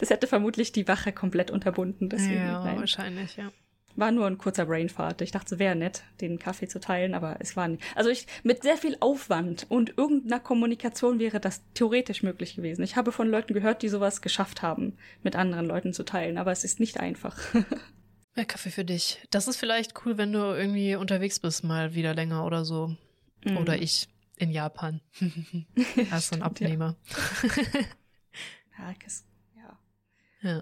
das 0.00 0.10
hätte 0.10 0.26
vermutlich 0.26 0.72
die 0.72 0.88
Wache 0.88 1.12
komplett 1.12 1.52
unterbunden. 1.52 2.08
Deswegen, 2.08 2.34
ja, 2.34 2.64
nein. 2.64 2.80
wahrscheinlich, 2.80 3.36
ja. 3.36 3.52
War 3.96 4.10
nur 4.10 4.26
ein 4.26 4.38
kurzer 4.38 4.66
Brainfart. 4.66 5.20
Ich 5.20 5.30
dachte, 5.30 5.54
es 5.54 5.58
wäre 5.58 5.76
nett, 5.76 6.02
den 6.20 6.38
Kaffee 6.38 6.68
zu 6.68 6.80
teilen, 6.80 7.14
aber 7.14 7.36
es 7.40 7.56
war 7.56 7.68
nicht. 7.68 7.82
Also 7.94 8.10
ich, 8.10 8.26
mit 8.42 8.62
sehr 8.62 8.76
viel 8.76 8.96
Aufwand 9.00 9.66
und 9.68 9.96
irgendeiner 9.96 10.40
Kommunikation 10.40 11.18
wäre 11.18 11.40
das 11.40 11.62
theoretisch 11.74 12.22
möglich 12.22 12.56
gewesen. 12.56 12.82
Ich 12.82 12.96
habe 12.96 13.12
von 13.12 13.28
Leuten 13.28 13.54
gehört, 13.54 13.82
die 13.82 13.88
sowas 13.88 14.22
geschafft 14.22 14.62
haben, 14.62 14.96
mit 15.22 15.36
anderen 15.36 15.66
Leuten 15.66 15.92
zu 15.92 16.04
teilen, 16.04 16.38
aber 16.38 16.52
es 16.52 16.64
ist 16.64 16.80
nicht 16.80 16.98
einfach. 16.98 17.38
Mehr 18.34 18.46
Kaffee 18.46 18.70
für 18.70 18.84
dich. 18.84 19.20
Das 19.30 19.46
ist 19.46 19.56
vielleicht 19.56 20.04
cool, 20.04 20.18
wenn 20.18 20.32
du 20.32 20.38
irgendwie 20.38 20.96
unterwegs 20.96 21.38
bist, 21.38 21.62
mal 21.62 21.94
wieder 21.94 22.14
länger 22.14 22.44
oder 22.44 22.64
so. 22.64 22.96
Mm. 23.44 23.56
Oder 23.58 23.80
ich 23.80 24.08
in 24.36 24.50
Japan. 24.50 25.00
Hast 26.10 26.28
so 26.28 26.34
einen 26.34 26.42
Abnehmer. 26.42 26.96
ja, 28.78 28.90
ja. 28.90 28.94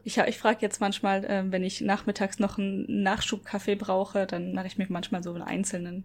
Ich, 0.04 0.16
ich 0.18 0.38
frage 0.38 0.58
jetzt 0.60 0.80
manchmal, 0.80 1.24
äh, 1.24 1.42
wenn 1.46 1.64
ich 1.64 1.80
nachmittags 1.80 2.38
noch 2.38 2.58
einen 2.58 3.02
Nachschubkaffee 3.02 3.74
brauche, 3.74 4.26
dann 4.26 4.52
mache 4.52 4.66
ich 4.66 4.78
mir 4.78 4.86
manchmal 4.88 5.22
so 5.22 5.32
einen 5.32 5.42
einzelnen. 5.42 6.04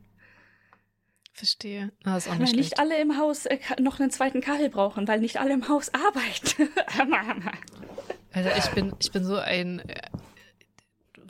Verstehe. 1.34 1.92
Ah, 2.04 2.18
ist 2.18 2.28
auch 2.28 2.32
nicht 2.32 2.40
weil 2.40 2.48
schlecht. 2.48 2.72
nicht 2.72 2.80
alle 2.80 3.00
im 3.00 3.18
Haus 3.18 3.46
äh, 3.46 3.60
noch 3.80 4.00
einen 4.00 4.10
zweiten 4.10 4.42
Kaffee 4.42 4.70
brauchen, 4.70 5.08
weil 5.08 5.20
nicht 5.20 5.38
alle 5.40 5.54
im 5.54 5.68
Haus 5.68 5.92
arbeiten. 5.94 6.70
Alter, 8.34 8.58
ich 8.58 8.66
bin, 8.72 8.94
ich 9.00 9.12
bin 9.12 9.24
so 9.24 9.38
ein, 9.38 9.80
äh, 9.88 10.02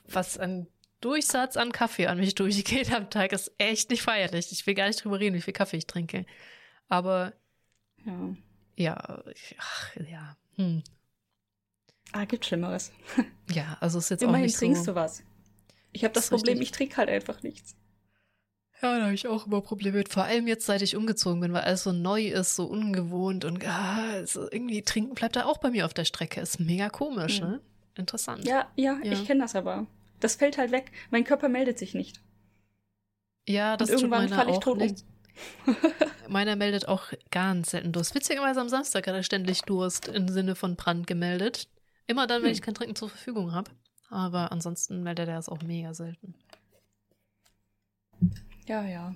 was 0.07 0.37
ein 0.37 0.67
Durchsatz 1.01 1.57
an 1.57 1.73
Kaffee 1.73 2.07
an 2.07 2.17
mich 2.17 2.35
durchgeht 2.35 2.93
am 2.93 3.09
Tag, 3.09 3.33
ist 3.33 3.51
echt 3.57 3.89
nicht 3.89 4.01
feierlich. 4.01 4.51
Ich 4.51 4.65
will 4.65 4.73
gar 4.73 4.87
nicht 4.87 5.03
drüber 5.03 5.19
reden, 5.19 5.35
wie 5.35 5.41
viel 5.41 5.53
Kaffee 5.53 5.77
ich 5.77 5.87
trinke. 5.87 6.25
Aber 6.87 7.33
ja 8.05 8.33
ja, 8.77 9.23
ach, 9.57 9.95
ja. 10.09 10.37
Hm. 10.55 10.83
Ah, 12.13 12.25
gibt 12.25 12.45
Schlimmeres. 12.45 12.91
Ja, 13.51 13.77
also 13.79 13.99
ist 13.99 14.09
jetzt 14.09 14.23
Immerhin 14.23 14.41
auch 14.41 14.45
nicht 14.47 14.57
trinkst 14.57 14.83
so. 14.83 14.91
du 14.91 14.95
was. 14.95 15.23
Ich 15.93 16.03
habe 16.03 16.13
das 16.13 16.25
ist 16.25 16.29
Problem, 16.31 16.57
richtig. 16.57 16.67
ich 16.69 16.71
trinke 16.77 16.97
halt 16.97 17.09
einfach 17.09 17.43
nichts. 17.43 17.75
Ja, 18.81 18.97
da 18.99 19.05
habe 19.05 19.13
ich 19.13 19.25
auch 19.25 19.47
immer 19.47 19.61
Probleme 19.61 19.97
mit. 19.99 20.09
Vor 20.09 20.23
allem 20.25 20.47
jetzt, 20.47 20.65
seit 20.65 20.81
ich 20.81 20.97
umgezogen 20.97 21.39
bin, 21.39 21.53
weil 21.53 21.61
alles 21.61 21.83
so 21.83 21.93
neu 21.93 22.27
ist, 22.27 22.57
so 22.57 22.65
ungewohnt 22.65 23.45
und 23.45 23.65
ah, 23.65 24.09
also 24.11 24.43
irgendwie 24.51 24.81
trinken 24.81 25.15
bleibt 25.15 25.37
da 25.37 25.45
auch 25.45 25.59
bei 25.59 25.69
mir 25.71 25.85
auf 25.85 25.93
der 25.93 26.03
Strecke. 26.03 26.41
Ist 26.41 26.59
mega 26.59 26.89
komisch, 26.89 27.39
Mhm. 27.41 27.47
ne? 27.47 27.61
Interessant. 27.95 28.45
Ja, 28.45 28.67
ja, 28.75 28.99
Ja. 29.01 29.13
ich 29.13 29.25
kenne 29.25 29.39
das 29.41 29.55
aber. 29.55 29.87
Das 30.19 30.35
fällt 30.35 30.57
halt 30.57 30.71
weg. 30.71 30.91
Mein 31.09 31.23
Körper 31.23 31.47
meldet 31.47 31.79
sich 31.79 31.93
nicht. 31.93 32.19
Ja, 33.47 33.77
das 33.77 33.89
Und 33.89 33.95
irgendwann 33.95 34.27
falle 34.29 34.51
ich 34.51 34.59
tot 34.59 34.73
um. 34.73 34.79
nicht. 34.79 35.05
Meiner 36.27 36.55
meldet 36.57 36.87
auch 36.87 37.13
ganz 37.31 37.71
selten 37.71 37.93
Durst. 37.93 38.13
Witzigerweise 38.13 38.59
am 38.59 38.67
Samstag 38.69 39.07
hat 39.07 39.15
er 39.15 39.23
ständig 39.23 39.61
Durst 39.61 40.09
im 40.09 40.27
Sinne 40.27 40.55
von 40.55 40.75
Brand 40.75 41.07
gemeldet. 41.07 41.69
Immer 42.07 42.25
dann, 42.27 42.41
wenn 42.41 42.49
Hm. 42.49 42.53
ich 42.53 42.61
kein 42.61 42.73
Trinken 42.73 42.95
zur 42.95 43.09
Verfügung 43.09 43.53
habe. 43.53 43.71
Aber 44.09 44.51
ansonsten 44.51 45.03
meldet 45.03 45.27
er 45.27 45.37
es 45.37 45.49
auch 45.49 45.61
mega 45.61 45.93
selten. 45.93 46.33
Ja, 48.65 48.83
ja. 48.85 49.15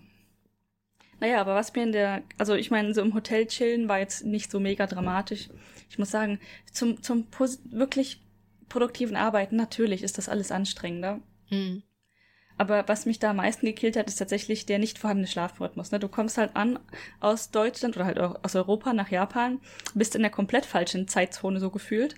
Naja, 1.19 1.39
aber 1.39 1.55
was 1.55 1.73
mir 1.73 1.84
in 1.84 1.91
der, 1.91 2.23
also 2.38 2.55
ich 2.55 2.72
meine, 2.72 2.93
so 2.93 3.01
im 3.01 3.13
Hotel 3.13 3.45
chillen 3.45 3.88
war 3.88 3.99
jetzt 3.99 4.26
nicht 4.26 4.49
so 4.51 4.59
mega 4.59 4.88
dramatisch. 4.88 5.49
Ich 5.89 5.99
muss 5.99 6.09
sagen, 6.11 6.39
zum, 6.72 7.01
zum 7.03 7.27
wirklich 7.65 8.22
produktiven 8.69 9.15
Arbeiten, 9.15 9.55
natürlich 9.55 10.03
ist 10.03 10.18
das 10.18 10.30
alles 10.30 10.51
anstrengender. 10.51 11.19
Hm. 11.47 11.84
Aber 12.57 12.88
was 12.88 13.05
mich 13.05 13.19
da 13.19 13.31
am 13.31 13.38
meisten 13.38 13.65
gekillt 13.65 13.95
hat, 13.97 14.07
ist 14.07 14.18
tatsächlich 14.18 14.65
der 14.65 14.80
nicht 14.80 14.99
vorhandene 14.99 15.27
Schlafrhythmus. 15.27 15.91
Ne? 15.91 15.99
Du 15.99 16.07
kommst 16.07 16.38
halt 16.38 16.55
an 16.55 16.80
aus 17.19 17.51
Deutschland 17.51 17.95
oder 17.95 18.05
halt 18.05 18.19
auch 18.19 18.43
aus 18.43 18.55
Europa 18.55 18.93
nach 18.93 19.09
Japan, 19.09 19.59
bist 19.93 20.15
in 20.15 20.22
der 20.22 20.31
komplett 20.31 20.65
falschen 20.65 21.07
Zeitzone 21.07 21.59
so 21.59 21.69
gefühlt. 21.69 22.15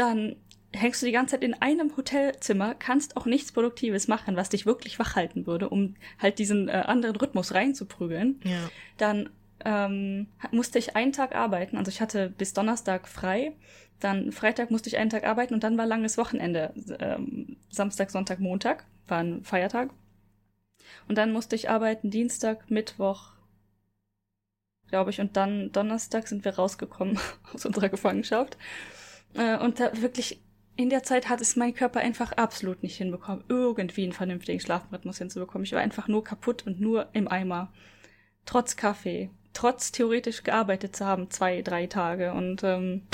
Dann 0.00 0.36
hängst 0.72 1.02
du 1.02 1.06
die 1.06 1.12
ganze 1.12 1.32
Zeit 1.32 1.44
in 1.44 1.52
einem 1.52 1.94
Hotelzimmer, 1.94 2.74
kannst 2.74 3.18
auch 3.18 3.26
nichts 3.26 3.52
Produktives 3.52 4.08
machen, 4.08 4.34
was 4.34 4.48
dich 4.48 4.64
wirklich 4.64 4.98
wach 4.98 5.14
halten 5.14 5.46
würde, 5.46 5.68
um 5.68 5.94
halt 6.18 6.38
diesen 6.38 6.68
äh, 6.68 6.72
anderen 6.86 7.16
Rhythmus 7.16 7.52
reinzuprügeln. 7.52 8.40
Ja. 8.44 8.70
Dann 8.96 9.28
ähm, 9.62 10.28
musste 10.52 10.78
ich 10.78 10.96
einen 10.96 11.12
Tag 11.12 11.34
arbeiten. 11.34 11.76
Also 11.76 11.90
ich 11.90 12.00
hatte 12.00 12.30
bis 12.30 12.54
Donnerstag 12.54 13.08
frei. 13.08 13.52
Dann 13.98 14.32
Freitag 14.32 14.70
musste 14.70 14.88
ich 14.88 14.96
einen 14.96 15.10
Tag 15.10 15.24
arbeiten 15.24 15.52
und 15.52 15.64
dann 15.64 15.76
war 15.76 15.84
langes 15.84 16.16
Wochenende. 16.16 16.72
Ähm, 16.98 17.58
Samstag, 17.68 18.10
Sonntag, 18.10 18.40
Montag 18.40 18.86
war 19.06 19.18
ein 19.18 19.44
Feiertag. 19.44 19.90
Und 21.08 21.18
dann 21.18 21.30
musste 21.30 21.56
ich 21.56 21.68
arbeiten 21.68 22.10
Dienstag, 22.10 22.70
Mittwoch, 22.70 23.32
glaube 24.88 25.10
ich. 25.10 25.20
Und 25.20 25.36
dann 25.36 25.72
Donnerstag 25.72 26.26
sind 26.26 26.46
wir 26.46 26.54
rausgekommen 26.54 27.18
aus 27.52 27.66
unserer 27.66 27.90
Gefangenschaft. 27.90 28.56
Äh, 29.34 29.58
und 29.58 29.80
da 29.80 29.90
wirklich 30.00 30.40
in 30.76 30.88
der 30.88 31.02
Zeit 31.02 31.28
hat 31.28 31.40
es 31.40 31.56
mein 31.56 31.74
Körper 31.74 32.00
einfach 32.00 32.32
absolut 32.32 32.82
nicht 32.82 32.96
hinbekommen, 32.96 33.44
irgendwie 33.48 34.04
einen 34.04 34.12
vernünftigen 34.12 34.60
Schlafrhythmus 34.60 35.18
hinzubekommen. 35.18 35.64
Ich 35.64 35.72
war 35.72 35.80
einfach 35.80 36.08
nur 36.08 36.24
kaputt 36.24 36.66
und 36.66 36.80
nur 36.80 37.08
im 37.12 37.28
Eimer 37.28 37.72
trotz 38.46 38.76
Kaffee, 38.76 39.30
trotz 39.52 39.92
theoretisch 39.92 40.42
gearbeitet 40.42 40.96
zu 40.96 41.04
haben, 41.04 41.30
zwei, 41.30 41.62
drei 41.62 41.86
Tage. 41.86 42.32
Und 42.32 42.64
ähm, 42.64 43.06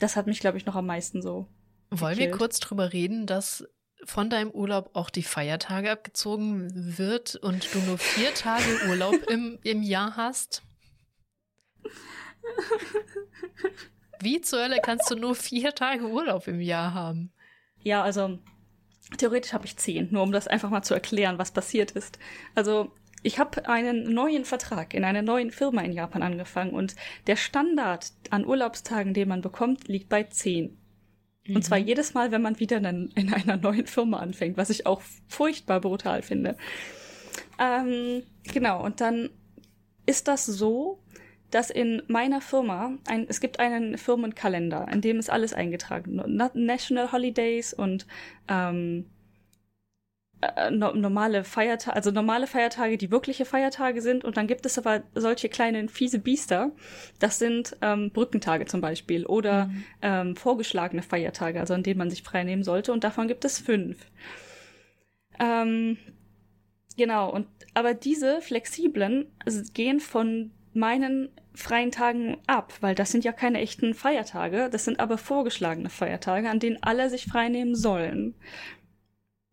das 0.00 0.16
hat 0.16 0.26
mich, 0.26 0.40
glaube 0.40 0.58
ich, 0.58 0.66
noch 0.66 0.74
am 0.74 0.86
meisten 0.86 1.22
so. 1.22 1.46
Wollen 1.90 2.18
wir 2.18 2.26
gekillt. 2.26 2.38
kurz 2.38 2.58
drüber 2.58 2.92
reden, 2.92 3.26
dass 3.26 3.64
von 4.04 4.30
deinem 4.30 4.50
Urlaub 4.50 4.90
auch 4.94 5.10
die 5.10 5.22
Feiertage 5.22 5.90
abgezogen 5.90 6.98
wird 6.98 7.36
und 7.36 7.74
du 7.74 7.78
nur 7.80 7.98
vier 7.98 8.32
Tage 8.34 8.64
Urlaub 8.88 9.14
im, 9.30 9.58
im 9.62 9.82
Jahr 9.82 10.16
hast? 10.16 10.62
Wie 14.20 14.40
zur 14.40 14.62
Hölle 14.62 14.80
kannst 14.82 15.10
du 15.10 15.16
nur 15.16 15.34
vier 15.34 15.74
Tage 15.74 16.06
Urlaub 16.06 16.46
im 16.46 16.60
Jahr 16.60 16.94
haben? 16.94 17.32
Ja, 17.82 18.02
also 18.02 18.38
theoretisch 19.16 19.52
habe 19.52 19.66
ich 19.66 19.76
zehn, 19.76 20.08
nur 20.10 20.22
um 20.22 20.32
das 20.32 20.46
einfach 20.46 20.70
mal 20.70 20.82
zu 20.82 20.94
erklären, 20.94 21.38
was 21.38 21.52
passiert 21.52 21.92
ist. 21.92 22.18
Also 22.54 22.92
ich 23.22 23.38
habe 23.38 23.68
einen 23.68 24.12
neuen 24.12 24.44
Vertrag 24.44 24.94
in 24.94 25.04
einer 25.04 25.22
neuen 25.22 25.50
Firma 25.50 25.82
in 25.82 25.92
Japan 25.92 26.22
angefangen 26.22 26.72
und 26.72 26.96
der 27.26 27.36
Standard 27.36 28.12
an 28.30 28.46
Urlaubstagen, 28.46 29.14
den 29.14 29.28
man 29.28 29.40
bekommt, 29.40 29.88
liegt 29.88 30.08
bei 30.08 30.24
zehn. 30.24 30.76
Und 31.48 31.64
zwar 31.64 31.78
jedes 31.78 32.14
Mal, 32.14 32.30
wenn 32.30 32.42
man 32.42 32.60
wieder 32.60 32.76
in, 32.76 33.10
in 33.14 33.32
einer 33.32 33.56
neuen 33.56 33.86
Firma 33.86 34.18
anfängt, 34.18 34.56
was 34.56 34.70
ich 34.70 34.86
auch 34.86 35.02
furchtbar 35.28 35.80
brutal 35.80 36.22
finde. 36.22 36.56
Ähm, 37.58 38.22
genau, 38.44 38.84
und 38.84 39.00
dann 39.00 39.30
ist 40.06 40.28
das 40.28 40.46
so, 40.46 41.02
dass 41.50 41.70
in 41.70 42.02
meiner 42.06 42.40
Firma, 42.40 42.96
ein, 43.08 43.26
es 43.28 43.40
gibt 43.40 43.60
einen 43.60 43.98
Firmenkalender, 43.98 44.86
in 44.90 45.00
dem 45.00 45.18
ist 45.18 45.30
alles 45.30 45.52
eingetragen. 45.52 46.22
National 46.54 47.12
Holidays 47.12 47.72
und 47.72 48.06
ähm, 48.48 49.06
äh, 50.40 50.70
no, 50.70 50.94
normale 50.94 51.44
Feiertage, 51.44 51.94
also 51.94 52.10
normale 52.10 52.46
Feiertage, 52.46 52.96
die 52.96 53.10
wirkliche 53.10 53.44
Feiertage 53.44 54.00
sind. 54.00 54.24
Und 54.24 54.36
dann 54.36 54.46
gibt 54.46 54.64
es 54.64 54.78
aber 54.78 55.02
solche 55.14 55.48
kleinen 55.48 55.88
fiese 55.88 56.18
Biester. 56.18 56.72
Das 57.18 57.38
sind 57.38 57.76
ähm, 57.82 58.10
Brückentage 58.10 58.64
zum 58.66 58.80
Beispiel 58.80 59.26
oder 59.26 59.66
Mhm. 59.66 59.84
ähm, 60.02 60.36
vorgeschlagene 60.36 61.02
Feiertage, 61.02 61.60
also 61.60 61.74
an 61.74 61.82
denen 61.82 61.98
man 61.98 62.10
sich 62.10 62.22
frei 62.22 62.44
nehmen 62.44 62.62
sollte. 62.62 62.92
Und 62.92 63.04
davon 63.04 63.28
gibt 63.28 63.44
es 63.44 63.58
fünf. 63.58 63.98
Ähm, 65.38 65.98
genau, 66.96 67.30
und 67.30 67.46
aber 67.74 67.94
diese 67.94 68.40
flexiblen 68.40 69.26
also, 69.44 69.62
gehen 69.74 70.00
von 70.00 70.52
meinen 70.72 71.30
freien 71.54 71.90
Tagen 71.90 72.38
ab, 72.46 72.72
weil 72.80 72.94
das 72.94 73.10
sind 73.10 73.24
ja 73.24 73.32
keine 73.32 73.60
echten 73.60 73.94
Feiertage, 73.94 74.68
das 74.70 74.84
sind 74.84 75.00
aber 75.00 75.18
vorgeschlagene 75.18 75.90
Feiertage, 75.90 76.48
an 76.48 76.60
denen 76.60 76.82
alle 76.82 77.10
sich 77.10 77.26
frei 77.26 77.48
nehmen 77.48 77.74
sollen. 77.74 78.34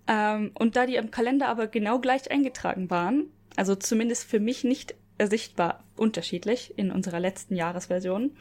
Ähm, 0.08 0.52
und 0.54 0.76
da 0.76 0.86
die 0.86 0.96
im 0.96 1.12
Kalender 1.12 1.48
aber 1.50 1.68
genau 1.68 2.00
gleich 2.00 2.30
eingetragen 2.32 2.90
waren, 2.90 3.26
also 3.56 3.76
zumindest 3.76 4.30
für 4.30 4.40
mich 4.40 4.64
nicht 4.64 4.96
sichtbar 5.22 5.84
unterschiedlich 5.96 6.78
in 6.78 6.92
unserer 6.92 7.20
letzten 7.20 7.56
Jahresversion, 7.56 8.38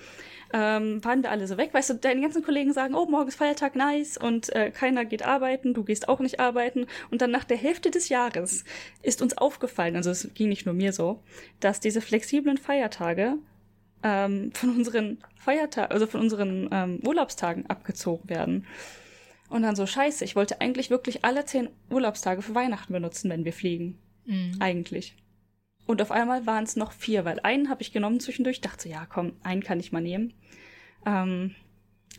ähm, 0.56 1.04
waren 1.04 1.22
wir 1.22 1.30
alle 1.30 1.46
so 1.46 1.58
weg. 1.58 1.74
Weißt 1.74 1.90
du, 1.90 1.94
deine 1.94 2.22
ganzen 2.22 2.42
Kollegen 2.42 2.72
sagen, 2.72 2.94
oh, 2.94 3.04
morgen 3.04 3.28
ist 3.28 3.36
Feiertag, 3.36 3.76
nice, 3.76 4.16
und 4.16 4.54
äh, 4.54 4.70
keiner 4.70 5.04
geht 5.04 5.22
arbeiten, 5.22 5.74
du 5.74 5.84
gehst 5.84 6.08
auch 6.08 6.18
nicht 6.18 6.40
arbeiten. 6.40 6.86
Und 7.10 7.20
dann 7.20 7.30
nach 7.30 7.44
der 7.44 7.58
Hälfte 7.58 7.90
des 7.90 8.08
Jahres 8.08 8.64
ist 9.02 9.20
uns 9.20 9.36
aufgefallen, 9.36 9.96
also 9.96 10.10
es 10.10 10.30
ging 10.32 10.48
nicht 10.48 10.64
nur 10.64 10.74
mir 10.74 10.94
so, 10.94 11.22
dass 11.60 11.80
diese 11.80 12.00
flexiblen 12.00 12.56
Feiertage 12.56 13.34
ähm, 14.02 14.50
von 14.54 14.70
unseren 14.74 15.18
Feiertagen, 15.36 15.92
also 15.92 16.06
von 16.06 16.22
unseren 16.22 16.70
ähm, 16.72 17.00
Urlaubstagen 17.06 17.66
abgezogen 17.66 18.30
werden. 18.30 18.66
Und 19.50 19.62
dann 19.62 19.76
so, 19.76 19.84
scheiße, 19.86 20.24
ich 20.24 20.36
wollte 20.36 20.62
eigentlich 20.62 20.88
wirklich 20.88 21.22
alle 21.24 21.44
zehn 21.44 21.68
Urlaubstage 21.90 22.40
für 22.40 22.54
Weihnachten 22.54 22.94
benutzen, 22.94 23.28
wenn 23.28 23.44
wir 23.44 23.52
fliegen. 23.52 23.98
Mhm. 24.24 24.56
Eigentlich. 24.58 25.14
Und 25.86 26.02
auf 26.02 26.10
einmal 26.10 26.46
waren 26.46 26.64
es 26.64 26.76
noch 26.76 26.92
vier, 26.92 27.24
weil 27.24 27.40
einen 27.40 27.70
habe 27.70 27.82
ich 27.82 27.92
genommen 27.92 28.20
zwischendurch, 28.20 28.60
dachte 28.60 28.84
so, 28.84 28.88
ja, 28.88 29.06
komm, 29.06 29.34
einen 29.42 29.62
kann 29.62 29.78
ich 29.80 29.92
mal 29.92 30.02
nehmen. 30.02 30.34
Ähm, 31.04 31.54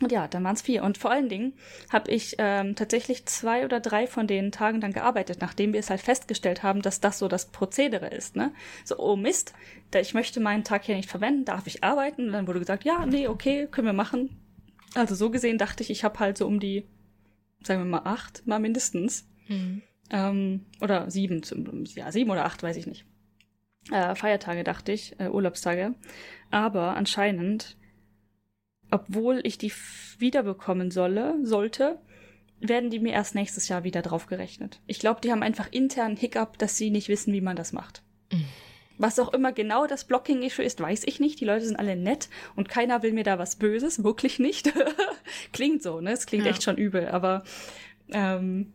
und 0.00 0.12
ja, 0.12 0.28
dann 0.28 0.44
waren 0.44 0.54
es 0.54 0.62
vier. 0.62 0.84
Und 0.84 0.96
vor 0.96 1.10
allen 1.10 1.28
Dingen 1.28 1.54
habe 1.92 2.10
ich 2.10 2.36
ähm, 2.38 2.76
tatsächlich 2.76 3.26
zwei 3.26 3.64
oder 3.64 3.80
drei 3.80 4.06
von 4.06 4.26
den 4.28 4.52
Tagen 4.52 4.80
dann 4.80 4.92
gearbeitet, 4.92 5.38
nachdem 5.40 5.72
wir 5.72 5.80
es 5.80 5.90
halt 5.90 6.00
festgestellt 6.00 6.62
haben, 6.62 6.82
dass 6.82 7.00
das 7.00 7.18
so 7.18 7.26
das 7.26 7.50
Prozedere 7.50 8.06
ist. 8.06 8.36
Ne? 8.36 8.52
So, 8.84 8.96
oh 8.98 9.16
Mist, 9.16 9.54
da 9.90 9.98
ich 9.98 10.14
möchte 10.14 10.38
meinen 10.40 10.62
Tag 10.64 10.84
hier 10.84 10.94
nicht 10.96 11.10
verwenden, 11.10 11.44
darf 11.44 11.66
ich 11.66 11.82
arbeiten? 11.82 12.26
Und 12.26 12.32
dann 12.32 12.46
wurde 12.46 12.60
gesagt, 12.60 12.84
ja, 12.84 13.04
nee, 13.06 13.26
okay, 13.26 13.66
können 13.70 13.88
wir 13.88 13.92
machen. 13.92 14.30
Also 14.94 15.14
so 15.14 15.30
gesehen 15.30 15.58
dachte 15.58 15.82
ich, 15.82 15.90
ich 15.90 16.04
habe 16.04 16.18
halt 16.20 16.38
so 16.38 16.46
um 16.46 16.60
die, 16.60 16.84
sagen 17.64 17.80
wir 17.80 17.86
mal, 17.90 18.02
acht, 18.04 18.46
mal 18.46 18.60
mindestens. 18.60 19.28
Mhm. 19.48 19.82
Ähm, 20.10 20.64
oder 20.80 21.10
sieben, 21.10 21.42
zum- 21.42 21.84
ja, 21.86 22.10
sieben 22.12 22.30
oder 22.30 22.44
acht, 22.46 22.62
weiß 22.62 22.76
ich 22.76 22.86
nicht. 22.86 23.04
Äh, 23.90 24.14
Feiertage, 24.14 24.64
dachte 24.64 24.92
ich, 24.92 25.18
äh, 25.18 25.28
Urlaubstage. 25.28 25.94
Aber 26.50 26.96
anscheinend, 26.96 27.76
obwohl 28.90 29.40
ich 29.44 29.58
die 29.58 29.72
wiederbekommen 30.18 30.90
solle, 30.90 31.36
sollte, 31.42 31.98
werden 32.60 32.90
die 32.90 32.98
mir 32.98 33.12
erst 33.12 33.34
nächstes 33.34 33.68
Jahr 33.68 33.84
wieder 33.84 34.02
draufgerechnet. 34.02 34.80
Ich 34.86 34.98
glaube, 34.98 35.20
die 35.20 35.30
haben 35.30 35.42
einfach 35.42 35.68
intern 35.70 36.16
Hiccup, 36.16 36.58
dass 36.58 36.76
sie 36.76 36.90
nicht 36.90 37.08
wissen, 37.08 37.32
wie 37.32 37.40
man 37.40 37.56
das 37.56 37.72
macht. 37.72 38.02
Mhm. 38.32 38.44
Was 39.00 39.20
auch 39.20 39.32
immer 39.32 39.52
genau 39.52 39.86
das 39.86 40.04
Blocking-Issue 40.06 40.64
ist, 40.64 40.80
weiß 40.80 41.04
ich 41.06 41.20
nicht. 41.20 41.40
Die 41.40 41.44
Leute 41.44 41.64
sind 41.66 41.76
alle 41.76 41.94
nett 41.94 42.28
und 42.56 42.68
keiner 42.68 43.02
will 43.04 43.12
mir 43.12 43.22
da 43.22 43.38
was 43.38 43.54
Böses, 43.56 44.02
wirklich 44.02 44.40
nicht. 44.40 44.72
klingt 45.52 45.84
so, 45.84 46.00
ne? 46.00 46.10
Es 46.10 46.26
klingt 46.26 46.44
Ja. 46.44 46.50
echt 46.50 46.64
schon 46.64 46.76
übel, 46.76 47.06
aber 47.08 47.44
ähm, 48.10 48.72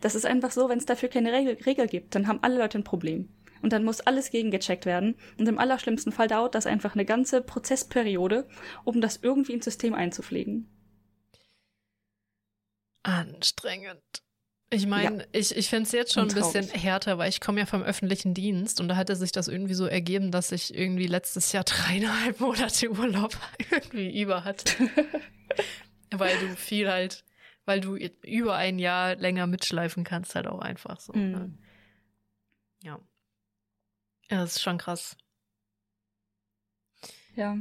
das 0.00 0.14
ist 0.14 0.24
einfach 0.24 0.52
so, 0.52 0.70
wenn 0.70 0.78
es 0.78 0.86
dafür 0.86 1.10
keine 1.10 1.32
Regel, 1.32 1.58
Regel 1.66 1.86
gibt, 1.86 2.14
dann 2.14 2.26
haben 2.28 2.38
alle 2.42 2.56
Leute 2.58 2.78
ein 2.78 2.84
Problem. 2.84 3.28
Und 3.62 3.72
dann 3.72 3.84
muss 3.84 4.00
alles 4.00 4.30
gegengecheckt 4.30 4.86
werden. 4.86 5.16
Und 5.38 5.48
im 5.48 5.58
allerschlimmsten 5.58 6.12
Fall 6.12 6.28
dauert 6.28 6.54
das 6.54 6.66
einfach 6.66 6.94
eine 6.94 7.04
ganze 7.04 7.42
Prozessperiode, 7.42 8.48
um 8.84 9.00
das 9.00 9.18
irgendwie 9.22 9.52
ins 9.52 9.64
System 9.66 9.94
einzupflegen. 9.94 10.68
Anstrengend. 13.02 14.00
Ich 14.72 14.86
meine, 14.86 15.18
Ja. 15.22 15.24
ich, 15.32 15.56
ich 15.56 15.68
finde 15.68 15.84
es 15.84 15.92
jetzt 15.92 16.12
schon 16.12 16.28
ein 16.28 16.34
bisschen 16.34 16.68
härter, 16.68 17.18
weil 17.18 17.28
ich 17.28 17.40
komme 17.40 17.58
ja 17.58 17.66
vom 17.66 17.82
öffentlichen 17.82 18.34
Dienst 18.34 18.80
und 18.80 18.86
da 18.88 18.94
hatte 18.94 19.16
sich 19.16 19.32
das 19.32 19.48
irgendwie 19.48 19.74
so 19.74 19.86
ergeben, 19.86 20.30
dass 20.30 20.52
ich 20.52 20.72
irgendwie 20.74 21.08
letztes 21.08 21.50
Jahr 21.52 21.64
dreieinhalb 21.64 22.38
Monate 22.40 22.88
Urlaub 22.90 23.36
irgendwie 23.70 24.20
über 24.22 24.44
hatte. 24.44 24.72
weil 26.12 26.38
du 26.38 26.54
viel 26.54 26.88
halt, 26.88 27.24
weil 27.64 27.80
du 27.80 27.96
über 27.96 28.54
ein 28.54 28.78
Jahr 28.78 29.16
länger 29.16 29.48
mitschleifen 29.48 30.04
kannst, 30.04 30.36
halt 30.36 30.46
auch 30.46 30.60
einfach 30.60 31.00
so. 31.00 31.12
Ne? 31.14 31.18
Mhm. 31.18 31.32
Ja. 31.34 31.48
Ja, 34.30 34.38
das 34.40 34.56
ist 34.56 34.62
schon 34.62 34.78
krass. 34.78 35.16
Ja. 37.34 37.58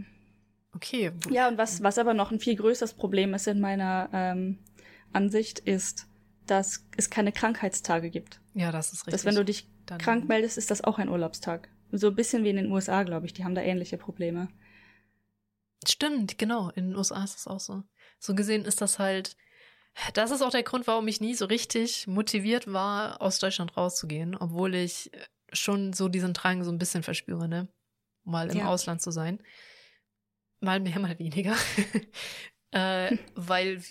Okay. 0.74 1.12
Ja, 1.32 1.48
und 1.48 1.58
was, 1.58 1.82
was 1.82 1.98
aber 1.98 2.14
noch 2.14 2.32
ein 2.32 2.40
viel 2.40 2.56
größeres 2.56 2.94
Problem 2.94 3.34
ist 3.34 3.48
in 3.48 3.60
meiner 3.60 4.10
ähm, 4.14 4.60
Ansicht, 5.12 5.60
ist, 5.60 6.08
dass 6.46 6.86
es 6.96 7.10
keine 7.10 7.32
Krankheitstage 7.32 8.10
gibt. 8.10 8.40
Ja, 8.54 8.72
das 8.72 8.88
ist 8.94 9.02
richtig. 9.08 9.14
Dass 9.14 9.26
wenn 9.26 9.36
du 9.36 9.44
dich 9.46 9.68
Dann- 9.86 10.00
krank 10.00 10.28
meldest, 10.28 10.58
ist 10.58 10.70
das 10.72 10.84
auch 10.84 11.00
ein 11.00 11.10
Urlaubstag. 11.10 11.70
So 11.92 12.08
ein 12.10 12.16
bisschen 12.16 12.44
wie 12.44 12.50
in 12.52 12.58
den 12.58 12.72
USA, 12.72 13.02
glaube 13.04 13.26
ich. 13.26 13.34
Die 13.34 13.44
haben 13.44 13.56
da 13.56 13.62
ähnliche 13.62 13.98
Probleme. 13.98 14.48
Stimmt, 15.88 16.38
genau. 16.38 16.70
In 16.70 16.90
den 16.90 16.96
USA 16.96 17.24
ist 17.24 17.36
das 17.36 17.48
auch 17.48 17.60
so. 17.60 17.84
So 18.20 18.36
gesehen 18.36 18.66
ist 18.66 18.82
das 18.82 19.00
halt. 19.00 19.36
Das 20.14 20.30
ist 20.30 20.44
auch 20.44 20.52
der 20.52 20.64
Grund, 20.64 20.86
warum 20.86 21.08
ich 21.08 21.20
nie 21.20 21.34
so 21.34 21.46
richtig 21.46 22.06
motiviert 22.06 22.72
war, 22.72 23.22
aus 23.22 23.40
Deutschland 23.40 23.76
rauszugehen, 23.76 24.36
obwohl 24.36 24.76
ich 24.76 25.12
äh, 25.14 25.26
schon 25.54 25.94
so 25.94 26.10
diesen 26.10 26.34
Drang 26.34 26.64
so 26.64 26.72
ein 26.72 26.78
bisschen 26.78 27.04
verspüre, 27.04 27.48
ne? 27.48 27.68
Mal 28.24 28.50
im 28.50 28.58
Ja. 28.58 28.68
Ausland 28.68 29.02
zu 29.02 29.12
sein. 29.12 29.42
Mal 30.60 30.80
mehr, 30.80 31.00
mal 31.00 31.18
weniger. 31.20 31.56
äh, 32.72 33.16
weil 33.36 33.82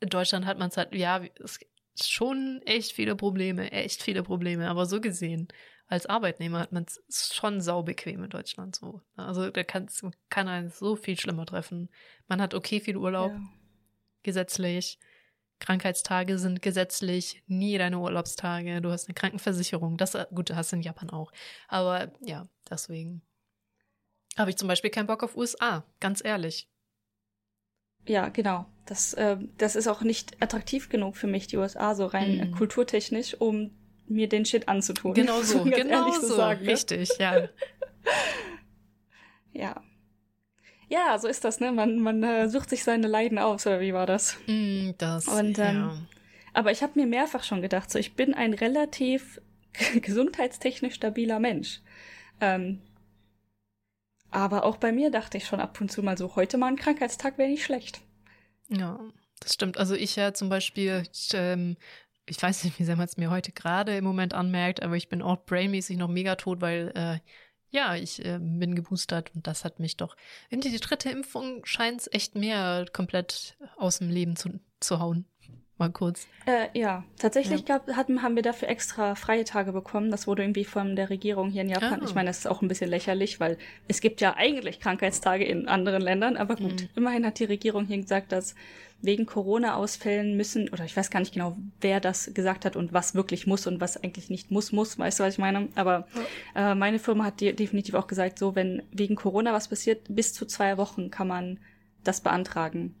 in 0.00 0.08
Deutschland 0.08 0.46
hat 0.46 0.58
man 0.58 0.68
es 0.68 0.76
halt, 0.76 0.94
ja, 0.94 1.22
es 1.42 1.58
schon 2.02 2.62
echt 2.64 2.92
viele 2.92 3.16
Probleme, 3.16 3.72
echt 3.72 4.02
viele 4.02 4.22
Probleme, 4.22 4.68
aber 4.68 4.86
so 4.86 5.00
gesehen, 5.00 5.48
als 5.86 6.06
Arbeitnehmer 6.06 6.60
hat 6.60 6.72
man 6.72 6.86
es 7.08 7.34
schon 7.34 7.60
saubequem 7.60 8.22
in 8.24 8.30
Deutschland 8.30 8.76
so. 8.76 9.02
Also 9.16 9.50
da 9.50 9.64
kann's, 9.64 10.04
kann 10.28 10.46
einen 10.48 10.70
so 10.70 10.94
viel 10.94 11.18
schlimmer 11.18 11.46
treffen. 11.46 11.90
Man 12.28 12.40
hat 12.40 12.54
okay 12.54 12.80
viel 12.80 12.96
Urlaub, 12.96 13.32
Ja. 13.32 13.42
gesetzlich. 14.22 14.98
Krankheitstage 15.60 16.38
sind 16.38 16.62
gesetzlich, 16.62 17.42
nie 17.46 17.78
deine 17.78 17.98
Urlaubstage. 17.98 18.80
Du 18.80 18.90
hast 18.90 19.08
eine 19.08 19.14
Krankenversicherung. 19.14 19.96
Das, 19.96 20.14
äh, 20.14 20.26
gut, 20.34 20.52
hast 20.52 20.72
du 20.72 20.76
in 20.76 20.82
Japan 20.82 21.10
auch. 21.10 21.32
Aber 21.68 22.12
ja, 22.20 22.48
deswegen 22.68 23.22
habe 24.36 24.50
ich 24.50 24.56
zum 24.56 24.68
Beispiel 24.68 24.90
keinen 24.90 25.06
Bock 25.06 25.22
auf 25.22 25.36
USA, 25.36 25.84
ganz 26.00 26.24
ehrlich. 26.24 26.68
Ja, 28.06 28.28
genau. 28.28 28.66
Das, 28.86 29.12
äh, 29.14 29.36
das 29.58 29.76
ist 29.76 29.86
auch 29.86 30.02
nicht 30.02 30.42
attraktiv 30.42 30.88
genug 30.88 31.16
für 31.16 31.26
mich, 31.26 31.46
die 31.46 31.58
USA, 31.58 31.94
so 31.94 32.06
rein 32.06 32.40
äh, 32.40 32.46
kulturtechnisch, 32.50 33.34
um 33.34 33.70
mir 34.06 34.28
den 34.28 34.44
Shit 34.44 34.68
anzutun. 34.68 35.14
Genau 35.14 35.42
so, 35.42 35.62
genau 35.64 36.10
so. 36.12 36.34
sagen, 36.34 36.64
ne? 36.64 36.72
Richtig, 36.72 37.10
ja. 37.18 37.48
Ja. 39.52 39.82
Ja, 40.90 41.16
so 41.18 41.28
ist 41.28 41.44
das, 41.44 41.60
ne? 41.60 41.70
Man, 41.70 42.00
man 42.00 42.22
äh, 42.24 42.48
sucht 42.48 42.68
sich 42.68 42.82
seine 42.82 43.06
Leiden 43.06 43.38
aus, 43.38 43.64
oder 43.66 43.80
wie 43.80 43.94
war 43.94 44.06
das? 44.06 44.36
Mm, 44.48 44.90
Das, 44.98 45.28
Und, 45.28 45.56
ähm, 45.58 45.76
ja. 45.76 45.96
Aber 46.52 46.72
ich 46.72 46.82
habe 46.82 46.98
mir 46.98 47.06
mehrfach 47.06 47.44
schon 47.44 47.62
gedacht, 47.62 47.90
so 47.90 47.98
ich 47.98 48.14
bin 48.16 48.34
ein 48.34 48.54
relativ 48.54 49.40
gesundheitstechnisch 50.02 50.94
stabiler 50.94 51.38
Mensch. 51.38 51.80
Ähm, 52.40 52.80
aber 54.32 54.64
auch 54.64 54.76
bei 54.78 54.90
mir 54.90 55.10
dachte 55.12 55.38
ich 55.38 55.46
schon 55.46 55.60
ab 55.60 55.80
und 55.80 55.92
zu 55.92 56.02
mal 56.02 56.18
so, 56.18 56.34
heute 56.34 56.58
mal 56.58 56.66
ein 56.66 56.76
Krankheitstag 56.76 57.38
wäre 57.38 57.48
nicht 57.48 57.64
schlecht. 57.64 58.00
Ja, 58.68 58.98
das 59.38 59.54
stimmt. 59.54 59.78
Also 59.78 59.94
ich 59.94 60.16
ja 60.16 60.34
zum 60.34 60.48
Beispiel, 60.48 61.04
ich, 61.12 61.30
ähm, 61.34 61.76
ich 62.26 62.42
weiß 62.42 62.64
nicht, 62.64 62.78
wie 62.80 62.84
sehr 62.84 62.96
man 62.96 63.06
es 63.06 63.16
mir 63.16 63.30
heute 63.30 63.52
gerade 63.52 63.96
im 63.96 64.04
Moment 64.04 64.34
anmerkt, 64.34 64.82
aber 64.82 64.96
ich 64.96 65.08
bin 65.08 65.22
auch 65.22 65.44
brainmäßig 65.44 65.98
noch 65.98 66.08
mega 66.08 66.34
tot, 66.34 66.60
weil 66.60 66.92
äh, 66.96 67.18
ja, 67.70 67.94
ich 67.94 68.24
äh, 68.24 68.38
bin 68.40 68.74
geboostert 68.74 69.30
und 69.34 69.46
das 69.46 69.64
hat 69.64 69.78
mich 69.78 69.96
doch. 69.96 70.16
Irgendwie 70.48 70.70
die 70.70 70.80
dritte 70.80 71.10
Impfung 71.10 71.64
scheint 71.64 72.00
es 72.00 72.12
echt 72.12 72.34
mehr 72.34 72.86
komplett 72.92 73.56
aus 73.76 73.98
dem 73.98 74.08
Leben 74.08 74.36
zu, 74.36 74.60
zu 74.80 74.98
hauen. 74.98 75.24
Mal 75.80 75.90
kurz. 75.90 76.28
Äh, 76.46 76.78
ja, 76.78 77.04
tatsächlich 77.18 77.60
Ja. 77.66 77.78
Gab, 77.78 77.96
hatten, 77.96 78.22
haben 78.22 78.36
wir 78.36 78.42
dafür 78.42 78.68
extra 78.68 79.14
freie 79.14 79.44
Tage 79.44 79.72
bekommen. 79.72 80.10
Das 80.10 80.26
wurde 80.26 80.42
irgendwie 80.42 80.66
von 80.66 80.94
der 80.94 81.08
Regierung 81.08 81.48
hier 81.50 81.62
in 81.62 81.70
Japan. 81.70 82.00
Ah. 82.02 82.04
Ich 82.04 82.14
meine, 82.14 82.28
das 82.28 82.40
ist 82.40 82.46
auch 82.46 82.60
ein 82.60 82.68
bisschen 82.68 82.90
lächerlich, 82.90 83.40
weil 83.40 83.56
es 83.88 84.02
gibt 84.02 84.20
ja 84.20 84.36
eigentlich 84.36 84.78
Krankheitstage 84.78 85.42
in 85.44 85.68
anderen 85.68 86.02
Ländern. 86.02 86.36
Aber 86.36 86.54
gut, 86.56 86.82
Mhm. 86.82 86.88
immerhin 86.96 87.24
hat 87.26 87.38
die 87.38 87.44
Regierung 87.44 87.86
hier 87.86 87.96
gesagt, 87.96 88.30
dass 88.30 88.54
wegen 89.00 89.24
Corona-Ausfällen 89.24 90.36
müssen, 90.36 90.68
oder 90.68 90.84
ich 90.84 90.94
weiß 90.94 91.10
gar 91.10 91.20
nicht 91.20 91.32
genau, 91.32 91.56
wer 91.80 92.00
das 92.00 92.34
gesagt 92.34 92.66
hat 92.66 92.76
und 92.76 92.92
was 92.92 93.14
wirklich 93.14 93.46
muss 93.46 93.66
und 93.66 93.80
was 93.80 93.96
eigentlich 93.96 94.28
nicht 94.28 94.50
muss, 94.50 94.72
muss. 94.72 94.98
Weißt 94.98 95.18
du, 95.18 95.24
was 95.24 95.32
ich 95.32 95.38
meine? 95.38 95.68
Aber 95.76 96.06
äh, 96.54 96.74
meine 96.74 96.98
Firma 96.98 97.24
hat 97.24 97.40
de 97.40 97.54
definitiv 97.54 97.94
auch 97.94 98.06
gesagt, 98.06 98.38
so, 98.38 98.54
wenn 98.54 98.82
wegen 98.92 99.16
Corona 99.16 99.54
was 99.54 99.68
passiert, 99.68 100.00
bis 100.10 100.34
zu 100.34 100.44
zwei 100.44 100.76
Wochen 100.76 101.10
kann 101.10 101.28
man 101.28 101.58
das 102.04 102.20
beantragen. 102.20 102.94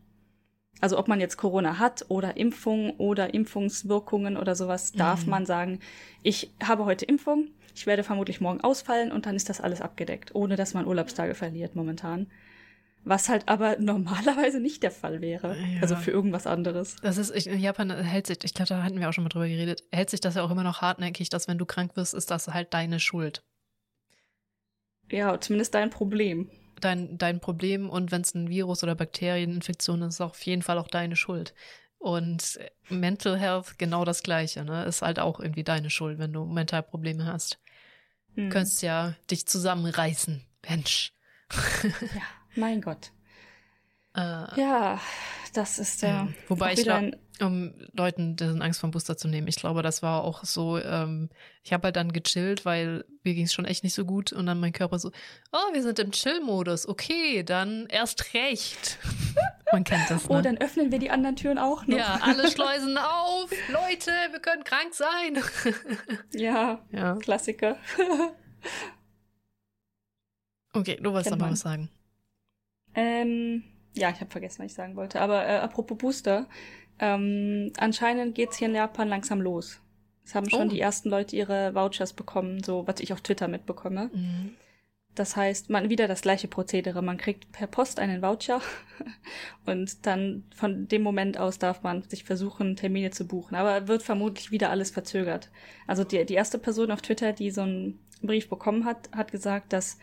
Also 0.80 0.98
ob 0.98 1.08
man 1.08 1.20
jetzt 1.20 1.36
Corona 1.36 1.78
hat 1.78 2.06
oder 2.08 2.36
Impfung 2.36 2.90
oder 2.96 3.34
Impfungswirkungen 3.34 4.36
oder 4.36 4.54
sowas, 4.54 4.92
darf 4.92 5.24
Mhm. 5.24 5.30
man 5.30 5.46
sagen, 5.46 5.80
ich 6.22 6.50
habe 6.64 6.84
heute 6.84 7.04
Impfung, 7.04 7.48
ich 7.74 7.86
werde 7.86 8.02
vermutlich 8.02 8.40
morgen 8.40 8.60
ausfallen 8.62 9.12
und 9.12 9.26
dann 9.26 9.36
ist 9.36 9.48
das 9.48 9.60
alles 9.60 9.80
abgedeckt, 9.80 10.34
ohne 10.34 10.56
dass 10.56 10.72
man 10.74 10.86
Urlaubstage 10.86 11.34
verliert 11.34 11.74
momentan. 11.76 12.28
Was 13.04 13.28
halt 13.28 13.48
aber 13.48 13.76
normalerweise 13.80 14.60
nicht 14.60 14.82
der 14.82 14.90
Fall 14.90 15.20
wäre. 15.20 15.56
Ja. 15.56 15.82
Also 15.82 15.96
für 15.96 16.10
irgendwas 16.10 16.46
anderes. 16.46 16.96
Das 17.02 17.18
ist, 17.18 17.34
ich, 17.34 17.46
in 17.46 17.60
Japan 17.60 17.90
hält 17.90 18.26
sich, 18.26 18.38
ich 18.42 18.54
glaube, 18.54 18.68
da 18.70 18.82
hatten 18.82 19.00
wir 19.00 19.08
auch 19.08 19.12
schon 19.12 19.24
mal 19.24 19.30
drüber 19.30 19.48
geredet, 19.48 19.84
hält 19.92 20.10
sich 20.10 20.20
das 20.20 20.34
ja 20.34 20.42
auch 20.42 20.50
immer 20.50 20.62
noch 20.64 20.80
hartnäckig, 20.80 21.28
dass 21.28 21.48
wenn 21.48 21.58
du 21.58 21.66
krank 21.66 21.96
wirst, 21.96 22.14
ist 22.14 22.30
das 22.30 22.48
halt 22.48 22.72
deine 22.72 23.00
Schuld. 23.00 23.42
Ja, 25.10 25.40
zumindest 25.40 25.74
dein 25.74 25.90
Problem. 25.90 26.48
Dein, 26.80 27.18
dein 27.18 27.40
Problem 27.40 27.88
und 27.90 28.10
wenn 28.10 28.22
es 28.22 28.34
ein 28.34 28.48
Virus 28.48 28.82
oder 28.82 28.94
Bakterieninfektion 28.94 30.02
ist, 30.02 30.14
ist 30.16 30.20
auf 30.20 30.40
jeden 30.42 30.62
Fall 30.62 30.78
auch 30.78 30.88
deine 30.88 31.16
Schuld. 31.16 31.54
Und 31.98 32.58
Mental 32.88 33.38
Health 33.38 33.78
genau 33.78 34.04
das 34.06 34.22
Gleiche, 34.22 34.64
ne? 34.64 34.84
Ist 34.84 35.02
halt 35.02 35.18
auch 35.18 35.38
irgendwie 35.38 35.64
deine 35.64 35.90
Schuld, 35.90 36.18
wenn 36.18 36.32
du 36.32 36.44
mental 36.46 36.82
Probleme 36.82 37.26
hast. 37.26 37.58
Hm. 38.34 38.44
Du 38.48 38.54
könntest 38.54 38.82
ja 38.82 39.14
dich 39.30 39.46
zusammenreißen, 39.46 40.42
Mensch. 40.68 41.12
Ja, 41.82 42.22
mein 42.56 42.80
Gott. 42.80 43.12
Äh, 44.14 44.20
Ja, 44.60 45.00
das 45.52 45.78
ist 45.78 46.02
Ja, 46.02 46.08
ja. 46.08 46.28
wobei 46.48 46.66
auch 46.66 46.72
ich 46.72 46.78
wieder 46.80 46.98
glaub- 47.00 47.12
ein- 47.14 47.20
um 47.42 47.74
Leuten 47.92 48.36
diesen 48.36 48.62
Angst 48.62 48.80
vom 48.80 48.90
Booster 48.90 49.16
zu 49.16 49.28
nehmen. 49.28 49.48
Ich 49.48 49.56
glaube, 49.56 49.82
das 49.82 50.02
war 50.02 50.24
auch 50.24 50.44
so, 50.44 50.78
ähm, 50.78 51.30
ich 51.62 51.72
habe 51.72 51.84
halt 51.84 51.96
dann 51.96 52.12
gechillt, 52.12 52.64
weil 52.64 53.04
mir 53.22 53.34
ging 53.34 53.44
es 53.44 53.52
schon 53.52 53.64
echt 53.64 53.84
nicht 53.84 53.94
so 53.94 54.04
gut 54.04 54.32
und 54.32 54.46
dann 54.46 54.60
mein 54.60 54.72
Körper 54.72 54.98
so, 54.98 55.10
oh, 55.52 55.72
wir 55.72 55.82
sind 55.82 55.98
im 55.98 56.12
Chill-Modus, 56.12 56.88
okay, 56.88 57.42
dann 57.42 57.86
erst 57.86 58.34
recht. 58.34 58.98
Man 59.72 59.84
kennt 59.84 60.10
das, 60.10 60.28
ne? 60.28 60.36
Oh, 60.36 60.40
dann 60.40 60.58
öffnen 60.58 60.90
wir 60.90 60.98
die 60.98 61.10
anderen 61.10 61.36
Türen 61.36 61.58
auch 61.58 61.86
noch. 61.86 61.96
Ja, 61.96 62.18
alle 62.22 62.50
Schleusen 62.50 62.98
auf. 62.98 63.50
Leute, 63.68 64.10
wir 64.30 64.40
können 64.40 64.64
krank 64.64 64.92
sein. 64.92 65.38
ja, 66.32 66.80
ja. 66.90 67.14
Klassiker. 67.16 67.76
Okay, 70.72 70.98
du 71.00 71.12
wolltest 71.12 71.36
man. 71.36 71.52
was 71.52 71.60
sagen. 71.60 71.88
Ähm, 72.94 73.62
ja, 73.94 74.10
ich 74.10 74.20
habe 74.20 74.30
vergessen, 74.30 74.60
was 74.60 74.70
ich 74.70 74.74
sagen 74.74 74.96
wollte. 74.96 75.20
Aber 75.20 75.46
äh, 75.46 75.58
apropos 75.58 75.98
Booster, 75.98 76.48
ähm, 77.00 77.72
anscheinend 77.78 78.34
geht's 78.34 78.58
hier 78.58 78.68
in 78.68 78.74
Japan 78.74 79.08
langsam 79.08 79.40
los. 79.40 79.80
Es 80.24 80.34
haben 80.34 80.48
schon 80.48 80.68
Oh. 80.68 80.70
die 80.70 80.80
ersten 80.80 81.08
Leute 81.08 81.34
ihre 81.34 81.74
Vouchers 81.74 82.12
bekommen, 82.12 82.62
so 82.62 82.86
was 82.86 83.00
ich 83.00 83.12
auf 83.12 83.20
Twitter 83.22 83.48
mitbekomme. 83.48 84.10
Mhm. 84.12 84.54
Das 85.16 85.34
heißt, 85.34 85.70
man 85.70 85.90
wieder 85.90 86.06
das 86.06 86.22
gleiche 86.22 86.46
Prozedere. 86.46 87.02
Man 87.02 87.16
kriegt 87.16 87.50
per 87.50 87.66
Post 87.66 87.98
einen 87.98 88.22
Voucher 88.22 88.60
und 89.66 90.06
dann 90.06 90.44
von 90.54 90.86
dem 90.86 91.02
Moment 91.02 91.36
aus 91.36 91.58
darf 91.58 91.82
man 91.82 92.02
sich 92.02 92.22
versuchen, 92.22 92.76
Termine 92.76 93.10
zu 93.10 93.26
buchen. 93.26 93.56
Aber 93.56 93.88
wird 93.88 94.02
vermutlich 94.02 94.52
wieder 94.52 94.70
alles 94.70 94.90
verzögert. 94.92 95.50
Also 95.88 96.04
die, 96.04 96.24
die 96.24 96.34
erste 96.34 96.58
Person 96.58 96.92
auf 96.92 97.02
Twitter, 97.02 97.32
die 97.32 97.50
so 97.50 97.62
einen 97.62 97.98
Brief 98.22 98.48
bekommen 98.48 98.84
hat, 98.84 99.10
hat 99.12 99.32
gesagt, 99.32 99.72
dass 99.72 99.98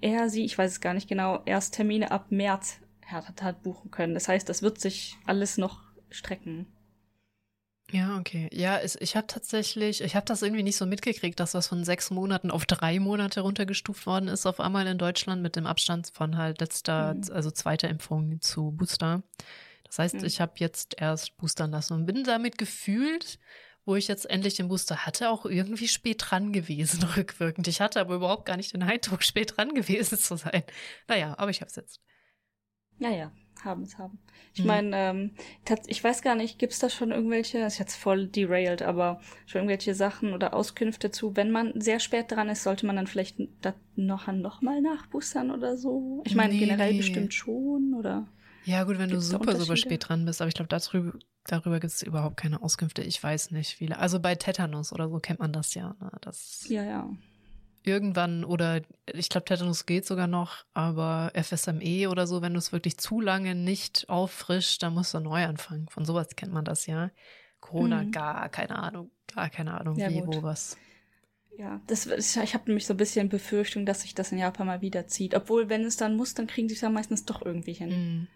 er 0.00 0.30
sie, 0.30 0.44
ich 0.44 0.56
weiß 0.56 0.70
es 0.70 0.80
gar 0.80 0.94
nicht 0.94 1.08
genau, 1.08 1.42
erst 1.44 1.74
Termine 1.74 2.10
ab 2.10 2.26
März 2.30 2.80
hat, 3.06 3.42
hat 3.42 3.62
buchen 3.62 3.90
können. 3.90 4.14
Das 4.14 4.28
heißt, 4.28 4.48
das 4.48 4.62
wird 4.62 4.80
sich 4.80 5.18
alles 5.26 5.58
noch 5.58 5.91
strecken. 6.12 6.66
Ja, 7.90 8.16
okay. 8.18 8.48
Ja, 8.52 8.80
ich 8.82 9.16
habe 9.16 9.26
tatsächlich, 9.26 10.00
ich 10.00 10.16
habe 10.16 10.24
das 10.24 10.40
irgendwie 10.40 10.62
nicht 10.62 10.76
so 10.76 10.86
mitgekriegt, 10.86 11.38
dass 11.38 11.52
was 11.52 11.66
von 11.66 11.84
sechs 11.84 12.10
Monaten 12.10 12.50
auf 12.50 12.64
drei 12.64 12.98
Monate 13.00 13.42
runtergestuft 13.42 14.06
worden 14.06 14.28
ist, 14.28 14.46
auf 14.46 14.60
einmal 14.60 14.86
in 14.86 14.96
Deutschland 14.96 15.42
mit 15.42 15.56
dem 15.56 15.66
Abstand 15.66 16.10
von 16.14 16.38
halt 16.38 16.60
letzter, 16.60 17.14
Mhm. 17.14 17.24
also 17.32 17.50
zweiter 17.50 17.90
Impfung 17.90 18.40
zu 18.40 18.70
Booster. 18.70 19.22
Das 19.84 19.98
heißt, 19.98 20.14
Mhm. 20.14 20.24
ich 20.24 20.40
habe 20.40 20.52
jetzt 20.56 20.94
erst 20.98 21.36
boostern 21.36 21.70
lassen 21.70 21.92
und 21.92 22.06
bin 22.06 22.24
damit 22.24 22.56
gefühlt, 22.56 23.38
wo 23.84 23.94
ich 23.96 24.08
jetzt 24.08 24.30
endlich 24.30 24.54
den 24.54 24.68
Booster 24.68 25.04
hatte, 25.04 25.28
auch 25.28 25.44
irgendwie 25.44 25.88
spät 25.88 26.22
dran 26.30 26.52
gewesen, 26.54 27.02
rückwirkend. 27.16 27.68
Ich 27.68 27.82
hatte 27.82 28.00
aber 28.00 28.14
überhaupt 28.14 28.46
gar 28.46 28.56
nicht 28.56 28.72
den 28.72 28.84
Eindruck, 28.84 29.22
spät 29.22 29.54
dran 29.58 29.74
gewesen 29.74 30.16
zu 30.16 30.36
sein. 30.36 30.62
Naja, 31.08 31.34
aber 31.36 31.50
ich 31.50 31.60
habe 31.60 31.68
es 31.68 31.76
jetzt. 31.76 32.00
Naja, 32.98 33.32
haben 33.64 33.82
es 33.82 33.98
haben. 33.98 34.18
Ich 34.54 34.60
mhm. 34.60 34.66
meine, 34.66 34.96
ähm, 34.96 35.30
ich 35.86 36.02
weiß 36.02 36.22
gar 36.22 36.34
nicht, 36.34 36.58
gibt 36.58 36.72
es 36.72 36.78
da 36.78 36.90
schon 36.90 37.10
irgendwelche, 37.10 37.60
das 37.60 37.74
ist 37.74 37.78
jetzt 37.78 37.96
voll 37.96 38.26
derailed, 38.26 38.82
aber 38.82 39.20
schon 39.46 39.60
irgendwelche 39.60 39.94
Sachen 39.94 40.32
oder 40.32 40.54
Auskünfte 40.54 41.10
zu, 41.10 41.36
wenn 41.36 41.50
man 41.50 41.80
sehr 41.80 42.00
spät 42.00 42.30
dran 42.30 42.48
ist, 42.48 42.62
sollte 42.62 42.86
man 42.86 42.96
dann 42.96 43.06
vielleicht 43.06 43.36
das 43.60 43.74
noch, 43.96 44.26
noch 44.26 44.62
mal 44.62 44.80
nachboostern 44.80 45.50
oder 45.50 45.76
so? 45.76 46.22
Ich 46.26 46.34
meine, 46.34 46.54
nee, 46.54 46.60
generell 46.60 46.92
nee. 46.92 46.98
bestimmt 46.98 47.34
schon, 47.34 47.94
oder? 47.94 48.26
Ja, 48.64 48.84
gut, 48.84 48.98
wenn 48.98 49.10
du 49.10 49.20
super, 49.20 49.56
super 49.56 49.76
spät 49.76 50.08
dran 50.08 50.24
bist, 50.24 50.40
aber 50.40 50.48
ich 50.48 50.54
glaube, 50.54 50.68
darüber, 50.68 51.18
darüber 51.44 51.80
gibt 51.80 51.92
es 51.92 52.02
überhaupt 52.02 52.36
keine 52.36 52.62
Auskünfte. 52.62 53.02
Ich 53.02 53.20
weiß 53.20 53.50
nicht 53.50 53.74
viele. 53.74 53.98
Also 53.98 54.20
bei 54.20 54.36
Tetanus 54.36 54.92
oder 54.92 55.08
so 55.08 55.18
kennt 55.18 55.40
man 55.40 55.52
das 55.52 55.74
ja. 55.74 55.96
Ne? 56.00 56.12
Das 56.20 56.66
ja, 56.68 56.84
ja 56.84 57.10
irgendwann 57.84 58.44
oder 58.44 58.80
ich 59.06 59.28
glaube, 59.28 59.44
Tetanus 59.44 59.86
geht 59.86 60.06
sogar 60.06 60.26
noch, 60.26 60.64
aber 60.74 61.32
FSME 61.34 62.08
oder 62.08 62.26
so, 62.26 62.42
wenn 62.42 62.52
du 62.52 62.58
es 62.58 62.72
wirklich 62.72 62.98
zu 62.98 63.20
lange 63.20 63.54
nicht 63.54 64.08
auffrischst, 64.08 64.82
dann 64.82 64.94
musst 64.94 65.14
du 65.14 65.20
neu 65.20 65.44
anfangen. 65.44 65.88
Von 65.88 66.04
sowas 66.04 66.28
kennt 66.36 66.52
man 66.52 66.64
das 66.64 66.86
ja. 66.86 67.10
Corona, 67.60 68.02
mhm. 68.02 68.12
gar 68.12 68.48
keine 68.48 68.76
Ahnung, 68.76 69.10
gar 69.34 69.48
keine 69.48 69.78
Ahnung, 69.78 69.96
ja, 69.96 70.10
wie, 70.10 70.20
gut. 70.20 70.36
wo, 70.36 70.42
was. 70.42 70.76
Ja, 71.56 71.80
das, 71.86 72.06
ich 72.06 72.54
habe 72.54 72.64
nämlich 72.66 72.86
so 72.86 72.94
ein 72.94 72.98
bisschen 72.98 73.28
Befürchtung, 73.28 73.86
dass 73.86 74.02
sich 74.02 74.14
das 74.14 74.32
in 74.32 74.38
Japan 74.38 74.66
mal 74.66 74.80
wieder 74.80 75.06
zieht. 75.06 75.34
Obwohl, 75.34 75.68
wenn 75.68 75.84
es 75.84 75.96
dann 75.96 76.16
muss, 76.16 76.34
dann 76.34 76.46
kriegen 76.46 76.68
sie 76.68 76.74
es 76.74 76.80
ja 76.80 76.90
meistens 76.90 77.24
doch 77.24 77.44
irgendwie 77.44 77.74
hin. 77.74 77.90
Mhm. 77.90 78.28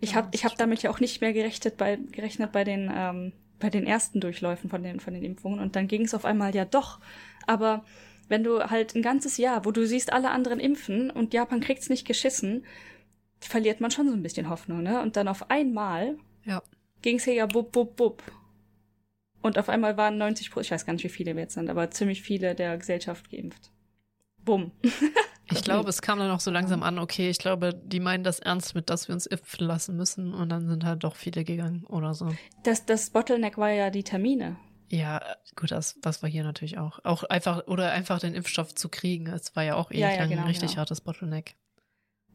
Ich 0.00 0.14
habe 0.14 0.28
ich 0.32 0.44
hab 0.44 0.56
damit 0.56 0.82
ja 0.82 0.90
auch 0.90 1.00
nicht 1.00 1.20
mehr 1.20 1.32
gerechnet 1.32 1.76
bei, 1.76 1.96
gerechnet 1.96 2.52
bei 2.52 2.64
den, 2.64 2.90
ähm, 2.92 3.32
bei 3.58 3.70
den 3.70 3.86
ersten 3.86 4.20
Durchläufen 4.20 4.68
von 4.70 4.82
den, 4.82 4.98
von 4.98 5.14
den 5.14 5.22
Impfungen. 5.22 5.60
Und 5.60 5.76
dann 5.76 5.86
ging 5.86 6.02
es 6.02 6.14
auf 6.14 6.24
einmal 6.24 6.54
ja 6.54 6.64
doch. 6.64 7.00
Aber 7.46 7.84
wenn 8.28 8.44
du 8.44 8.70
halt 8.70 8.94
ein 8.94 9.02
ganzes 9.02 9.36
Jahr, 9.36 9.64
wo 9.64 9.70
du 9.70 9.86
siehst, 9.86 10.12
alle 10.12 10.30
anderen 10.30 10.60
impfen 10.60 11.10
und 11.10 11.34
Japan 11.34 11.60
kriegt's 11.60 11.88
nicht 11.88 12.06
geschissen, 12.06 12.64
verliert 13.40 13.80
man 13.80 13.90
schon 13.90 14.08
so 14.08 14.14
ein 14.14 14.22
bisschen 14.22 14.48
Hoffnung, 14.48 14.82
ne? 14.82 15.02
Und 15.02 15.16
dann 15.16 15.28
auf 15.28 15.50
einmal 15.50 16.16
ja. 16.44 16.62
ging's 17.02 17.24
hier 17.24 17.34
ja 17.34 17.46
bub, 17.46 17.72
bub, 17.72 17.96
bub. 17.96 18.22
Und 19.42 19.58
auf 19.58 19.68
einmal 19.68 19.98
waren 19.98 20.16
90 20.16 20.50
Prozent, 20.50 20.66
ich 20.66 20.70
weiß 20.70 20.86
gar 20.86 20.94
nicht, 20.94 21.04
wie 21.04 21.10
viele 21.10 21.34
wir 21.34 21.42
jetzt 21.42 21.54
sind, 21.54 21.68
aber 21.68 21.90
ziemlich 21.90 22.22
viele 22.22 22.54
der 22.54 22.78
Gesellschaft 22.78 23.30
geimpft. 23.30 23.70
Bumm. 24.42 24.72
ich 25.50 25.62
glaube, 25.62 25.90
es 25.90 26.00
kam 26.00 26.18
dann 26.18 26.30
auch 26.30 26.40
so 26.40 26.50
langsam 26.50 26.82
an, 26.82 26.98
okay, 26.98 27.28
ich 27.28 27.38
glaube, 27.38 27.74
die 27.84 28.00
meinen 28.00 28.24
das 28.24 28.40
ernst 28.40 28.74
mit, 28.74 28.88
dass 28.88 29.08
wir 29.08 29.14
uns 29.14 29.26
impfen 29.26 29.66
lassen 29.66 29.96
müssen 29.96 30.32
und 30.32 30.48
dann 30.48 30.66
sind 30.66 30.84
halt 30.84 31.04
doch 31.04 31.16
viele 31.16 31.44
gegangen 31.44 31.84
oder 31.84 32.14
so. 32.14 32.34
Das, 32.62 32.86
das 32.86 33.10
Bottleneck 33.10 33.58
war 33.58 33.70
ja 33.70 33.90
die 33.90 34.02
Termine. 34.02 34.56
Ja, 34.94 35.20
gut, 35.56 35.72
das, 35.72 35.98
das 36.00 36.22
war 36.22 36.30
hier 36.30 36.44
natürlich 36.44 36.78
auch. 36.78 37.00
Auch 37.04 37.24
einfach, 37.24 37.66
oder 37.66 37.90
einfach 37.90 38.20
den 38.20 38.32
Impfstoff 38.32 38.74
zu 38.76 38.88
kriegen. 38.88 39.26
Es 39.26 39.56
war 39.56 39.64
ja 39.64 39.74
auch 39.74 39.90
ewig 39.90 40.00
ja, 40.00 40.12
ja, 40.12 40.18
lang 40.20 40.28
genau, 40.28 40.42
ein 40.42 40.48
richtig 40.48 40.70
genau. 40.70 40.80
hartes 40.80 41.00
Bottleneck. 41.00 41.56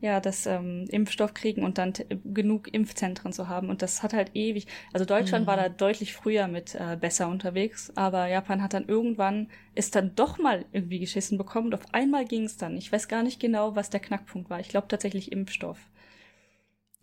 Ja, 0.02 0.20
das 0.20 0.46
ähm, 0.46 0.86
Impfstoff 0.90 1.34
kriegen 1.34 1.64
und 1.64 1.78
dann 1.78 1.94
genug 2.26 2.74
Impfzentren 2.74 3.32
zu 3.32 3.48
haben. 3.48 3.70
Und 3.70 3.82
das 3.82 4.04
hat 4.04 4.14
halt 4.14 4.32
ewig. 4.34 4.68
Also 4.92 5.06
Deutschland 5.06 5.46
mhm. 5.46 5.48
war 5.48 5.56
da 5.58 5.70
deutlich 5.70 6.14
früher 6.14 6.48
mit 6.48 6.76
äh, 6.76 6.98
besser 7.00 7.30
unterwegs, 7.30 7.92
aber 7.96 8.28
Japan 8.28 8.62
hat 8.62 8.74
dann 8.74 8.88
irgendwann 8.88 9.50
ist 9.76 9.96
dann 9.96 10.16
doch 10.16 10.38
mal 10.38 10.66
irgendwie 10.74 11.00
geschissen 11.00 11.38
bekommen 11.38 11.68
und 11.68 11.76
auf 11.76 11.94
einmal 11.94 12.26
ging 12.26 12.44
es 12.44 12.58
dann. 12.58 12.78
Ich 12.78 12.92
weiß 12.92 13.08
gar 13.08 13.24
nicht 13.24 13.40
genau, 13.40 13.76
was 13.76 13.90
der 13.90 14.02
Knackpunkt 14.02 14.50
war. 14.50 14.60
Ich 14.60 14.70
glaube 14.70 14.88
tatsächlich 14.90 15.32
Impfstoff. 15.32 15.80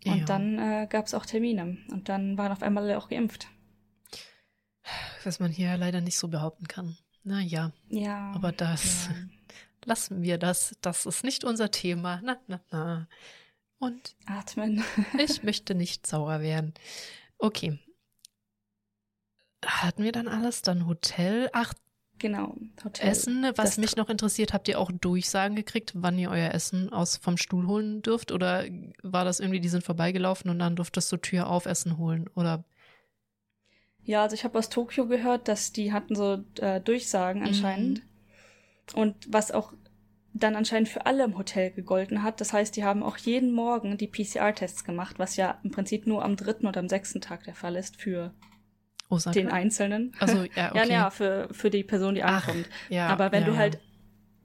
Und 0.05 0.19
ja. 0.19 0.25
dann 0.25 0.59
äh, 0.59 0.87
gab 0.87 1.05
es 1.05 1.15
auch 1.15 1.25
Termine 1.25 1.77
und 1.91 2.09
dann 2.09 2.37
waren 2.37 2.51
auf 2.51 2.61
einmal 2.61 2.83
alle 2.83 2.97
auch 2.97 3.09
geimpft 3.09 3.47
was 5.23 5.39
man 5.39 5.51
hier 5.51 5.77
leider 5.77 6.01
nicht 6.01 6.17
so 6.17 6.27
behaupten 6.27 6.67
kann. 6.67 6.97
Naja. 7.23 7.71
Ja. 7.89 8.31
Aber 8.33 8.51
das, 8.51 9.07
ja. 9.07 9.15
lassen 9.85 10.21
wir 10.21 10.37
das. 10.37 10.75
Das 10.81 11.05
ist 11.05 11.23
nicht 11.23 11.43
unser 11.43 11.71
Thema. 11.71 12.21
Na, 12.23 12.37
na, 12.47 12.61
na. 12.71 13.07
Und 13.79 14.15
atmen. 14.25 14.83
ich 15.17 15.43
möchte 15.43 15.75
nicht 15.75 16.07
sauer 16.07 16.41
werden. 16.41 16.73
Okay. 17.37 17.79
Hatten 19.65 20.03
wir 20.03 20.11
dann 20.11 20.27
alles? 20.27 20.61
Dann 20.61 20.87
Hotel? 20.87 21.49
Ach, 21.53 21.73
Genau, 22.19 22.55
Hotel. 22.83 23.09
Essen, 23.09 23.43
was 23.55 23.55
das 23.55 23.77
mich 23.77 23.95
noch 23.95 24.09
interessiert, 24.09 24.53
habt 24.53 24.67
ihr 24.67 24.79
auch 24.79 24.91
Durchsagen 24.91 25.55
gekriegt, 25.55 25.91
wann 25.93 26.17
ihr 26.17 26.31
euer 26.31 26.51
Essen 26.51 26.91
aus 26.91 27.17
vom 27.17 27.37
Stuhl 27.37 27.67
holen 27.67 28.01
dürft? 28.01 28.31
Oder 28.31 28.65
war 29.03 29.23
das 29.23 29.39
irgendwie, 29.39 29.59
die 29.59 29.69
sind 29.69 29.83
vorbeigelaufen 29.83 30.49
und 30.49 30.57
dann 30.59 30.75
durftest 30.75 31.11
du 31.11 31.17
Tür 31.17 31.47
auf 31.47 31.67
Essen 31.67 31.97
holen? 31.97 32.27
Oder 32.33 32.63
ja, 34.07 34.23
also 34.23 34.33
ich 34.33 34.45
habe 34.45 34.57
aus 34.57 34.69
Tokio 34.69 35.05
gehört, 35.05 35.49
dass 35.49 35.73
die 35.73 35.91
hatten 35.91 36.15
so 36.15 36.43
äh, 36.59 36.79
Durchsagen 36.79 37.43
anscheinend. 37.43 37.99
Mhm. 37.99 38.99
Und 38.99 39.15
was 39.27 39.51
auch 39.51 39.73
dann 40.33 40.55
anscheinend 40.55 40.87
für 40.87 41.05
alle 41.05 41.25
im 41.25 41.37
Hotel 41.37 41.71
gegolten 41.71 42.23
hat. 42.23 42.39
Das 42.39 42.53
heißt, 42.53 42.75
die 42.75 42.83
haben 42.83 43.03
auch 43.03 43.17
jeden 43.17 43.51
Morgen 43.51 43.97
die 43.97 44.07
PCR-Tests 44.07 44.83
gemacht, 44.83 45.19
was 45.19 45.35
ja 45.35 45.59
im 45.63 45.71
Prinzip 45.71 46.07
nur 46.07 46.23
am 46.23 46.35
dritten 46.35 46.67
oder 46.67 46.79
am 46.79 46.87
sechsten 46.87 47.21
Tag 47.21 47.43
der 47.43 47.55
Fall 47.55 47.75
ist 47.75 47.99
für 47.99 48.33
Osaka? 49.09 49.33
den 49.33 49.49
Einzelnen. 49.49 50.13
Also 50.19 50.37
ja, 50.55 50.69
okay. 50.69 50.77
ja, 50.77 50.85
ja, 50.85 51.09
für, 51.09 51.49
für 51.51 51.69
die 51.69 51.83
Person, 51.83 52.15
die 52.15 52.23
Ach, 52.23 52.47
ankommt. 52.47 52.69
Ja, 52.89 53.07
Aber 53.07 53.31
wenn 53.31 53.43
ja, 53.43 53.49
du 53.49 53.57
halt 53.57 53.79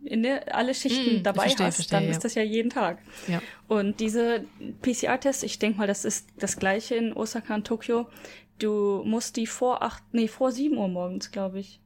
in 0.05 0.22
der, 0.22 0.55
alle 0.55 0.74
Schichten 0.74 1.20
mm, 1.20 1.22
dabei 1.22 1.43
verstehe, 1.43 1.66
hast, 1.66 1.76
verstehe, 1.76 1.98
dann 1.98 2.05
ja. 2.06 2.10
ist 2.10 2.24
das 2.24 2.34
ja 2.34 2.43
jeden 2.43 2.70
Tag. 2.70 2.98
Ja. 3.28 3.40
Und 3.68 4.01
diese 4.01 4.44
PCR-Tests, 4.82 5.43
ich 5.44 5.59
denke 5.59 5.78
mal, 5.78 5.86
das 5.86 6.05
ist 6.05 6.28
das 6.39 6.56
gleiche 6.56 6.97
in 6.97 7.12
Osaka 7.12 7.55
und 7.55 7.66
Tokio, 7.66 8.09
Du 8.58 9.02
musst 9.04 9.36
die 9.36 9.46
vor 9.46 9.82
acht, 9.82 10.02
nee, 10.12 10.28
vor 10.28 10.52
sieben 10.52 10.78
Uhr 10.78 10.88
morgens, 10.88 11.30
glaube 11.30 11.58
ich, 11.58 11.80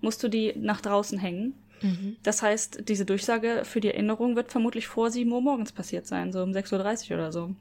musst 0.00 0.22
du 0.22 0.28
die 0.28 0.54
nach 0.56 0.80
draußen 0.80 1.18
hängen. 1.18 1.54
Mhm. 1.82 2.16
Das 2.22 2.42
heißt, 2.42 2.88
diese 2.88 3.04
Durchsage 3.04 3.62
für 3.64 3.80
die 3.80 3.88
Erinnerung 3.88 4.36
wird 4.36 4.50
vermutlich 4.50 4.86
vor 4.86 5.10
sieben 5.10 5.32
Uhr 5.32 5.40
morgens 5.40 5.72
passiert 5.72 6.06
sein, 6.06 6.32
so 6.32 6.42
um 6.42 6.50
6.30 6.50 7.10
Uhr 7.10 7.16
oder 7.16 7.32
so. 7.32 7.54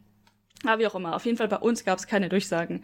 Aber 0.64 0.80
wie 0.80 0.88
auch 0.88 0.96
immer, 0.96 1.16
auf 1.16 1.26
jeden 1.26 1.38
Fall 1.38 1.48
bei 1.48 1.58
uns 1.58 1.84
gab 1.86 2.00
es 2.00 2.08
keine 2.08 2.30
Durchsagen. 2.30 2.84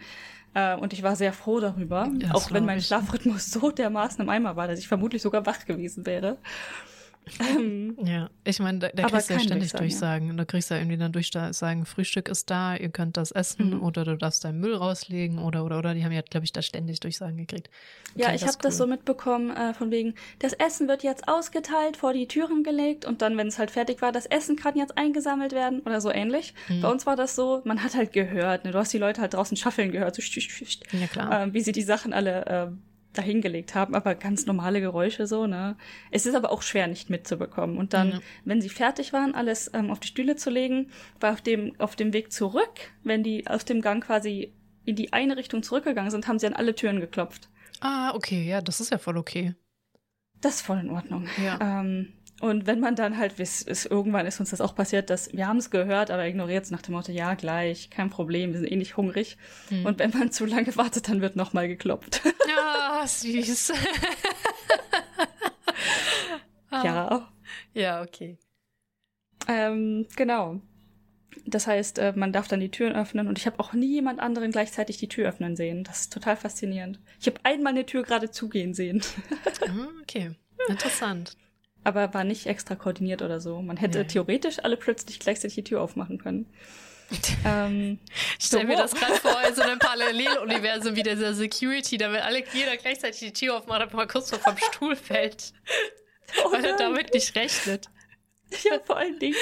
Äh, 0.54 0.76
und 0.76 0.92
ich 0.92 1.02
war 1.02 1.16
sehr 1.16 1.32
froh 1.32 1.60
darüber, 1.60 2.10
ja, 2.18 2.34
auch 2.34 2.50
wenn 2.52 2.64
mein 2.64 2.80
Schlafrhythmus 2.80 3.50
so 3.50 3.70
dermaßen 3.70 4.22
im 4.22 4.28
Eimer 4.28 4.56
war, 4.56 4.68
dass 4.68 4.78
ich 4.78 4.88
vermutlich 4.88 5.22
sogar 5.22 5.46
wach 5.46 5.64
gewesen 5.64 6.06
wäre. 6.06 6.38
Ähm, 7.40 7.96
ja, 8.04 8.30
ich 8.44 8.58
meine, 8.58 8.78
da, 8.80 8.88
da 8.88 9.08
kriegst 9.08 9.30
du 9.30 9.34
ja 9.34 9.40
ständig 9.40 9.72
Durchsagen. 9.72 10.28
durchsagen. 10.28 10.28
Ja. 10.28 10.34
Da 10.34 10.44
kriegst 10.44 10.70
du 10.70 10.74
ja 10.74 10.80
irgendwie 10.80 10.98
dann 10.98 11.12
durchsagen, 11.12 11.86
Frühstück 11.86 12.28
ist 12.28 12.50
da, 12.50 12.76
ihr 12.76 12.88
könnt 12.88 13.16
das 13.16 13.30
essen 13.30 13.76
mhm. 13.76 13.82
oder 13.82 14.04
du 14.04 14.16
darfst 14.16 14.44
deinen 14.44 14.60
Müll 14.60 14.74
rauslegen 14.74 15.38
oder 15.38 15.64
oder 15.64 15.78
oder. 15.78 15.94
Die 15.94 16.04
haben 16.04 16.12
ja, 16.12 16.22
glaube 16.22 16.44
ich, 16.44 16.52
da 16.52 16.62
ständig 16.62 17.00
Durchsagen 17.00 17.36
gekriegt. 17.36 17.70
Okay, 18.14 18.22
ja, 18.22 18.34
ich 18.34 18.42
habe 18.42 18.52
cool. 18.54 18.62
das 18.62 18.76
so 18.76 18.86
mitbekommen, 18.86 19.50
äh, 19.50 19.74
von 19.74 19.90
wegen, 19.90 20.14
das 20.40 20.52
Essen 20.52 20.88
wird 20.88 21.02
jetzt 21.02 21.28
ausgeteilt, 21.28 21.96
vor 21.96 22.12
die 22.12 22.26
Türen 22.28 22.62
gelegt 22.62 23.04
und 23.04 23.22
dann, 23.22 23.36
wenn 23.36 23.46
es 23.46 23.58
halt 23.58 23.70
fertig 23.70 24.02
war, 24.02 24.12
das 24.12 24.26
Essen 24.26 24.56
kann 24.56 24.76
jetzt 24.76 24.98
eingesammelt 24.98 25.52
werden 25.52 25.80
oder 25.80 26.00
so 26.00 26.10
ähnlich. 26.10 26.54
Mhm. 26.68 26.80
Bei 26.80 26.90
uns 26.90 27.06
war 27.06 27.16
das 27.16 27.34
so, 27.36 27.62
man 27.64 27.82
hat 27.82 27.94
halt 27.94 28.12
gehört, 28.12 28.64
ne? 28.64 28.72
du 28.72 28.78
hast 28.78 28.92
die 28.92 28.98
Leute 28.98 29.20
halt 29.20 29.34
draußen 29.34 29.56
schaffeln 29.56 29.92
gehört, 29.92 30.14
so 30.14 30.22
ja, 30.22 31.06
klar. 31.06 31.42
Äh, 31.42 31.54
wie 31.54 31.60
sie 31.60 31.72
die 31.72 31.82
Sachen 31.82 32.12
alle 32.12 32.46
äh, 32.46 32.91
dahingelegt 33.12 33.74
haben, 33.74 33.94
aber 33.94 34.14
ganz 34.14 34.46
normale 34.46 34.80
Geräusche 34.80 35.26
so, 35.26 35.46
ne? 35.46 35.76
Es 36.10 36.26
ist 36.26 36.34
aber 36.34 36.50
auch 36.50 36.62
schwer 36.62 36.86
nicht 36.86 37.10
mitzubekommen. 37.10 37.76
Und 37.76 37.92
dann, 37.92 38.08
mhm. 38.08 38.20
wenn 38.44 38.60
sie 38.60 38.68
fertig 38.68 39.12
waren, 39.12 39.34
alles 39.34 39.70
ähm, 39.74 39.90
auf 39.90 40.00
die 40.00 40.08
Stühle 40.08 40.36
zu 40.36 40.50
legen, 40.50 40.90
war 41.20 41.32
auf 41.32 41.40
dem, 41.40 41.78
auf 41.78 41.96
dem 41.96 42.12
Weg 42.12 42.32
zurück, 42.32 42.92
wenn 43.04 43.22
die 43.22 43.46
aus 43.46 43.64
dem 43.64 43.80
Gang 43.80 44.04
quasi 44.04 44.52
in 44.84 44.96
die 44.96 45.12
eine 45.12 45.36
Richtung 45.36 45.62
zurückgegangen 45.62 46.10
sind, 46.10 46.26
haben 46.26 46.38
sie 46.38 46.46
an 46.46 46.54
alle 46.54 46.74
Türen 46.74 47.00
geklopft. 47.00 47.48
Ah, 47.80 48.12
okay, 48.14 48.44
ja, 48.44 48.60
das 48.60 48.80
ist 48.80 48.90
ja 48.90 48.98
voll 48.98 49.16
okay. 49.16 49.54
Das 50.40 50.56
ist 50.56 50.62
voll 50.62 50.78
in 50.78 50.90
Ordnung. 50.90 51.28
Ja. 51.42 51.58
Ähm, 51.60 52.12
und 52.42 52.66
wenn 52.66 52.80
man 52.80 52.96
dann 52.96 53.18
halt, 53.18 53.38
ist, 53.38 53.68
ist, 53.68 53.86
irgendwann 53.86 54.26
ist 54.26 54.40
uns 54.40 54.50
das 54.50 54.60
auch 54.60 54.74
passiert, 54.74 55.10
dass 55.10 55.32
wir 55.32 55.46
haben 55.46 55.58
es 55.58 55.70
gehört, 55.70 56.10
aber 56.10 56.26
ignoriert 56.26 56.64
es 56.64 56.72
nach 56.72 56.82
dem 56.82 56.94
Motto, 56.94 57.12
ja, 57.12 57.34
gleich, 57.34 57.88
kein 57.88 58.10
Problem, 58.10 58.52
wir 58.52 58.58
sind 58.58 58.72
eh 58.72 58.74
nicht 58.74 58.96
hungrig. 58.96 59.36
Hm. 59.68 59.86
Und 59.86 60.00
wenn 60.00 60.10
man 60.10 60.32
zu 60.32 60.44
lange 60.44 60.74
wartet, 60.76 61.08
dann 61.08 61.20
wird 61.20 61.36
nochmal 61.36 61.68
geklopft. 61.68 62.20
Ja, 62.48 63.06
süß. 63.06 63.72
ja. 66.72 67.32
Ja, 67.74 68.02
okay. 68.02 68.38
Ähm, 69.46 70.08
genau. 70.16 70.60
Das 71.46 71.68
heißt, 71.68 71.98
äh, 71.98 72.12
man 72.16 72.32
darf 72.32 72.48
dann 72.48 72.58
die 72.58 72.72
Türen 72.72 72.96
öffnen 72.96 73.28
und 73.28 73.38
ich 73.38 73.46
habe 73.46 73.60
auch 73.60 73.72
nie 73.72 73.94
jemand 73.94 74.18
anderen 74.18 74.50
gleichzeitig 74.50 74.96
die 74.96 75.08
Tür 75.08 75.28
öffnen 75.28 75.54
sehen. 75.54 75.84
Das 75.84 76.02
ist 76.02 76.12
total 76.12 76.36
faszinierend. 76.36 76.98
Ich 77.20 77.26
habe 77.28 77.38
einmal 77.44 77.72
eine 77.72 77.86
Tür 77.86 78.02
gerade 78.02 78.32
zugehen 78.32 78.74
sehen. 78.74 79.00
Ah, 79.60 79.88
okay, 80.02 80.34
interessant 80.68 81.36
aber 81.84 82.14
war 82.14 82.24
nicht 82.24 82.46
extra 82.46 82.74
koordiniert 82.74 83.22
oder 83.22 83.40
so. 83.40 83.60
Man 83.62 83.76
hätte 83.76 84.00
nee. 84.00 84.06
theoretisch 84.06 84.58
alle 84.62 84.76
plötzlich 84.76 85.18
gleichzeitig 85.18 85.56
die 85.56 85.64
Tür 85.64 85.82
aufmachen 85.82 86.18
können. 86.18 86.46
ähm, 87.44 87.98
ich 88.38 88.46
stelle 88.46 88.62
so, 88.62 88.68
mir 88.68 88.76
das 88.76 88.94
gerade 88.94 89.14
vor, 89.14 89.36
in 89.46 89.54
so 89.54 89.62
einem 89.62 89.78
Paralleluniversum 89.80 90.96
wie 90.96 91.02
dieser 91.02 91.34
Security, 91.34 91.98
da 91.98 92.10
will 92.10 92.20
alle, 92.20 92.42
jeder 92.52 92.76
gleichzeitig 92.76 93.20
die 93.20 93.32
Tür 93.32 93.58
aufmacht, 93.58 93.82
aber 93.82 93.96
mal 93.96 94.06
kurz 94.06 94.28
so 94.28 94.38
vom 94.38 94.56
Stuhl 94.56 94.96
fällt. 94.96 95.52
Oh 96.44 96.52
weil 96.52 96.64
er 96.64 96.76
damit 96.76 97.12
nicht 97.12 97.34
rechnet. 97.36 97.90
Ja, 98.64 98.78
vor 98.84 98.96
allen 98.96 99.18
Dingen. 99.18 99.36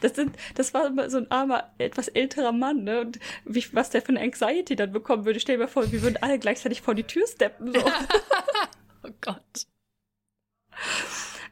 Das, 0.00 0.16
sind, 0.16 0.36
das 0.54 0.74
war 0.74 0.90
so 1.08 1.18
ein 1.18 1.30
armer, 1.30 1.72
etwas 1.78 2.08
älterer 2.08 2.52
Mann, 2.52 2.84
ne? 2.84 3.00
Und 3.00 3.18
wie, 3.44 3.64
was 3.72 3.90
der 3.90 4.02
für 4.02 4.08
eine 4.08 4.20
Anxiety 4.20 4.74
dann 4.74 4.92
bekommen 4.92 5.24
würde. 5.24 5.40
Stell 5.40 5.56
dir 5.56 5.64
mal 5.64 5.68
vor, 5.68 5.90
wir 5.90 6.02
würden 6.02 6.18
alle 6.20 6.38
gleichzeitig 6.38 6.82
vor 6.82 6.94
die 6.94 7.04
Tür 7.04 7.26
steppen. 7.26 7.72
So. 7.72 7.80
oh 9.04 9.10
Gott. 9.20 9.66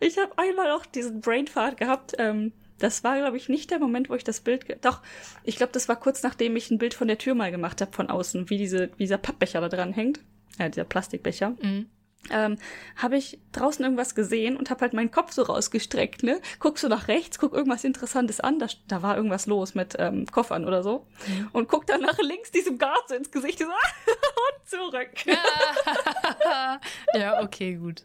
Ich 0.00 0.18
habe 0.18 0.36
einmal 0.36 0.70
auch 0.70 0.86
diesen 0.86 1.20
Brainfart 1.20 1.76
gehabt. 1.76 2.14
Ähm, 2.18 2.52
das 2.78 3.04
war, 3.04 3.16
glaube 3.16 3.36
ich, 3.36 3.48
nicht 3.48 3.70
der 3.70 3.78
Moment, 3.78 4.10
wo 4.10 4.14
ich 4.14 4.24
das 4.24 4.40
Bild. 4.40 4.84
Doch, 4.84 5.00
ich 5.44 5.56
glaube, 5.56 5.72
das 5.72 5.88
war 5.88 5.96
kurz 5.96 6.22
nachdem 6.22 6.56
ich 6.56 6.70
ein 6.70 6.78
Bild 6.78 6.94
von 6.94 7.08
der 7.08 7.18
Tür 7.18 7.34
mal 7.34 7.50
gemacht 7.50 7.80
habe 7.80 7.92
von 7.92 8.10
außen, 8.10 8.50
wie, 8.50 8.58
diese, 8.58 8.90
wie 8.96 9.04
dieser 9.04 9.18
Pappbecher 9.18 9.60
da 9.60 9.68
dran 9.68 9.92
hängt. 9.92 10.20
Ja, 10.58 10.68
dieser 10.68 10.84
Plastikbecher. 10.84 11.50
Mhm. 11.62 11.86
Ähm, 12.30 12.56
habe 12.96 13.16
ich 13.16 13.38
draußen 13.52 13.84
irgendwas 13.84 14.14
gesehen 14.14 14.56
und 14.56 14.68
habe 14.70 14.80
halt 14.80 14.94
meinen 14.94 15.12
Kopf 15.12 15.32
so 15.32 15.42
rausgestreckt, 15.42 16.24
ne? 16.24 16.40
Guck 16.58 16.78
so 16.78 16.88
nach 16.88 17.06
rechts, 17.06 17.38
guck 17.38 17.52
irgendwas 17.52 17.84
Interessantes 17.84 18.40
an, 18.40 18.58
da, 18.58 18.66
da 18.88 19.02
war 19.02 19.16
irgendwas 19.16 19.46
los 19.46 19.76
mit 19.76 19.94
ähm, 19.98 20.26
Koffern 20.26 20.64
oder 20.64 20.82
so. 20.82 21.06
Mhm. 21.28 21.48
Und 21.52 21.68
guck 21.68 21.86
dann 21.86 22.00
nach 22.00 22.18
links 22.18 22.50
diesem 22.50 22.78
Guard 22.78 23.08
so 23.08 23.14
ins 23.14 23.30
Gesicht 23.30 23.60
so, 23.60 23.64
und 23.66 24.68
zurück. 24.68 25.10
ja, 27.14 27.42
okay, 27.42 27.74
gut. 27.74 28.04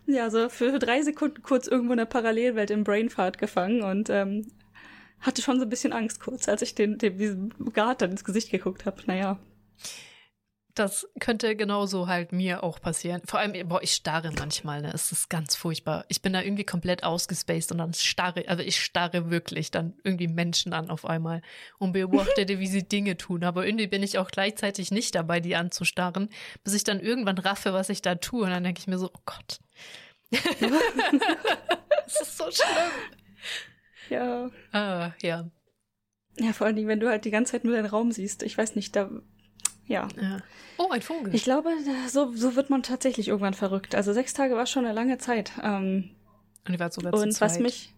Ja, 0.06 0.30
so 0.30 0.48
für 0.48 0.78
drei 0.78 1.02
Sekunden 1.02 1.42
kurz 1.42 1.66
irgendwo 1.66 1.92
in 1.92 1.98
der 1.98 2.06
Parallelwelt 2.06 2.70
im 2.70 2.82
Brainfart 2.82 3.36
gefangen 3.36 3.82
und 3.82 4.08
ähm, 4.08 4.50
hatte 5.20 5.42
schon 5.42 5.58
so 5.58 5.66
ein 5.66 5.68
bisschen 5.68 5.92
Angst 5.92 6.20
kurz, 6.20 6.48
als 6.48 6.62
ich 6.62 6.74
den, 6.74 6.96
dem, 6.96 7.18
diesem 7.18 7.50
Guard 7.74 8.00
dann 8.00 8.12
ins 8.12 8.24
Gesicht 8.24 8.50
geguckt 8.50 8.86
habe. 8.86 9.02
Naja. 9.06 9.38
Das 10.78 11.08
könnte 11.18 11.56
genauso 11.56 12.06
halt 12.06 12.30
mir 12.30 12.62
auch 12.62 12.80
passieren. 12.80 13.20
Vor 13.24 13.40
allem, 13.40 13.68
boah, 13.68 13.82
ich 13.82 13.92
starre 13.92 14.30
manchmal, 14.38 14.80
ne? 14.80 14.92
Es 14.94 15.10
ist 15.10 15.28
ganz 15.28 15.56
furchtbar. 15.56 16.04
Ich 16.06 16.22
bin 16.22 16.32
da 16.32 16.40
irgendwie 16.40 16.62
komplett 16.62 17.02
ausgespaced 17.02 17.72
und 17.72 17.78
dann 17.78 17.94
starre, 17.94 18.46
also 18.46 18.62
ich 18.62 18.80
starre 18.80 19.28
wirklich 19.28 19.72
dann 19.72 19.94
irgendwie 20.04 20.28
Menschen 20.28 20.72
an 20.72 20.88
auf 20.88 21.04
einmal 21.04 21.42
und 21.78 21.94
beobachte, 21.94 22.46
wie 22.46 22.66
sie 22.68 22.86
Dinge 22.86 23.16
tun. 23.16 23.42
Aber 23.42 23.66
irgendwie 23.66 23.88
bin 23.88 24.04
ich 24.04 24.18
auch 24.18 24.30
gleichzeitig 24.30 24.92
nicht 24.92 25.16
dabei, 25.16 25.40
die 25.40 25.56
anzustarren, 25.56 26.28
bis 26.62 26.74
ich 26.74 26.84
dann 26.84 27.00
irgendwann 27.00 27.38
raffe, 27.38 27.72
was 27.72 27.88
ich 27.88 28.00
da 28.00 28.14
tue. 28.14 28.44
Und 28.44 28.50
dann 28.50 28.62
denke 28.62 28.78
ich 28.78 28.86
mir 28.86 28.98
so, 28.98 29.10
oh 29.12 29.20
Gott. 29.24 29.58
das 30.30 32.20
ist 32.20 32.38
so 32.38 32.44
schlimm. 32.52 32.92
Ja. 34.10 34.50
Ah, 34.70 35.10
ja. 35.22 35.50
Ja, 36.38 36.52
vor 36.52 36.68
allen 36.68 36.76
Dingen, 36.76 36.86
wenn 36.86 37.00
du 37.00 37.08
halt 37.08 37.24
die 37.24 37.32
ganze 37.32 37.52
Zeit 37.52 37.64
nur 37.64 37.74
den 37.74 37.86
Raum 37.86 38.12
siehst. 38.12 38.44
Ich 38.44 38.56
weiß 38.56 38.76
nicht, 38.76 38.94
da 38.94 39.10
ja. 39.88 40.06
ja. 40.20 40.38
Oh, 40.76 40.90
ein 40.90 41.02
Vogel. 41.02 41.34
Ich 41.34 41.42
glaube, 41.42 41.70
so, 42.08 42.32
so 42.34 42.54
wird 42.54 42.70
man 42.70 42.82
tatsächlich 42.82 43.28
irgendwann 43.28 43.54
verrückt. 43.54 43.94
Also 43.94 44.12
sechs 44.12 44.34
Tage 44.34 44.54
war 44.54 44.66
schon 44.66 44.84
eine 44.84 44.94
lange 44.94 45.18
Zeit. 45.18 45.52
Ähm, 45.62 46.10
und 46.66 46.72
die 46.72 46.78
war 46.78 46.90
sogar 46.92 47.12
Und 47.14 47.32
zu 47.32 47.40
was 47.40 47.58
mich, 47.58 47.94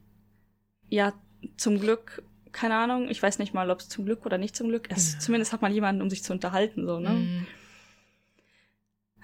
ja, 0.89 1.13
zum 1.57 1.81
Glück, 1.81 2.23
keine 2.53 2.77
Ahnung, 2.77 3.09
ich 3.11 3.23
weiß 3.23 3.39
nicht 3.39 3.53
mal, 3.53 3.71
ob 3.71 3.81
es 3.81 3.89
zum 3.89 4.05
Glück 4.05 4.25
oder 4.25 4.39
nicht 4.39 4.57
zum 4.57 4.69
Glück 4.69 4.91
ist. 4.91 5.15
Ja. 5.15 5.19
Zumindest 5.21 5.53
hat 5.53 5.63
man 5.63 5.73
jemanden, 5.73 6.01
um 6.01 6.09
sich 6.09 6.23
zu 6.23 6.33
unterhalten, 6.33 6.87
so, 6.87 7.01
ne? 7.01 7.11
Mhm. 7.11 7.47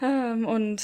Ähm, 0.03 0.45
und 0.45 0.83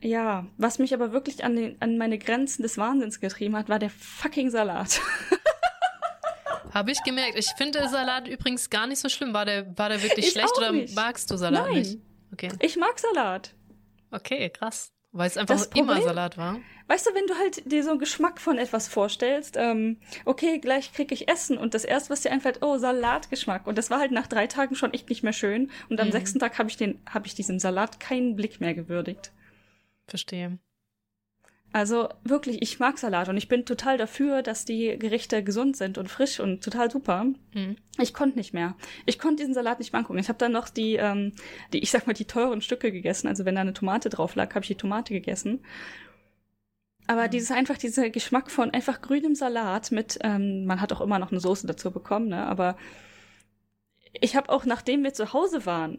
ja, 0.00 0.46
was 0.56 0.78
mich 0.78 0.94
aber 0.94 1.12
wirklich 1.12 1.44
an, 1.44 1.54
den, 1.54 1.80
an 1.80 1.96
meine 1.96 2.18
Grenzen 2.18 2.62
des 2.62 2.76
Wahnsinns 2.76 3.20
getrieben 3.20 3.54
hat, 3.54 3.68
war 3.68 3.78
der 3.78 3.90
fucking 3.90 4.50
Salat. 4.50 5.00
Habe 6.72 6.90
ich 6.90 7.02
gemerkt. 7.02 7.38
Ich 7.38 7.50
finde 7.56 7.88
Salat 7.88 8.28
übrigens 8.28 8.70
gar 8.70 8.86
nicht 8.86 8.98
so 8.98 9.08
schlimm. 9.08 9.34
War 9.34 9.44
der, 9.44 9.76
war 9.76 9.88
der 9.88 10.02
wirklich 10.02 10.26
ich 10.26 10.32
schlecht 10.32 10.56
oder 10.56 10.72
nicht. 10.72 10.94
magst 10.94 11.30
du 11.30 11.36
Salat 11.36 11.66
Nein. 11.66 11.74
nicht? 11.74 11.98
Okay. 12.32 12.50
Ich 12.60 12.76
mag 12.76 12.98
Salat. 12.98 13.54
Okay, 14.10 14.48
krass. 14.50 14.92
Weil 15.12 15.26
es 15.26 15.36
einfach 15.36 15.58
Problem, 15.64 15.84
immer 15.84 16.00
Salat 16.00 16.38
war. 16.38 16.58
Weißt 16.88 17.06
du, 17.06 17.14
wenn 17.14 17.26
du 17.26 17.34
halt 17.34 17.70
dir 17.70 17.84
so 17.84 17.90
einen 17.90 17.98
Geschmack 17.98 18.40
von 18.40 18.56
etwas 18.56 18.88
vorstellst, 18.88 19.56
ähm, 19.58 19.98
okay, 20.24 20.58
gleich 20.58 20.92
krieg 20.94 21.12
ich 21.12 21.28
Essen 21.28 21.58
und 21.58 21.74
das 21.74 21.84
erste, 21.84 22.10
was 22.10 22.22
dir 22.22 22.32
einfällt, 22.32 22.62
oh, 22.62 22.78
Salatgeschmack. 22.78 23.66
Und 23.66 23.76
das 23.76 23.90
war 23.90 23.98
halt 23.98 24.10
nach 24.10 24.26
drei 24.26 24.46
Tagen 24.46 24.74
schon 24.74 24.94
echt 24.94 25.10
nicht 25.10 25.22
mehr 25.22 25.34
schön. 25.34 25.70
Und 25.90 26.00
am 26.00 26.08
mhm. 26.08 26.12
sechsten 26.12 26.38
Tag 26.38 26.58
habe 26.58 26.70
ich 26.70 26.78
den, 26.78 27.02
habe 27.08 27.26
ich 27.26 27.34
diesem 27.34 27.58
Salat 27.58 28.00
keinen 28.00 28.36
Blick 28.36 28.60
mehr 28.60 28.72
gewürdigt. 28.72 29.32
Verstehe. 30.06 30.58
Also 31.72 32.10
wirklich, 32.22 32.60
ich 32.60 32.78
mag 32.80 32.98
Salat 32.98 33.30
und 33.30 33.38
ich 33.38 33.48
bin 33.48 33.64
total 33.64 33.96
dafür, 33.96 34.42
dass 34.42 34.66
die 34.66 34.98
Gerichte 34.98 35.42
gesund 35.42 35.76
sind 35.76 35.96
und 35.96 36.08
frisch 36.08 36.38
und 36.38 36.62
total 36.62 36.90
super. 36.90 37.24
Mhm. 37.54 37.76
Ich 37.98 38.12
konnte 38.12 38.36
nicht 38.36 38.52
mehr. 38.52 38.76
Ich 39.06 39.18
konnte 39.18 39.36
diesen 39.36 39.54
Salat 39.54 39.78
nicht 39.78 39.92
mehr 39.92 40.00
angucken. 40.00 40.18
Ich 40.18 40.28
habe 40.28 40.38
dann 40.38 40.52
noch 40.52 40.68
die, 40.68 40.96
ähm, 40.96 41.32
die, 41.72 41.78
ich 41.78 41.90
sag 41.90 42.06
mal, 42.06 42.12
die 42.12 42.26
teuren 42.26 42.60
Stücke 42.60 42.92
gegessen. 42.92 43.26
Also 43.26 43.46
wenn 43.46 43.54
da 43.54 43.62
eine 43.62 43.72
Tomate 43.72 44.10
drauf 44.10 44.34
lag, 44.34 44.50
habe 44.50 44.64
ich 44.64 44.68
die 44.68 44.74
Tomate 44.74 45.14
gegessen. 45.14 45.64
Aber 47.06 47.26
mhm. 47.26 47.30
dieses 47.30 47.50
einfach, 47.50 47.78
dieser 47.78 48.10
Geschmack 48.10 48.50
von 48.50 48.70
einfach 48.70 49.00
grünem 49.00 49.34
Salat 49.34 49.92
mit, 49.92 50.18
ähm, 50.22 50.66
man 50.66 50.80
hat 50.80 50.92
auch 50.92 51.00
immer 51.00 51.18
noch 51.18 51.30
eine 51.30 51.40
Soße 51.40 51.66
dazu 51.66 51.90
bekommen, 51.90 52.28
ne? 52.28 52.46
Aber 52.46 52.76
ich 54.20 54.36
habe 54.36 54.50
auch, 54.50 54.66
nachdem 54.66 55.02
wir 55.04 55.14
zu 55.14 55.32
Hause 55.32 55.64
waren, 55.64 55.98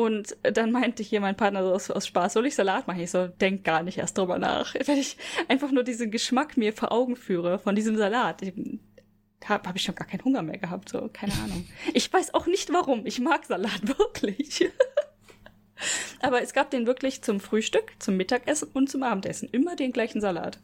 und 0.00 0.36
dann 0.42 0.72
meinte 0.72 1.02
hier 1.02 1.20
mein 1.20 1.36
Partner 1.36 1.62
so 1.62 1.72
aus, 1.72 1.90
aus 1.90 2.06
Spaß, 2.06 2.32
soll 2.32 2.46
ich 2.46 2.54
Salat 2.54 2.86
machen? 2.86 3.00
Ich 3.00 3.10
so, 3.10 3.26
denk 3.26 3.64
gar 3.64 3.82
nicht 3.82 3.98
erst 3.98 4.16
drüber 4.16 4.38
nach. 4.38 4.74
Wenn 4.74 4.98
ich 4.98 5.16
einfach 5.48 5.70
nur 5.70 5.84
diesen 5.84 6.10
Geschmack 6.10 6.56
mir 6.56 6.72
vor 6.72 6.92
Augen 6.92 7.16
führe 7.16 7.58
von 7.58 7.74
diesem 7.74 7.96
Salat, 7.96 8.42
habe 9.44 9.68
hab 9.68 9.76
ich 9.76 9.82
schon 9.82 9.94
gar 9.94 10.06
keinen 10.06 10.24
Hunger 10.24 10.42
mehr 10.42 10.58
gehabt, 10.58 10.88
so, 10.88 11.08
keine 11.12 11.32
Ahnung. 11.34 11.66
Ich 11.94 12.12
weiß 12.12 12.34
auch 12.34 12.46
nicht 12.46 12.72
warum. 12.72 13.06
Ich 13.06 13.20
mag 13.20 13.44
Salat 13.44 13.86
wirklich. 13.98 14.70
Aber 16.20 16.42
es 16.42 16.52
gab 16.52 16.70
den 16.70 16.86
wirklich 16.86 17.22
zum 17.22 17.40
Frühstück, 17.40 17.92
zum 17.98 18.16
Mittagessen 18.16 18.68
und 18.72 18.90
zum 18.90 19.02
Abendessen. 19.02 19.48
Immer 19.50 19.76
den 19.76 19.92
gleichen 19.92 20.20
Salat. 20.20 20.58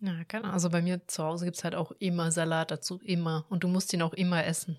Ja, 0.00 0.24
keine 0.24 0.44
Ahnung. 0.44 0.54
Also 0.54 0.68
bei 0.70 0.82
mir 0.82 1.06
zu 1.06 1.22
Hause 1.22 1.44
gibt's 1.44 1.64
halt 1.64 1.74
auch 1.74 1.92
immer 1.98 2.30
Salat 2.32 2.70
dazu. 2.70 3.00
Immer. 3.04 3.46
Und 3.48 3.64
du 3.64 3.68
musst 3.68 3.92
ihn 3.92 4.02
auch 4.02 4.12
immer 4.12 4.44
essen. 4.44 4.76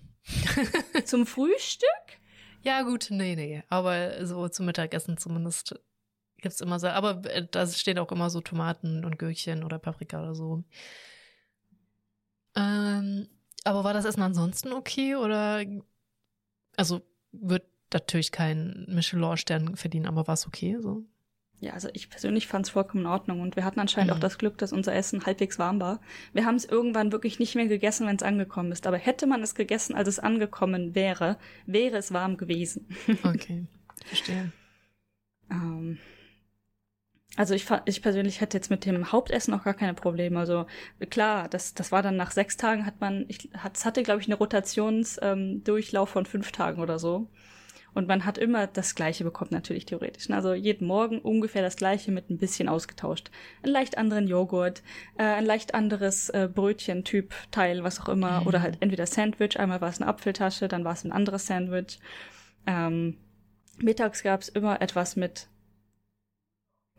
zum 1.04 1.26
Frühstück? 1.26 1.88
Ja, 2.64 2.82
gut, 2.82 3.08
nee, 3.10 3.36
nee. 3.36 3.62
Aber 3.68 4.24
so 4.26 4.48
zum 4.48 4.66
Mittagessen 4.66 5.18
zumindest 5.18 5.74
gibt's 6.38 6.60
immer 6.60 6.78
so. 6.80 6.88
Aber 6.88 7.24
äh, 7.30 7.46
da 7.50 7.66
stehen 7.66 7.98
auch 7.98 8.12
immer 8.12 8.30
so 8.30 8.40
Tomaten 8.40 9.04
und 9.04 9.18
Gürkchen 9.18 9.64
oder 9.64 9.78
Paprika 9.78 10.20
oder 10.22 10.34
so. 10.34 10.64
Ähm, 12.56 13.28
aber 13.64 13.84
war 13.84 13.92
das 13.94 14.04
Essen 14.04 14.22
ansonsten 14.22 14.72
okay 14.72 15.16
oder? 15.16 15.64
Also 16.76 17.02
wird 17.32 17.64
natürlich 17.92 18.32
kein 18.32 18.86
Michelin-Stern 18.88 19.76
verdienen, 19.76 20.06
aber 20.06 20.26
war 20.26 20.34
es 20.34 20.46
okay 20.46 20.78
so? 20.80 21.04
Ja, 21.60 21.72
also 21.72 21.88
ich 21.92 22.10
persönlich 22.10 22.46
fand 22.46 22.66
es 22.66 22.70
vollkommen 22.70 23.04
in 23.04 23.10
Ordnung 23.10 23.40
und 23.40 23.56
wir 23.56 23.64
hatten 23.64 23.80
anscheinend 23.80 24.10
mhm. 24.10 24.16
auch 24.16 24.20
das 24.20 24.38
Glück, 24.38 24.58
dass 24.58 24.72
unser 24.72 24.94
Essen 24.94 25.24
halbwegs 25.24 25.58
warm 25.58 25.80
war. 25.80 26.00
Wir 26.32 26.44
haben 26.44 26.56
es 26.56 26.64
irgendwann 26.64 27.12
wirklich 27.12 27.38
nicht 27.38 27.54
mehr 27.54 27.66
gegessen, 27.68 28.06
wenn 28.06 28.16
es 28.16 28.22
angekommen 28.22 28.70
ist. 28.70 28.86
Aber 28.86 28.98
hätte 28.98 29.26
man 29.26 29.42
es 29.42 29.54
gegessen, 29.54 29.94
als 29.94 30.08
es 30.08 30.18
angekommen 30.18 30.94
wäre, 30.94 31.38
wäre 31.66 31.96
es 31.96 32.12
warm 32.12 32.36
gewesen. 32.36 32.88
Okay, 33.24 33.64
verstehe. 34.04 34.52
ähm, 35.50 35.98
also 37.36 37.54
ich, 37.54 37.66
ich 37.86 38.02
persönlich 38.02 38.40
hätte 38.40 38.56
jetzt 38.56 38.70
mit 38.70 38.84
dem 38.84 39.10
Hauptessen 39.10 39.54
auch 39.54 39.64
gar 39.64 39.74
keine 39.74 39.94
Probleme. 39.94 40.38
Also 40.38 40.66
klar, 41.10 41.48
das, 41.48 41.74
das 41.74 41.90
war 41.90 42.02
dann 42.02 42.16
nach 42.16 42.30
sechs 42.30 42.56
Tagen 42.56 42.86
hat 42.86 43.00
man, 43.00 43.24
ich, 43.28 43.50
es 43.72 43.84
hatte 43.84 44.02
glaube 44.02 44.20
ich 44.20 44.28
eine 44.28 44.36
Rotationsdurchlauf 44.36 46.08
ähm, 46.10 46.12
von 46.12 46.26
fünf 46.26 46.52
Tagen 46.52 46.80
oder 46.80 46.98
so. 46.98 47.28
Und 47.94 48.08
man 48.08 48.24
hat 48.24 48.38
immer 48.38 48.66
das 48.66 48.96
Gleiche 48.96 49.22
bekommen, 49.22 49.52
natürlich 49.52 49.86
theoretisch. 49.86 50.28
Also 50.30 50.52
jeden 50.52 50.86
Morgen 50.86 51.20
ungefähr 51.20 51.62
das 51.62 51.76
Gleiche 51.76 52.10
mit 52.10 52.28
ein 52.28 52.38
bisschen 52.38 52.68
ausgetauscht. 52.68 53.30
Einen 53.62 53.72
leicht 53.72 53.96
anderen 53.96 54.26
Joghurt, 54.26 54.82
äh, 55.16 55.22
ein 55.22 55.46
leicht 55.46 55.74
anderes 55.74 56.28
äh, 56.30 56.48
Brötchen-Typ, 56.52 57.32
Teil, 57.52 57.84
was 57.84 58.00
auch 58.00 58.08
immer. 58.08 58.40
Mhm. 58.40 58.46
Oder 58.48 58.62
halt 58.62 58.78
entweder 58.80 59.06
Sandwich, 59.06 59.58
einmal 59.58 59.80
war 59.80 59.90
es 59.90 60.00
eine 60.00 60.08
Apfeltasche, 60.08 60.66
dann 60.66 60.84
war 60.84 60.92
es 60.92 61.04
ein 61.04 61.12
anderes 61.12 61.46
Sandwich. 61.46 62.00
Ähm, 62.66 63.16
mittags 63.78 64.22
gab 64.22 64.40
es 64.40 64.48
immer 64.48 64.82
etwas 64.82 65.14
mit 65.14 65.48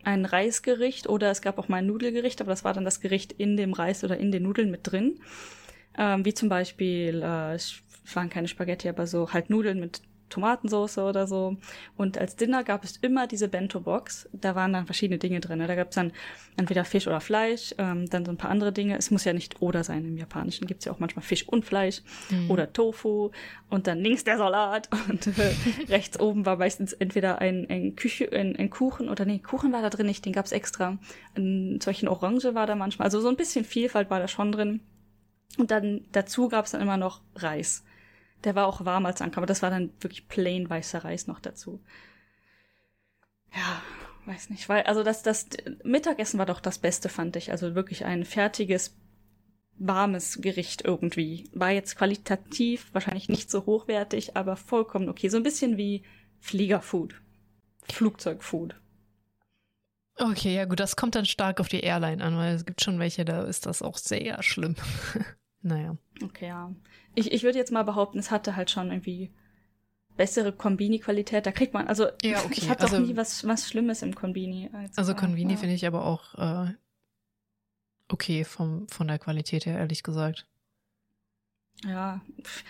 ein 0.03 0.25
Reisgericht 0.25 1.09
oder 1.09 1.31
es 1.31 1.41
gab 1.41 1.57
auch 1.57 1.67
mal 1.67 1.77
ein 1.77 1.87
Nudelgericht, 1.87 2.39
aber 2.39 2.51
das 2.51 2.63
war 2.63 2.73
dann 2.73 2.85
das 2.85 3.01
Gericht 3.01 3.33
in 3.33 3.57
dem 3.57 3.73
Reis 3.73 4.03
oder 4.03 4.17
in 4.17 4.31
den 4.31 4.43
Nudeln 4.43 4.71
mit 4.71 4.81
drin. 4.83 5.19
Ähm, 5.97 6.23
wie 6.25 6.33
zum 6.33 6.47
Beispiel, 6.47 7.21
äh, 7.23 7.55
es 7.55 7.81
waren 8.13 8.29
keine 8.29 8.47
Spaghetti, 8.47 8.87
aber 8.87 9.07
so 9.07 9.33
halt 9.33 9.49
Nudeln 9.49 9.79
mit 9.79 10.01
Tomatensauce 10.29 10.97
oder 10.99 11.27
so. 11.27 11.57
Und 11.97 12.17
als 12.17 12.35
Dinner 12.35 12.63
gab 12.63 12.83
es 12.83 12.97
immer 12.97 13.27
diese 13.27 13.47
Bento-Box. 13.47 14.29
Da 14.33 14.55
waren 14.55 14.73
dann 14.73 14.85
verschiedene 14.85 15.19
Dinge 15.19 15.39
drin. 15.39 15.59
Da 15.59 15.75
gab 15.75 15.89
es 15.89 15.95
dann 15.95 16.11
entweder 16.57 16.85
Fisch 16.85 17.07
oder 17.07 17.21
Fleisch, 17.21 17.75
ähm, 17.77 18.09
dann 18.09 18.25
so 18.25 18.31
ein 18.31 18.37
paar 18.37 18.49
andere 18.49 18.71
Dinge. 18.71 18.97
Es 18.97 19.11
muss 19.11 19.23
ja 19.23 19.33
nicht 19.33 19.61
oder 19.61 19.83
sein. 19.83 20.05
Im 20.05 20.17
Japanischen 20.17 20.67
gibt 20.67 20.79
es 20.79 20.85
ja 20.85 20.91
auch 20.91 20.99
manchmal 20.99 21.23
Fisch 21.23 21.47
und 21.47 21.65
Fleisch 21.65 22.01
mhm. 22.29 22.51
oder 22.51 22.71
Tofu. 22.73 23.31
Und 23.69 23.87
dann 23.87 23.99
links 23.99 24.23
der 24.23 24.37
Salat 24.37 24.89
und 25.09 25.27
äh, 25.27 25.53
rechts 25.89 26.19
oben 26.19 26.45
war 26.45 26.57
meistens 26.57 26.93
entweder 26.93 27.39
ein, 27.39 27.67
ein, 27.69 27.95
Küche, 27.95 28.31
ein, 28.31 28.55
ein 28.55 28.69
Kuchen 28.69 29.09
oder 29.09 29.25
nee, 29.25 29.39
Kuchen 29.39 29.71
war 29.71 29.81
da 29.81 29.89
drin 29.89 30.05
nicht, 30.05 30.25
den 30.25 30.33
gab 30.33 30.45
es 30.45 30.51
extra. 30.51 30.97
Ein 31.35 31.79
solchen 31.81 32.07
Orange 32.07 32.55
war 32.55 32.67
da 32.67 32.75
manchmal. 32.75 33.05
Also 33.05 33.21
so 33.21 33.29
ein 33.29 33.35
bisschen 33.35 33.65
Vielfalt 33.65 34.09
war 34.09 34.19
da 34.19 34.27
schon 34.27 34.51
drin. 34.51 34.81
Und 35.57 35.71
dann 35.71 36.01
dazu 36.11 36.49
gab 36.49 36.65
es 36.65 36.71
dann 36.71 36.81
immer 36.81 36.97
noch 36.97 37.21
Reis. 37.35 37.83
Der 38.45 38.55
war 38.55 38.67
auch 38.67 38.85
warm 38.85 39.05
als 39.05 39.21
ankam, 39.21 39.39
aber 39.39 39.47
das 39.47 39.61
war 39.61 39.71
dann 39.71 39.91
wirklich 39.99 40.27
plain 40.27 40.69
weißer 40.69 41.03
Reis 41.03 41.27
noch 41.27 41.39
dazu. 41.39 41.81
Ja, 43.53 43.81
weiß 44.25 44.49
nicht, 44.49 44.69
weil, 44.69 44.83
also 44.83 45.03
das, 45.03 45.23
das 45.23 45.47
Mittagessen 45.83 46.37
war 46.37 46.45
doch 46.45 46.59
das 46.59 46.77
Beste, 46.77 47.09
fand 47.09 47.35
ich. 47.35 47.51
Also 47.51 47.75
wirklich 47.75 48.05
ein 48.05 48.23
fertiges, 48.23 48.95
warmes 49.77 50.39
Gericht 50.41 50.83
irgendwie. 50.83 51.49
War 51.53 51.71
jetzt 51.71 51.97
qualitativ 51.97 52.93
wahrscheinlich 52.93 53.29
nicht 53.29 53.49
so 53.49 53.65
hochwertig, 53.65 54.37
aber 54.37 54.55
vollkommen 54.55 55.09
okay. 55.09 55.29
So 55.29 55.37
ein 55.37 55.43
bisschen 55.43 55.77
wie 55.77 56.03
Fliegerfood. 56.39 57.15
Flugzeugfood. 57.91 58.75
Okay, 60.17 60.55
ja 60.55 60.65
gut, 60.65 60.79
das 60.79 60.95
kommt 60.95 61.15
dann 61.15 61.25
stark 61.25 61.59
auf 61.59 61.67
die 61.67 61.81
Airline 61.81 62.23
an, 62.23 62.37
weil 62.37 62.55
es 62.55 62.65
gibt 62.65 62.81
schon 62.81 62.99
welche, 62.99 63.25
da 63.25 63.43
ist 63.43 63.65
das 63.65 63.81
auch 63.81 63.97
sehr 63.97 64.41
schlimm. 64.43 64.75
naja. 65.61 65.97
Okay, 66.23 66.47
ja. 66.47 66.73
Ich, 67.13 67.31
ich 67.31 67.43
würde 67.43 67.57
jetzt 67.57 67.71
mal 67.71 67.83
behaupten, 67.83 68.19
es 68.19 68.31
hatte 68.31 68.55
halt 68.55 68.71
schon 68.71 68.89
irgendwie 68.89 69.31
bessere 70.17 70.51
Kombini-Qualität. 70.53 71.45
Da 71.45 71.51
kriegt 71.51 71.73
man, 71.73 71.87
also 71.87 72.07
Ja, 72.23 72.39
okay. 72.45 72.53
ich 72.57 72.69
hatte 72.69 72.83
also, 72.83 72.97
auch 72.97 73.01
nie 73.01 73.17
was, 73.17 73.45
was 73.47 73.69
Schlimmes 73.69 74.01
im 74.01 74.15
Kombini. 74.15 74.69
also 74.95 75.11
äh, 75.11 75.15
Convini 75.15 75.53
ja. 75.53 75.59
finde 75.59 75.75
ich 75.75 75.85
aber 75.85 76.05
auch 76.05 76.35
äh, 76.67 76.73
okay 78.09 78.43
vom, 78.43 78.87
von 78.87 79.07
der 79.07 79.19
Qualität 79.19 79.65
her, 79.65 79.77
ehrlich 79.77 80.03
gesagt. 80.03 80.47
Ja, 81.83 82.21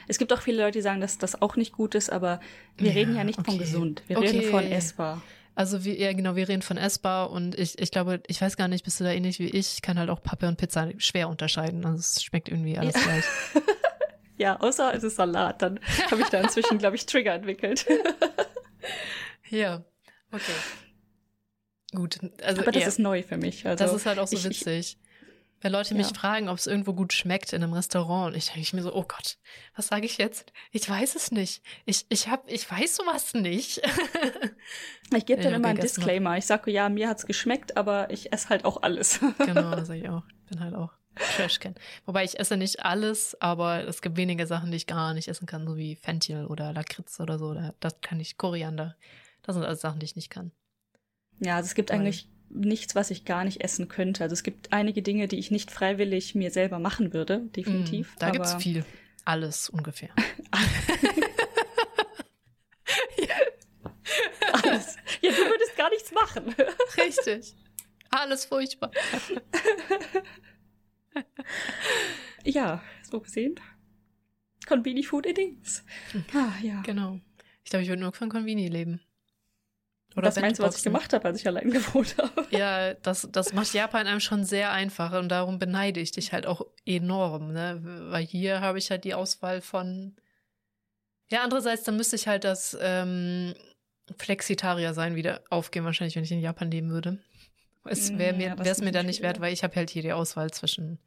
es 0.07 0.17
gibt 0.17 0.33
auch 0.33 0.41
viele 0.41 0.63
Leute, 0.63 0.79
die 0.79 0.81
sagen, 0.81 0.99
dass 0.99 1.17
das 1.19 1.39
auch 1.41 1.55
nicht 1.55 1.71
gut 1.73 1.93
ist, 1.93 2.09
aber 2.09 2.39
wir 2.77 2.87
Ja, 2.89 2.93
reden 2.95 3.15
ja 3.15 3.23
nicht 3.23 3.35
von 3.37 3.45
okay. 3.53 3.57
gesund. 3.59 4.03
Wir 4.07 4.17
Okay. 4.17 4.29
reden 4.39 4.49
von 4.51 4.63
essbar. 4.63 5.21
Also 5.55 5.85
wir, 5.85 5.95
ja 5.97 6.11
genau, 6.13 6.35
wir 6.35 6.49
reden 6.49 6.61
von 6.61 6.75
essbar 6.77 7.31
und 7.31 7.57
ich, 7.57 7.79
ich 7.79 7.89
glaube, 7.89 8.21
ich 8.27 8.41
weiß 8.41 8.57
gar 8.57 8.67
nicht, 8.67 8.83
bist 8.83 8.99
du 8.99 9.05
da 9.05 9.11
ähnlich 9.11 9.39
wie 9.39 9.49
ich, 9.49 9.81
kann 9.81 9.97
halt 9.97 10.09
auch 10.09 10.21
Pappe 10.21 10.47
und 10.49 10.57
Pizza 10.57 10.89
schwer 10.97 11.29
unterscheiden. 11.29 11.85
Also 11.85 11.99
es 11.99 12.21
schmeckt 12.23 12.49
irgendwie 12.49 12.77
alles 12.77 12.95
Ja. 12.95 13.01
gleich. 13.01 13.23
Ja, 14.37 14.59
außer 14.59 14.93
es 14.93 15.01
ist 15.05 15.15
Salat. 15.15 15.61
Dann 15.61 15.79
habe 16.11 16.21
ich 16.21 16.27
da 16.27 16.41
inzwischen, 16.41 16.77
glaube 16.77 16.97
ich, 16.97 17.05
Trigger 17.05 17.33
entwickelt. 17.35 17.85
Ja, 19.49 19.83
okay. 20.31 20.51
Gut, 21.93 22.19
also 22.43 22.61
aber 22.61 22.71
das 22.71 22.81
ja, 22.81 22.87
ist 22.89 22.99
neu 22.99 23.23
für 23.23 23.37
mich. 23.37 23.65
Also, 23.65 23.83
das 23.85 23.93
ist 23.93 24.05
halt 24.05 24.19
auch 24.19 24.27
so 24.27 24.35
ich- 24.35 24.45
ich- 24.45 24.59
witzig. 24.65 24.97
Wenn 25.61 25.71
Leute 25.71 25.95
mich 25.95 26.09
Ja. 26.11 26.13
fragen, 26.15 26.49
ob 26.49 26.57
es 26.57 26.67
irgendwo 26.67 26.93
gut 26.93 27.11
schmeckt 27.13 27.51
in 27.53 27.63
einem 27.63 27.73
Restaurant, 27.73 28.27
und 28.33 28.37
ich 28.37 28.51
denke 28.51 28.75
mir 28.75 28.83
so, 28.83 28.93
oh 28.93 29.03
Gott, 29.07 29.37
was 29.75 29.87
sage 29.87 30.05
ich 30.05 30.17
jetzt? 30.17 30.51
Ich 30.71 30.87
weiß 30.87 31.15
es 31.15 31.31
nicht. 31.31 31.63
Ich, 31.85 32.05
ich 32.09 32.27
hab, 32.27 32.47
ich 32.51 32.69
weiß 32.69 32.97
sowas 32.97 33.33
nicht. 33.33 33.81
Ich 35.15 35.25
gebe 35.25 35.41
dann 35.41 35.53
immer 35.53 35.69
einen 35.69 35.77
hab. 35.77 35.83
Disclaimer. 35.83 36.37
Ich 36.37 36.45
sage, 36.45 36.71
ja, 36.71 36.89
mir 36.89 37.07
hat's 37.09 37.25
geschmeckt, 37.25 37.77
aber 37.77 38.09
ich 38.11 38.31
esse 38.33 38.49
halt 38.49 38.65
auch 38.65 38.81
alles. 38.83 39.19
genau, 39.39 39.71
das 39.75 39.87
sag 39.87 39.95
ich 39.97 40.09
auch. 40.09 40.23
Bin 40.49 40.59
halt 40.59 40.75
auch 40.75 40.91
Trashcan. 41.37 41.75
Wobei 42.05 42.23
ich 42.25 42.37
esse 42.39 42.57
nicht 42.57 42.83
alles, 42.83 43.39
aber 43.41 43.87
es 43.87 44.01
gibt 44.01 44.17
wenige 44.17 44.45
Sachen, 44.47 44.69
die 44.71 44.77
ich 44.77 44.87
gar 44.87 45.13
nicht 45.13 45.27
essen 45.29 45.45
kann, 45.45 45.65
so 45.65 45.77
wie 45.77 45.95
Fenchel 45.95 46.45
oder 46.45 46.73
Lakritz 46.73 47.19
oder 47.19 47.39
so. 47.39 47.53
Da- 47.53 47.73
Das 47.79 48.01
kann 48.01 48.19
ich, 48.19 48.37
Koriander. 48.37 48.95
Das 49.43 49.55
sind 49.55 49.63
alles 49.63 49.81
Sachen, 49.81 49.99
die 49.99 50.05
ich 50.05 50.15
nicht 50.15 50.29
kann. 50.29 50.51
Ja, 51.39 51.55
also 51.55 51.67
es 51.67 51.75
gibt 51.75 51.91
eigentlich 51.91 52.27
nichts, 52.55 52.95
was 52.95 53.11
ich 53.11 53.25
gar 53.25 53.43
nicht 53.43 53.61
essen 53.63 53.87
könnte. 53.87 54.23
Also 54.23 54.33
es 54.33 54.43
gibt 54.43 54.71
einige 54.73 55.01
Dinge, 55.01 55.27
die 55.27 55.37
ich 55.39 55.51
nicht 55.51 55.71
freiwillig 55.71 56.35
mir 56.35 56.51
selber 56.51 56.79
machen 56.79 57.13
würde, 57.13 57.41
definitiv. 57.55 58.13
Mm, 58.15 58.19
Da 58.19 58.29
gibt's 58.31 58.51
aber- 58.51 58.59
viel. 58.61 58.85
Alles 59.25 59.69
ungefähr. 59.69 60.09
Alles. 64.63 64.95
Ja, 65.21 65.31
du 65.31 65.37
würdest 65.37 65.75
gar 65.77 65.89
nichts 65.89 66.11
machen. 66.11 66.53
Richtig. 66.97 67.55
Alles 68.11 68.45
furchtbar. 68.45 68.91
ja, 72.43 72.81
so 73.09 73.19
gesehen. 73.19 73.55
Conveni 74.67 75.03
Food 75.03 75.25
Idings. 75.27 75.83
Ah, 76.33 76.53
ja. 76.61 76.81
Genau. 76.81 77.19
Ich 77.63 77.69
glaube, 77.71 77.83
ich 77.83 77.89
würde 77.89 78.01
nur 78.01 78.13
von 78.13 78.29
Convini 78.29 78.67
leben. 78.67 79.01
Was 80.15 80.39
meinst 80.39 80.59
du, 80.59 80.63
was 80.63 80.77
ich 80.77 80.83
gemacht 80.83 81.11
habe, 81.13 81.25
als 81.25 81.41
ich 81.41 81.47
allein 81.47 81.69
gewohnt 81.71 82.15
habe? 82.17 82.47
Ja, 82.49 82.93
das, 82.93 83.27
das 83.31 83.53
macht 83.53 83.73
Japan 83.73 84.07
einem 84.07 84.21
schon 84.21 84.45
sehr 84.45 84.71
einfach 84.71 85.13
und 85.19 85.29
darum 85.29 85.59
beneide 85.59 85.99
ich 85.99 86.11
dich 86.11 86.31
halt 86.31 86.47
auch 86.47 86.65
enorm, 86.85 87.51
ne? 87.51 87.79
Weil 88.09 88.25
hier 88.25 88.61
habe 88.61 88.77
ich 88.77 88.89
halt 88.91 89.03
die 89.03 89.13
Auswahl 89.13 89.61
von. 89.61 90.15
Ja, 91.29 91.43
andererseits, 91.43 91.83
dann 91.83 91.97
müsste 91.97 92.15
ich 92.15 92.27
halt 92.27 92.43
das 92.43 92.77
ähm, 92.79 93.55
Flexitarier 94.17 94.93
sein 94.93 95.15
wieder 95.15 95.41
aufgeben, 95.49 95.85
wahrscheinlich, 95.85 96.15
wenn 96.15 96.23
ich 96.23 96.31
in 96.31 96.39
Japan 96.39 96.71
leben 96.71 96.91
würde. 96.91 97.19
Es 97.83 98.17
wäre 98.17 98.33
Mm, 98.33 98.37
mir, 98.37 98.47
ja, 98.47 98.55
das 98.55 98.65
wäre 98.65 98.71
es 98.71 98.77
ist 98.79 98.83
mir 98.83 98.91
dann 98.91 99.05
nicht 99.05 99.21
wert, 99.21 99.39
weil 99.39 99.53
ich 99.53 99.63
habe 99.63 99.75
halt 99.75 99.89
hier 99.89 100.01
die 100.01 100.13
Auswahl 100.13 100.51
zwischen 100.51 100.99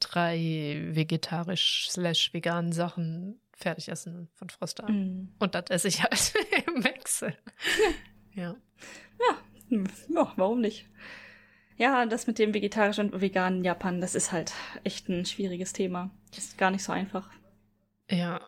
drei 0.00 0.88
vegetarisch 0.90 1.88
slash 1.90 2.32
veganen 2.32 2.72
Sachen 2.72 3.40
fertig 3.52 3.88
essen 3.88 4.28
von 4.34 4.48
Froster. 4.48 4.90
Mm. 4.90 5.34
Und 5.38 5.54
das 5.54 5.64
esse 5.70 5.88
ich 5.88 6.02
halt 6.02 6.32
im 6.66 6.84
Wechsel. 6.84 7.36
Ja. 8.38 8.54
Hm, 9.68 9.84
Ja, 10.08 10.32
warum 10.36 10.60
nicht? 10.60 10.86
Ja, 11.76 12.06
das 12.06 12.26
mit 12.26 12.38
dem 12.38 12.54
vegetarischen 12.54 13.10
und 13.12 13.20
veganen 13.20 13.64
Japan, 13.64 14.00
das 14.00 14.14
ist 14.14 14.32
halt 14.32 14.52
echt 14.84 15.08
ein 15.08 15.26
schwieriges 15.26 15.72
Thema. 15.72 16.10
Ist 16.36 16.56
gar 16.58 16.70
nicht 16.70 16.82
so 16.82 16.92
einfach. 16.92 17.30
Ja. 18.10 18.40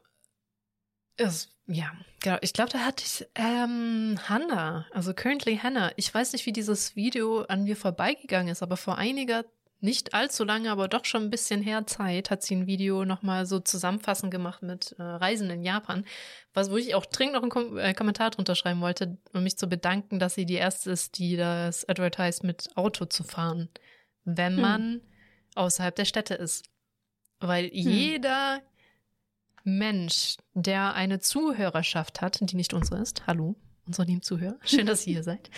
Es, 1.17 1.51
ja, 1.67 1.93
genau. 2.23 2.39
Ich 2.41 2.53
glaube, 2.53 2.71
da 2.71 2.79
hatte 2.81 3.05
ich 3.05 3.27
ähm, 3.35 4.19
Hannah, 4.29 4.87
also 4.93 5.12
currently 5.12 5.59
Hannah. 5.59 5.93
Ich 5.97 6.12
weiß 6.12 6.33
nicht, 6.33 6.47
wie 6.47 6.53
dieses 6.53 6.97
Video 6.97 7.43
an 7.43 7.65
mir 7.65 7.77
vorbeigegangen 7.77 8.49
ist, 8.51 8.62
aber 8.62 8.77
vor 8.77 8.97
einiger, 8.97 9.45
nicht 9.81 10.15
allzu 10.15 10.44
lange, 10.44 10.70
aber 10.70 10.89
doch 10.89 11.05
schon 11.05 11.24
ein 11.24 11.31
bisschen 11.31 11.62
her 11.62 11.86
Zeit, 11.86 12.31
hat 12.31 12.43
sie 12.43 12.55
ein 12.55 12.66
Video 12.66 13.05
nochmal 13.05 13.47
so 13.47 13.61
zusammenfassend 13.61 14.31
gemacht 14.31 14.62
mit 14.62 14.94
äh, 14.98 15.02
Reisen 15.02 15.48
in 15.51 15.62
Japan, 15.62 16.05
was 16.52 16.70
wo 16.70 16.77
ich 16.77 16.94
auch 16.94 17.07
dringend 17.07 17.35
noch 17.35 17.43
einen 17.43 17.51
Kom 17.51 17.78
äh, 17.78 17.94
Kommentar 17.94 18.31
drunter 18.31 18.55
schreiben 18.55 18.81
wollte, 18.81 19.16
um 19.32 19.43
mich 19.43 19.57
zu 19.57 19.69
bedanken, 19.69 20.19
dass 20.19 20.35
sie 20.35 20.47
die 20.47 20.55
erste 20.55 20.90
ist, 20.90 21.19
die 21.19 21.36
das 21.36 21.89
advertise 21.89 22.47
mit 22.47 22.77
Auto 22.77 23.07
zu 23.07 23.24
fahren, 23.24 23.69
wenn 24.24 24.55
Hm. 24.55 24.61
man 24.61 25.01
außerhalb 25.55 25.94
der 25.94 26.05
Städte 26.05 26.35
ist. 26.35 26.66
Weil 27.39 27.70
jeder 27.73 28.61
Mensch, 29.65 30.36
der 30.55 30.94
eine 30.94 31.20
Zuhörerschaft 31.20 32.20
hat, 32.20 32.39
die 32.40 32.57
nicht 32.57 32.74
unsere 32.74 33.01
ist, 33.01 33.27
hallo, 33.27 33.57
unsere 33.86 34.07
lieben 34.07 34.23
Zuhörer, 34.23 34.59
schön, 34.62 34.86
dass 34.86 35.07
ihr 35.07 35.15
hier 35.15 35.23
seid, 35.24 35.51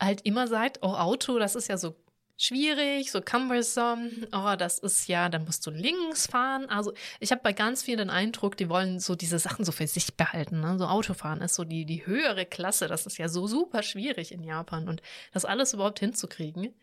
halt 0.00 0.20
immer 0.22 0.46
sagt, 0.46 0.78
oh, 0.82 0.94
Auto, 0.94 1.38
das 1.38 1.56
ist 1.56 1.68
ja 1.68 1.76
so 1.76 1.96
schwierig, 2.38 3.10
so 3.10 3.20
cumbersome, 3.20 4.10
oh, 4.32 4.54
das 4.56 4.78
ist 4.78 5.08
ja, 5.08 5.28
dann 5.28 5.44
musst 5.44 5.66
du 5.66 5.70
links 5.70 6.28
fahren. 6.28 6.70
Also 6.70 6.92
ich 7.20 7.32
habe 7.32 7.42
bei 7.42 7.52
ganz 7.52 7.82
vielen 7.82 7.98
den 7.98 8.10
Eindruck, 8.10 8.56
die 8.56 8.68
wollen 8.68 9.00
so 9.00 9.16
diese 9.16 9.38
Sachen 9.38 9.64
so 9.64 9.72
für 9.72 9.86
sich 9.86 10.16
behalten. 10.16 10.60
Ne? 10.60 10.78
So 10.78 10.86
Autofahren 10.86 11.42
ist 11.42 11.56
so 11.56 11.64
die, 11.64 11.84
die 11.84 12.06
höhere 12.06 12.46
Klasse, 12.46 12.86
das 12.86 13.06
ist 13.06 13.18
ja 13.18 13.28
so 13.28 13.46
super 13.46 13.82
schwierig 13.82 14.32
in 14.32 14.44
Japan 14.44 14.88
und 14.88 15.02
das 15.32 15.44
alles 15.44 15.74
überhaupt 15.74 15.98
hinzukriegen. 15.98 16.74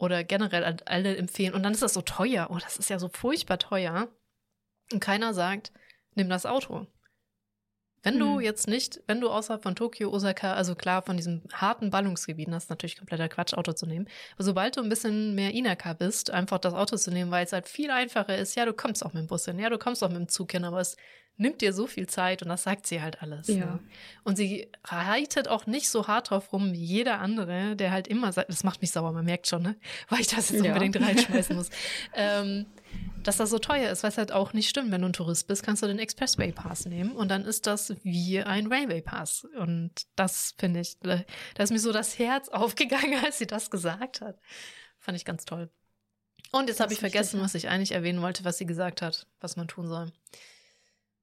Oder 0.00 0.22
generell 0.22 0.76
alle 0.84 1.16
empfehlen. 1.16 1.54
Und 1.54 1.64
dann 1.64 1.72
ist 1.72 1.82
das 1.82 1.94
so 1.94 2.02
teuer. 2.02 2.48
Oh, 2.50 2.58
das 2.58 2.76
ist 2.76 2.88
ja 2.88 3.00
so 3.00 3.08
furchtbar 3.08 3.58
teuer. 3.58 4.06
Und 4.92 5.00
keiner 5.00 5.34
sagt, 5.34 5.72
nimm 6.14 6.28
das 6.28 6.46
Auto. 6.46 6.86
Wenn 8.02 8.18
du 8.18 8.38
Hm. 8.38 8.40
jetzt 8.40 8.68
nicht, 8.68 9.00
wenn 9.06 9.20
du 9.20 9.28
außerhalb 9.28 9.62
von 9.62 9.74
Tokio, 9.76 10.10
Osaka, 10.10 10.54
also 10.54 10.74
klar 10.76 11.02
von 11.02 11.16
diesem 11.16 11.42
harten 11.52 11.90
Ballungsgebieten, 11.90 12.52
das 12.52 12.64
ist 12.64 12.70
natürlich 12.70 12.96
kompletter 12.96 13.28
Quatsch, 13.28 13.54
Auto 13.54 13.72
zu 13.72 13.86
nehmen. 13.86 14.08
Aber 14.34 14.44
sobald 14.44 14.76
du 14.76 14.80
ein 14.82 14.88
bisschen 14.88 15.34
mehr 15.34 15.52
Inaka 15.52 15.92
bist, 15.94 16.30
einfach 16.30 16.58
das 16.58 16.74
Auto 16.74 16.96
zu 16.96 17.10
nehmen, 17.10 17.30
weil 17.30 17.44
es 17.44 17.52
halt 17.52 17.68
viel 17.68 17.90
einfacher 17.90 18.36
ist. 18.38 18.54
Ja, 18.54 18.64
du 18.64 18.72
kommst 18.72 19.04
auch 19.04 19.12
mit 19.12 19.22
dem 19.24 19.26
Bus 19.26 19.44
hin, 19.46 19.58
ja, 19.58 19.68
du 19.70 19.78
kommst 19.78 20.02
auch 20.04 20.08
mit 20.08 20.18
dem 20.18 20.28
Zug 20.28 20.52
hin, 20.52 20.64
aber 20.64 20.80
es 20.80 20.96
nimmt 21.38 21.60
dir 21.60 21.72
so 21.72 21.86
viel 21.86 22.06
Zeit 22.08 22.42
und 22.42 22.48
das 22.48 22.64
sagt 22.64 22.86
sie 22.86 23.00
halt 23.00 23.22
alles. 23.22 23.48
Ja. 23.48 23.54
Ne? 23.66 23.80
Und 24.24 24.36
sie 24.36 24.68
reitet 24.84 25.48
auch 25.48 25.66
nicht 25.66 25.88
so 25.88 26.06
hart 26.06 26.30
drauf 26.30 26.52
rum 26.52 26.72
wie 26.72 26.84
jeder 26.84 27.20
andere, 27.20 27.76
der 27.76 27.90
halt 27.92 28.06
immer 28.08 28.32
sagt, 28.32 28.50
das 28.50 28.64
macht 28.64 28.80
mich 28.82 28.90
sauer, 28.90 29.12
man 29.12 29.24
merkt 29.24 29.46
schon, 29.46 29.62
ne? 29.62 29.76
Weil 30.08 30.20
ich 30.20 30.26
das 30.28 30.50
jetzt 30.50 30.62
Ja. 30.64 30.72
unbedingt 30.74 31.00
reinschmeißen 31.00 31.56
muss. 31.56 31.70
ähm, 32.14 32.66
dass 33.22 33.36
das 33.36 33.50
so 33.50 33.58
teuer 33.58 33.90
ist, 33.90 34.02
was 34.02 34.16
halt 34.16 34.32
auch 34.32 34.52
nicht 34.52 34.68
stimmt. 34.68 34.90
Wenn 34.90 35.02
du 35.02 35.08
ein 35.08 35.12
Tourist 35.12 35.46
bist, 35.48 35.62
kannst 35.62 35.82
du 35.82 35.86
den 35.86 35.98
Expressway 35.98 36.52
Pass 36.52 36.86
nehmen 36.86 37.12
und 37.12 37.28
dann 37.28 37.44
ist 37.44 37.66
das 37.66 37.94
wie 38.02 38.40
ein 38.40 38.66
Railway 38.68 39.02
Pass. 39.02 39.46
Und 39.58 39.90
das 40.16 40.54
finde 40.58 40.80
ich, 40.80 40.96
da 41.00 41.22
ist 41.58 41.70
mir 41.70 41.78
so 41.80 41.92
das 41.92 42.18
Herz 42.18 42.48
aufgegangen, 42.50 43.22
als 43.24 43.38
sie 43.38 43.46
das 43.46 43.70
gesagt 43.70 44.20
hat. 44.22 44.38
Fand 44.98 45.16
ich 45.16 45.24
ganz 45.24 45.44
toll. 45.44 45.68
Und 46.50 46.68
jetzt 46.68 46.80
habe 46.80 46.92
ich 46.94 46.98
vergessen, 47.00 47.40
was 47.42 47.54
ich 47.54 47.68
eigentlich 47.68 47.92
erwähnen 47.92 48.22
wollte, 48.22 48.44
was 48.44 48.56
sie 48.56 48.64
gesagt 48.66 49.02
hat, 49.02 49.26
was 49.40 49.56
man 49.56 49.68
tun 49.68 49.86
soll. 49.86 50.10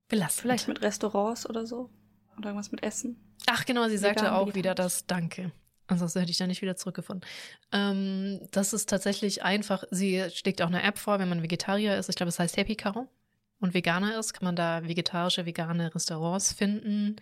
Belastend. 0.07 0.41
Vielleicht 0.41 0.67
mit 0.67 0.81
Restaurants 0.81 1.49
oder 1.49 1.65
so. 1.65 1.89
Oder 2.37 2.49
irgendwas 2.49 2.71
mit 2.71 2.83
Essen. 2.83 3.17
Ach 3.47 3.65
genau, 3.65 3.87
sie 3.87 3.97
sagte 3.97 4.23
Vegan, 4.25 4.35
auch 4.35 4.53
wieder 4.55 4.75
das 4.75 5.05
Danke. 5.05 5.51
Ansonsten 5.87 6.19
hätte 6.19 6.31
ich 6.31 6.37
da 6.37 6.47
nicht 6.47 6.61
wieder 6.61 6.75
zurückgefunden. 6.75 7.27
Ähm, 7.71 8.39
das 8.51 8.73
ist 8.73 8.89
tatsächlich 8.89 9.43
einfach, 9.43 9.83
sie 9.91 10.25
schlägt 10.33 10.61
auch 10.61 10.67
eine 10.67 10.83
App 10.83 10.97
vor, 10.97 11.19
wenn 11.19 11.29
man 11.29 11.43
Vegetarier 11.43 11.95
ist. 11.97 12.09
Ich 12.09 12.15
glaube, 12.15 12.29
es 12.29 12.39
heißt 12.39 12.57
Happy 12.57 12.75
Cow. 12.75 13.07
Und 13.59 13.73
Veganer 13.73 14.19
ist, 14.19 14.33
kann 14.33 14.43
man 14.45 14.55
da 14.55 14.83
vegetarische, 14.83 15.45
vegane 15.45 15.93
Restaurants 15.93 16.51
finden. 16.53 17.15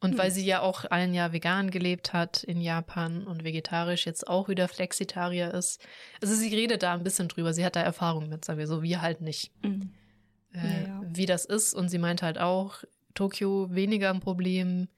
Und 0.00 0.12
Hm. 0.12 0.18
weil 0.18 0.30
sie 0.30 0.44
ja 0.44 0.60
auch 0.60 0.84
ein 0.84 1.14
Jahr 1.14 1.32
vegan 1.32 1.70
gelebt 1.70 2.12
hat 2.12 2.42
in 2.42 2.60
Japan 2.60 3.26
und 3.26 3.44
vegetarisch 3.44 4.04
jetzt 4.04 4.26
auch 4.28 4.48
wieder 4.48 4.68
Flexitarier 4.68 5.54
ist. 5.54 5.80
Also 6.20 6.34
sie 6.34 6.54
redet 6.54 6.82
da 6.82 6.92
ein 6.92 7.04
bisschen 7.04 7.28
drüber. 7.28 7.52
Sie 7.54 7.64
hat 7.64 7.76
da 7.76 7.80
Erfahrung 7.80 8.28
mit, 8.28 8.44
sagen 8.44 8.58
wir 8.58 8.66
so, 8.66 8.82
wir 8.82 9.00
halt 9.00 9.20
nicht 9.20 9.52
Mhm. 9.62 9.92
Äh, 10.56 10.82
Ja, 10.82 10.86
ja. 10.86 11.02
wie 11.06 11.26
das 11.26 11.44
ist. 11.44 11.74
Und 11.74 11.88
sie 11.88 11.98
meinte 11.98 12.24
halt 12.24 12.38
auch, 12.38 12.82
Tokio 13.14 13.68
weniger 13.70 14.10
ein 14.10 14.20
Problem 14.20 14.88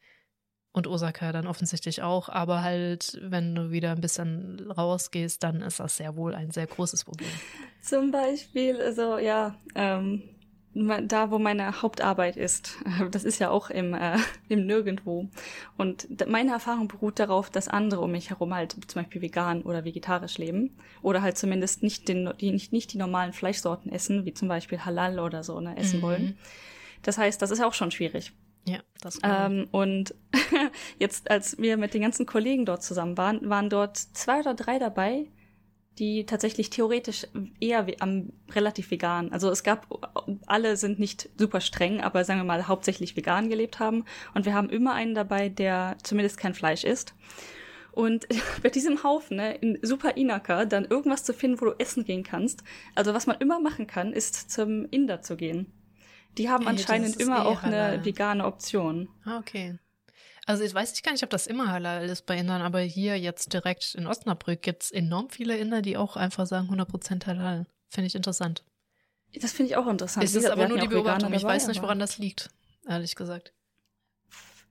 und 0.72 0.86
Osaka 0.86 1.32
dann 1.32 1.47
offensichtlich 1.47 2.02
auch. 2.02 2.28
Aber 2.28 2.62
halt, 2.62 3.18
wenn 3.22 3.55
du 3.55 3.70
wieder 3.70 3.93
ein 3.93 4.01
bisschen 4.01 4.70
rausgehst, 4.70 5.43
dann 5.43 5.62
ist 5.62 5.80
das 5.80 5.97
sehr 5.97 6.16
wohl 6.16 6.35
ein 6.35 6.51
sehr 6.51 6.66
großes 6.66 7.05
Problem. 7.05 7.30
Zum 7.80 8.10
Beispiel, 8.10 8.80
also 8.80 9.18
ja, 9.18 9.56
ähm, 9.74 10.22
da, 10.74 11.31
wo 11.31 11.39
meine 11.39 11.82
Hauptarbeit 11.82 12.36
ist. 12.36 12.78
Das 13.11 13.24
ist 13.24 13.39
ja 13.39 13.51
auch 13.51 13.70
im, 13.70 13.95
äh, 13.95 14.19
im 14.49 14.66
Nirgendwo. 14.66 15.28
Und 15.77 16.28
meine 16.28 16.53
Erfahrung 16.53 16.89
beruht 16.89 17.19
darauf, 17.19 17.51
dass 17.51 17.69
andere 17.69 18.03
um 18.03 18.12
mich 18.12 18.31
herum 18.31 18.55
halt 18.55 18.73
zum 18.86 19.03
Beispiel 19.03 19.23
vegan 19.23 19.62
oder 19.62 19.85
vegetarisch 19.85 20.39
leben. 20.39 20.77
Oder 21.03 21.23
halt 21.23 21.39
zumindest 21.39 21.82
nicht, 21.82 22.09
den, 22.09 22.31
die, 22.40 22.53
nicht, 22.53 22.73
nicht 22.73 22.93
die 22.93 22.99
normalen 22.99 23.32
Fleischsorten 23.32 23.90
essen, 23.90 24.24
wie 24.24 24.35
zum 24.35 24.49
Beispiel 24.49 24.85
Halal 24.85 25.19
oder 25.19 25.43
so, 25.43 25.61
ne, 25.61 25.77
essen 25.77 25.99
mhm. 25.99 26.03
wollen. 26.03 26.39
Das 27.03 27.19
heißt, 27.19 27.40
das 27.40 27.51
ist 27.51 27.62
auch 27.62 27.74
schon 27.74 27.90
schwierig. 27.90 28.32
Ja, 28.65 28.81
das 29.01 29.19
ähm, 29.23 29.69
Und 29.70 30.15
jetzt, 30.99 31.31
als 31.31 31.59
wir 31.59 31.77
mit 31.77 31.95
den 31.95 32.03
ganzen 32.03 32.27
Kollegen 32.27 32.66
dort 32.66 32.82
zusammen 32.82 33.16
waren, 33.16 33.49
waren 33.49 33.70
dort 33.70 33.97
zwei 33.97 34.40
oder 34.40 34.55
drei 34.55 34.78
dabei, 34.78 35.27
die 35.99 36.27
tatsächlich 36.27 36.70
theoretisch 36.70 37.27
eher 37.61 37.87
am 37.99 38.33
relativ 38.51 38.91
vegan. 38.91 39.33
Also 39.33 39.51
es 39.51 39.62
gab, 39.62 39.87
alle 40.47 40.77
sind 40.77 40.99
nicht 40.99 41.29
super 41.37 41.61
streng, 41.61 42.01
aber 42.01 42.25
sagen 42.25 42.41
wir 42.41 42.45
mal 42.45 42.69
hauptsächlich 42.69 43.16
vegan 43.16 43.49
gelebt 43.49 43.81
haben. 43.81 44.05
Und 44.35 44.47
wir 44.47 44.55
haben 44.55 44.70
immer 44.70 44.95
einen 44.95 45.15
dabei, 45.15 45.49
der 45.49 45.97
zumindest 46.03 46.39
kein 46.39 46.55
Fleisch 46.55 46.85
isst. 46.85 47.15
Und 47.93 48.29
bei 48.62 48.70
diesem 48.70 49.03
Haufen, 49.03 49.39
ne, 49.39 49.57
in 49.57 49.79
super 49.83 50.16
Inaka, 50.16 50.65
dann 50.65 50.85
irgendwas 50.85 51.25
zu 51.25 51.35
finden, 51.35 51.61
wo 51.61 51.66
du 51.66 51.75
essen 51.79 52.05
gehen 52.05 52.23
kannst. 52.23 52.62
Also 52.95 53.12
was 53.12 53.27
man 53.27 53.37
immer 53.39 53.61
machen 53.61 53.87
kann, 53.87 54.12
ist 54.12 54.51
zum 54.51 54.87
Inder 54.91 55.20
zu 55.20 55.37
gehen. 55.37 55.73
Die 56.37 56.49
haben 56.49 56.65
Ey, 56.65 56.70
anscheinend 56.70 57.20
immer 57.20 57.39
eh 57.39 57.47
auch 57.47 57.62
eine 57.65 58.05
vegane 58.05 58.45
Option. 58.45 59.09
Ah, 59.25 59.39
okay. 59.39 59.79
Also 60.49 60.65
ich 60.65 60.73
weiß 60.73 60.95
ich 60.95 61.03
gar 61.03 61.12
nicht, 61.12 61.23
ob 61.23 61.29
das 61.29 61.47
immer 61.47 61.70
halal 61.70 62.09
ist 62.09 62.25
bei 62.25 62.39
Indern, 62.39 62.62
aber 62.62 62.81
hier 62.81 63.19
jetzt 63.19 63.53
direkt 63.53 63.95
in 63.95 64.07
Osnabrück 64.07 64.62
gibt 64.62 64.83
es 64.83 64.91
enorm 64.91 65.29
viele 65.29 65.59
Inder, 65.59 65.83
die 65.83 65.99
auch 65.99 66.16
einfach 66.16 66.47
sagen 66.47 66.70
100% 66.73 67.27
halal. 67.27 67.66
Finde 67.91 68.07
ich 68.07 68.15
interessant. 68.15 68.65
Das 69.35 69.53
finde 69.53 69.73
ich 69.73 69.77
auch 69.77 69.87
interessant. 69.87 70.25
Es 70.25 70.35
ist 70.35 70.49
aber 70.49 70.66
nur 70.66 70.79
die 70.79 70.89
Beobachtung. 70.89 71.35
ich 71.35 71.45
weiß 71.45 71.66
nicht, 71.66 71.83
woran 71.83 71.99
das 71.99 72.16
liegt, 72.16 72.49
ehrlich 72.89 73.15
gesagt. 73.15 73.53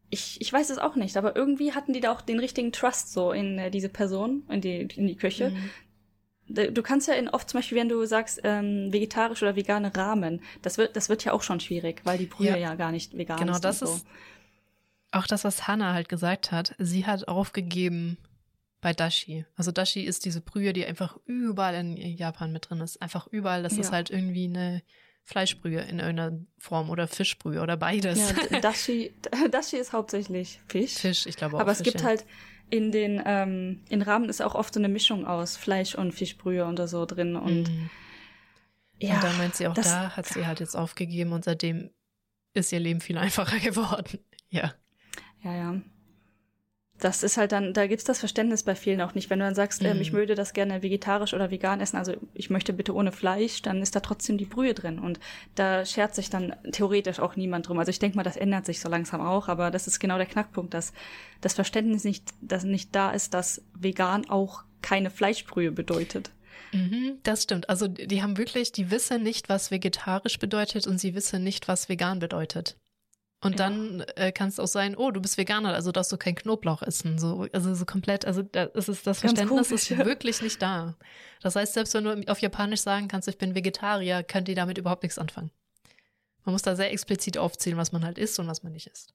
Ich, 0.10 0.42
ich 0.42 0.52
weiß 0.52 0.72
es 0.72 0.80
auch 0.80 0.96
nicht, 0.96 1.16
aber 1.16 1.36
irgendwie 1.36 1.74
hatten 1.74 1.94
die 1.94 2.00
da 2.00 2.12
auch 2.12 2.22
den 2.22 2.40
richtigen 2.40 2.72
Trust 2.72 3.14
so 3.14 3.32
in 3.32 3.60
äh, 3.60 3.70
diese 3.70 3.90
Person, 3.90 4.48
in 4.50 4.62
die, 4.62 4.88
in 4.96 5.06
die 5.06 5.16
Küche. 5.16 5.52
Mhm. 6.48 6.74
Du 6.74 6.82
kannst 6.82 7.08
ja 7.08 7.14
in 7.14 7.30
oft 7.30 7.52
zum 7.52 7.60
Beispiel, 7.60 7.78
wenn 7.78 7.90
du 7.90 8.04
sagst, 8.08 8.40
ähm, 8.44 8.92
vegetarisch 8.92 9.44
oder 9.44 9.56
vegane 9.56 9.96
Rahmen, 9.96 10.42
das 10.64 10.80
wird, 10.80 10.96
das 10.96 11.08
wird 11.08 11.24
ja 11.24 11.34
auch 11.34 11.44
schon 11.44 11.60
schwierig, 11.60 12.02
weil 12.04 12.18
die 12.18 12.26
Brühe 12.26 12.48
ja, 12.48 12.58
ja 12.58 12.76
gar 12.76 12.92
nicht 12.92 13.16
vegan 13.16 13.38
genau, 13.38 13.52
ist. 13.52 13.62
Genau, 13.62 13.70
das 13.70 13.82
ist, 13.84 14.06
so. 14.06 14.10
Auch 15.12 15.28
das, 15.28 15.44
was 15.44 15.68
Hannah 15.68 15.94
halt 15.94 16.10
gesagt 16.10 16.52
hat, 16.52 16.76
sie 16.78 17.06
hat 17.06 17.28
aufgegeben 17.28 18.18
bei 18.82 18.94
Dashi. 18.94 19.46
Also 19.56 19.72
Dashi 19.72 20.02
ist 20.02 20.26
diese 20.26 20.42
Brühe, 20.42 20.74
die 20.74 20.86
einfach 20.86 21.18
überall 21.26 21.76
in 21.76 21.98
Japan 21.98 22.52
mit 22.52 22.70
drin 22.70 22.82
ist. 22.82 23.02
Einfach 23.02 23.28
überall. 23.28 23.64
Das 23.64 23.74
ja. 23.74 23.82
ist 23.82 23.92
halt 23.92 24.10
irgendwie 24.10 24.46
eine 24.46 24.84
Fleischbrühe 25.24 25.82
in 25.82 26.00
irgendeiner 26.00 26.40
Form 26.58 26.90
oder 26.90 27.08
Fischbrühe 27.08 27.62
oder 27.62 27.76
beides. 27.76 28.34
Ja, 28.50 28.60
Dashi, 28.62 29.14
Dashi 29.52 29.78
ist 29.78 29.92
hauptsächlich 29.92 30.62
Fisch. 30.68 30.94
Fisch, 30.94 31.26
ich 31.26 31.36
glaube 31.36 31.58
auch. 31.58 31.62
Aber 31.62 31.76
Fisch, 31.76 31.88
es 31.88 31.92
gibt 31.92 32.02
ja. 32.02 32.08
halt 32.08 32.26
in 32.70 32.92
den 32.92 33.22
ähm, 33.26 33.84
in 33.90 34.02
Rahmen 34.02 34.30
ist 34.30 34.42
auch 34.42 34.56
oft 34.56 34.74
so 34.74 34.80
eine 34.80 34.90
Mischung 34.90 35.26
aus 35.26 35.58
Fleisch 35.58 35.96
und 35.96 36.14
Fischbrühe 36.14 36.66
und 36.66 36.86
so 36.88 37.06
drin 37.06 37.36
und 37.36 37.64
mm. 37.64 37.90
ja. 39.00 39.16
Und 39.16 39.24
dann 39.24 39.38
meint 39.38 39.56
sie 39.56 39.68
auch, 39.68 39.74
das, 39.74 39.88
da 39.88 40.16
hat 40.16 40.28
sie 40.28 40.46
halt 40.46 40.60
jetzt 40.60 40.76
aufgegeben 40.76 41.32
und 41.34 41.46
seitdem 41.46 41.90
ist 42.54 42.72
ihr 42.72 42.80
Leben 42.80 43.02
viel 43.02 43.18
einfacher 43.18 43.60
geworden. 43.60 44.20
Ja. 44.50 44.74
Ja, 45.44 45.56
ja. 45.56 45.82
Das 47.00 47.22
ist 47.22 47.38
halt 47.38 47.52
dann, 47.52 47.74
da 47.74 47.86
gibt's 47.86 48.06
das 48.06 48.20
Verständnis 48.20 48.64
bei 48.64 48.74
vielen 48.74 49.02
auch 49.02 49.14
nicht. 49.14 49.30
Wenn 49.30 49.38
du 49.38 49.46
dann 49.46 49.54
sagst, 49.54 49.84
mhm. 49.84 49.90
ähm, 49.90 50.02
ich 50.02 50.14
würde 50.14 50.34
das 50.34 50.54
gerne 50.54 50.82
vegetarisch 50.82 51.34
oder 51.36 51.52
vegan 51.52 51.80
essen, 51.80 51.98
also 51.98 52.14
ich 52.34 52.50
möchte 52.50 52.74
bitte 52.74 52.96
ohne 52.96 53.12
Fleisch, 53.12 53.62
dann 53.62 53.84
ist 53.84 53.96
da 53.96 54.00
trotzdem 54.00 54.40
die 54.40 54.46
Brühe 54.46 54.74
drin. 54.74 54.98
Und 54.98 55.20
da 55.54 55.86
schert 55.86 56.16
sich 56.16 56.32
dann 56.32 56.56
theoretisch 56.72 57.20
auch 57.20 57.36
niemand 57.36 57.68
drum. 57.68 57.78
Also 57.78 57.92
ich 57.92 58.00
denke 58.00 58.18
mal, 58.18 58.24
das 58.24 58.36
ändert 58.36 58.66
sich 58.66 58.80
so 58.80 58.90
langsam 58.90 59.22
auch, 59.22 59.48
aber 59.48 59.70
das 59.70 59.86
ist 59.86 60.00
genau 60.00 60.18
der 60.18 60.26
Knackpunkt, 60.26 60.74
dass 60.74 60.92
das 61.42 61.54
Verständnis 61.54 62.04
nicht, 62.04 62.34
dass 62.42 62.64
nicht 62.64 62.96
da 62.96 63.12
ist, 63.12 63.36
dass 63.36 63.62
vegan 63.76 64.28
auch 64.28 64.64
keine 64.82 65.12
Fleischbrühe 65.12 65.72
bedeutet. 65.72 66.32
Mhm, 66.74 67.20
das 67.24 67.44
stimmt. 67.44 67.70
Also 67.70 67.88
die 67.88 68.24
haben 68.24 68.38
wirklich, 68.38 68.72
die 68.72 68.90
wissen 68.90 69.22
nicht, 69.22 69.50
was 69.50 69.70
vegetarisch 69.70 70.40
bedeutet 70.40 70.88
und 70.88 71.00
sie 71.00 71.14
wissen 71.14 71.44
nicht, 71.44 71.68
was 71.68 71.90
vegan 71.90 72.20
bedeutet. 72.20 72.76
Und 73.40 73.60
ja. 73.60 73.68
dann 73.68 74.04
äh, 74.16 74.32
kann 74.32 74.50
es 74.50 74.60
auch 74.60 74.68
sein, 74.68 74.96
oh, 74.96 75.12
du 75.12 75.22
bist 75.22 75.38
Veganer, 75.38 75.74
also 75.74 75.92
darfst 75.92 76.12
du 76.12 76.18
kein 76.18 76.34
Knoblauch 76.34 76.82
essen. 76.82 77.20
So, 77.20 77.48
also 77.54 77.76
so 77.76 77.86
komplett, 77.86 78.26
also 78.26 78.42
das 78.42 78.90
ist 78.90 79.06
das 79.06 79.20
Verständnis 79.20 79.70
komisch, 79.70 79.72
ist 79.72 80.06
wirklich 80.06 80.42
nicht 80.42 80.60
da. 80.60 80.96
Das 81.42 81.56
heißt, 81.56 81.74
selbst 81.74 81.94
wenn 81.94 82.04
du 82.04 82.32
auf 82.32 82.40
Japanisch 82.40 82.82
sagen 82.82 83.08
kannst, 83.08 83.28
ich 83.28 83.38
bin 83.38 83.54
Vegetarier, 83.54 84.24
könnt 84.24 84.50
ihr 84.50 84.56
damit 84.56 84.80
überhaupt 84.80 85.04
nichts 85.04 85.20
anfangen. 85.20 85.52
Man 86.46 86.54
muss 86.54 86.64
da 86.64 86.76
sehr 86.76 86.92
explizit 86.92 87.38
aufzählen, 87.38 87.78
was 87.78 87.92
man 87.92 88.04
halt 88.04 88.18
isst 88.18 88.40
und 88.40 88.48
was 88.48 88.64
man 88.64 88.74
nicht 88.74 88.88
isst. 88.88 89.14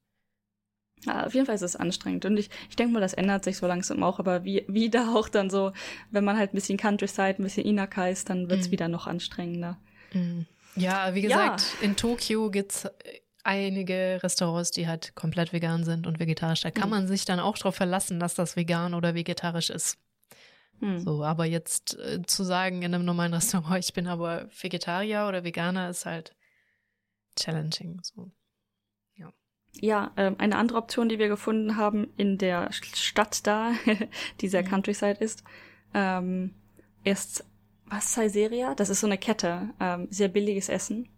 Ja, 1.04 1.26
auf 1.26 1.34
jeden 1.34 1.46
Fall 1.46 1.56
ist 1.56 1.62
es 1.62 1.74
anstrengend. 1.74 2.24
Und 2.24 2.36
ich, 2.36 2.48
ich 2.68 2.76
denke 2.76 2.92
mal, 2.92 3.00
das 3.00 3.14
ändert 3.14 3.42
sich 3.42 3.56
so 3.56 3.66
langsam 3.66 4.02
auch. 4.04 4.20
Aber 4.20 4.44
wie, 4.44 4.64
wie 4.68 4.88
da 4.88 5.14
auch 5.14 5.28
dann 5.28 5.50
so, 5.50 5.72
wenn 6.10 6.24
man 6.24 6.36
halt 6.36 6.52
ein 6.52 6.56
bisschen 6.56 6.78
Countryside, 6.78 7.36
ein 7.38 7.42
bisschen 7.42 7.64
Inaka 7.64 8.08
ist, 8.08 8.30
dann 8.30 8.48
wird's 8.48 8.68
mhm. 8.68 8.72
wieder 8.72 8.88
noch 8.88 9.08
anstrengender. 9.08 9.78
Mhm. 10.12 10.46
Ja, 10.76 11.14
wie 11.14 11.22
gesagt, 11.22 11.62
ja. 11.80 11.86
in 11.86 11.96
Tokio 11.96 12.50
gibt's 12.50 12.86
einige 13.44 14.20
Restaurants, 14.22 14.70
die 14.70 14.86
halt 14.86 15.14
komplett 15.14 15.52
vegan 15.52 15.84
sind 15.84 16.06
und 16.06 16.20
vegetarisch. 16.20 16.60
Da 16.60 16.70
kann 16.70 16.88
mhm. 16.88 16.96
man 16.96 17.08
sich 17.08 17.24
dann 17.24 17.40
auch 17.40 17.58
darauf 17.58 17.74
verlassen, 17.74 18.20
dass 18.20 18.34
das 18.34 18.56
vegan 18.56 18.94
oder 18.94 19.14
vegetarisch 19.14 19.70
ist. 19.70 19.98
Mhm. 20.80 21.00
So, 21.00 21.24
aber 21.24 21.44
jetzt 21.44 21.98
äh, 21.98 22.22
zu 22.26 22.44
sagen 22.44 22.82
in 22.82 22.94
einem 22.94 23.04
normalen 23.04 23.34
Restaurant, 23.34 23.78
ich 23.84 23.92
bin 23.92 24.06
aber 24.06 24.48
Vegetarier 24.60 25.26
oder 25.28 25.44
Veganer, 25.44 25.88
ist 25.90 26.06
halt 26.06 26.34
challenging. 27.36 28.00
So. 28.02 28.30
Ja, 29.14 29.32
ja 29.74 30.12
äh, 30.16 30.32
eine 30.38 30.56
andere 30.56 30.78
Option, 30.78 31.08
die 31.08 31.18
wir 31.18 31.28
gefunden 31.28 31.76
haben 31.76 32.12
in 32.16 32.38
der 32.38 32.72
Stadt 32.72 33.46
da, 33.46 33.72
die 34.40 34.48
sehr 34.48 34.62
mhm. 34.62 34.68
Countryside 34.68 35.18
ist, 35.20 35.44
ähm, 35.94 36.54
ist 37.04 37.44
was 37.86 38.14
Saiseria? 38.14 38.74
Das 38.74 38.88
ist 38.88 39.00
so 39.00 39.06
eine 39.06 39.18
Kette, 39.18 39.70
ähm, 39.78 40.08
sehr 40.10 40.28
billiges 40.28 40.68
Essen. 40.68 41.08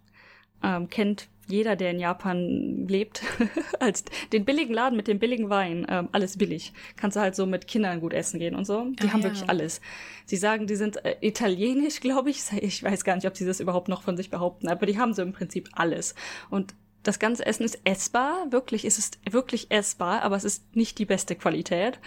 Ähm, 0.62 0.88
kennt 0.88 1.28
jeder, 1.46 1.76
der 1.76 1.90
in 1.90 1.98
Japan 1.98 2.86
lebt, 2.88 3.22
als 3.80 4.04
den 4.32 4.44
billigen 4.44 4.74
Laden 4.74 4.96
mit 4.96 5.08
dem 5.08 5.18
billigen 5.18 5.50
Wein, 5.50 5.86
ähm, 5.88 6.08
alles 6.12 6.36
billig. 6.36 6.72
Kannst 6.96 7.16
du 7.16 7.20
halt 7.20 7.34
so 7.34 7.46
mit 7.46 7.66
Kindern 7.66 8.00
gut 8.00 8.12
essen 8.12 8.38
gehen 8.38 8.54
und 8.54 8.64
so. 8.64 8.84
Die 8.84 9.08
ah, 9.08 9.12
haben 9.12 9.20
ja. 9.20 9.26
wirklich 9.26 9.48
alles. 9.48 9.80
Sie 10.26 10.36
sagen, 10.36 10.66
die 10.66 10.76
sind 10.76 11.04
äh, 11.04 11.16
italienisch, 11.20 12.00
glaube 12.00 12.30
ich. 12.30 12.42
Ich 12.60 12.82
weiß 12.82 13.04
gar 13.04 13.14
nicht, 13.14 13.26
ob 13.26 13.36
sie 13.36 13.46
das 13.46 13.60
überhaupt 13.60 13.88
noch 13.88 14.02
von 14.02 14.16
sich 14.16 14.30
behaupten, 14.30 14.68
aber 14.68 14.86
die 14.86 14.98
haben 14.98 15.14
so 15.14 15.22
im 15.22 15.32
Prinzip 15.32 15.68
alles. 15.72 16.14
Und 16.50 16.74
das 17.02 17.18
ganze 17.18 17.44
Essen 17.44 17.64
ist 17.64 17.80
essbar, 17.84 18.50
wirklich 18.50 18.84
ist 18.84 18.98
es 18.98 19.10
wirklich 19.30 19.70
essbar, 19.70 20.22
aber 20.22 20.36
es 20.36 20.44
ist 20.44 20.74
nicht 20.74 20.98
die 20.98 21.04
beste 21.04 21.36
Qualität. 21.36 21.98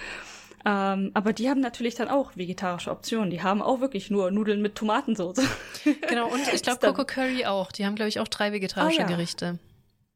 Ähm, 0.67 1.11
aber 1.13 1.31
die 1.31 1.49
haben 1.49 1.61
natürlich 1.61 1.95
dann 1.95 2.09
auch 2.09 2.35
vegetarische 2.35 2.91
Optionen. 2.91 3.29
Die 3.29 3.41
haben 3.41 3.61
auch 3.61 3.79
wirklich 3.79 4.09
nur 4.09 4.31
Nudeln 4.31 4.61
mit 4.61 4.75
Tomatensauce. 4.75 5.37
Genau, 6.09 6.27
und 6.27 6.41
ich 6.53 6.61
glaube 6.63 6.85
Coco 6.85 7.05
Curry 7.05 7.45
auch. 7.45 7.71
Die 7.71 7.85
haben, 7.85 7.95
glaube 7.95 8.09
ich, 8.09 8.19
auch 8.19 8.27
drei 8.27 8.51
vegetarische 8.51 8.99
ah, 8.99 9.03
ja. 9.03 9.07
Gerichte. 9.07 9.59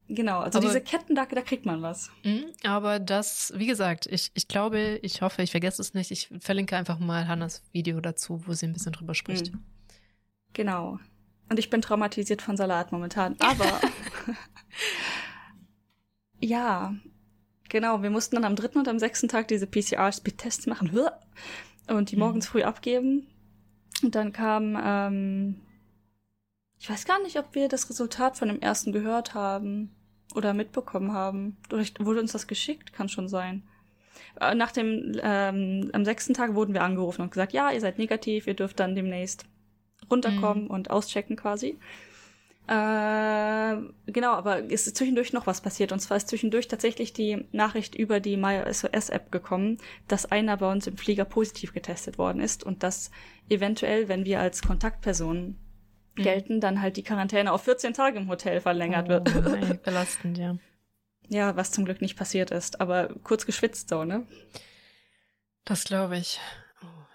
Genau, 0.10 0.40
also 0.40 0.58
aber, 0.58 0.68
diese 0.68 0.82
Ketten, 0.82 1.16
da, 1.16 1.26
da 1.26 1.42
kriegt 1.42 1.66
man 1.66 1.82
was. 1.82 2.12
Mh, 2.24 2.48
aber 2.66 3.00
das, 3.00 3.54
wie 3.56 3.68
gesagt, 3.68 4.08
ich, 4.08 4.32
ich 4.34 4.50
glaube, 4.50 5.00
ich 5.02 5.22
hoffe, 5.22 5.42
ich 5.42 5.52
vergesse 5.52 5.82
es 5.82 5.94
nicht. 5.94 6.12
Ich 6.12 6.30
verlinke 6.42 6.76
einfach 6.76 7.00
mal 7.00 7.30
Hannas 7.30 7.64
Video 7.72 8.02
dazu, 8.02 8.46
wo 8.46 8.52
sie 8.52 8.66
ein 8.66 8.74
bisschen 8.74 8.92
drüber 8.92 9.14
spricht. 9.14 9.54
Mhm. 9.54 9.64
Genau. 10.52 11.00
Und 11.50 11.60
ich 11.60 11.70
bin 11.70 11.82
traumatisiert 11.82 12.42
von 12.42 12.58
Salat 12.58 12.92
momentan. 12.92 13.38
Aber 13.40 13.80
ja, 16.42 16.94
Genau, 17.72 18.04
wir 18.04 18.10
mussten 18.10 18.36
dann 18.36 18.44
am 18.44 18.58
dritten 18.58 18.80
und 18.80 18.90
am 18.90 19.00
sechsten 19.00 19.30
Tag 19.30 19.48
diese 19.48 19.66
PCR-Speed-Tests 19.66 20.68
machen 20.68 20.92
und 21.88 22.12
die 22.12 22.18
mhm. 22.18 22.22
morgens 22.22 22.48
früh 22.48 22.64
abgeben. 22.64 23.28
Und 24.04 24.14
dann 24.14 24.34
kam, 24.34 24.78
ähm, 24.84 25.62
ich 26.82 26.90
weiß 26.90 27.06
gar 27.06 27.22
nicht, 27.24 27.40
ob 27.40 27.56
wir 27.56 27.70
das 27.70 27.90
Resultat 27.90 28.36
von 28.36 28.50
dem 28.50 28.60
ersten 28.60 28.92
gehört 28.92 29.36
haben 29.36 29.96
oder 30.36 30.54
mitbekommen 30.54 31.14
haben. 31.14 31.56
Oder 31.72 31.86
wurde 32.00 32.20
uns 32.20 32.34
das 32.34 32.46
geschickt? 32.46 32.92
Kann 32.92 33.08
schon 33.08 33.30
sein. 33.30 33.64
Äh, 34.42 34.54
nach 34.54 34.74
dem, 34.74 35.18
ähm, 35.24 35.92
am 35.94 36.04
sechsten 36.04 36.34
Tag 36.34 36.56
wurden 36.56 36.74
wir 36.74 36.84
angerufen 36.84 37.22
und 37.22 37.32
gesagt, 37.32 37.54
ja, 37.54 37.72
ihr 37.72 37.80
seid 37.80 37.98
negativ, 37.98 38.48
ihr 38.48 38.54
dürft 38.54 38.82
dann 38.82 38.96
demnächst 38.96 39.46
runterkommen 40.10 40.66
mhm. 40.66 40.72
und 40.72 40.90
auschecken 40.90 41.38
quasi. 41.38 41.80
Äh, 42.72 43.82
genau, 44.06 44.32
aber 44.32 44.64
es 44.72 44.88
ist 44.88 44.96
zwischendurch 44.96 45.34
noch 45.34 45.46
was 45.46 45.60
passiert. 45.60 45.92
Und 45.92 46.00
zwar 46.00 46.16
ist 46.16 46.30
zwischendurch 46.30 46.70
tatsächlich 46.70 47.12
die 47.12 47.46
Nachricht 47.52 47.96
über 47.96 48.22
die 48.22 48.38
MySOS-App 48.38 49.30
gekommen, 49.30 49.78
dass 50.08 50.32
einer 50.32 50.56
bei 50.56 50.72
uns 50.72 50.88
im 50.88 50.96
Flieger 50.96 51.26
positiv 51.26 51.74
getestet 51.74 52.18
worden 52.18 52.40
ist 52.40 52.64
und 52.64 52.82
dass 52.82 53.12
eventuell, 53.50 54.08
wenn 54.08 54.24
wir 54.24 54.40
als 54.40 54.62
Kontaktpersonen 54.62 55.60
mhm. 56.16 56.24
gelten, 56.24 56.62
dann 56.62 56.82
halt 56.82 56.96
die 56.96 57.04
Quarantäne 57.04 57.52
auf 57.52 57.64
14 57.64 57.94
Tage 57.94 58.20
im 58.20 58.30
Hotel 58.30 58.62
verlängert 58.62 59.08
oh, 59.08 59.10
wird. 59.10 59.34
Nein, 59.50 59.80
belastend, 59.84 60.38
ja. 60.38 60.56
Ja, 61.28 61.58
was 61.58 61.72
zum 61.72 61.84
Glück 61.84 62.00
nicht 62.00 62.16
passiert 62.16 62.52
ist, 62.52 62.80
aber 62.80 63.10
kurz 63.24 63.46
geschwitzt 63.46 63.90
so, 63.90 64.06
ne? 64.06 64.26
Das 65.66 65.84
glaube 65.84 66.18
ich. 66.18 66.40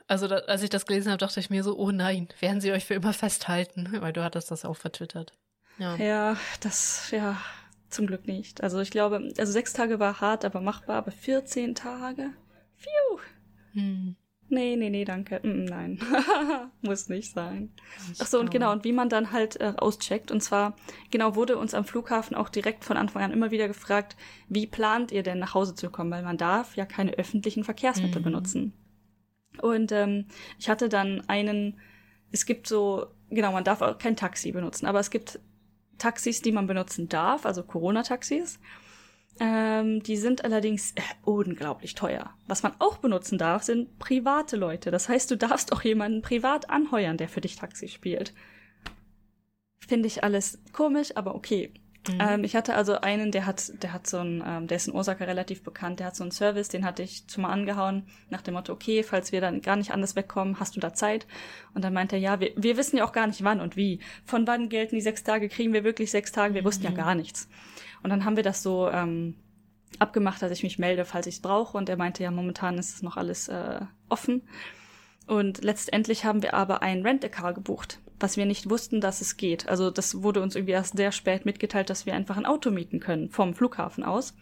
Also 0.07 0.29
da, 0.29 0.37
als 0.37 0.63
ich 0.63 0.71
das 0.71 0.85
gelesen 0.85 1.09
habe, 1.09 1.19
dachte 1.19 1.41
ich 1.41 1.49
mir 1.49 1.65
so, 1.65 1.79
oh 1.79 1.93
nein, 1.93 2.29
werden 2.41 2.61
sie 2.61 2.73
euch 2.73 2.85
für 2.85 2.95
immer 2.95 3.15
festhalten, 3.15 3.89
weil 4.03 4.13
du 4.13 4.23
hattest 4.23 4.51
das 4.51 4.67
auch 4.67 4.77
vertwittert. 4.77 5.33
Ja. 5.79 5.97
ja, 5.97 6.37
das, 6.61 7.11
ja, 7.11 7.37
zum 7.91 8.07
Glück 8.07 8.27
nicht. 8.27 8.63
Also 8.63 8.81
ich 8.81 8.91
glaube, 8.91 9.33
also 9.39 9.53
sechs 9.53 9.73
Tage 9.73 9.99
war 9.99 10.21
hart, 10.21 10.45
aber 10.45 10.61
machbar, 10.61 10.97
aber 10.97 11.11
14 11.11 11.75
Tage? 11.75 12.31
Phew. 12.77 13.21
Hm. 13.73 14.17
Nee, 14.49 14.77
nee, 14.77 14.91
nee, 14.91 15.05
danke. 15.05 15.41
Mm, 15.43 15.65
nein, 15.65 15.99
muss 16.83 17.09
nicht 17.09 17.33
sein. 17.33 17.73
Ach 18.21 18.27
so, 18.27 18.39
und 18.39 18.51
genau, 18.51 18.71
und 18.71 18.85
wie 18.85 18.93
man 18.93 19.09
dann 19.09 19.33
halt 19.33 19.61
äh, 19.61 19.73
auscheckt. 19.77 20.31
Und 20.31 20.41
zwar, 20.41 20.77
genau, 21.11 21.35
wurde 21.35 21.59
uns 21.59 21.75
am 21.75 21.85
Flughafen 21.85 22.37
auch 22.37 22.49
direkt 22.49 22.85
von 22.85 22.97
Anfang 22.97 23.23
an 23.23 23.33
immer 23.33 23.51
wieder 23.51 23.67
gefragt, 23.67 24.17
wie 24.49 24.67
plant 24.67 25.11
ihr 25.11 25.25
denn 25.25 25.41
nach 25.41 25.55
Hause 25.55 25.75
zu 25.75 25.91
kommen? 25.91 26.13
Weil 26.13 26.23
man 26.23 26.37
darf 26.37 26.77
ja 26.77 26.87
keine 26.87 27.13
öffentlichen 27.13 27.65
Verkehrsmittel 27.65 28.21
mhm. 28.21 28.25
benutzen. 28.25 28.73
Und 29.61 29.91
ähm, 29.91 30.27
ich 30.59 30.69
hatte 30.69 30.89
dann 30.89 31.23
einen, 31.29 31.81
es 32.31 32.47
gibt 32.47 32.69
so, 32.69 33.07
genau, 33.31 33.53
man 33.53 33.65
darf 33.65 33.83
auch 33.83 33.99
kein 33.99 34.17
Taxi 34.17 34.53
benutzen, 34.53 34.87
aber 34.87 35.01
es 35.01 35.11
gibt 35.11 35.41
Taxis, 35.99 36.43
die 36.43 36.53
man 36.53 36.67
benutzen 36.67 37.09
darf, 37.09 37.47
also 37.47 37.63
Corona-Taxis. 37.63 38.59
Ähm, 39.39 40.03
die 40.03 40.17
sind 40.17 40.45
allerdings 40.45 40.93
äh, 40.93 41.03
unglaublich 41.25 41.95
teuer. 41.95 42.31
Was 42.47 42.63
man 42.63 42.73
auch 42.79 42.99
benutzen 42.99 43.37
darf, 43.37 43.63
sind 43.63 43.99
private 43.99 44.57
Leute. 44.57 44.91
Das 44.91 45.09
heißt, 45.09 45.31
du 45.31 45.37
darfst 45.37 45.73
auch 45.73 45.83
jemanden 45.83 46.23
privat 46.23 46.71
anheuern, 46.71 47.19
der 47.19 47.29
für 47.29 47.43
dich 47.43 47.57
Taxi 47.57 47.89
spielt. 47.89 48.33
Finde 49.87 50.07
ich 50.07 50.25
alles 50.25 50.59
komisch, 50.73 51.17
aber 51.17 51.35
okay. 51.35 51.73
Mhm. 52.09 52.19
Ähm, 52.21 52.45
ich 52.45 52.57
hatte 52.57 52.75
also 52.75 53.01
einen, 53.01 53.33
der 53.33 53.47
hat, 53.47 53.83
der 53.83 53.93
hat 53.93 54.07
so 54.07 54.19
ein, 54.19 54.43
ähm, 54.47 54.67
der 54.67 54.77
ist 54.77 54.89
in 54.89 54.95
Osaka 54.95 55.25
relativ 55.25 55.63
bekannt, 55.63 56.01
der 56.01 56.09
hat 56.09 56.17
so 56.17 56.25
einen 56.25 56.31
Service, 56.31 56.69
den 56.69 56.85
hatte 56.85 57.03
ich 57.03 57.27
zumal 57.27 57.53
angehauen, 57.53 58.07
nach 58.31 58.43
dem 58.43 58.55
Motto, 58.55 58.73
okay, 58.73 59.03
falls 59.03 59.33
wir 59.33 59.41
dann 59.41 59.61
gar 59.61 59.77
nicht 59.77 59.93
anders 59.93 60.17
wegkommen, 60.17 60.61
hast 60.61 60.77
du 60.77 60.81
da 60.81 60.93
Zeit? 60.95 61.27
Und 61.75 61.85
dann 61.85 61.93
meinte 61.93 62.17
er, 62.17 62.21
ja, 62.21 62.41
wir, 62.41 62.53
wir 62.57 62.77
wissen 62.77 62.97
ja 62.97 63.05
auch 63.05 63.13
gar 63.13 63.27
nicht 63.27 63.43
wann 63.45 63.61
und 63.61 63.77
wie. 63.77 64.01
Von 64.25 64.47
wann 64.47 64.69
gelten 64.69 64.95
die 64.95 65.01
sechs 65.01 65.25
Tage, 65.25 65.49
kriegen 65.49 65.73
wir 65.73 65.85
wirklich 65.85 66.11
sechs 66.11 66.33
Tage? 66.33 66.55
Wir 66.55 66.63
mhm. 66.63 66.67
wussten 66.67 66.85
ja 66.85 66.91
gar 66.91 67.15
nichts. 67.15 67.49
Und 68.03 68.11
dann 68.11 68.25
haben 68.25 68.37
wir 68.37 68.45
das 68.45 68.63
so 68.63 68.89
ähm, 68.91 69.35
abgemacht, 69.99 70.43
dass 70.43 70.53
ich 70.53 70.63
mich 70.63 70.79
melde, 70.79 71.05
falls 71.05 71.27
ich 71.27 71.37
es 71.37 71.43
brauche. 71.43 71.77
Und 71.77 71.89
er 71.89 71.97
meinte, 71.97 72.23
ja, 72.23 72.31
momentan 72.31 72.79
ist 72.79 72.95
es 72.95 73.03
noch 73.03 73.17
alles 73.17 73.49
äh, 73.49 73.81
offen. 74.09 74.43
Und 75.27 75.65
letztendlich 75.65 76.25
haben 76.25 76.43
wir 76.43 76.55
aber 76.55 76.83
ein 76.83 77.03
Rent-A-Car 77.03 77.53
gebucht, 77.53 77.99
was 78.19 78.37
wir 78.37 78.47
nicht 78.47 78.71
wussten, 78.71 79.01
dass 79.01 79.21
es 79.21 79.37
geht. 79.37 79.69
Also 79.69 79.91
das 79.91 80.23
wurde 80.23 80.41
uns 80.43 80.57
irgendwie 80.57 80.73
erst 80.73 80.97
sehr 80.97 81.13
spät 81.13 81.45
mitgeteilt, 81.45 81.91
dass 81.91 82.07
wir 82.07 82.15
einfach 82.15 82.37
ein 82.37 82.47
Auto 82.47 82.71
mieten 82.71 83.01
können 83.01 83.31
vom 83.31 83.55
Flughafen 83.55 84.05
aus 84.05 84.35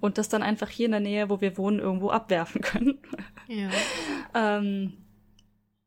und 0.00 0.18
das 0.18 0.28
dann 0.28 0.42
einfach 0.42 0.68
hier 0.68 0.86
in 0.86 0.92
der 0.92 1.00
Nähe, 1.00 1.30
wo 1.30 1.40
wir 1.40 1.56
wohnen, 1.56 1.78
irgendwo 1.78 2.10
abwerfen 2.10 2.60
können. 2.62 2.98
Ja. 3.48 3.70
ähm, 4.34 4.94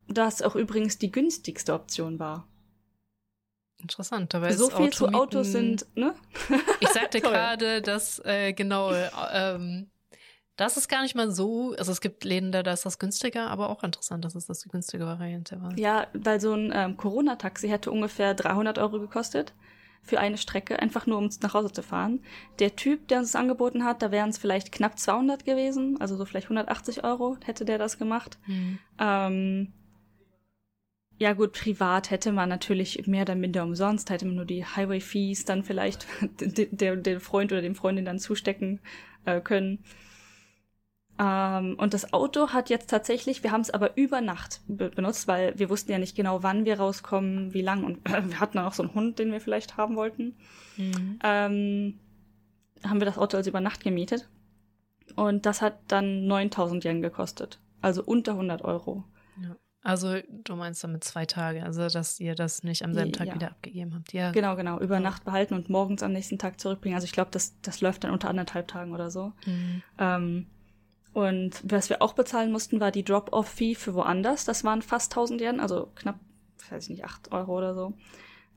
das 0.08 0.42
auch 0.42 0.56
übrigens 0.56 0.98
die 0.98 1.12
günstigste 1.12 1.74
Option 1.74 2.20
war. 2.20 2.48
Interessant, 3.78 4.34
dabei 4.34 4.54
so 4.54 4.68
viel 4.68 4.76
Automieten, 4.76 4.94
zu 4.94 5.08
Autos 5.10 5.52
sind, 5.52 5.86
ne? 5.96 6.16
ich 6.80 6.90
sagte 6.90 7.22
gerade, 7.22 7.82
dass 7.82 8.20
äh, 8.24 8.54
genau, 8.54 8.94
ähm, 9.34 9.90
das 10.56 10.78
ist 10.78 10.88
gar 10.88 11.02
nicht 11.02 11.16
mal 11.16 11.32
so, 11.32 11.76
also 11.78 11.92
es 11.92 12.02
gibt 12.02 12.24
Läden, 12.24 12.52
da, 12.52 12.62
ist 12.62 12.86
das 12.86 13.00
günstiger, 13.00 13.50
aber 13.50 13.70
auch 13.70 13.84
interessant, 13.84 14.24
dass 14.24 14.36
es 14.36 14.46
das 14.46 14.60
die 14.60 14.70
günstige 14.70 15.06
Variante 15.06 15.62
war. 15.62 15.78
Ja, 15.78 16.08
weil 16.14 16.40
so 16.40 16.54
ein 16.54 16.72
ähm, 16.74 16.98
Corona-Taxi 16.98 17.68
hätte 17.68 17.92
ungefähr 17.92 18.34
300 18.34 18.78
Euro 18.78 19.00
gekostet 19.00 19.54
für 20.02 20.20
eine 20.20 20.38
Strecke, 20.38 20.80
einfach 20.80 21.08
nur 21.08 21.18
um 21.18 21.30
nach 21.42 21.54
Hause 21.54 21.72
zu 21.72 21.82
fahren. 21.82 22.20
Der 22.60 22.76
Typ, 22.76 23.08
der 23.08 23.20
uns 23.20 23.32
das 23.32 23.42
angeboten 23.42 23.84
hat, 23.84 24.02
da 24.02 24.12
wären 24.12 24.30
es 24.30 24.38
vielleicht 24.38 24.72
knapp 24.72 25.00
200 25.00 25.46
gewesen, 25.46 26.00
also 26.00 26.16
so 26.16 26.26
vielleicht 26.26 26.46
180 26.46 27.04
Euro 27.04 27.38
hätte 27.44 27.66
der 27.66 27.80
das 27.80 27.98
gemacht. 27.98 28.38
Mhm. 28.46 28.80
Ähm, 29.00 29.74
ja 31.18 31.34
gut, 31.34 31.54
privat 31.54 32.12
hätte 32.12 32.32
man 32.32 32.50
natürlich 32.50 33.08
mehr 33.08 33.24
oder 33.24 33.36
minder 33.36 33.64
umsonst, 33.64 34.10
hätte 34.10 34.26
man 34.26 34.36
nur 34.36 34.46
die 34.46 34.66
Highway-Fees 34.66 35.46
dann 35.46 35.64
vielleicht 35.64 36.06
dem 36.40 37.20
Freund 37.20 37.52
oder 37.52 37.62
dem 37.62 37.76
Freundin 37.76 38.06
dann 38.06 38.20
zustecken 38.20 38.82
äh, 39.26 39.42
können. 39.42 39.84
Ähm, 41.18 41.76
und 41.78 41.94
das 41.94 42.14
Auto 42.14 42.50
hat 42.50 42.70
jetzt 42.70 42.90
tatsächlich, 42.90 43.44
wir 43.44 43.52
haben 43.52 43.62
es 43.62 43.72
aber 43.72 43.96
über 43.98 44.22
Nacht 44.22 44.62
be 44.68 44.90
benutzt, 44.90 45.28
weil 45.28 45.58
wir 45.58 45.70
wussten 45.70 45.92
ja 45.92 45.98
nicht 45.98 46.16
genau, 46.16 46.44
wann 46.44 46.66
wir 46.66 46.78
rauskommen, 46.78 47.54
wie 47.54 47.62
lang. 47.62 47.84
Und 47.84 48.10
äh, 48.10 48.22
wir 48.30 48.40
hatten 48.40 48.60
auch 48.60 48.74
so 48.74 48.84
einen 48.84 48.94
Hund, 48.94 49.20
den 49.20 49.32
wir 49.32 49.40
vielleicht 49.40 49.78
haben 49.78 49.96
wollten. 49.96 50.36
Mhm. 50.78 51.20
Ähm, 51.24 52.00
haben 52.84 53.00
wir 53.00 53.06
das 53.06 53.18
Auto 53.18 53.38
also 53.38 53.50
über 53.50 53.62
Nacht 53.62 53.84
gemietet. 53.84 54.30
Und 55.16 55.46
das 55.46 55.62
hat 55.62 55.80
dann 55.88 56.28
9000 56.28 56.84
Yen 56.84 57.02
gekostet. 57.02 57.60
Also 57.82 58.04
unter 58.04 58.34
100 58.34 58.64
Euro. 58.64 59.06
Ja. 59.42 59.56
Also 59.82 60.16
du 60.30 60.56
meinst 60.56 60.84
damit 60.84 61.04
zwei 61.04 61.26
Tage, 61.28 61.64
also 61.64 61.88
dass 61.88 62.20
ihr 62.20 62.34
das 62.34 62.64
nicht 62.64 62.84
am 62.84 62.94
selben 62.94 63.14
Tag 63.14 63.28
ja. 63.28 63.36
wieder 63.36 63.52
abgegeben 63.52 63.94
habt. 63.94 64.12
Ja. 64.14 64.32
Genau, 64.32 64.56
genau. 64.56 64.80
Über 64.80 65.00
Nacht 65.00 65.24
behalten 65.24 65.54
und 65.54 65.70
morgens 65.70 66.02
am 66.02 66.12
nächsten 66.12 66.40
Tag 66.40 66.60
zurückbringen. 66.60 66.96
Also 66.96 67.06
ich 67.06 67.12
glaube, 67.12 67.30
das, 67.32 67.62
das 67.62 67.82
läuft 67.82 68.04
dann 68.04 68.12
unter 68.12 68.30
anderthalb 68.30 68.68
Tagen 68.68 68.94
oder 68.94 69.12
so. 69.12 69.32
Mhm. 69.46 69.84
Ähm, 70.00 70.48
und 71.16 71.62
was 71.64 71.90
wir 71.90 72.02
auch 72.02 72.12
bezahlen 72.12 72.52
mussten, 72.52 72.82
war 72.82 72.92
die 72.92 73.06
Drop-Off-Fee 73.06 73.76
für 73.76 73.94
woanders. 73.94 74.44
Das 74.44 74.66
waren 74.66 74.82
fast 74.82 75.14
1000 75.14 75.40
Yen, 75.40 75.60
also 75.62 75.88
knapp, 75.96 76.20
weiß 76.70 76.84
ich 76.84 76.90
nicht, 76.90 77.06
8 77.06 77.32
Euro 77.32 77.58
oder 77.58 77.74
so. 77.74 77.94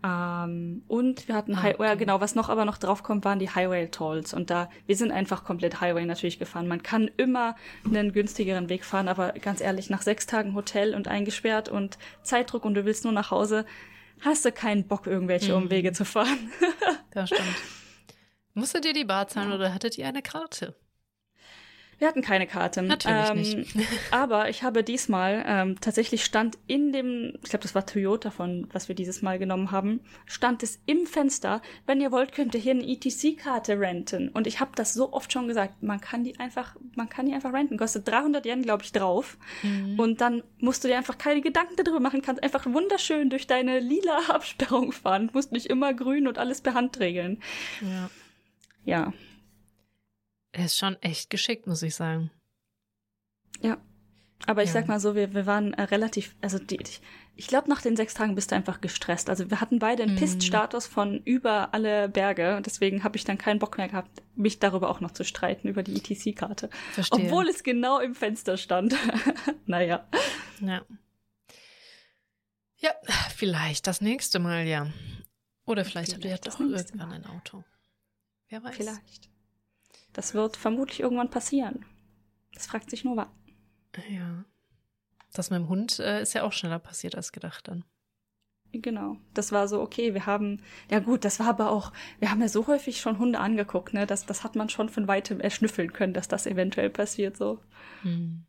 Ähm, 0.03 0.83
und 0.89 1.29
wir 1.29 1.37
hatten 1.37 1.55
ah, 1.55 1.63
Highway, 1.63 1.87
okay. 1.87 1.99
genau, 1.99 2.21
was 2.21 2.35
noch 2.35 2.49
aber 2.49 2.65
noch 2.65 2.79
draufkommt, 2.79 3.25
waren 3.25 3.39
die 3.39 3.49
Highway 3.49 3.87
Tolls. 3.87 4.35
Und 4.35 4.51
da, 4.51 4.69
wir 4.87 4.97
sind 4.97 5.13
einfach 5.13 5.45
komplett 5.45 5.81
Highway 5.81 6.05
natürlich 6.05 6.41
gefahren. 6.41 6.67
Man 6.67 6.83
kann 6.83 7.09
immer 7.17 7.55
einen 7.85 8.13
günstigeren 8.13 8.69
Weg 8.69 8.85
fahren, 8.85 9.07
aber 9.07 9.35
ganz 9.35 9.61
ehrlich, 9.61 9.89
nach 9.89 10.03
sechs 10.03 10.27
Tagen 10.27 10.57
Hotel 10.57 10.97
und 10.97 11.07
eingesperrt 11.07 11.69
und 11.69 11.97
Zeitdruck 12.23 12.65
und 12.65 12.75
du 12.75 12.85
willst 12.85 13.05
nur 13.05 13.13
nach 13.13 13.31
Hause, 13.31 13.67
hast 14.23 14.45
du 14.45 14.51
keinen 14.51 14.89
Bock, 14.89 15.07
irgendwelche 15.07 15.53
mhm. 15.53 15.63
Umwege 15.63 15.93
zu 15.93 16.05
fahren. 16.05 16.51
das 17.13 17.29
stimmt. 17.29 17.57
Musstet 18.53 18.85
ihr 18.85 18.95
die 18.95 19.05
Bar 19.05 19.29
zahlen 19.29 19.51
ja. 19.51 19.55
oder 19.55 19.73
hattet 19.73 19.97
ihr 19.97 20.09
eine 20.09 20.23
Karte? 20.23 20.75
Wir 21.99 22.07
hatten 22.07 22.23
keine 22.23 22.47
Karte. 22.47 22.83
Natürlich 22.83 23.31
ähm, 23.31 23.39
nicht. 23.39 23.77
aber 24.13 24.49
ich 24.49 24.63
habe 24.63 24.85
diesmal 24.85 25.45
ähm, 25.47 25.81
tatsächlich 25.81 26.25
stand 26.25 26.57
in 26.69 26.93
dem, 26.93 27.35
ich 27.43 27.51
glaube, 27.51 27.65
das 27.65 27.75
war 27.75 27.87
Toyota 27.87 28.31
von, 28.31 28.69
was 28.73 28.87
wir 28.89 28.95
dieses 28.95 29.21
Mal 29.21 29.39
genommen 29.39 29.73
haben, 29.73 30.01
stand 30.25 30.63
es 30.63 30.81
im 30.87 31.07
Fenster, 31.07 31.61
wenn 31.87 32.01
ihr 32.01 32.13
wollt, 32.13 32.33
könnt 32.33 32.55
ihr 32.55 32.61
hier 32.61 32.73
eine 32.73 32.87
ETC-Karte 32.87 33.81
renten. 33.81 34.29
Und 34.29 34.47
ich 34.47 34.61
habe 34.61 34.71
das 34.77 34.95
so 34.95 35.13
oft 35.13 35.33
schon 35.33 35.49
gesagt, 35.49 35.83
man 35.83 36.01
kann 36.01 36.23
die 36.23 36.39
einfach, 36.39 36.77
man 36.95 37.09
kann 37.09 37.27
die 37.27 37.35
einfach 37.35 37.53
renten. 37.53 37.77
Kostet 37.77 38.07
300 38.07 38.47
Yen, 38.47 38.63
glaube 38.63 38.85
ich, 38.85 38.93
drauf. 38.93 39.37
Mhm. 39.63 39.99
Und 39.99 40.21
dann 40.21 40.45
musst 40.59 40.85
du 40.85 40.89
dir 40.89 40.97
einfach 40.97 41.19
keine 41.19 41.41
Gedanken 41.41 41.75
darüber 41.77 42.01
machen, 42.01 42.23
kannst 42.23 42.43
einfach 42.45 42.65
wunderschön 42.67 43.29
durch 43.29 43.49
deine 43.49 43.81
lila 43.81 44.21
Absperrung 44.29 44.93
fahren, 44.93 45.31
musst 45.33 45.51
nicht 45.51 45.67
immer 45.67 45.93
grün 45.95 46.29
und 46.29 46.39
alles 46.39 46.61
per 46.61 46.75
Hand 46.75 47.01
regeln. 47.01 47.41
Ja. 47.81 48.11
Ja. 48.85 49.13
Er 50.53 50.65
ist 50.65 50.77
schon 50.77 50.97
echt 51.03 51.31
geschickt, 51.31 51.67
muss 51.67 51.83
ich 51.83 51.95
sagen. 51.95 52.31
Ja. 53.61 53.79
Aber 54.47 54.63
ich 54.63 54.69
ja. 54.69 54.75
sag 54.75 54.89
mal 54.89 55.01
so, 55.01 55.15
wir, 55.15 55.35
wir 55.35 55.47
waren 55.47 55.75
äh, 55.75 55.83
relativ, 55.83 56.37
also 56.41 56.59
die, 56.59 56.77
ich, 56.81 57.01
ich 57.35 57.49
glaube, 57.49 57.69
nach 57.69 57.83
den 57.83 57.97
sechs 57.97 58.15
Tagen 58.15 58.35
bist 58.35 58.51
du 58.51 58.55
einfach 58.55 58.81
gestresst. 58.81 59.29
Also 59.29 59.51
wir 59.51 59.61
hatten 59.61 59.79
beide 59.79 60.05
einen 60.05 60.15
mm. 60.15 60.19
Pist-Status 60.19 60.87
von 60.87 61.19
über 61.25 61.75
alle 61.75 62.09
Berge. 62.09 62.63
Deswegen 62.65 63.03
habe 63.03 63.17
ich 63.17 63.25
dann 63.25 63.37
keinen 63.37 63.59
Bock 63.59 63.79
mehr 63.79 63.89
gehabt, 63.89 64.23
mich 64.37 64.59
darüber 64.59 64.91
auch 64.91 65.01
noch 65.01 65.11
zu 65.11 65.25
streiten, 65.25 65.69
über 65.69 65.83
die 65.83 65.97
ETC-Karte. 65.97 66.71
Obwohl 67.11 67.49
es 67.49 67.65
genau 67.65 67.99
im 67.99 68.15
Fenster 68.15 68.57
stand. 68.57 68.95
naja. 69.67 70.09
Ja. 70.61 70.85
Ja, 72.77 72.93
vielleicht 73.35 73.89
das 73.89 74.01
nächste 74.01 74.39
Mal, 74.39 74.67
ja. 74.67 74.87
Oder 75.65 75.85
vielleicht, 75.85 76.13
vielleicht 76.13 76.15
habt 76.15 76.25
ihr 76.25 76.31
ja 76.31 76.39
doch 76.39 76.61
irgendwann 76.61 77.13
ein 77.13 77.27
Auto. 77.27 77.65
Wer 78.49 78.63
weiß. 78.63 78.77
Vielleicht. 78.77 79.29
Das 80.13 80.35
wird 80.35 80.57
vermutlich 80.57 81.01
irgendwann 81.01 81.31
passieren. 81.31 81.85
Das 82.55 82.67
fragt 82.67 82.91
sich 82.91 83.05
nur 83.05 83.17
wann. 83.17 83.31
Ja. 84.11 84.45
Das 85.33 85.51
mit 85.51 85.61
dem 85.61 85.69
Hund 85.69 85.99
äh, 85.99 86.23
ist 86.23 86.35
ja 86.35 86.43
auch 86.43 86.53
schneller 86.53 86.79
passiert 86.79 87.15
als 87.15 87.33
gedacht 87.33 87.69
dann. 87.69 87.85
Genau. 88.73 89.17
Das 89.33 89.53
war 89.53 89.67
so, 89.67 89.81
okay, 89.81 90.13
wir 90.13 90.27
haben, 90.27 90.63
ja 90.91 90.99
gut, 90.99 91.25
das 91.25 91.41
war 91.41 91.49
aber 91.49 91.71
auch, 91.71 91.93
wir 92.19 92.31
haben 92.31 92.41
ja 92.41 92.49
so 92.49 92.67
häufig 92.67 93.01
schon 93.01 93.19
Hunde 93.19 93.39
angeguckt, 93.39 93.95
ne? 93.95 94.07
Das, 94.07 94.27
das 94.27 94.45
hat 94.45 94.57
man 94.57 94.69
schon 94.69 94.91
von 94.91 95.09
weitem 95.09 95.41
erschnüffeln 95.41 95.93
können, 95.93 96.13
dass 96.13 96.29
das 96.29 96.47
eventuell 96.47 96.91
passiert 96.91 97.37
so. 97.37 97.61
Hm. 98.03 98.45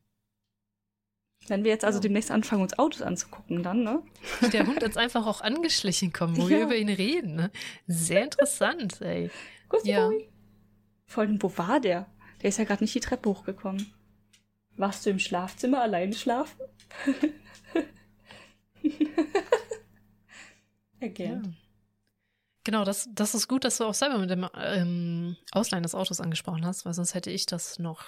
Wenn 1.48 1.64
wir 1.64 1.72
jetzt 1.72 1.86
also 1.86 2.00
ja. 2.00 2.02
demnächst 2.02 2.32
anfangen, 2.32 2.62
uns 2.62 2.78
Autos 2.78 3.02
anzugucken, 3.02 3.64
dann, 3.64 3.84
ne? 3.84 4.04
Der 4.52 4.68
Hund 4.68 4.82
jetzt 4.82 4.98
einfach 4.98 5.26
auch 5.26 5.40
angeschlichen 5.42 6.12
kommen, 6.12 6.36
wo 6.36 6.44
ja. 6.44 6.50
wir 6.50 6.62
über 6.64 6.76
ihn 6.76 6.90
reden, 6.90 7.36
ne? 7.36 7.52
Sehr 7.88 8.24
interessant, 8.24 9.02
ey. 9.02 9.32
Gussi 9.70 9.92
ja. 9.92 10.08
Boy. 10.08 10.29
Vor 11.10 11.24
allem, 11.24 11.42
wo 11.42 11.58
war 11.58 11.80
der? 11.80 12.06
Der 12.44 12.50
ist 12.50 12.60
ja 12.60 12.66
gerade 12.66 12.84
nicht 12.84 12.94
die 12.94 13.00
Treppe 13.00 13.30
hochgekommen. 13.30 13.92
Warst 14.78 15.04
du 15.06 15.10
im 15.10 15.18
Schlafzimmer 15.18 15.82
alleine 15.82 16.14
schlafen? 16.14 16.62
Again. 21.02 21.44
Ja. 21.44 21.52
Genau, 22.64 22.84
das, 22.86 23.10
das 23.12 23.34
ist 23.34 23.48
gut, 23.48 23.64
dass 23.64 23.78
du 23.78 23.86
auch 23.86 23.96
selber 23.96 24.20
mit 24.20 24.30
dem 24.30 24.48
ähm, 24.54 25.36
Ausleihen 25.52 25.82
des 25.82 25.96
Autos 25.96 26.22
angesprochen 26.22 26.64
hast, 26.64 26.86
weil 26.86 26.94
sonst 26.94 27.16
hätte 27.16 27.32
ich 27.32 27.48
das 27.48 27.80
noch 27.80 28.04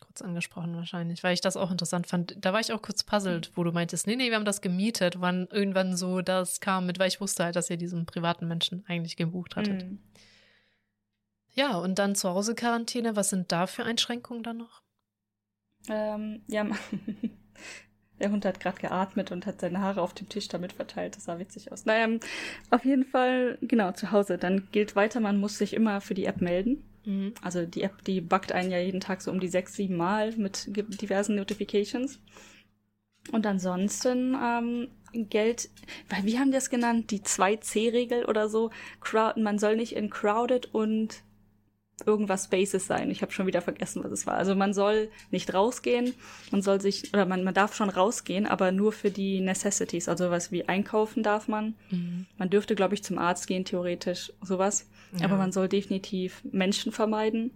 kurz 0.00 0.22
angesprochen 0.22 0.74
wahrscheinlich, 0.76 1.22
weil 1.22 1.34
ich 1.34 1.42
das 1.42 1.58
auch 1.58 1.70
interessant 1.70 2.06
fand. 2.06 2.36
Da 2.40 2.54
war 2.54 2.60
ich 2.60 2.72
auch 2.72 2.80
kurz 2.80 3.04
puzzelt, 3.04 3.52
wo 3.54 3.64
du 3.64 3.72
meintest, 3.72 4.06
nee, 4.06 4.16
nee, 4.16 4.30
wir 4.30 4.36
haben 4.36 4.46
das 4.46 4.62
gemietet, 4.62 5.20
wann 5.20 5.46
irgendwann 5.50 5.94
so 5.94 6.22
das 6.22 6.60
kam 6.60 6.86
mit, 6.86 6.98
weil 6.98 7.08
ich 7.08 7.20
wusste 7.20 7.44
halt, 7.44 7.54
dass 7.54 7.68
ihr 7.68 7.76
diesen 7.76 8.06
privaten 8.06 8.48
Menschen 8.48 8.82
eigentlich 8.88 9.16
gebucht 9.16 9.56
hattet. 9.56 9.84
Mhm. 9.84 9.98
Ja, 11.56 11.78
und 11.78 11.98
dann 11.98 12.14
zu 12.14 12.28
Hause 12.28 12.54
Quarantäne, 12.54 13.16
was 13.16 13.30
sind 13.30 13.50
da 13.50 13.66
für 13.66 13.84
Einschränkungen 13.84 14.42
dann 14.42 14.58
noch? 14.58 14.82
Ähm, 15.88 16.42
ja, 16.48 16.66
der 18.20 18.30
Hund 18.30 18.44
hat 18.44 18.60
gerade 18.60 18.80
geatmet 18.80 19.32
und 19.32 19.46
hat 19.46 19.60
seine 19.60 19.80
Haare 19.80 20.02
auf 20.02 20.12
dem 20.12 20.28
Tisch 20.28 20.48
damit 20.48 20.74
verteilt. 20.74 21.16
Das 21.16 21.24
sah 21.24 21.38
witzig 21.38 21.72
aus. 21.72 21.86
Naja, 21.86 22.18
auf 22.70 22.84
jeden 22.84 23.04
Fall, 23.04 23.56
genau, 23.62 23.92
zu 23.92 24.12
Hause. 24.12 24.36
Dann 24.36 24.68
gilt 24.70 24.96
weiter, 24.96 25.20
man 25.20 25.40
muss 25.40 25.56
sich 25.56 25.72
immer 25.72 26.02
für 26.02 26.14
die 26.14 26.26
App 26.26 26.42
melden. 26.42 26.84
Mhm. 27.06 27.32
Also 27.40 27.64
die 27.64 27.82
App, 27.82 28.04
die 28.04 28.20
buggt 28.20 28.52
einen 28.52 28.70
ja 28.70 28.78
jeden 28.78 29.00
Tag 29.00 29.22
so 29.22 29.30
um 29.30 29.40
die 29.40 29.48
sechs, 29.48 29.74
sieben 29.74 29.96
Mal 29.96 30.32
mit 30.36 30.66
diversen 30.66 31.36
Notifications. 31.36 32.20
Und 33.32 33.46
ansonsten 33.46 34.36
ähm, 34.40 34.88
Geld, 35.12 35.70
weil 36.10 36.24
wie 36.24 36.38
haben 36.38 36.50
die 36.50 36.56
das 36.56 36.68
genannt? 36.68 37.10
Die 37.10 37.20
2C-Regel 37.20 38.26
oder 38.26 38.48
so. 38.48 38.70
Crowd, 39.00 39.40
man 39.40 39.58
soll 39.58 39.76
nicht 39.76 39.96
in 39.96 40.10
crowded 40.10 40.66
und 40.74 41.22
irgendwas 42.04 42.44
Spaces 42.44 42.86
sein. 42.86 43.10
Ich 43.10 43.22
habe 43.22 43.32
schon 43.32 43.46
wieder 43.46 43.62
vergessen, 43.62 44.04
was 44.04 44.12
es 44.12 44.26
war. 44.26 44.34
Also 44.34 44.54
man 44.54 44.74
soll 44.74 45.08
nicht 45.30 45.54
rausgehen, 45.54 46.14
man 46.50 46.60
soll 46.60 46.80
sich, 46.80 47.14
oder 47.14 47.24
man, 47.24 47.42
man 47.42 47.54
darf 47.54 47.74
schon 47.74 47.88
rausgehen, 47.88 48.46
aber 48.46 48.70
nur 48.70 48.92
für 48.92 49.10
die 49.10 49.40
Necessities, 49.40 50.08
also 50.08 50.30
was 50.30 50.52
wie 50.52 50.68
einkaufen 50.68 51.22
darf 51.22 51.48
man. 51.48 51.74
Mhm. 51.90 52.26
Man 52.36 52.50
dürfte, 52.50 52.74
glaube 52.74 52.94
ich, 52.94 53.02
zum 53.02 53.18
Arzt 53.18 53.46
gehen, 53.46 53.64
theoretisch, 53.64 54.32
sowas. 54.42 54.90
Ja. 55.18 55.24
Aber 55.24 55.36
man 55.36 55.52
soll 55.52 55.68
definitiv 55.68 56.42
Menschen 56.44 56.92
vermeiden. 56.92 57.52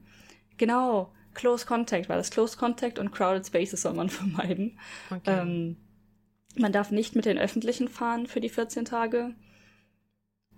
Genau, 0.56 1.12
Close 1.34 1.66
Contact, 1.66 2.08
weil 2.08 2.18
das 2.18 2.30
Close 2.30 2.56
Contact 2.56 2.98
und 2.98 3.12
Crowded 3.12 3.46
Spaces 3.46 3.82
soll 3.82 3.92
man 3.92 4.08
vermeiden. 4.10 4.78
Okay. 5.10 5.40
Ähm, 5.40 5.76
man 6.56 6.72
darf 6.72 6.90
nicht 6.90 7.14
mit 7.14 7.26
den 7.26 7.38
Öffentlichen 7.38 7.88
fahren 7.88 8.26
für 8.26 8.40
die 8.40 8.48
14 8.48 8.84
Tage. 8.84 9.34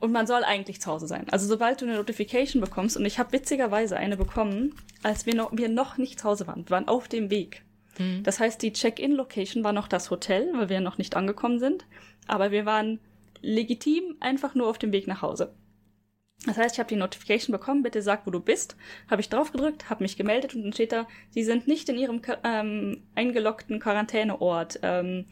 Und 0.02 0.10
man 0.10 0.26
soll 0.26 0.42
eigentlich 0.42 0.80
zu 0.80 0.90
Hause 0.90 1.06
sein. 1.06 1.28
Also 1.30 1.46
sobald 1.46 1.80
du 1.80 1.84
eine 1.84 1.94
Notification 1.94 2.60
bekommst, 2.60 2.96
und 2.96 3.06
ich 3.06 3.20
habe 3.20 3.30
witzigerweise 3.30 3.96
eine 3.96 4.16
bekommen, 4.16 4.74
als 5.04 5.26
wir 5.26 5.36
noch, 5.36 5.56
wir 5.56 5.68
noch 5.68 5.96
nicht 5.96 6.18
zu 6.18 6.24
Hause 6.24 6.48
waren. 6.48 6.66
Wir 6.66 6.70
waren 6.70 6.88
auf 6.88 7.06
dem 7.06 7.30
Weg. 7.30 7.62
Mhm. 8.00 8.24
Das 8.24 8.40
heißt, 8.40 8.60
die 8.62 8.72
Check-in-Location 8.72 9.62
war 9.62 9.72
noch 9.72 9.86
das 9.86 10.10
Hotel, 10.10 10.50
weil 10.54 10.68
wir 10.68 10.80
noch 10.80 10.98
nicht 10.98 11.14
angekommen 11.14 11.60
sind. 11.60 11.86
Aber 12.26 12.50
wir 12.50 12.66
waren 12.66 12.98
legitim 13.42 14.16
einfach 14.18 14.56
nur 14.56 14.66
auf 14.66 14.78
dem 14.78 14.90
Weg 14.90 15.06
nach 15.06 15.22
Hause. 15.22 15.54
Das 16.46 16.56
heißt, 16.58 16.74
ich 16.74 16.78
habe 16.80 16.88
die 16.88 16.96
Notification 16.96 17.52
bekommen, 17.52 17.84
bitte 17.84 18.02
sag, 18.02 18.26
wo 18.26 18.32
du 18.32 18.40
bist. 18.40 18.74
Habe 19.08 19.20
ich 19.20 19.28
drauf 19.28 19.52
gedrückt, 19.52 19.88
habe 19.88 20.02
mich 20.02 20.16
gemeldet 20.16 20.56
und 20.56 20.64
dann 20.64 20.72
steht 20.72 20.90
da, 20.90 21.06
Sie 21.30 21.44
sind 21.44 21.68
nicht 21.68 21.88
in 21.88 21.96
Ihrem 21.96 22.20
ähm, 22.42 23.04
eingeloggten 23.14 23.78
Quarantäneort. 23.78 24.80
Ähm, 24.82 25.26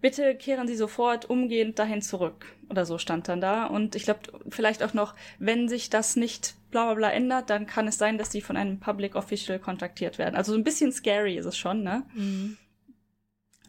bitte 0.00 0.34
kehren 0.34 0.66
Sie 0.66 0.76
sofort 0.76 1.28
umgehend 1.28 1.78
dahin 1.78 2.02
zurück. 2.02 2.46
Oder 2.68 2.86
so 2.86 2.98
stand 2.98 3.28
dann 3.28 3.40
da. 3.40 3.66
Und 3.66 3.94
ich 3.94 4.04
glaube, 4.04 4.20
vielleicht 4.48 4.82
auch 4.82 4.94
noch, 4.94 5.14
wenn 5.38 5.68
sich 5.68 5.90
das 5.90 6.16
nicht 6.16 6.54
bla 6.70 6.86
bla 6.86 6.94
bla 6.94 7.10
ändert, 7.10 7.50
dann 7.50 7.66
kann 7.66 7.88
es 7.88 7.98
sein, 7.98 8.18
dass 8.18 8.30
Sie 8.30 8.40
von 8.40 8.56
einem 8.56 8.78
Public 8.78 9.14
Official 9.14 9.58
kontaktiert 9.58 10.18
werden. 10.18 10.36
Also 10.36 10.52
so 10.52 10.58
ein 10.58 10.64
bisschen 10.64 10.92
scary 10.92 11.36
ist 11.36 11.46
es 11.46 11.56
schon, 11.56 11.82
ne? 11.82 12.04
Mhm. 12.14 12.56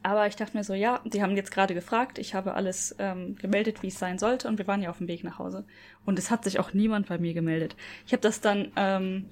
Aber 0.04 0.26
ich 0.26 0.36
dachte 0.36 0.58
mir 0.58 0.64
so, 0.64 0.74
ja, 0.74 1.00
die 1.06 1.22
haben 1.22 1.36
jetzt 1.36 1.52
gerade 1.52 1.76
gefragt, 1.76 2.18
ich 2.18 2.34
habe 2.34 2.56
alles 2.56 2.96
ähm, 2.98 3.36
gemeldet, 3.36 3.84
wie 3.84 3.88
es 3.88 4.00
sein 4.00 4.18
sollte, 4.18 4.48
und 4.48 4.58
wir 4.58 4.66
waren 4.66 4.82
ja 4.82 4.90
auf 4.90 4.98
dem 4.98 5.08
Weg 5.08 5.24
nach 5.24 5.38
Hause. 5.38 5.64
Und 6.06 6.18
es 6.18 6.32
hat 6.32 6.44
sich 6.44 6.60
auch 6.60 6.74
niemand 6.74 7.08
bei 7.08 7.20
mir 7.20 7.36
gemeldet. 7.36 7.76
Ich 8.08 8.14
habe 8.14 8.22
das 8.22 8.42
dann 8.42 8.72
ähm, 8.76 9.28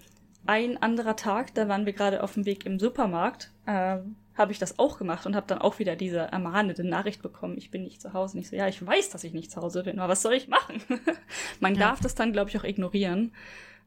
ein 0.46 0.82
anderer 0.82 1.16
Tag, 1.16 1.56
da 1.56 1.68
waren 1.68 1.88
wir 1.88 1.94
gerade 1.94 2.22
auf 2.22 2.36
dem 2.36 2.46
Weg 2.46 2.66
im 2.68 2.80
Supermarkt, 2.80 3.52
äh, 3.66 3.98
habe 4.40 4.52
ich 4.54 4.58
das 4.58 4.80
auch 4.80 4.98
gemacht 4.98 5.26
und 5.26 5.36
habe 5.36 5.46
dann 5.48 5.60
auch 5.60 5.80
wieder 5.80 5.96
diese 5.96 6.20
ermahnende 6.20 6.84
Nachricht 6.88 7.22
bekommen, 7.22 7.58
ich 7.58 7.70
bin 7.70 7.84
nicht 7.84 8.02
zu 8.02 8.14
Hause. 8.14 8.38
Und 8.38 8.42
ich 8.42 8.50
so, 8.50 8.56
ja, 8.56 8.68
ich 8.68 8.84
weiß, 8.84 9.10
dass 9.10 9.24
ich 9.24 9.34
nicht 9.34 9.52
zu 9.52 9.62
Hause 9.62 9.84
bin, 9.84 10.00
aber 10.00 10.14
was 10.14 10.22
soll 10.22 10.34
ich 10.34 10.48
machen? 10.48 10.82
Man 11.60 11.76
ja. 11.76 11.82
darf 11.82 12.00
das 12.00 12.16
dann, 12.16 12.32
glaube 12.32 12.50
ich, 12.50 12.58
auch 12.58 12.64
ignorieren. 12.64 13.34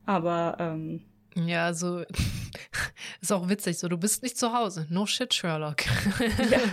Aber 0.04 0.56
ähm, 0.60 1.04
ja, 1.34 1.72
so 1.72 2.04
ist 3.20 3.32
auch 3.32 3.48
witzig. 3.48 3.78
So, 3.78 3.88
du 3.88 3.96
bist 3.96 4.22
nicht 4.22 4.38
zu 4.38 4.52
Hause. 4.52 4.86
No 4.90 5.06
shit, 5.06 5.32
Sherlock. 5.34 5.84
ja. 6.50 6.60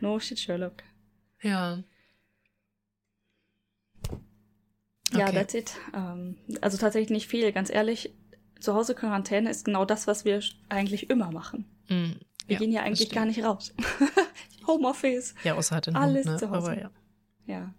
No 0.00 0.18
shit, 0.18 0.38
Sherlock. 0.38 0.82
Ja. 1.42 1.78
Ja, 5.12 5.26
okay. 5.28 5.32
that's 5.32 5.54
it. 5.54 5.74
Ähm, 5.94 6.36
also 6.60 6.76
tatsächlich 6.76 7.10
nicht 7.10 7.28
viel, 7.28 7.52
ganz 7.52 7.70
ehrlich. 7.70 8.12
Zu 8.58 8.74
Hause 8.74 8.96
Quarantäne 8.96 9.48
ist 9.48 9.64
genau 9.64 9.84
das, 9.84 10.08
was 10.08 10.24
wir 10.24 10.40
eigentlich 10.68 11.08
immer 11.08 11.30
machen. 11.30 11.66
Mm, 11.88 12.12
wir 12.46 12.54
ja, 12.54 12.58
gehen 12.58 12.72
ja 12.72 12.82
eigentlich 12.82 13.10
gar 13.10 13.24
nicht 13.24 13.42
raus. 13.44 13.74
Homeoffice. 14.66 15.34
Ja, 15.44 15.54
außer 15.54 15.74
halt 15.74 15.88
in 15.88 15.96
Alles 15.96 16.26
Hund, 16.26 16.34
ne? 16.34 16.38
zu 16.38 16.50
Hause. 16.50 16.70
Aber 16.70 16.80
ja. 16.80 16.90
ja. 17.46 17.74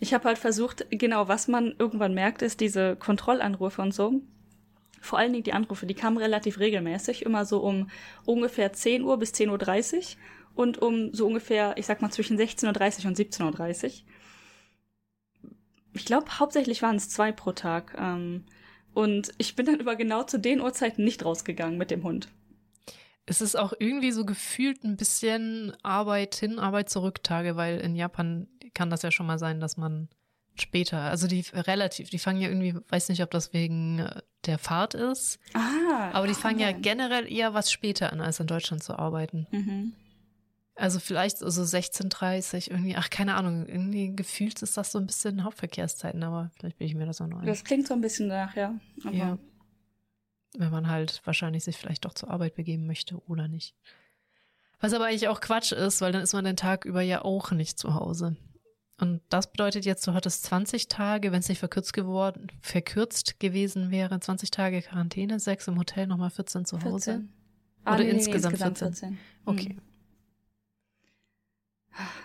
Ich 0.00 0.12
habe 0.12 0.24
halt 0.24 0.38
versucht, 0.38 0.86
genau, 0.90 1.28
was 1.28 1.48
man 1.48 1.74
irgendwann 1.78 2.14
merkt, 2.14 2.42
ist 2.42 2.60
diese 2.60 2.96
Kontrollanrufe 2.96 3.80
und 3.80 3.94
so. 3.94 4.20
Vor 5.00 5.18
allen 5.18 5.32
Dingen 5.32 5.44
die 5.44 5.52
Anrufe, 5.52 5.86
die 5.86 5.94
kamen 5.94 6.16
relativ 6.16 6.58
regelmäßig, 6.58 7.24
immer 7.24 7.44
so 7.44 7.60
um 7.60 7.90
ungefähr 8.24 8.72
10 8.72 9.02
Uhr 9.02 9.18
bis 9.18 9.32
10.30 9.32 9.96
Uhr 9.96 10.02
und 10.54 10.78
um 10.78 11.12
so 11.12 11.26
ungefähr, 11.26 11.76
ich 11.76 11.86
sag 11.86 12.00
mal, 12.00 12.10
zwischen 12.10 12.38
16.30 12.38 13.02
Uhr 13.02 13.08
und 13.08 13.18
17.30 13.18 13.84
Uhr. 13.84 15.50
Ich 15.92 16.04
glaube, 16.04 16.38
hauptsächlich 16.38 16.82
waren 16.82 16.96
es 16.96 17.08
zwei 17.08 17.32
pro 17.32 17.52
Tag. 17.52 17.96
Ähm, 17.98 18.44
und 18.94 19.32
ich 19.38 19.56
bin 19.56 19.66
dann 19.66 19.80
über 19.80 19.96
genau 19.96 20.22
zu 20.22 20.38
den 20.38 20.60
Uhrzeiten 20.60 21.04
nicht 21.04 21.24
rausgegangen 21.24 21.78
mit 21.78 21.90
dem 21.90 22.02
Hund 22.02 22.28
es 23.26 23.40
ist 23.40 23.56
auch 23.56 23.72
irgendwie 23.78 24.12
so 24.12 24.24
gefühlt 24.24 24.84
ein 24.84 24.96
bisschen 24.96 25.72
Arbeit 25.82 26.34
hin, 26.34 26.58
Arbeit 26.58 26.90
zurück 26.90 27.22
Tage, 27.22 27.56
weil 27.56 27.78
in 27.78 27.94
Japan 27.94 28.48
kann 28.74 28.90
das 28.90 29.02
ja 29.02 29.10
schon 29.10 29.26
mal 29.26 29.38
sein, 29.38 29.60
dass 29.60 29.76
man 29.76 30.08
später, 30.56 31.00
also 31.00 31.26
die 31.26 31.44
relativ, 31.52 32.10
die 32.10 32.18
fangen 32.18 32.40
ja 32.40 32.48
irgendwie, 32.48 32.74
weiß 32.88 33.08
nicht, 33.08 33.22
ob 33.22 33.30
das 33.30 33.52
wegen 33.52 34.00
äh, 34.00 34.22
der 34.46 34.58
Fahrt 34.58 34.94
ist, 34.94 35.38
ah, 35.54 36.10
aber 36.12 36.26
die 36.26 36.34
fangen 36.34 36.60
ja 36.60 36.72
generell 36.72 37.30
eher 37.30 37.54
was 37.54 37.72
später 37.72 38.12
an, 38.12 38.20
als 38.20 38.40
in 38.40 38.46
Deutschland 38.46 38.82
zu 38.82 38.98
arbeiten. 38.98 39.46
Mhm. 39.50 39.94
Also 40.76 40.98
vielleicht 40.98 41.38
so 41.38 41.46
16.30 41.46 42.70
irgendwie, 42.70 42.96
ach 42.96 43.08
keine 43.08 43.36
Ahnung, 43.36 43.66
irgendwie 43.66 44.14
gefühlt 44.14 44.60
ist 44.60 44.76
das 44.76 44.92
so 44.92 44.98
ein 44.98 45.06
bisschen 45.06 45.44
Hauptverkehrszeiten, 45.44 46.22
aber 46.24 46.50
vielleicht 46.58 46.78
bin 46.78 46.88
ich 46.88 46.94
mir 46.94 47.06
das 47.06 47.20
auch 47.20 47.28
noch 47.28 47.40
ein. 47.40 47.46
Das 47.46 47.64
klingt 47.64 47.86
so 47.86 47.94
ein 47.94 48.00
bisschen 48.00 48.26
nach, 48.26 48.54
ja. 48.54 48.74
Aber 49.04 49.14
ja 49.14 49.38
wenn 50.56 50.70
man 50.70 50.88
halt 50.88 51.20
wahrscheinlich 51.24 51.64
sich 51.64 51.76
vielleicht 51.76 52.04
doch 52.04 52.14
zur 52.14 52.30
Arbeit 52.30 52.54
begeben 52.54 52.86
möchte 52.86 53.16
oder 53.26 53.48
nicht. 53.48 53.74
Was 54.80 54.92
aber 54.92 55.06
eigentlich 55.06 55.28
auch 55.28 55.40
Quatsch 55.40 55.72
ist, 55.72 56.00
weil 56.00 56.12
dann 56.12 56.22
ist 56.22 56.32
man 56.32 56.44
den 56.44 56.56
Tag 56.56 56.84
über 56.84 57.00
ja 57.00 57.24
auch 57.24 57.50
nicht 57.52 57.78
zu 57.78 57.94
Hause. 57.94 58.36
Und 59.00 59.22
das 59.28 59.50
bedeutet 59.50 59.84
jetzt, 59.84 60.06
du 60.06 60.14
hattest 60.14 60.44
20 60.44 60.88
Tage, 60.88 61.32
wenn 61.32 61.40
es 61.40 61.48
nicht 61.48 61.58
verkürzt 61.58 61.92
geworden, 61.92 62.46
verkürzt 62.60 63.40
gewesen 63.40 63.90
wäre, 63.90 64.20
20 64.20 64.50
Tage 64.50 64.82
Quarantäne, 64.82 65.40
6 65.40 65.68
im 65.68 65.78
Hotel, 65.78 66.06
nochmal 66.06 66.30
14 66.30 66.64
zu 66.64 66.76
Hause. 66.82 67.12
14. 67.12 67.32
Ah, 67.84 67.94
Oder 67.94 68.04
nee, 68.04 68.10
insgesamt, 68.10 68.58
nee, 68.58 68.64
insgesamt 68.64 68.78
14. 68.78 69.16
14. 69.16 69.18
Okay. 69.46 69.68
Hm. 69.70 69.80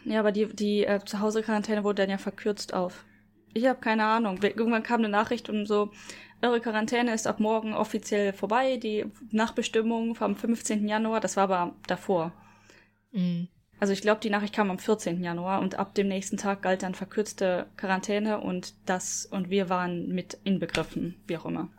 Ja, 0.06 0.20
aber 0.20 0.32
die, 0.32 0.48
die 0.48 0.86
äh, 0.86 1.00
Zuhause-Quarantäne 1.04 1.84
wurde 1.84 2.04
dann 2.04 2.10
ja 2.10 2.18
verkürzt 2.18 2.74
auf. 2.74 3.06
Ich 3.54 3.66
habe 3.66 3.80
keine 3.80 4.06
Ahnung. 4.06 4.42
Irgendwann 4.42 4.84
kam 4.84 5.00
eine 5.00 5.10
Nachricht 5.10 5.50
und 5.50 5.66
so, 5.66 5.92
eure 6.42 6.62
Quarantäne 6.62 7.14
ist 7.14 7.28
ab 7.28 7.40
morgen 7.40 7.74
offiziell 7.74 8.34
vorbei. 8.34 8.78
Die 8.78 9.06
Nachbestimmung 9.32 10.16
vom 10.16 10.36
15. 10.36 10.88
Januar, 10.88 11.20
das 11.20 11.38
war 11.38 11.44
aber 11.44 11.76
davor. 11.88 12.32
Mhm. 13.12 13.48
Also 13.80 13.94
ich 13.94 14.02
glaube, 14.02 14.20
die 14.22 14.30
Nachricht 14.30 14.54
kam 14.54 14.70
am 14.70 14.80
14. 14.80 15.24
Januar 15.24 15.62
und 15.62 15.76
ab 15.76 15.96
dem 15.96 16.10
nächsten 16.10 16.38
Tag 16.38 16.62
galt 16.62 16.84
dann 16.84 16.96
verkürzte 16.96 17.68
Quarantäne 17.78 18.42
und 18.42 18.74
das 18.86 19.26
und 19.26 19.50
wir 19.50 19.70
waren 19.70 20.10
mit 20.10 20.38
inbegriffen, 20.44 21.16
wie 21.28 21.38
auch 21.38 21.46
immer. 21.46 21.70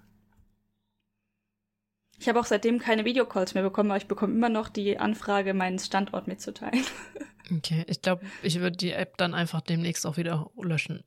Ich 2.18 2.28
habe 2.28 2.38
auch 2.38 2.44
seitdem 2.44 2.78
keine 2.78 3.04
Videocalls 3.04 3.54
mehr 3.54 3.62
bekommen, 3.62 3.90
aber 3.90 3.98
ich 3.98 4.06
bekomme 4.06 4.34
immer 4.34 4.50
noch 4.50 4.68
die 4.68 4.98
Anfrage, 4.98 5.54
meinen 5.54 5.78
Standort 5.78 6.26
mitzuteilen. 6.26 6.84
Okay, 7.52 7.84
ich 7.88 8.00
glaube, 8.00 8.24
ich 8.44 8.60
würde 8.60 8.76
die 8.76 8.92
App 8.92 9.16
dann 9.16 9.34
einfach 9.34 9.60
demnächst 9.60 10.06
auch 10.06 10.16
wieder 10.16 10.52
löschen. 10.56 11.02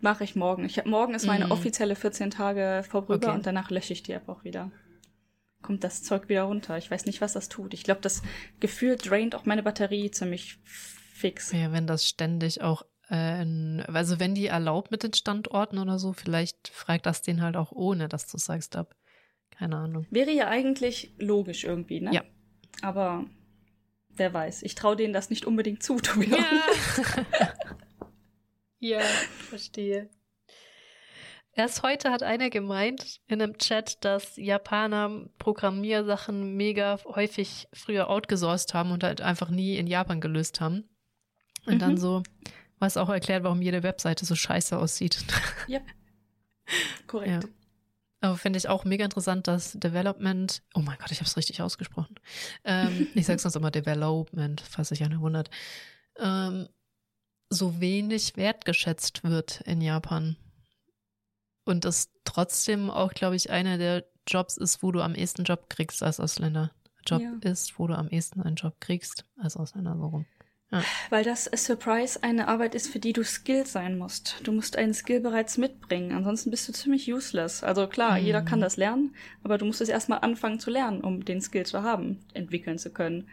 Mache 0.00 0.24
ich 0.24 0.34
morgen. 0.34 0.64
Ich 0.64 0.78
hab, 0.78 0.86
morgen 0.86 1.14
ist 1.14 1.26
meine 1.26 1.48
mm. 1.48 1.52
offizielle 1.52 1.94
14 1.94 2.30
Tage 2.30 2.82
vorüber 2.88 3.14
okay. 3.16 3.30
und 3.30 3.46
danach 3.46 3.70
lösche 3.70 3.92
ich 3.92 4.02
die 4.02 4.12
App 4.12 4.28
auch 4.28 4.44
wieder. 4.44 4.70
Kommt 5.62 5.84
das 5.84 6.02
Zeug 6.02 6.28
wieder 6.28 6.44
runter. 6.44 6.78
Ich 6.78 6.90
weiß 6.90 7.04
nicht, 7.04 7.20
was 7.20 7.34
das 7.34 7.50
tut. 7.50 7.74
Ich 7.74 7.84
glaube, 7.84 8.00
das 8.00 8.22
Gefühl 8.60 8.96
draint 8.96 9.34
auch 9.34 9.44
meine 9.44 9.62
Batterie 9.62 10.10
ziemlich 10.10 10.58
fix. 10.64 11.52
Ja, 11.52 11.70
wenn 11.72 11.86
das 11.86 12.08
ständig 12.08 12.62
auch, 12.62 12.82
äh, 13.10 13.44
also 13.92 14.18
wenn 14.18 14.34
die 14.34 14.46
erlaubt 14.46 14.90
mit 14.90 15.02
den 15.02 15.12
Standorten 15.12 15.78
oder 15.78 15.98
so, 15.98 16.14
vielleicht 16.14 16.68
fragt 16.68 17.04
das 17.04 17.20
den 17.20 17.42
halt 17.42 17.56
auch 17.56 17.72
ohne, 17.72 18.08
dass 18.08 18.26
du 18.26 18.38
sagst 18.38 18.76
ab. 18.76 18.96
Keine 19.50 19.76
Ahnung. 19.76 20.06
Wäre 20.10 20.30
ja 20.30 20.48
eigentlich 20.48 21.12
logisch 21.18 21.64
irgendwie, 21.64 22.00
ne? 22.00 22.14
Ja. 22.14 22.22
Aber 22.80 23.26
wer 24.08 24.32
weiß. 24.32 24.62
Ich 24.62 24.74
traue 24.74 24.96
denen 24.96 25.12
das 25.12 25.28
nicht 25.28 25.44
unbedingt 25.44 25.82
zu, 25.82 25.96
Tobias. 26.02 26.38
Ja. 26.38 27.52
Ja, 28.80 29.00
verstehe. 29.48 30.10
Erst 31.52 31.82
heute 31.82 32.10
hat 32.10 32.22
einer 32.22 32.48
gemeint 32.48 33.20
in 33.26 33.42
einem 33.42 33.58
Chat, 33.58 34.04
dass 34.04 34.36
Japaner 34.36 35.26
Programmiersachen 35.38 36.56
mega 36.56 36.98
häufig 37.04 37.68
früher 37.72 38.08
outgesourced 38.08 38.72
haben 38.72 38.92
und 38.92 39.04
halt 39.04 39.20
einfach 39.20 39.50
nie 39.50 39.76
in 39.76 39.86
Japan 39.86 40.20
gelöst 40.20 40.60
haben. 40.60 40.88
Und 41.66 41.74
mhm. 41.74 41.78
dann 41.78 41.96
so, 41.98 42.22
was 42.78 42.96
auch 42.96 43.10
erklärt, 43.10 43.44
warum 43.44 43.60
jede 43.60 43.82
Webseite 43.82 44.24
so 44.24 44.34
scheiße 44.34 44.78
aussieht. 44.78 45.18
Ja. 45.66 45.80
Korrekt. 47.06 47.44
Ja. 47.44 47.50
Aber 48.22 48.36
finde 48.36 48.58
ich 48.58 48.68
auch 48.68 48.84
mega 48.84 49.04
interessant, 49.04 49.48
dass 49.48 49.72
Development, 49.72 50.62
oh 50.74 50.80
mein 50.80 50.98
Gott, 50.98 51.10
ich 51.10 51.18
habe 51.18 51.26
es 51.26 51.36
richtig 51.36 51.62
ausgesprochen. 51.62 52.14
Ähm, 52.64 53.08
ich 53.14 53.26
sage 53.26 53.38
sonst 53.38 53.56
immer 53.56 53.70
Development, 53.70 54.60
falls 54.60 54.90
sich 54.90 55.02
einer 55.02 55.20
wundert. 55.20 55.50
Ähm, 56.18 56.68
so 57.50 57.80
wenig 57.80 58.36
wertgeschätzt 58.36 59.24
wird 59.24 59.60
in 59.62 59.80
Japan. 59.80 60.36
Und 61.64 61.84
das 61.84 62.10
trotzdem 62.24 62.90
auch, 62.90 63.12
glaube 63.12 63.36
ich, 63.36 63.50
einer 63.50 63.76
der 63.76 64.06
Jobs 64.26 64.56
ist, 64.56 64.82
wo 64.82 64.92
du 64.92 65.00
am 65.02 65.14
ehesten 65.14 65.44
Job 65.44 65.68
kriegst 65.68 66.02
als 66.02 66.20
Ausländer. 66.20 66.70
Job 67.06 67.22
ja. 67.22 67.50
ist, 67.50 67.78
wo 67.78 67.86
du 67.86 67.94
am 67.94 68.08
ehesten 68.08 68.40
einen 68.40 68.56
Job 68.56 68.74
kriegst 68.80 69.24
als 69.36 69.56
Ausländer, 69.56 69.96
so 69.96 70.06
rum. 70.06 70.26
Ja. 70.70 70.84
Weil 71.08 71.24
das 71.24 71.46
Surprise 71.46 72.22
eine 72.22 72.46
Arbeit 72.46 72.76
ist, 72.76 72.88
für 72.88 73.00
die 73.00 73.12
du 73.12 73.24
skilled 73.24 73.66
sein 73.66 73.98
musst. 73.98 74.36
Du 74.44 74.52
musst 74.52 74.76
einen 74.76 74.94
Skill 74.94 75.20
bereits 75.20 75.58
mitbringen, 75.58 76.12
ansonsten 76.12 76.50
bist 76.50 76.68
du 76.68 76.72
ziemlich 76.72 77.12
useless. 77.12 77.64
Also 77.64 77.88
klar, 77.88 78.18
mhm. 78.18 78.26
jeder 78.26 78.42
kann 78.42 78.60
das 78.60 78.76
lernen, 78.76 79.14
aber 79.42 79.58
du 79.58 79.64
musst 79.64 79.80
es 79.80 79.88
erstmal 79.88 80.20
anfangen 80.20 80.60
zu 80.60 80.70
lernen, 80.70 81.00
um 81.00 81.24
den 81.24 81.40
Skill 81.40 81.66
zu 81.66 81.82
haben, 81.82 82.20
entwickeln 82.34 82.78
zu 82.78 82.90
können. 82.90 83.28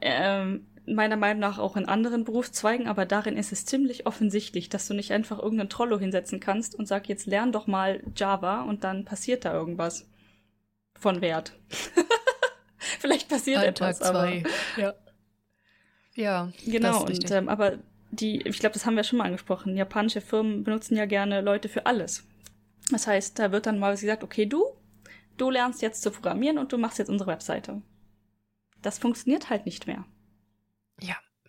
Ähm, 0.00 0.66
meiner 0.94 1.16
Meinung 1.16 1.40
nach 1.40 1.58
auch 1.58 1.76
in 1.76 1.86
anderen 1.86 2.24
Berufszweigen, 2.24 2.86
aber 2.86 3.06
darin 3.06 3.36
ist 3.36 3.52
es 3.52 3.64
ziemlich 3.64 4.06
offensichtlich, 4.06 4.68
dass 4.68 4.86
du 4.88 4.94
nicht 4.94 5.12
einfach 5.12 5.38
irgendeinen 5.38 5.70
Trollo 5.70 5.98
hinsetzen 5.98 6.40
kannst 6.40 6.74
und 6.74 6.86
sag 6.86 7.08
jetzt 7.08 7.26
lern 7.26 7.52
doch 7.52 7.66
mal 7.66 8.02
Java 8.16 8.62
und 8.62 8.84
dann 8.84 9.04
passiert 9.04 9.44
da 9.44 9.52
irgendwas 9.52 10.06
von 10.98 11.20
Wert. 11.20 11.52
Vielleicht 12.78 13.28
passiert 13.28 13.58
Alltag 13.58 13.90
etwas, 13.90 14.02
aber 14.02 14.32
ja. 14.76 14.94
Ja, 16.14 16.52
genau. 16.66 17.04
Und 17.04 17.30
ähm, 17.30 17.48
aber 17.48 17.78
die, 18.10 18.42
ich 18.42 18.58
glaube, 18.58 18.72
das 18.72 18.86
haben 18.86 18.96
wir 18.96 19.04
schon 19.04 19.18
mal 19.18 19.26
angesprochen. 19.26 19.76
Japanische 19.76 20.20
Firmen 20.20 20.64
benutzen 20.64 20.96
ja 20.96 21.06
gerne 21.06 21.40
Leute 21.40 21.68
für 21.68 21.86
alles. 21.86 22.26
Das 22.90 23.06
heißt, 23.06 23.38
da 23.38 23.52
wird 23.52 23.66
dann 23.66 23.78
mal 23.78 23.94
gesagt, 23.94 24.24
okay, 24.24 24.46
du, 24.46 24.64
du 25.36 25.50
lernst 25.50 25.82
jetzt 25.82 26.02
zu 26.02 26.10
programmieren 26.10 26.58
und 26.58 26.72
du 26.72 26.78
machst 26.78 26.98
jetzt 26.98 27.10
unsere 27.10 27.30
Webseite. 27.30 27.82
Das 28.82 28.98
funktioniert 28.98 29.50
halt 29.50 29.66
nicht 29.66 29.86
mehr. 29.86 30.04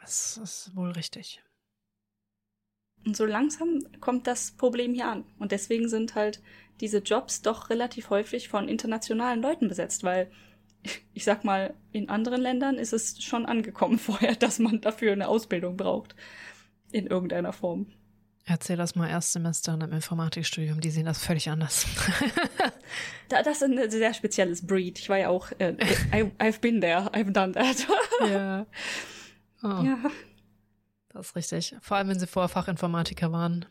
Das 0.10 0.38
ist 0.38 0.76
wohl 0.76 0.90
richtig. 0.90 1.40
Und 3.06 3.16
so 3.16 3.26
langsam 3.26 3.84
kommt 4.02 4.26
das 4.26 4.50
Problem 4.50 4.96
hier 4.96 5.08
an. 5.08 5.24
Und 5.38 5.52
deswegen 5.52 5.88
sind 5.88 6.16
halt 6.16 6.42
diese 6.80 6.98
Jobs 6.98 7.44
doch 7.44 7.70
relativ 7.70 8.10
häufig 8.10 8.50
von 8.50 8.68
internationalen 8.68 9.40
Leuten 9.40 9.68
besetzt, 9.68 10.04
weil 10.04 10.32
ich 11.14 11.26
sag 11.26 11.44
mal, 11.44 11.76
in 11.92 12.10
anderen 12.10 12.42
Ländern 12.42 12.80
ist 12.80 12.92
es 12.92 13.22
schon 13.22 13.46
angekommen 13.46 14.00
vorher, 14.00 14.34
dass 14.34 14.58
man 14.58 14.82
dafür 14.82 15.12
eine 15.12 15.28
Ausbildung 15.28 15.78
braucht. 15.78 16.16
In 16.92 17.06
irgendeiner 17.06 17.54
Form. 17.54 17.86
Erzähl 18.46 18.78
das 18.78 18.96
mal 18.96 19.08
Erstsemester 19.08 19.76
im 19.76 19.94
Informatikstudium, 19.94 20.82
die 20.82 20.90
sehen 20.90 21.06
das 21.06 21.24
völlig 21.24 21.52
anders. 21.52 21.86
da, 23.30 23.44
das 23.44 23.62
ist 23.62 23.64
ein 23.64 23.92
sehr 23.92 24.16
spezielles 24.16 24.66
Breed. 24.66 24.98
Ich 24.98 25.08
war 25.08 25.20
ja 25.20 25.30
auch, 25.30 25.52
äh, 25.60 25.74
I, 26.12 26.32
I've 26.40 26.62
been 26.62 26.82
there, 26.82 27.12
I've 27.14 27.32
done 27.32 27.52
that. 27.52 27.86
ja. 28.28 28.66
Oh. 29.64 29.68
Ja. 29.84 29.98
Das 31.10 31.28
ist 31.28 31.36
richtig. 31.36 31.76
Vor 31.82 31.98
allem, 31.98 32.10
wenn 32.10 32.20
sie 32.20 32.28
vorher 32.28 32.50
Fachinformatiker 32.50 33.32
waren 33.32 33.66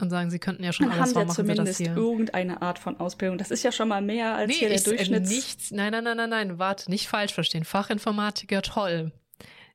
und 0.00 0.10
sagen, 0.10 0.30
sie 0.30 0.38
könnten 0.38 0.64
ja 0.64 0.72
schon 0.72 0.88
Dann 0.88 1.00
alles, 1.00 1.14
haben 1.14 1.28
sie 1.28 1.34
zumindest 1.36 1.80
irgendeine 1.80 2.60
Art 2.62 2.78
von 2.78 2.98
Ausbildung. 2.98 3.38
Das 3.38 3.50
ist 3.50 3.62
ja 3.62 3.72
schon 3.72 3.88
mal 3.88 4.02
mehr 4.02 4.34
als 4.34 4.48
nee, 4.48 4.58
hier 4.58 4.68
der 4.68 4.78
ich, 4.78 4.84
Durchschnitts... 4.84 5.30
Nichts, 5.30 5.70
nein, 5.70 5.92
nein, 5.92 6.04
nein, 6.04 6.16
nein, 6.16 6.30
nein, 6.30 6.58
warte, 6.58 6.90
nicht 6.90 7.08
falsch 7.08 7.32
verstehen. 7.32 7.64
Fachinformatiker, 7.64 8.62
toll. 8.62 9.12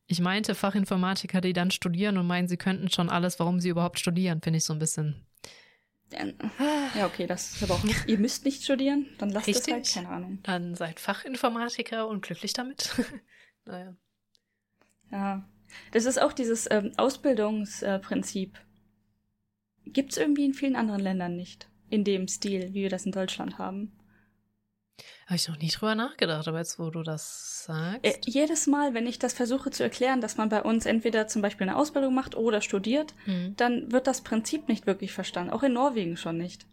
Ich 0.07 0.19
meinte 0.19 0.55
Fachinformatiker, 0.55 1.39
die 1.39 1.53
dann 1.53 1.71
studieren 1.71 2.17
und 2.17 2.27
meinen, 2.27 2.47
sie 2.47 2.57
könnten 2.57 2.89
schon 2.89 3.09
alles, 3.09 3.39
warum 3.39 3.59
sie 3.59 3.69
überhaupt 3.69 3.99
studieren, 3.99 4.41
finde 4.41 4.57
ich 4.57 4.65
so 4.65 4.73
ein 4.73 4.79
bisschen... 4.79 5.25
Ja, 6.95 7.05
okay, 7.05 7.27
das 7.27 7.51
ist 7.51 7.63
aber 7.63 7.75
auch 7.75 7.83
nicht. 7.83 8.07
Ihr 8.07 8.17
müsst 8.17 8.43
nicht 8.43 8.63
studieren, 8.63 9.05
dann 9.19 9.29
lasst 9.29 9.45
Richtig. 9.45 9.67
es 9.67 9.73
halt, 9.73 9.93
keine 9.93 10.09
Ahnung. 10.09 10.39
Dann 10.41 10.73
seid 10.73 10.99
Fachinformatiker 10.99 12.07
und 12.07 12.23
glücklich 12.23 12.53
damit. 12.53 12.89
naja. 13.65 13.95
Ja. 15.11 15.43
Das 15.91 16.05
ist 16.05 16.21
auch 16.21 16.33
dieses 16.33 16.67
ähm, 16.71 16.91
Ausbildungsprinzip. 16.97 18.57
Äh, 18.57 19.89
Gibt 19.89 20.11
es 20.11 20.17
irgendwie 20.17 20.45
in 20.45 20.53
vielen 20.53 20.75
anderen 20.75 21.01
Ländern 21.01 21.35
nicht. 21.35 21.69
In 21.89 22.03
dem 22.03 22.27
Stil, 22.27 22.69
wie 22.73 22.83
wir 22.83 22.89
das 22.89 23.05
in 23.05 23.11
Deutschland 23.11 23.57
haben. 23.57 23.91
Habe 25.25 25.35
ich 25.35 25.47
noch 25.47 25.57
nie 25.57 25.69
drüber 25.69 25.95
nachgedacht, 25.95 26.47
aber 26.47 26.57
jetzt, 26.57 26.79
wo 26.79 26.89
du 26.89 27.03
das 27.03 27.63
sagst. 27.65 28.03
Äh, 28.03 28.19
jedes 28.25 28.67
Mal, 28.67 28.93
wenn 28.93 29.07
ich 29.07 29.19
das 29.19 29.33
versuche 29.33 29.71
zu 29.71 29.83
erklären, 29.83 30.21
dass 30.21 30.37
man 30.37 30.49
bei 30.49 30.61
uns 30.61 30.85
entweder 30.85 31.27
zum 31.27 31.41
Beispiel 31.41 31.69
eine 31.69 31.77
Ausbildung 31.77 32.13
macht 32.13 32.35
oder 32.35 32.61
studiert, 32.61 33.13
mhm. 33.25 33.55
dann 33.55 33.91
wird 33.91 34.07
das 34.07 34.21
Prinzip 34.21 34.67
nicht 34.67 34.87
wirklich 34.87 35.11
verstanden. 35.11 35.51
Auch 35.51 35.63
in 35.63 35.73
Norwegen 35.73 36.17
schon 36.17 36.37
nicht. 36.37 36.65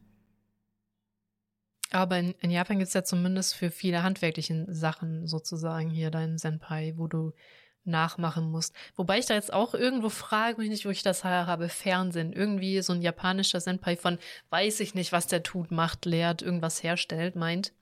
Aber 1.91 2.19
in, 2.19 2.35
in 2.41 2.51
Japan 2.51 2.79
gibt 2.79 2.89
es 2.89 2.95
ja 2.95 3.05
zumindest 3.05 3.55
für 3.55 3.71
viele 3.71 4.03
handwerkliche 4.03 4.67
Sachen 4.69 5.27
sozusagen 5.27 5.91
hier 5.91 6.11
deinen 6.11 6.39
Senpai, 6.39 6.95
wo 6.97 7.07
du 7.07 7.33
nachmachen 7.87 8.51
musst. 8.51 8.75
Wobei 8.95 9.19
ich 9.19 9.27
da 9.27 9.35
jetzt 9.35 9.53
auch 9.53 9.75
irgendwo 9.75 10.09
frage 10.09 10.61
mich 10.61 10.71
nicht, 10.71 10.87
wo 10.87 10.91
ich 10.91 11.03
das 11.03 11.25
habe, 11.25 11.69
Fernsehen. 11.69 12.33
Irgendwie 12.33 12.81
so 12.83 12.93
ein 12.93 13.03
japanischer 13.03 13.61
Senpai 13.61 13.97
von 13.97 14.19
weiß 14.51 14.81
ich 14.81 14.95
nicht, 14.95 15.13
was 15.13 15.27
der 15.27 15.43
tut, 15.43 15.71
macht, 15.71 16.05
lehrt, 16.05 16.43
irgendwas 16.43 16.83
herstellt, 16.83 17.37
meint. 17.37 17.73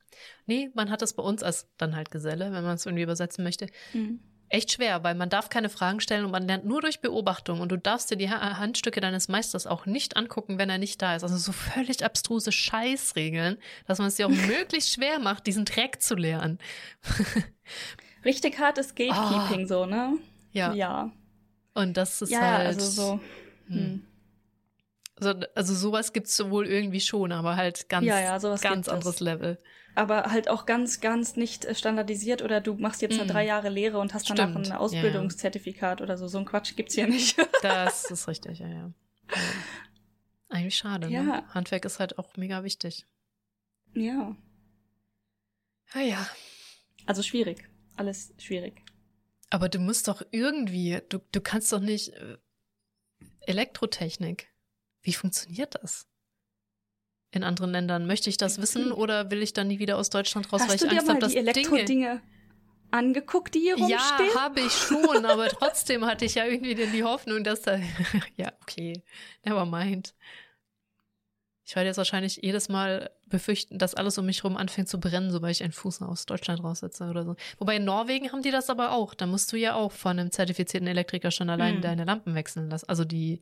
Nee, 0.47 0.71
man 0.75 0.91
hat 0.91 1.03
das 1.03 1.15
bei 1.15 1.23
uns 1.23 1.43
als 1.43 1.69
dann 1.77 1.97
halt 1.97 2.11
Geselle, 2.11 2.53
wenn 2.53 2.65
man 2.65 2.75
es 2.75 2.87
irgendwie 2.87 3.03
übersetzen 3.03 3.45
möchte. 3.45 3.67
Mhm. 3.93 4.21
Echt 4.51 4.73
schwer, 4.73 5.03
weil 5.03 5.15
man 5.15 5.31
darf 5.31 5.49
keine 5.49 5.69
Fragen 5.69 6.01
stellen 6.01 6.25
und 6.25 6.31
man 6.31 6.47
lernt 6.47 6.65
nur 6.65 6.81
durch 6.81 7.01
Beobachtung 7.01 7.61
und 7.61 7.73
du 7.73 7.79
darfst 7.79 8.11
dir 8.11 8.17
die 8.17 8.31
Handstücke 8.31 9.01
deines 9.01 9.27
Meisters 9.29 9.67
auch 9.67 9.87
nicht 9.87 10.17
angucken, 10.17 10.59
wenn 10.59 10.71
er 10.71 10.79
nicht 10.79 11.01
da 11.03 11.17
ist. 11.17 11.25
Also 11.25 11.37
so 11.39 11.51
völlig 11.51 12.05
abstruse 12.05 12.53
Scheißregeln, 12.53 13.57
dass 13.87 13.99
man 13.99 14.09
es 14.09 14.17
dir 14.17 14.27
auch 14.27 14.31
möglichst 14.47 14.93
schwer 14.93 15.19
macht, 15.19 15.47
diesen 15.47 15.65
Dreck 15.65 16.01
zu 16.03 16.15
lernen. 16.15 16.59
Richtig 18.25 18.59
hartes 18.59 18.95
Gatekeeping, 18.95 19.65
oh. 19.65 19.67
so, 19.67 19.87
ne? 19.87 20.19
Ja. 20.53 20.73
Ja. 20.73 21.13
Und 21.75 21.97
das 21.97 22.23
ist 22.23 22.31
ja, 22.31 22.41
halt. 22.41 22.67
Also 22.69 22.87
so. 22.87 23.21
Hm. 23.67 23.77
hm. 23.77 24.07
Also, 25.17 25.41
also 25.55 25.75
sowas 25.75 26.13
gibt's 26.13 26.39
wohl 26.51 26.67
irgendwie 26.67 27.01
schon, 27.01 27.31
aber 27.31 27.55
halt 27.55 27.89
ganz, 27.89 28.05
ja, 28.05 28.19
ja, 28.19 28.39
ganz 28.57 28.89
anderes 28.89 29.21
Level. 29.21 29.59
Aber 29.95 30.33
halt 30.33 30.51
auch 30.51 30.67
ganz, 30.67 31.01
ganz 31.01 31.37
nicht 31.37 31.69
standardisiert 31.77 32.43
oder 32.43 32.61
du 32.61 32.75
machst 32.75 33.01
jetzt 33.01 33.15
eine 33.15 33.27
mm. 33.27 33.33
drei 33.33 33.47
Jahre 33.47 33.69
Lehre 33.69 34.01
und 34.01 34.13
hast 34.13 34.29
danach 34.29 34.51
Stimmt. 34.51 34.73
ein 34.73 34.77
Ausbildungszertifikat 34.77 36.01
ja. 36.01 36.05
oder 36.05 36.19
so. 36.19 36.27
So 36.27 36.39
ein 36.39 36.45
Quatsch 36.45 36.75
gibt's 36.75 36.97
hier 36.97 37.07
nicht. 37.07 37.37
das 37.63 38.11
ist 38.11 38.27
richtig, 38.27 38.59
ja, 38.59 38.67
ja. 38.67 38.75
ja. 38.75 38.93
Eigentlich 40.49 40.75
schade, 40.75 41.07
ja. 41.07 41.23
ne? 41.23 41.45
Handwerk 41.55 41.85
ist 41.85 42.01
halt 42.01 42.19
auch 42.19 42.37
mega 42.37 42.65
wichtig. 42.65 43.07
Ja. 43.95 44.35
Ah 45.93 46.01
ja. 46.01 46.27
Also 47.07 47.23
schwierig 47.23 47.69
alles 47.97 48.33
schwierig. 48.39 48.83
Aber 49.51 49.69
du 49.69 49.79
musst 49.79 50.09
doch 50.09 50.23
irgendwie, 50.31 51.01
du, 51.09 51.21
du 51.33 51.41
kannst 51.41 51.73
doch 51.73 51.81
nicht 51.81 52.13
äh, 52.15 52.39
Elektrotechnik. 53.47 54.49
Wie 55.03 55.13
funktioniert 55.13 55.75
das? 55.81 56.07
In 57.31 57.45
anderen 57.45 57.71
Ländern. 57.71 58.07
Möchte 58.07 58.31
ich 58.31 58.37
das 58.37 58.61
wissen 58.61 58.93
oder 58.93 59.31
will 59.31 59.43
ich 59.43 59.53
dann 59.53 59.69
nie 59.69 59.79
wieder 59.79 59.99
aus 59.99 60.11
Deutschland 60.11 60.53
raus, 60.53 60.63
Hast 60.63 60.71
weil 60.71 60.77
ich 60.77 60.91
Angst 60.91 61.09
habe, 61.09 61.21
dass 61.21 61.33
die 61.33 61.39
Elektrodinge 61.39 61.85
Dinge 61.85 62.23
angeguckt, 62.91 63.55
die 63.55 63.61
hier 63.61 63.77
rumstehen? 63.77 64.31
Ja, 64.35 64.41
habe 64.41 64.61
ich 64.61 64.73
schon, 64.73 65.27
aber 65.27 65.49
trotzdem 65.49 66.07
hatte 66.07 66.25
ich 66.25 66.37
ja 66.37 66.47
irgendwie 66.47 66.75
die 66.75 67.05
Hoffnung, 67.05 67.45
dass 67.45 67.63
da 67.63 67.79
ja, 68.37 68.53
okay, 68.63 69.03
never 69.45 69.67
mind. 69.67 70.15
Ich 71.67 71.75
werde 71.77 71.89
jetzt 71.89 71.97
wahrscheinlich 71.97 72.41
jedes 72.43 72.69
Mal 72.69 73.11
befürchten, 73.27 73.79
dass 73.79 73.95
alles 73.95 74.19
um 74.19 74.27
mich 74.27 74.43
herum 74.43 74.57
anfängt 74.59 74.89
zu 74.89 75.01
brennen, 75.01 75.31
sobald 75.31 75.57
ich 75.57 75.63
einen 75.63 75.73
Fuß 75.73 76.03
aus 76.03 76.27
Deutschland 76.27 76.63
raussetze 76.63 77.09
oder 77.09 77.25
so. 77.25 77.37
Wobei 77.59 77.77
in 77.77 77.85
Norwegen 77.85 78.33
haben 78.33 78.43
die 78.43 78.51
das 78.51 78.69
aber 78.69 78.93
auch. 78.93 79.15
Da 79.15 79.25
musst 79.25 79.51
du 79.51 79.57
ja 79.57 79.75
auch 79.75 79.91
von 79.91 80.19
einem 80.19 80.31
zertifizierten 80.31 80.87
Elektriker 80.87 81.31
schon 81.31 81.49
allein 81.49 81.77
hm. 81.77 81.81
deine 81.81 82.05
Lampen 82.05 82.35
wechseln 82.35 82.69
lassen. 82.69 82.89
Also 82.89 83.05
die. 83.05 83.41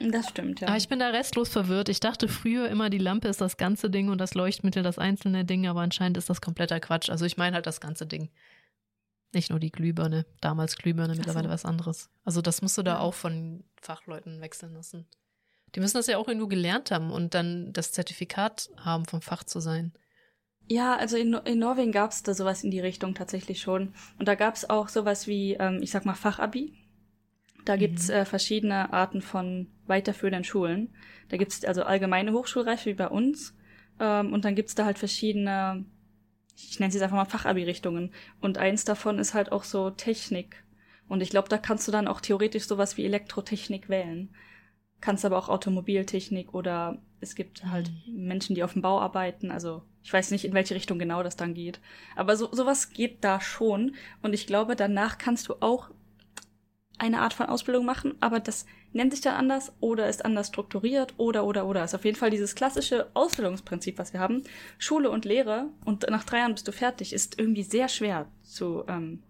Das 0.00 0.30
stimmt, 0.30 0.60
ja. 0.60 0.68
Aber 0.68 0.78
ich 0.78 0.88
bin 0.88 0.98
da 0.98 1.08
restlos 1.10 1.50
verwirrt. 1.50 1.88
Ich 1.88 2.00
dachte 2.00 2.26
früher 2.26 2.68
immer, 2.68 2.90
die 2.90 2.98
Lampe 2.98 3.28
ist 3.28 3.40
das 3.40 3.56
ganze 3.56 3.88
Ding 3.88 4.08
und 4.08 4.18
das 4.18 4.34
Leuchtmittel 4.34 4.82
das 4.82 4.98
einzelne 4.98 5.44
Ding, 5.44 5.68
aber 5.68 5.82
anscheinend 5.82 6.16
ist 6.16 6.28
das 6.28 6.40
kompletter 6.40 6.80
Quatsch. 6.80 7.08
Also 7.08 7.24
ich 7.24 7.36
meine 7.36 7.54
halt 7.54 7.66
das 7.66 7.80
ganze 7.80 8.06
Ding. 8.06 8.30
Nicht 9.32 9.50
nur 9.50 9.60
die 9.60 9.70
Glühbirne. 9.70 10.26
Damals 10.40 10.76
Glühbirne, 10.76 11.14
mittlerweile 11.14 11.46
so. 11.46 11.52
was 11.54 11.64
anderes. 11.64 12.10
Also 12.24 12.42
das 12.42 12.62
musst 12.62 12.76
du 12.78 12.82
da 12.82 12.94
ja. 12.94 12.98
auch 12.98 13.14
von 13.14 13.62
Fachleuten 13.80 14.40
wechseln 14.40 14.74
lassen. 14.74 15.06
Die 15.74 15.80
müssen 15.80 15.96
das 15.96 16.06
ja 16.06 16.18
auch 16.18 16.28
irgendwo 16.28 16.48
gelernt 16.48 16.90
haben 16.90 17.10
und 17.10 17.34
dann 17.34 17.72
das 17.72 17.92
Zertifikat 17.92 18.70
haben, 18.76 19.04
vom 19.04 19.22
Fach 19.22 19.44
zu 19.44 19.60
sein. 19.60 19.92
Ja, 20.66 20.96
also 20.96 21.16
in, 21.16 21.34
in 21.34 21.58
Norwegen 21.58 21.90
gab 21.90 22.12
es 22.12 22.22
da 22.22 22.32
sowas 22.32 22.62
in 22.62 22.70
die 22.70 22.80
Richtung 22.80 23.14
tatsächlich 23.14 23.60
schon. 23.60 23.92
Und 24.18 24.28
da 24.28 24.36
gab 24.36 24.54
es 24.54 24.70
auch 24.70 24.88
sowas 24.88 25.26
wie, 25.26 25.54
ähm, 25.54 25.80
ich 25.82 25.90
sag 25.90 26.04
mal, 26.04 26.14
Fachabi. 26.14 26.74
Da 27.64 27.76
gibt's 27.76 28.08
äh, 28.08 28.24
verschiedene 28.24 28.92
Arten 28.92 29.20
von 29.20 29.66
weiterführenden 29.86 30.44
Schulen. 30.44 30.94
Da 31.28 31.36
gibt's 31.36 31.64
also 31.64 31.82
allgemeine 31.82 32.32
Hochschulreife 32.32 32.90
wie 32.90 32.94
bei 32.94 33.08
uns. 33.08 33.56
Ähm, 33.98 34.32
und 34.32 34.44
dann 34.44 34.54
gibt's 34.54 34.76
da 34.76 34.84
halt 34.84 34.98
verschiedene, 34.98 35.84
ich 36.56 36.78
nenne 36.78 36.92
sie 36.92 36.98
jetzt 36.98 37.04
einfach 37.04 37.16
mal 37.16 37.24
Fachabi-Richtungen. 37.24 38.12
Und 38.40 38.58
eins 38.58 38.84
davon 38.84 39.18
ist 39.18 39.34
halt 39.34 39.50
auch 39.50 39.64
so 39.64 39.90
Technik. 39.90 40.62
Und 41.08 41.20
ich 41.20 41.30
glaube, 41.30 41.48
da 41.48 41.58
kannst 41.58 41.88
du 41.88 41.92
dann 41.92 42.06
auch 42.06 42.20
theoretisch 42.20 42.68
sowas 42.68 42.96
wie 42.96 43.04
Elektrotechnik 43.04 43.88
wählen. 43.88 44.32
Kannst 45.00 45.24
aber 45.24 45.38
auch 45.38 45.48
Automobiltechnik 45.48 46.54
oder 46.54 46.98
es 47.20 47.34
gibt 47.34 47.64
halt 47.64 47.90
Mhm. 48.06 48.26
Menschen, 48.26 48.54
die 48.54 48.62
auf 48.62 48.74
dem 48.74 48.82
Bau 48.82 49.00
arbeiten. 49.00 49.50
Also 49.50 49.82
ich 50.02 50.12
weiß 50.12 50.30
nicht, 50.30 50.44
in 50.44 50.54
welche 50.54 50.74
Richtung 50.74 50.98
genau 50.98 51.22
das 51.22 51.36
dann 51.36 51.54
geht. 51.54 51.80
Aber 52.16 52.36
so, 52.36 52.48
sowas 52.52 52.90
geht 52.90 53.22
da 53.24 53.40
schon. 53.40 53.94
Und 54.22 54.32
ich 54.32 54.46
glaube, 54.46 54.76
danach 54.76 55.18
kannst 55.18 55.48
du 55.48 55.54
auch 55.60 55.90
eine 56.98 57.20
Art 57.20 57.32
von 57.32 57.46
Ausbildung 57.46 57.86
machen, 57.86 58.14
aber 58.20 58.40
das 58.40 58.66
nennt 58.92 59.12
sich 59.12 59.22
dann 59.22 59.34
anders 59.34 59.72
oder 59.80 60.08
ist 60.08 60.24
anders 60.24 60.48
strukturiert 60.48 61.14
oder 61.16 61.44
oder 61.44 61.66
oder. 61.66 61.82
Ist 61.84 61.94
auf 61.94 62.04
jeden 62.04 62.16
Fall 62.16 62.30
dieses 62.30 62.54
klassische 62.54 63.10
Ausbildungsprinzip, 63.14 63.98
was 63.98 64.12
wir 64.12 64.20
haben. 64.20 64.42
Schule 64.78 65.10
und 65.10 65.24
Lehre 65.24 65.70
und 65.84 66.08
nach 66.10 66.24
drei 66.24 66.38
Jahren 66.38 66.52
bist 66.52 66.68
du 66.68 66.72
fertig, 66.72 67.12
ist 67.14 67.38
irgendwie 67.38 67.62
sehr 67.62 67.88
schwer 67.88 68.30
zu, 68.42 68.84
ähm, 68.86 69.22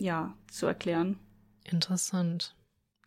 ja, 0.00 0.34
zu 0.50 0.66
erklären. 0.66 1.18
Interessant. 1.64 2.56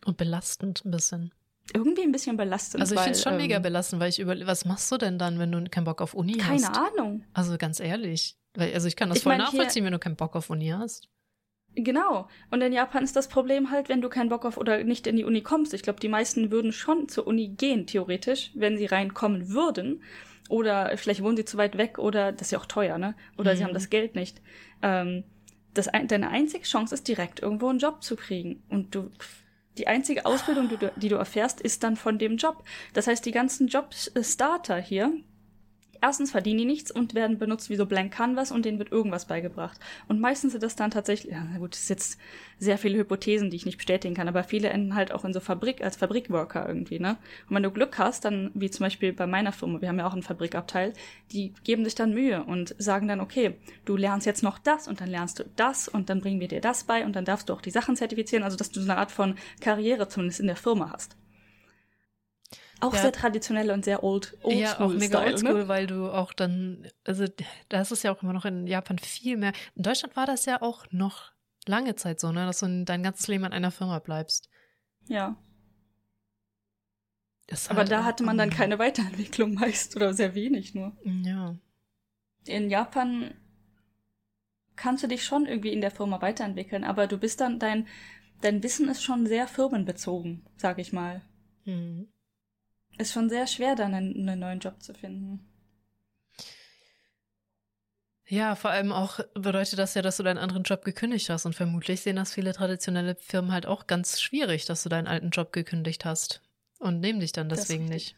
Und 0.06 0.16
belastend 0.18 0.86
ein 0.86 0.92
bisschen. 0.92 1.34
Irgendwie 1.74 2.02
ein 2.04 2.12
bisschen 2.12 2.38
belastend. 2.38 2.82
Also 2.82 2.96
ich 2.96 3.02
finde 3.02 3.18
es 3.18 3.24
schon 3.24 3.34
ähm, 3.34 3.38
mega 3.40 3.60
belastend, 3.60 4.02
weil 4.02 4.10
ich 4.10 4.20
über 4.20 4.36
was 4.48 4.66
machst 4.66 4.92
du 4.92 4.98
denn 4.98 5.18
dann, 5.20 5.40
wenn 5.40 5.52
du 5.52 5.64
keinen 5.70 5.84
Bock 5.86 6.02
auf 6.02 6.14
Uni 6.14 6.38
Keine 6.38 6.68
hast? 6.68 6.78
Ahnung. 6.78 7.24
Also 7.34 7.58
ganz 7.58 7.80
ehrlich. 7.80 8.38
Weil, 8.56 8.74
also 8.74 8.88
ich 8.88 8.96
kann 8.96 9.10
das 9.10 9.20
Ich 9.20 9.24
voll 9.24 9.34
mein, 9.34 9.40
nachvollziehen, 9.40 9.86
wenn 9.86 9.92
du 9.92 10.00
keinen 10.00 10.16
Bock 10.16 10.36
auf 10.36 10.50
Uni 10.50 10.70
hast. 10.70 11.08
Genau. 11.76 12.28
Und 12.50 12.62
in 12.62 12.74
Japan 12.74 13.04
ist 13.04 13.16
das 13.16 13.28
Problem 13.28 13.70
halt, 13.72 13.90
wenn 13.90 14.02
du 14.02 14.10
keinen 14.10 14.30
Bock 14.30 14.44
auf 14.46 14.58
oder 14.58 14.84
nicht 14.84 15.06
in 15.06 15.16
die 15.16 15.24
Uni 15.24 15.42
kommst. 15.42 15.74
Ich 15.74 15.84
glaube, 15.84 16.00
die 16.00 16.08
meisten 16.10 16.50
würden 16.52 16.72
schon 16.74 17.08
zur 17.08 17.28
Uni 17.28 17.50
gehen, 17.50 17.86
theoretisch, 17.86 18.52
wenn 18.56 18.78
sie 18.78 18.88
reinkommen 18.88 19.50
würden. 19.50 20.02
Oder 20.50 20.98
vielleicht 20.98 21.22
wohnen 21.22 21.38
sie 21.38 21.46
zu 21.46 21.58
weit 21.58 21.78
weg 21.78 22.00
oder 22.00 22.32
das 22.32 22.48
ist 22.48 22.52
ja 22.52 22.60
auch 22.60 22.66
teuer, 22.66 22.98
ne? 22.98 23.14
Oder 23.38 23.56
sie 23.56 23.62
Mhm. 23.62 23.68
haben 23.68 23.74
das 23.76 23.92
Geld 23.92 24.16
nicht. 24.16 24.42
Ähm, 24.82 25.24
das, 25.76 25.88
ein- 25.88 26.08
deine 26.08 26.30
einzige 26.32 26.64
Chance 26.64 26.96
ist, 26.96 27.08
direkt 27.08 27.40
irgendwo 27.42 27.68
einen 27.68 27.78
Job 27.78 28.02
zu 28.04 28.16
kriegen. 28.16 28.64
Und 28.70 28.96
du, 28.96 29.12
die 29.80 29.88
einzige 29.88 30.26
Ausbildung, 30.26 30.70
die 30.70 30.78
du, 30.78 30.92
die 30.98 31.10
du 31.10 31.16
erfährst, 31.16 31.62
ist 31.62 31.84
dann 31.84 31.96
von 31.96 32.18
dem 32.20 32.38
Job. 32.38 32.64
Das 32.94 33.08
heißt, 33.08 33.26
die 33.26 33.32
ganzen 33.32 33.68
Jobstarter 33.68 34.78
hier, 34.78 35.14
erstens 36.02 36.32
verdienen 36.32 36.60
die 36.60 36.66
nichts 36.66 36.92
und 36.92 37.14
werden 37.14 37.38
benutzt 37.38 37.70
wie 37.70 37.76
so 37.76 37.86
Blank 37.86 38.14
Canvas 38.14 38.52
und 38.52 38.66
denen 38.66 38.80
wird 38.80 38.92
irgendwas 38.92 39.26
beigebracht. 39.26 39.80
Und 40.08 40.20
meistens 40.20 40.52
sind 40.54 40.64
das 40.64 40.76
dann 40.76 40.92
tatsächlich, 40.92 41.34
ja, 41.34 41.46
gut, 41.58 41.76
ist 41.76 41.90
jetzt 41.90 42.20
sehr 42.58 42.78
viele 42.78 42.98
Hypothesen, 42.98 43.50
die 43.50 43.56
ich 43.56 43.66
nicht 43.66 43.78
bestätigen 43.78 44.16
kann, 44.16 44.28
aber 44.28 44.44
viele 44.44 44.70
enden 44.70 44.96
halt 44.96 45.12
auch 45.12 45.26
in 45.26 45.34
so 45.34 45.40
Fabrik, 45.40 45.84
als 45.84 45.96
Fabrikworker 45.96 46.68
irgendwie, 46.68 47.00
ne? 47.00 47.18
Und 47.50 47.56
wenn 47.56 47.64
du 47.64 47.72
Glück 47.72 47.98
hast, 47.98 48.26
dann, 48.26 48.52
wie 48.54 48.70
zum 48.70 48.86
Beispiel 48.86 49.14
bei 49.14 49.28
meiner 49.28 49.52
Firma, 49.52 49.82
wir 49.82 49.90
haben 49.90 50.00
ja 50.00 50.08
auch 50.08 50.14
einen 50.14 50.24
Fabrikabteil, 50.24 50.94
die 51.32 51.54
geben 51.64 51.86
sich 51.86 51.96
dann 51.96 52.14
Mühe 52.14 52.44
und 52.44 52.76
sagen 52.78 53.08
dann, 53.08 53.22
okay, 53.22 53.56
du 53.86 53.96
lernst 53.96 54.26
jetzt 54.26 54.44
noch 54.44 54.60
das 54.60 54.88
und 54.88 55.02
dann 55.02 55.10
lernst 55.10 55.40
du 55.40 55.46
das 55.56 55.88
und 55.88 56.10
dann 56.10 56.22
bringen 56.22 56.40
wir 56.40 56.48
dir 56.48 56.62
das 56.62 56.84
bei 56.84 57.06
und 57.06 57.16
dann 57.16 57.26
darfst 57.26 57.50
du 57.50 57.54
auch 57.54 57.62
die 57.62 57.72
Sachen 57.72 57.96
zertifizieren, 57.96 58.44
also 58.44 58.58
dass 58.58 58.72
du 58.72 58.80
so 58.82 58.90
eine 58.90 59.00
Art 59.00 59.12
von 59.12 59.36
Karriere 59.62 60.08
zumindest 60.08 60.40
in 60.40 60.48
der 60.48 60.56
Firma 60.56 60.92
hast. 60.92 61.16
Auch 62.82 62.94
Ja. 62.94 63.02
sehr 63.02 63.12
traditionell 63.12 63.72
und 63.72 63.84
sehr 63.84 64.04
old, 64.04 64.38
old 64.42 64.56
ja, 64.56 64.80
auch 64.80 64.94
mega 64.94 65.22
oldschool, 65.22 65.62
ne? 65.62 65.68
weil 65.68 65.88
du 65.88 66.10
auch 66.10 66.32
dann, 66.34 66.88
also 67.04 67.26
da 67.68 67.82
ist 67.82 67.92
es 67.92 68.04
ja 68.04 68.12
auch 68.12 68.24
immer 68.24 68.34
noch 68.34 68.46
in 68.46 68.68
Japan 68.68 68.98
viel 68.98 69.38
mehr. 69.38 69.52
In 69.76 69.84
Deutschland 69.84 70.16
war 70.16 70.26
das 70.26 70.46
ja 70.46 70.62
auch 70.62 70.86
noch 70.92 71.34
lange 71.68 71.96
Zeit 71.96 72.20
so, 72.20 72.32
ne, 72.32 72.46
dass 72.46 72.60
du 72.60 72.86
dein 72.86 73.04
ganzes 73.04 73.28
Leben 73.28 73.44
an 73.44 73.54
einer 73.54 73.72
Firma 73.72 74.00
bleibst. 74.00 74.50
Ja. 75.08 75.36
Ist 77.48 77.70
Aber 77.70 77.80
halt 77.80 77.92
da 77.92 78.04
hatte 78.04 78.24
man 78.24 78.38
dann 78.38 78.50
keine 78.50 78.80
Weiterentwicklung 78.80 79.56
meist 79.56 79.96
oder 79.96 80.14
sehr 80.14 80.36
wenig 80.36 80.76
nur. 80.76 80.96
Ja. 81.04 81.56
In 82.46 82.70
Japan 82.70 83.34
kannst 84.76 85.04
du 85.04 85.08
dich 85.08 85.26
schon 85.26 85.46
irgendwie 85.46 85.74
in 85.74 85.82
der 85.82 85.92
Firma 85.92 86.22
weiterentwickeln, 86.22 86.84
aber 86.84 87.08
du 87.08 87.18
bist 87.18 87.42
dann, 87.42 87.60
dein, 87.60 87.88
dein 88.42 88.64
Wissen 88.64 88.88
ist 88.88 89.04
schon 89.04 89.26
sehr 89.26 89.48
firmenbezogen, 89.48 90.46
sag 90.56 90.80
ich 90.80 90.94
mal. 90.94 91.22
Hm. 91.66 92.08
Ist 93.00 93.14
schon 93.14 93.30
sehr 93.30 93.48
schwer, 93.48 93.76
dann 93.76 93.94
einen, 93.94 94.28
einen 94.30 94.40
neuen 94.42 94.60
Job 94.60 94.84
zu 94.84 94.94
finden. 94.94 95.40
Ja, 98.28 98.56
vor 98.56 98.72
allem 98.72 98.92
auch 98.92 99.22
bedeutet 99.34 99.80
das 99.80 99.94
ja, 99.94 100.02
dass 100.02 100.18
du 100.18 100.24
deinen 100.24 100.38
anderen 100.38 100.64
Job 100.64 100.84
gekündigt 100.84 101.30
hast. 101.30 101.46
Und 101.46 101.56
vermutlich 101.56 102.02
sehen 102.02 102.18
das 102.18 102.34
viele 102.34 102.52
traditionelle 102.52 103.16
Firmen 103.16 103.54
halt 103.54 103.66
auch 103.66 103.88
ganz 103.88 104.20
schwierig, 104.20 104.66
dass 104.66 104.84
du 104.84 104.90
deinen 104.90 105.08
alten 105.08 105.30
Job 105.30 105.54
gekündigt 105.54 106.04
hast. 106.04 106.42
Und 106.78 107.00
nehmen 107.00 107.22
dich 107.22 107.32
dann 107.32 107.48
deswegen 107.48 107.86
nicht. 107.86 108.18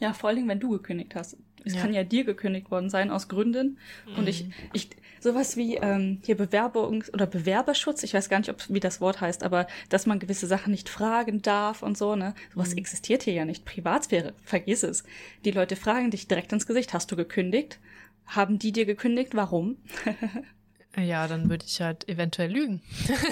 Ja, 0.00 0.12
vor 0.12 0.28
allen 0.28 0.36
Dingen, 0.36 0.48
wenn 0.48 0.60
du 0.60 0.70
gekündigt 0.70 1.14
hast. 1.14 1.36
Es 1.64 1.74
Ja. 1.74 1.80
kann 1.80 1.92
ja 1.92 2.04
dir 2.04 2.24
gekündigt 2.24 2.70
worden 2.70 2.90
sein 2.90 3.10
aus 3.10 3.28
Gründen. 3.28 3.78
Und 4.16 4.28
ich, 4.28 4.46
ich, 4.72 4.90
sowas 5.20 5.56
wie 5.56 5.76
ähm, 5.76 6.20
hier 6.24 6.36
Bewerbungs- 6.38 7.12
oder 7.12 7.26
Bewerberschutz, 7.26 8.02
ich 8.04 8.14
weiß 8.14 8.28
gar 8.28 8.38
nicht, 8.38 8.50
ob, 8.50 8.62
wie 8.68 8.78
das 8.78 9.00
Wort 9.00 9.20
heißt, 9.20 9.42
aber 9.42 9.66
dass 9.88 10.06
man 10.06 10.18
gewisse 10.20 10.46
Sachen 10.46 10.70
nicht 10.70 10.88
fragen 10.88 11.42
darf 11.42 11.82
und 11.82 11.98
so, 11.98 12.14
ne? 12.14 12.34
Sowas 12.54 12.72
Mhm. 12.72 12.78
existiert 12.78 13.22
hier 13.24 13.34
ja 13.34 13.44
nicht. 13.44 13.64
Privatsphäre, 13.64 14.34
vergiss 14.44 14.82
es. 14.84 15.02
Die 15.44 15.50
Leute 15.50 15.74
fragen 15.76 16.10
dich 16.10 16.28
direkt 16.28 16.52
ins 16.52 16.66
Gesicht, 16.66 16.92
hast 16.92 17.10
du 17.10 17.16
gekündigt? 17.16 17.80
Haben 18.26 18.58
die 18.58 18.72
dir 18.72 18.84
gekündigt? 18.86 19.34
Warum? 19.34 19.76
Ja, 20.96 21.28
dann 21.28 21.50
würde 21.50 21.66
ich 21.66 21.80
halt 21.82 22.08
eventuell 22.08 22.50
lügen. 22.50 22.80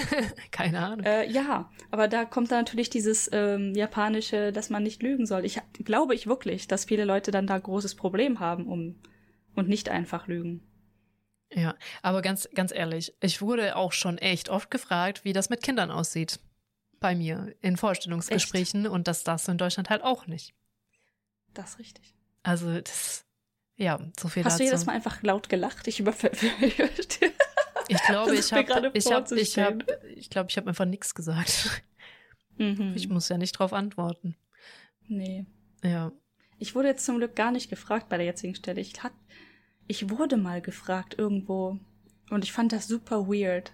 Keine 0.51 0.79
Ahnung. 0.79 1.05
Äh, 1.05 1.29
ja, 1.29 1.71
aber 1.89 2.07
da 2.07 2.23
kommt 2.23 2.51
dann 2.51 2.59
natürlich 2.59 2.91
dieses 2.91 3.29
ähm, 3.33 3.73
japanische, 3.73 4.51
dass 4.51 4.69
man 4.69 4.83
nicht 4.83 5.01
lügen 5.01 5.25
soll. 5.25 5.45
Ich 5.45 5.59
glaube 5.83 6.13
ich 6.13 6.27
wirklich, 6.27 6.67
dass 6.67 6.85
viele 6.85 7.05
Leute 7.05 7.31
dann 7.31 7.47
da 7.47 7.57
großes 7.57 7.95
Problem 7.95 8.39
haben 8.39 8.67
um 8.67 8.99
und 9.55 9.67
nicht 9.67 9.89
einfach 9.89 10.27
lügen. 10.27 10.61
Ja, 11.51 11.75
aber 12.01 12.21
ganz, 12.21 12.47
ganz 12.53 12.71
ehrlich, 12.71 13.13
ich 13.21 13.41
wurde 13.41 13.75
auch 13.75 13.93
schon 13.93 14.17
echt 14.17 14.49
oft 14.49 14.69
gefragt, 14.69 15.23
wie 15.23 15.33
das 15.33 15.49
mit 15.49 15.63
Kindern 15.63 15.89
aussieht. 15.89 16.39
Bei 16.99 17.15
mir 17.15 17.55
in 17.61 17.77
Vorstellungsgesprächen 17.77 18.87
und 18.87 19.07
das 19.07 19.23
darfst 19.23 19.47
du 19.47 19.51
in 19.51 19.57
Deutschland 19.57 19.89
halt 19.89 20.03
auch 20.03 20.27
nicht. 20.27 20.53
Das 21.53 21.71
ist 21.71 21.79
richtig. 21.79 22.15
Also 22.43 22.79
das, 22.79 23.25
ja, 23.75 23.99
so 24.19 24.27
viel 24.27 24.43
Hast 24.43 24.53
dazu. 24.53 24.59
du 24.59 24.65
jedes 24.65 24.85
Mal 24.85 24.93
einfach 24.93 25.21
laut 25.23 25.49
gelacht? 25.49 25.87
Ich 25.87 25.99
überfällige. 25.99 26.89
ich 27.87 28.01
glaube, 28.03 28.35
ich 28.35 28.51
habe, 28.53 28.91
ich 28.93 29.11
habe, 29.11 29.39
ich 29.39 29.57
habe, 29.57 29.85
ich 30.15 30.29
glaube, 30.29 30.49
ich 30.49 30.57
habe 30.57 30.67
einfach 30.69 30.85
nichts 30.85 31.15
gesagt. 31.15 31.83
mhm. 32.57 32.93
Ich 32.95 33.09
muss 33.09 33.29
ja 33.29 33.37
nicht 33.37 33.53
drauf 33.53 33.73
antworten. 33.73 34.35
Nee. 35.07 35.45
Ja. 35.83 36.11
Ich 36.57 36.75
wurde 36.75 36.87
jetzt 36.87 37.05
zum 37.05 37.17
Glück 37.17 37.35
gar 37.35 37.51
nicht 37.51 37.69
gefragt 37.69 38.09
bei 38.09 38.17
der 38.17 38.25
jetzigen 38.25 38.55
Stelle. 38.55 38.81
Ich, 38.81 39.03
hat, 39.03 39.13
ich 39.87 40.09
wurde 40.09 40.37
mal 40.37 40.61
gefragt 40.61 41.15
irgendwo. 41.17 41.79
Und 42.29 42.43
ich 42.43 42.51
fand 42.51 42.71
das 42.71 42.87
super 42.87 43.27
weird. 43.27 43.71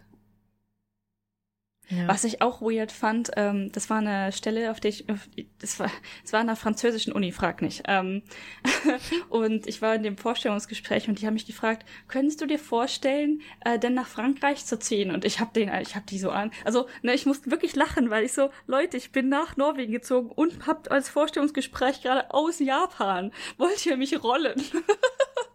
Ja. 1.90 2.08
Was 2.08 2.24
ich 2.24 2.42
auch 2.42 2.62
weird 2.62 2.92
fand, 2.92 3.32
ähm, 3.36 3.70
das 3.74 3.90
war 3.90 3.98
eine 3.98 4.32
Stelle, 4.32 4.72
auf 4.72 4.80
der 4.80 4.90
ich, 4.90 5.10
auf- 5.10 5.28
das 5.60 5.78
war, 5.78 5.92
das 6.24 6.32
war 6.32 6.40
an 6.40 6.48
einer 6.48 6.56
französischen 6.56 7.12
Uni, 7.12 7.34
frag 7.34 7.62
nicht. 7.62 7.84
Ähm, 7.88 8.22
und 9.30 9.68
ich 9.68 9.82
war 9.82 9.94
in 9.96 10.04
dem 10.04 10.16
Vorstellungsgespräch 10.18 11.10
und 11.10 11.20
die 11.20 11.28
haben 11.28 11.34
mich 11.34 11.46
gefragt, 11.46 11.86
könntest 12.08 12.40
du 12.40 12.46
dir 12.46 12.60
vorstellen, 12.60 13.42
äh, 13.66 13.78
denn 13.78 13.94
nach 13.94 14.08
Frankreich 14.08 14.66
zu 14.66 14.80
ziehen? 14.80 15.12
Und 15.12 15.26
ich 15.26 15.42
habe 15.42 15.52
den, 15.54 15.70
ich 15.82 15.96
habe 15.96 16.06
die 16.08 16.20
so 16.20 16.30
an, 16.32 16.52
also 16.64 16.88
ne, 17.02 17.14
ich 17.14 17.26
musste 17.26 17.52
wirklich 17.52 17.76
lachen, 17.76 18.10
weil 18.10 18.24
ich 18.24 18.32
so, 18.32 18.52
Leute, 18.68 18.96
ich 18.96 19.12
bin 19.12 19.28
nach 19.28 19.58
Norwegen 19.58 19.92
gezogen 19.92 20.30
und 20.30 20.66
habt 20.68 20.90
als 20.92 21.10
Vorstellungsgespräch 21.10 22.02
gerade 22.04 22.34
aus 22.34 22.60
Japan. 22.60 23.34
Wollt 23.58 23.86
ihr 23.86 23.98
mich 23.98 24.24
rollen? 24.24 24.62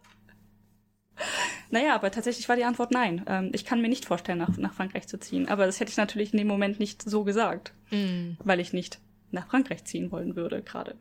Naja, 1.71 1.95
aber 1.95 2.11
tatsächlich 2.11 2.49
war 2.49 2.57
die 2.57 2.65
Antwort 2.65 2.91
nein. 2.91 3.25
Ähm, 3.27 3.51
ich 3.55 3.65
kann 3.65 3.81
mir 3.81 3.89
nicht 3.89 4.05
vorstellen, 4.05 4.39
nach, 4.39 4.57
nach 4.57 4.75
Frankreich 4.75 5.07
zu 5.09 5.19
ziehen. 5.19 5.49
Aber 5.49 5.67
das 5.67 5.81
hätte 5.81 5.91
ich 5.91 5.97
natürlich 5.97 6.33
in 6.33 6.39
dem 6.39 6.47
Moment 6.49 6.79
nicht 6.81 7.03
so 7.03 7.25
gesagt, 7.25 7.73
Mm, 7.91 8.33
weil 8.41 8.59
ich 8.61 8.73
nicht 8.73 8.99
nach 9.31 9.49
Frankreich 9.49 9.85
ziehen 9.85 10.11
wollen 10.13 10.37
würde 10.37 10.63
gerade. 10.63 10.97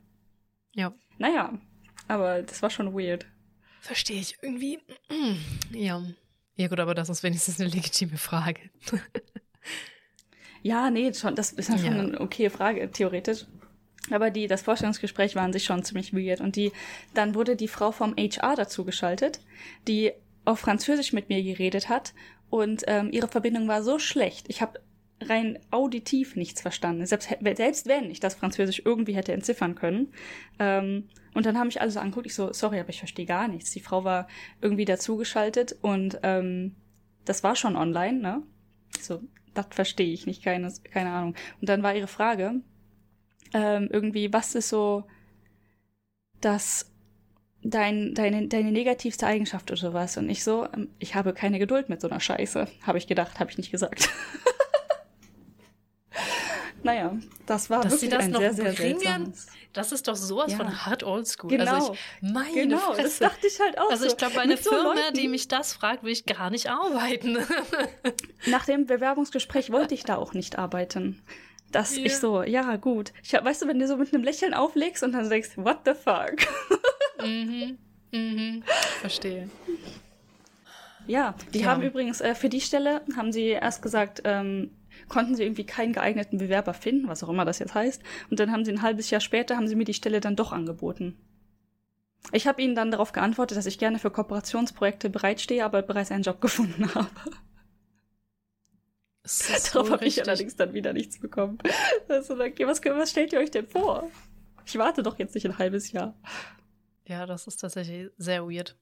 ja. 0.73 0.93
Naja, 1.17 1.53
aber 2.07 2.41
das 2.43 2.61
war 2.61 2.69
schon 2.69 2.93
weird. 2.93 3.25
Verstehe 3.81 4.19
ich 4.19 4.37
irgendwie. 4.41 4.79
Ja. 5.71 6.01
Ja, 6.57 6.67
gut, 6.69 6.79
aber 6.79 6.93
das 6.95 7.09
ist 7.09 7.23
wenigstens 7.23 7.59
eine 7.59 7.69
legitime 7.69 8.17
Frage. 8.17 8.61
Ja, 10.61 10.89
nee, 10.89 11.13
schon, 11.13 11.35
das 11.35 11.51
ist 11.51 11.69
ja 11.69 11.77
schon 11.77 11.93
eine 11.93 12.19
okay 12.19 12.49
Frage, 12.49 12.89
theoretisch. 12.91 13.45
Aber 14.11 14.29
die, 14.29 14.47
das 14.47 14.61
Vorstellungsgespräch 14.61 15.35
war 15.35 15.43
an 15.43 15.53
sich 15.53 15.63
schon 15.63 15.83
ziemlich 15.83 16.13
weird. 16.13 16.41
Und 16.41 16.55
die, 16.55 16.71
dann 17.13 17.35
wurde 17.35 17.55
die 17.55 17.67
Frau 17.67 17.91
vom 17.91 18.15
HR 18.15 18.55
dazu 18.55 18.85
geschaltet, 18.85 19.39
die 19.87 20.11
auf 20.45 20.59
Französisch 20.59 21.13
mit 21.13 21.29
mir 21.29 21.41
geredet 21.43 21.89
hat. 21.89 22.13
Und 22.49 22.83
ähm, 22.87 23.09
ihre 23.11 23.27
Verbindung 23.27 23.67
war 23.67 23.81
so 23.83 23.97
schlecht. 23.97 24.45
Ich 24.47 24.61
habe 24.61 24.79
rein 25.21 25.59
auditiv 25.71 26.35
nichts 26.35 26.61
verstanden. 26.61 27.05
Selbst, 27.05 27.29
selbst 27.55 27.87
wenn 27.87 28.11
ich 28.11 28.19
das 28.19 28.35
Französisch 28.35 28.81
irgendwie 28.83 29.15
hätte 29.15 29.33
entziffern 29.33 29.75
können. 29.75 30.13
Ähm, 30.59 31.07
und 31.33 31.45
dann 31.45 31.57
haben 31.57 31.67
mich 31.67 31.81
alle 31.81 31.91
so 31.91 31.99
angeguckt. 31.99 32.27
Ich 32.27 32.35
so, 32.35 32.53
sorry, 32.53 32.79
aber 32.79 32.89
ich 32.89 32.99
verstehe 32.99 33.25
gar 33.25 33.47
nichts. 33.47 33.71
Die 33.71 33.79
Frau 33.79 34.03
war 34.03 34.27
irgendwie 34.61 34.85
dazugeschaltet 34.85 35.75
und 35.81 36.19
ähm, 36.23 36.75
das 37.25 37.43
war 37.43 37.55
schon 37.55 37.75
online, 37.75 38.19
ne? 38.19 38.43
So, 39.01 39.21
das 39.53 39.67
verstehe 39.71 40.13
ich 40.13 40.25
nicht, 40.25 40.43
keine, 40.43 40.71
keine 40.91 41.11
Ahnung. 41.11 41.35
Und 41.59 41.69
dann 41.69 41.83
war 41.83 41.95
ihre 41.95 42.07
Frage, 42.07 42.61
ähm, 43.53 43.87
irgendwie, 43.91 44.31
was 44.33 44.55
ist 44.55 44.69
so 44.69 45.05
das 46.41 46.91
dein, 47.63 48.13
deine, 48.13 48.47
deine 48.47 48.71
negativste 48.71 49.25
Eigenschaft 49.25 49.71
oder 49.71 49.79
sowas? 49.79 50.17
Und 50.17 50.29
ich 50.29 50.43
so, 50.43 50.65
ähm, 50.73 50.89
ich 50.99 51.15
habe 51.15 51.33
keine 51.33 51.59
Geduld 51.59 51.89
mit 51.89 52.01
so 52.01 52.09
einer 52.09 52.19
Scheiße, 52.19 52.67
habe 52.83 52.97
ich 52.97 53.07
gedacht, 53.07 53.39
habe 53.39 53.49
ich 53.51 53.57
nicht 53.57 53.71
gesagt. 53.71 54.09
naja, 56.83 57.15
das 57.45 57.69
war 57.69 57.81
Dass 57.81 57.93
wirklich 57.93 58.11
das 58.11 58.25
ein 58.25 58.33
sehr, 58.35 58.53
sehr 58.53 58.73
bringen, 58.73 58.99
seltsames. 58.99 59.47
das 59.73 59.91
ist 59.91 60.07
doch 60.07 60.15
sowas 60.15 60.51
Ja. 60.51 60.57
von 60.57 60.85
hart 60.85 61.03
oldschool. 61.03 61.49
Genau. 61.49 61.73
Also 61.73 61.93
ich, 61.93 61.99
meine 62.31 62.53
Genau, 62.53 62.77
Fresse. 62.93 63.01
das 63.03 63.19
dachte 63.19 63.47
ich 63.47 63.59
halt 63.59 63.79
auch 63.79 63.89
also 63.89 64.03
so. 64.03 64.09
ich 64.11 64.17
glaube, 64.17 64.35
bei 64.35 64.41
einer 64.41 64.53
Mit 64.55 64.63
so 64.63 64.69
Firma, 64.69 64.93
Leuten- 64.93 65.15
die 65.15 65.27
mich 65.27 65.47
das 65.47 65.73
fragt, 65.73 66.03
will 66.03 66.11
ich 66.11 66.25
gar 66.27 66.51
nicht 66.51 66.69
arbeiten. 66.69 67.39
Nach 68.47 68.65
dem 68.65 68.85
Bewerbungsgespräch 68.85 69.71
wollte 69.71 69.95
ich 69.95 70.03
da 70.03 70.17
auch 70.17 70.33
nicht 70.33 70.59
arbeiten. 70.59 71.23
Dass 71.75 71.97
Ja. 71.97 72.03
ich 72.05 72.15
so, 72.15 72.41
ja, 72.41 72.77
gut. 72.77 73.11
Ich 73.21 73.35
hab, 73.35 73.43
weißt 73.43 73.61
du, 73.63 73.67
wenn 73.67 73.79
du 73.79 73.85
so 73.85 73.97
mit 73.97 74.13
einem 74.13 74.23
Lächeln 74.23 74.53
auflegst 74.53 75.03
und 75.03 75.11
dann 75.11 75.29
denkst, 75.29 75.57
what 75.57 75.79
the 75.83 75.91
fuck? 75.93 76.35
mhm. 77.21 77.77
Mhm. 78.13 78.63
Verstehe. 79.01 79.49
Ja, 81.05 81.35
die 81.53 81.59
Ja. 81.59 81.67
haben 81.67 81.81
übrigens 81.81 82.21
äh, 82.21 82.33
für 82.33 82.47
die 82.47 82.61
Stelle, 82.61 83.01
haben 83.17 83.33
sie 83.33 83.47
erst 83.49 83.81
gesagt, 83.81 84.21
ähm, 84.23 84.71
konnten 85.09 85.35
sie 85.35 85.43
irgendwie 85.43 85.65
keinen 85.65 85.91
geeigneten 85.91 86.37
Bewerber 86.37 86.73
finden, 86.73 87.09
was 87.09 87.23
auch 87.25 87.29
immer 87.29 87.43
das 87.43 87.59
jetzt 87.59 87.75
heißt. 87.75 88.01
Und 88.29 88.39
dann 88.39 88.53
haben 88.53 88.63
sie 88.63 88.71
ein 88.71 88.81
halbes 88.81 89.09
Jahr 89.09 89.19
später, 89.19 89.57
haben 89.57 89.67
sie 89.67 89.75
mir 89.75 89.83
die 89.83 89.93
Stelle 89.93 90.21
dann 90.21 90.37
doch 90.37 90.53
angeboten. 90.53 91.17
Ich 92.31 92.47
habe 92.47 92.61
ihnen 92.61 92.75
dann 92.75 92.89
darauf 92.89 93.11
geantwortet, 93.11 93.57
dass 93.57 93.65
ich 93.65 93.77
gerne 93.79 93.99
für 93.99 94.11
Kooperationsprojekte 94.11 95.09
bereitstehe, 95.09 95.65
aber 95.65 95.81
bereits 95.81 96.09
einen 96.09 96.23
Job 96.23 96.39
gefunden 96.39 96.89
habe. 96.95 97.09
Darauf 99.73 99.89
habe 99.91 100.05
ich 100.05 100.21
allerdings 100.21 100.55
dann 100.55 100.73
wieder 100.73 100.93
nichts 100.93 101.19
bekommen. 101.19 101.57
Also, 102.07 102.35
okay, 102.35 102.67
was, 102.67 102.83
was 102.83 103.09
stellt 103.11 103.33
ihr 103.33 103.39
euch 103.39 103.51
denn 103.51 103.67
vor? 103.67 104.09
Ich 104.65 104.77
warte 104.77 105.03
doch 105.03 105.17
jetzt 105.19 105.35
nicht 105.35 105.45
ein 105.45 105.57
halbes 105.57 105.91
Jahr. 105.91 106.15
Ja, 107.07 107.25
das 107.25 107.47
ist 107.47 107.57
tatsächlich 107.57 108.09
sehr 108.17 108.45
weird. 108.49 108.77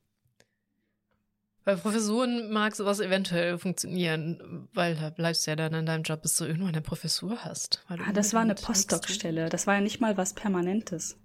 Bei 1.65 1.75
Professuren 1.75 2.51
mag 2.51 2.75
sowas 2.75 2.99
eventuell 2.99 3.57
funktionieren, 3.57 4.67
weil 4.73 4.95
da 4.95 5.09
bleibst 5.09 5.45
du 5.47 5.51
ja 5.51 5.55
dann 5.55 5.73
in 5.73 5.85
deinem 5.85 6.03
Job, 6.03 6.21
bis 6.21 6.35
du 6.35 6.43
irgendwann 6.43 6.69
eine 6.73 6.81
Professur 6.81 7.45
hast. 7.45 7.85
Ah, 7.87 8.11
das 8.11 8.33
war 8.33 8.41
eine 8.41 8.51
extra- 8.51 8.67
Postdoc-Stelle. 8.73 9.47
Das 9.49 9.65
war 9.65 9.75
ja 9.75 9.81
nicht 9.81 10.01
mal 10.01 10.17
was 10.17 10.33
Permanentes. 10.33 11.17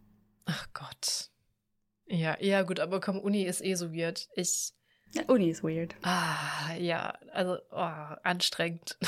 Ach 0.45 0.69
Gott. 0.75 1.31
Ja, 2.07 2.37
ja, 2.41 2.63
gut, 2.63 2.79
aber 2.79 3.01
komm, 3.01 3.19
Uni 3.19 3.43
ist 3.43 3.65
eh 3.65 3.75
so 3.75 3.93
weird. 3.93 4.29
Ich, 4.35 4.73
Ja, 5.15 5.23
Uni 5.27 5.49
ist 5.49 5.63
weird. 5.65 5.95
ah, 6.03 6.75
ja, 6.79 7.15
also, 7.33 7.59
oh, 7.71 8.17
anstrengend. 8.23 8.99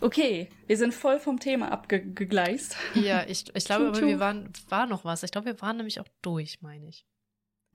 Okay, 0.00 0.48
wir 0.66 0.76
sind 0.76 0.92
voll 0.92 1.18
vom 1.18 1.40
Thema 1.40 1.72
abgegleist. 1.72 2.76
ja, 2.94 3.24
ich, 3.26 3.54
ich 3.54 3.64
glaube, 3.64 3.88
aber 3.88 4.00
wir 4.00 4.20
waren, 4.20 4.52
war 4.68 4.86
noch 4.86 5.04
was. 5.04 5.22
Ich 5.22 5.32
glaube, 5.32 5.46
wir 5.46 5.60
waren 5.60 5.76
nämlich 5.76 6.00
auch 6.00 6.08
durch, 6.20 6.60
meine 6.60 6.88
ich. 6.88 7.06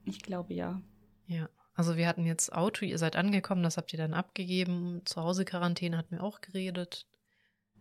Ich 0.05 0.21
glaube 0.21 0.53
ja. 0.53 0.81
Ja. 1.25 1.49
Also 1.73 1.95
wir 1.95 2.07
hatten 2.07 2.25
jetzt 2.25 2.53
Auto, 2.53 2.85
ihr 2.85 2.97
seid 2.97 3.15
angekommen, 3.15 3.61
das 3.61 3.77
habt 3.77 3.93
ihr 3.93 3.97
dann 3.97 4.13
abgegeben. 4.13 5.01
Zu 5.05 5.21
Hause 5.21 5.45
Quarantäne 5.45 5.97
hatten 5.97 6.15
wir 6.15 6.23
auch 6.23 6.41
geredet. 6.41 7.05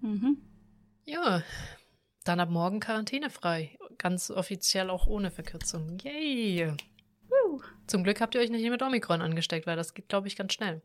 Mhm. 0.00 0.38
Ja, 1.04 1.42
dann 2.24 2.40
ab 2.40 2.50
morgen 2.50 2.80
Quarantäne 2.80 3.30
frei. 3.30 3.78
Ganz 3.96 4.30
offiziell 4.30 4.90
auch 4.90 5.06
ohne 5.06 5.30
Verkürzung. 5.30 5.98
Yay! 6.02 6.74
Zum 7.86 8.04
Glück 8.04 8.20
habt 8.20 8.34
ihr 8.34 8.40
euch 8.40 8.50
nicht 8.50 8.68
mit 8.68 8.82
Omikron 8.82 9.22
angesteckt, 9.22 9.66
weil 9.66 9.76
das 9.76 9.94
geht, 9.94 10.08
glaube 10.08 10.28
ich, 10.28 10.36
ganz 10.36 10.52
schnell. 10.52 10.82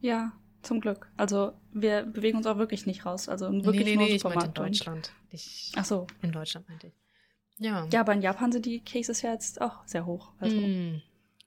Ja, 0.00 0.32
zum 0.62 0.80
Glück. 0.80 1.10
Also 1.16 1.52
wir 1.72 2.04
bewegen 2.04 2.38
uns 2.38 2.46
auch 2.46 2.58
wirklich 2.58 2.86
nicht 2.86 3.06
raus. 3.06 3.28
Also 3.28 3.50
wirklich 3.52 3.84
nee, 3.84 3.90
nee, 3.90 3.96
nur 3.96 4.06
nee, 4.06 4.14
ich 4.14 4.24
meinte 4.24 4.46
in 4.46 4.54
Deutschland. 4.54 5.12
Ich, 5.30 5.72
Ach 5.76 5.84
so. 5.84 6.06
in 6.22 6.32
Deutschland 6.32 6.68
meinte 6.68 6.88
ich. 6.88 6.94
Ja. 7.58 7.86
Ja, 7.92 8.00
aber 8.00 8.14
in 8.14 8.22
Japan 8.22 8.52
sind 8.52 8.66
die 8.66 8.82
Cases 8.82 9.20
ja 9.22 9.32
jetzt 9.32 9.60
auch 9.60 9.86
sehr 9.86 10.06
hoch. 10.06 10.32
Also 10.38 10.56
Mm. 10.56 11.02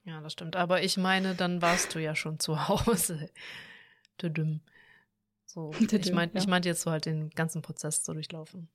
Ja, 0.05 0.19
das 0.19 0.33
stimmt. 0.33 0.57
Aber 0.57 0.83
ich 0.83 0.97
meine, 0.97 1.33
dann 1.33 1.61
warst 1.61 1.95
du 1.95 1.99
ja 1.99 2.13
schon 2.13 2.37
zu 2.39 2.67
Hause. 2.67 3.29
Düdüm. 4.21 4.59
So, 5.45 5.71
ich 5.79 6.11
meinte 6.11 6.37
ich 6.37 6.43
ja. 6.43 6.49
meinte 6.49 6.69
jetzt 6.69 6.81
so 6.81 6.91
halt 6.91 7.05
den 7.05 7.29
ganzen 7.29 7.61
Prozess 7.61 8.03
so 8.03 8.13
durchlaufen. 8.13 8.67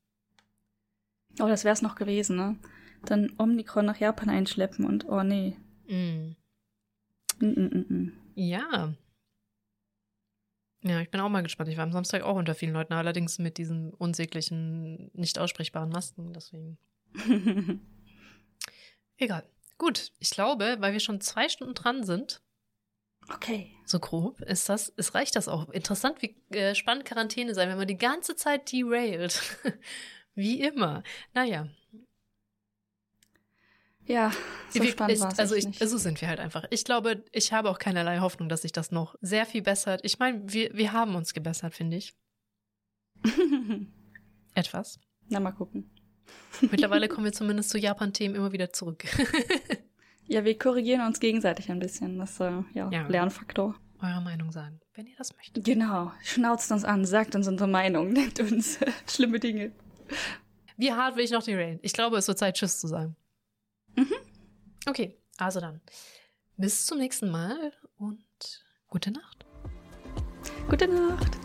Oh, 1.41 1.47
das 1.47 1.65
wär's 1.65 1.83
noch 1.83 1.97
gewesen, 1.97 2.37
ne? 2.37 2.57
Dann 3.05 3.33
Omikron 3.39 3.87
nach 3.87 3.99
Japan 3.99 4.31
einschleppen 4.31 4.85
und 4.87 5.09
oh 5.09 5.23
nee. 5.23 5.57
Mm. 5.89 6.37
Mm, 7.41 7.47
mm, 7.47 7.71
mm, 7.73 7.87
mm. 7.89 8.13
Ja. 8.35 8.95
Ja, 10.83 11.01
ich 11.01 11.11
bin 11.11 11.21
auch 11.21 11.29
mal 11.29 11.43
gespannt. 11.43 11.69
Ich 11.69 11.77
war 11.77 11.85
am 11.85 11.93
Samstag 11.93 12.23
auch 12.23 12.37
unter 12.37 12.55
vielen 12.55 12.73
Leuten, 12.73 12.93
allerdings 12.93 13.39
mit 13.39 13.59
diesen 13.59 13.93
unsäglichen, 13.95 15.11
nicht 15.13 15.39
aussprechbaren 15.39 15.91
Masken, 15.91 16.33
deswegen. 16.33 16.79
Egal. 19.17 19.45
Gut, 19.77 20.13
ich 20.19 20.31
glaube, 20.31 20.77
weil 20.79 20.93
wir 20.93 21.01
schon 21.01 21.21
zwei 21.21 21.49
Stunden 21.49 21.75
dran 21.75 22.05
sind, 22.05 22.43
okay. 23.33 23.73
so 23.85 23.99
grob, 23.99 24.41
ist 24.41 24.69
das, 24.69 24.93
es 24.97 25.15
reicht 25.15 25.37
das 25.37 25.49
auch. 25.49 25.69
Interessant, 25.71 26.23
wie 26.23 26.37
äh, 26.51 26.75
spannend 26.75 27.05
Quarantäne 27.05 27.55
sein, 27.55 27.69
wenn 27.69 27.79
man 27.79 27.89
die 27.89 27.99
ganze 27.99 28.37
Zeit 28.37 28.73
derailt. 28.73 29.41
wie 30.35 30.61
immer. 30.61 31.03
Naja, 31.35 31.69
Ja, 34.09 34.33
so 34.71 34.83
Wir- 34.83 34.91
spannend 34.91 35.17
ich, 35.19 35.39
also 35.39 35.55
ich, 35.55 35.67
nicht. 35.67 35.79
so 35.87 35.99
sind 35.99 36.21
wir 36.21 36.29
halt 36.29 36.41
einfach. 36.41 36.65
Ich 36.71 36.85
glaube, 36.85 37.23
ich 37.31 37.53
habe 37.53 37.69
auch 37.71 37.79
keinerlei 37.79 38.19
Hoffnung, 38.19 38.49
dass 38.49 38.63
sich 38.63 38.73
das 38.73 38.91
noch 38.91 39.15
sehr 39.21 39.47
viel 39.47 39.63
bessert. 39.63 40.01
Ich 40.03 40.19
meine, 40.19 40.43
wir, 40.53 40.75
wir 40.75 40.93
haben 40.93 41.15
uns 41.15 41.35
gebessert, 41.35 41.75
finde 41.75 41.99
ich. 41.99 42.15
Etwas. 44.55 44.99
Na, 45.29 45.41
mal 45.41 45.53
gucken. 45.53 45.91
Mittlerweile 46.61 47.09
kommen 47.09 47.25
wir 47.27 47.33
zumindest 47.35 47.71
zu 47.71 47.79
Japan-Themen 47.79 48.35
immer 48.35 48.53
wieder 48.53 48.73
zurück. 48.73 49.05
Ja, 50.31 50.45
wir 50.45 50.59
korrigieren 50.59 51.07
uns 51.07 51.21
gegenseitig 51.21 51.71
ein 51.71 51.79
bisschen. 51.79 52.19
Das 52.19 52.33
ist 52.33 52.41
äh, 52.41 52.51
ja, 52.75 52.91
Ja. 52.93 53.07
Lernfaktor. 53.09 53.75
Eure 54.03 54.21
Meinung 54.21 54.53
sagen, 54.53 54.79
wenn 54.93 55.07
ihr 55.07 55.17
das 55.17 55.35
möchtet. 55.35 55.65
Genau. 55.65 56.13
Schnauzt 56.23 56.71
uns 56.71 56.85
an, 56.85 57.07
sagt 57.07 57.35
uns 57.35 57.49
unsere 57.49 57.67
Meinung, 57.67 58.13
nennt 58.13 58.39
uns 58.39 58.77
äh, 58.83 58.93
schlimme 59.09 59.41
Dinge. 59.41 59.73
Wie 60.77 60.93
hart 60.93 61.17
will 61.17 61.25
ich 61.25 61.31
noch 61.31 61.43
derailen? 61.43 61.79
Ich 61.81 61.95
glaube, 61.95 62.19
es 62.19 62.29
wird 62.29 62.39
Zeit, 62.39 62.57
Tschüss 62.57 62.79
zu 62.79 62.89
sagen. 62.89 63.17
Mhm. 63.99 64.15
Okay, 64.87 65.19
also 65.39 65.59
dann. 65.61 65.81
Bis 66.57 66.87
zum 66.87 66.99
nächsten 66.99 67.31
Mal 67.31 67.73
und 67.99 68.25
gute 68.87 69.11
Nacht. 69.11 69.45
Gute 70.69 70.87
Nacht. 70.87 71.37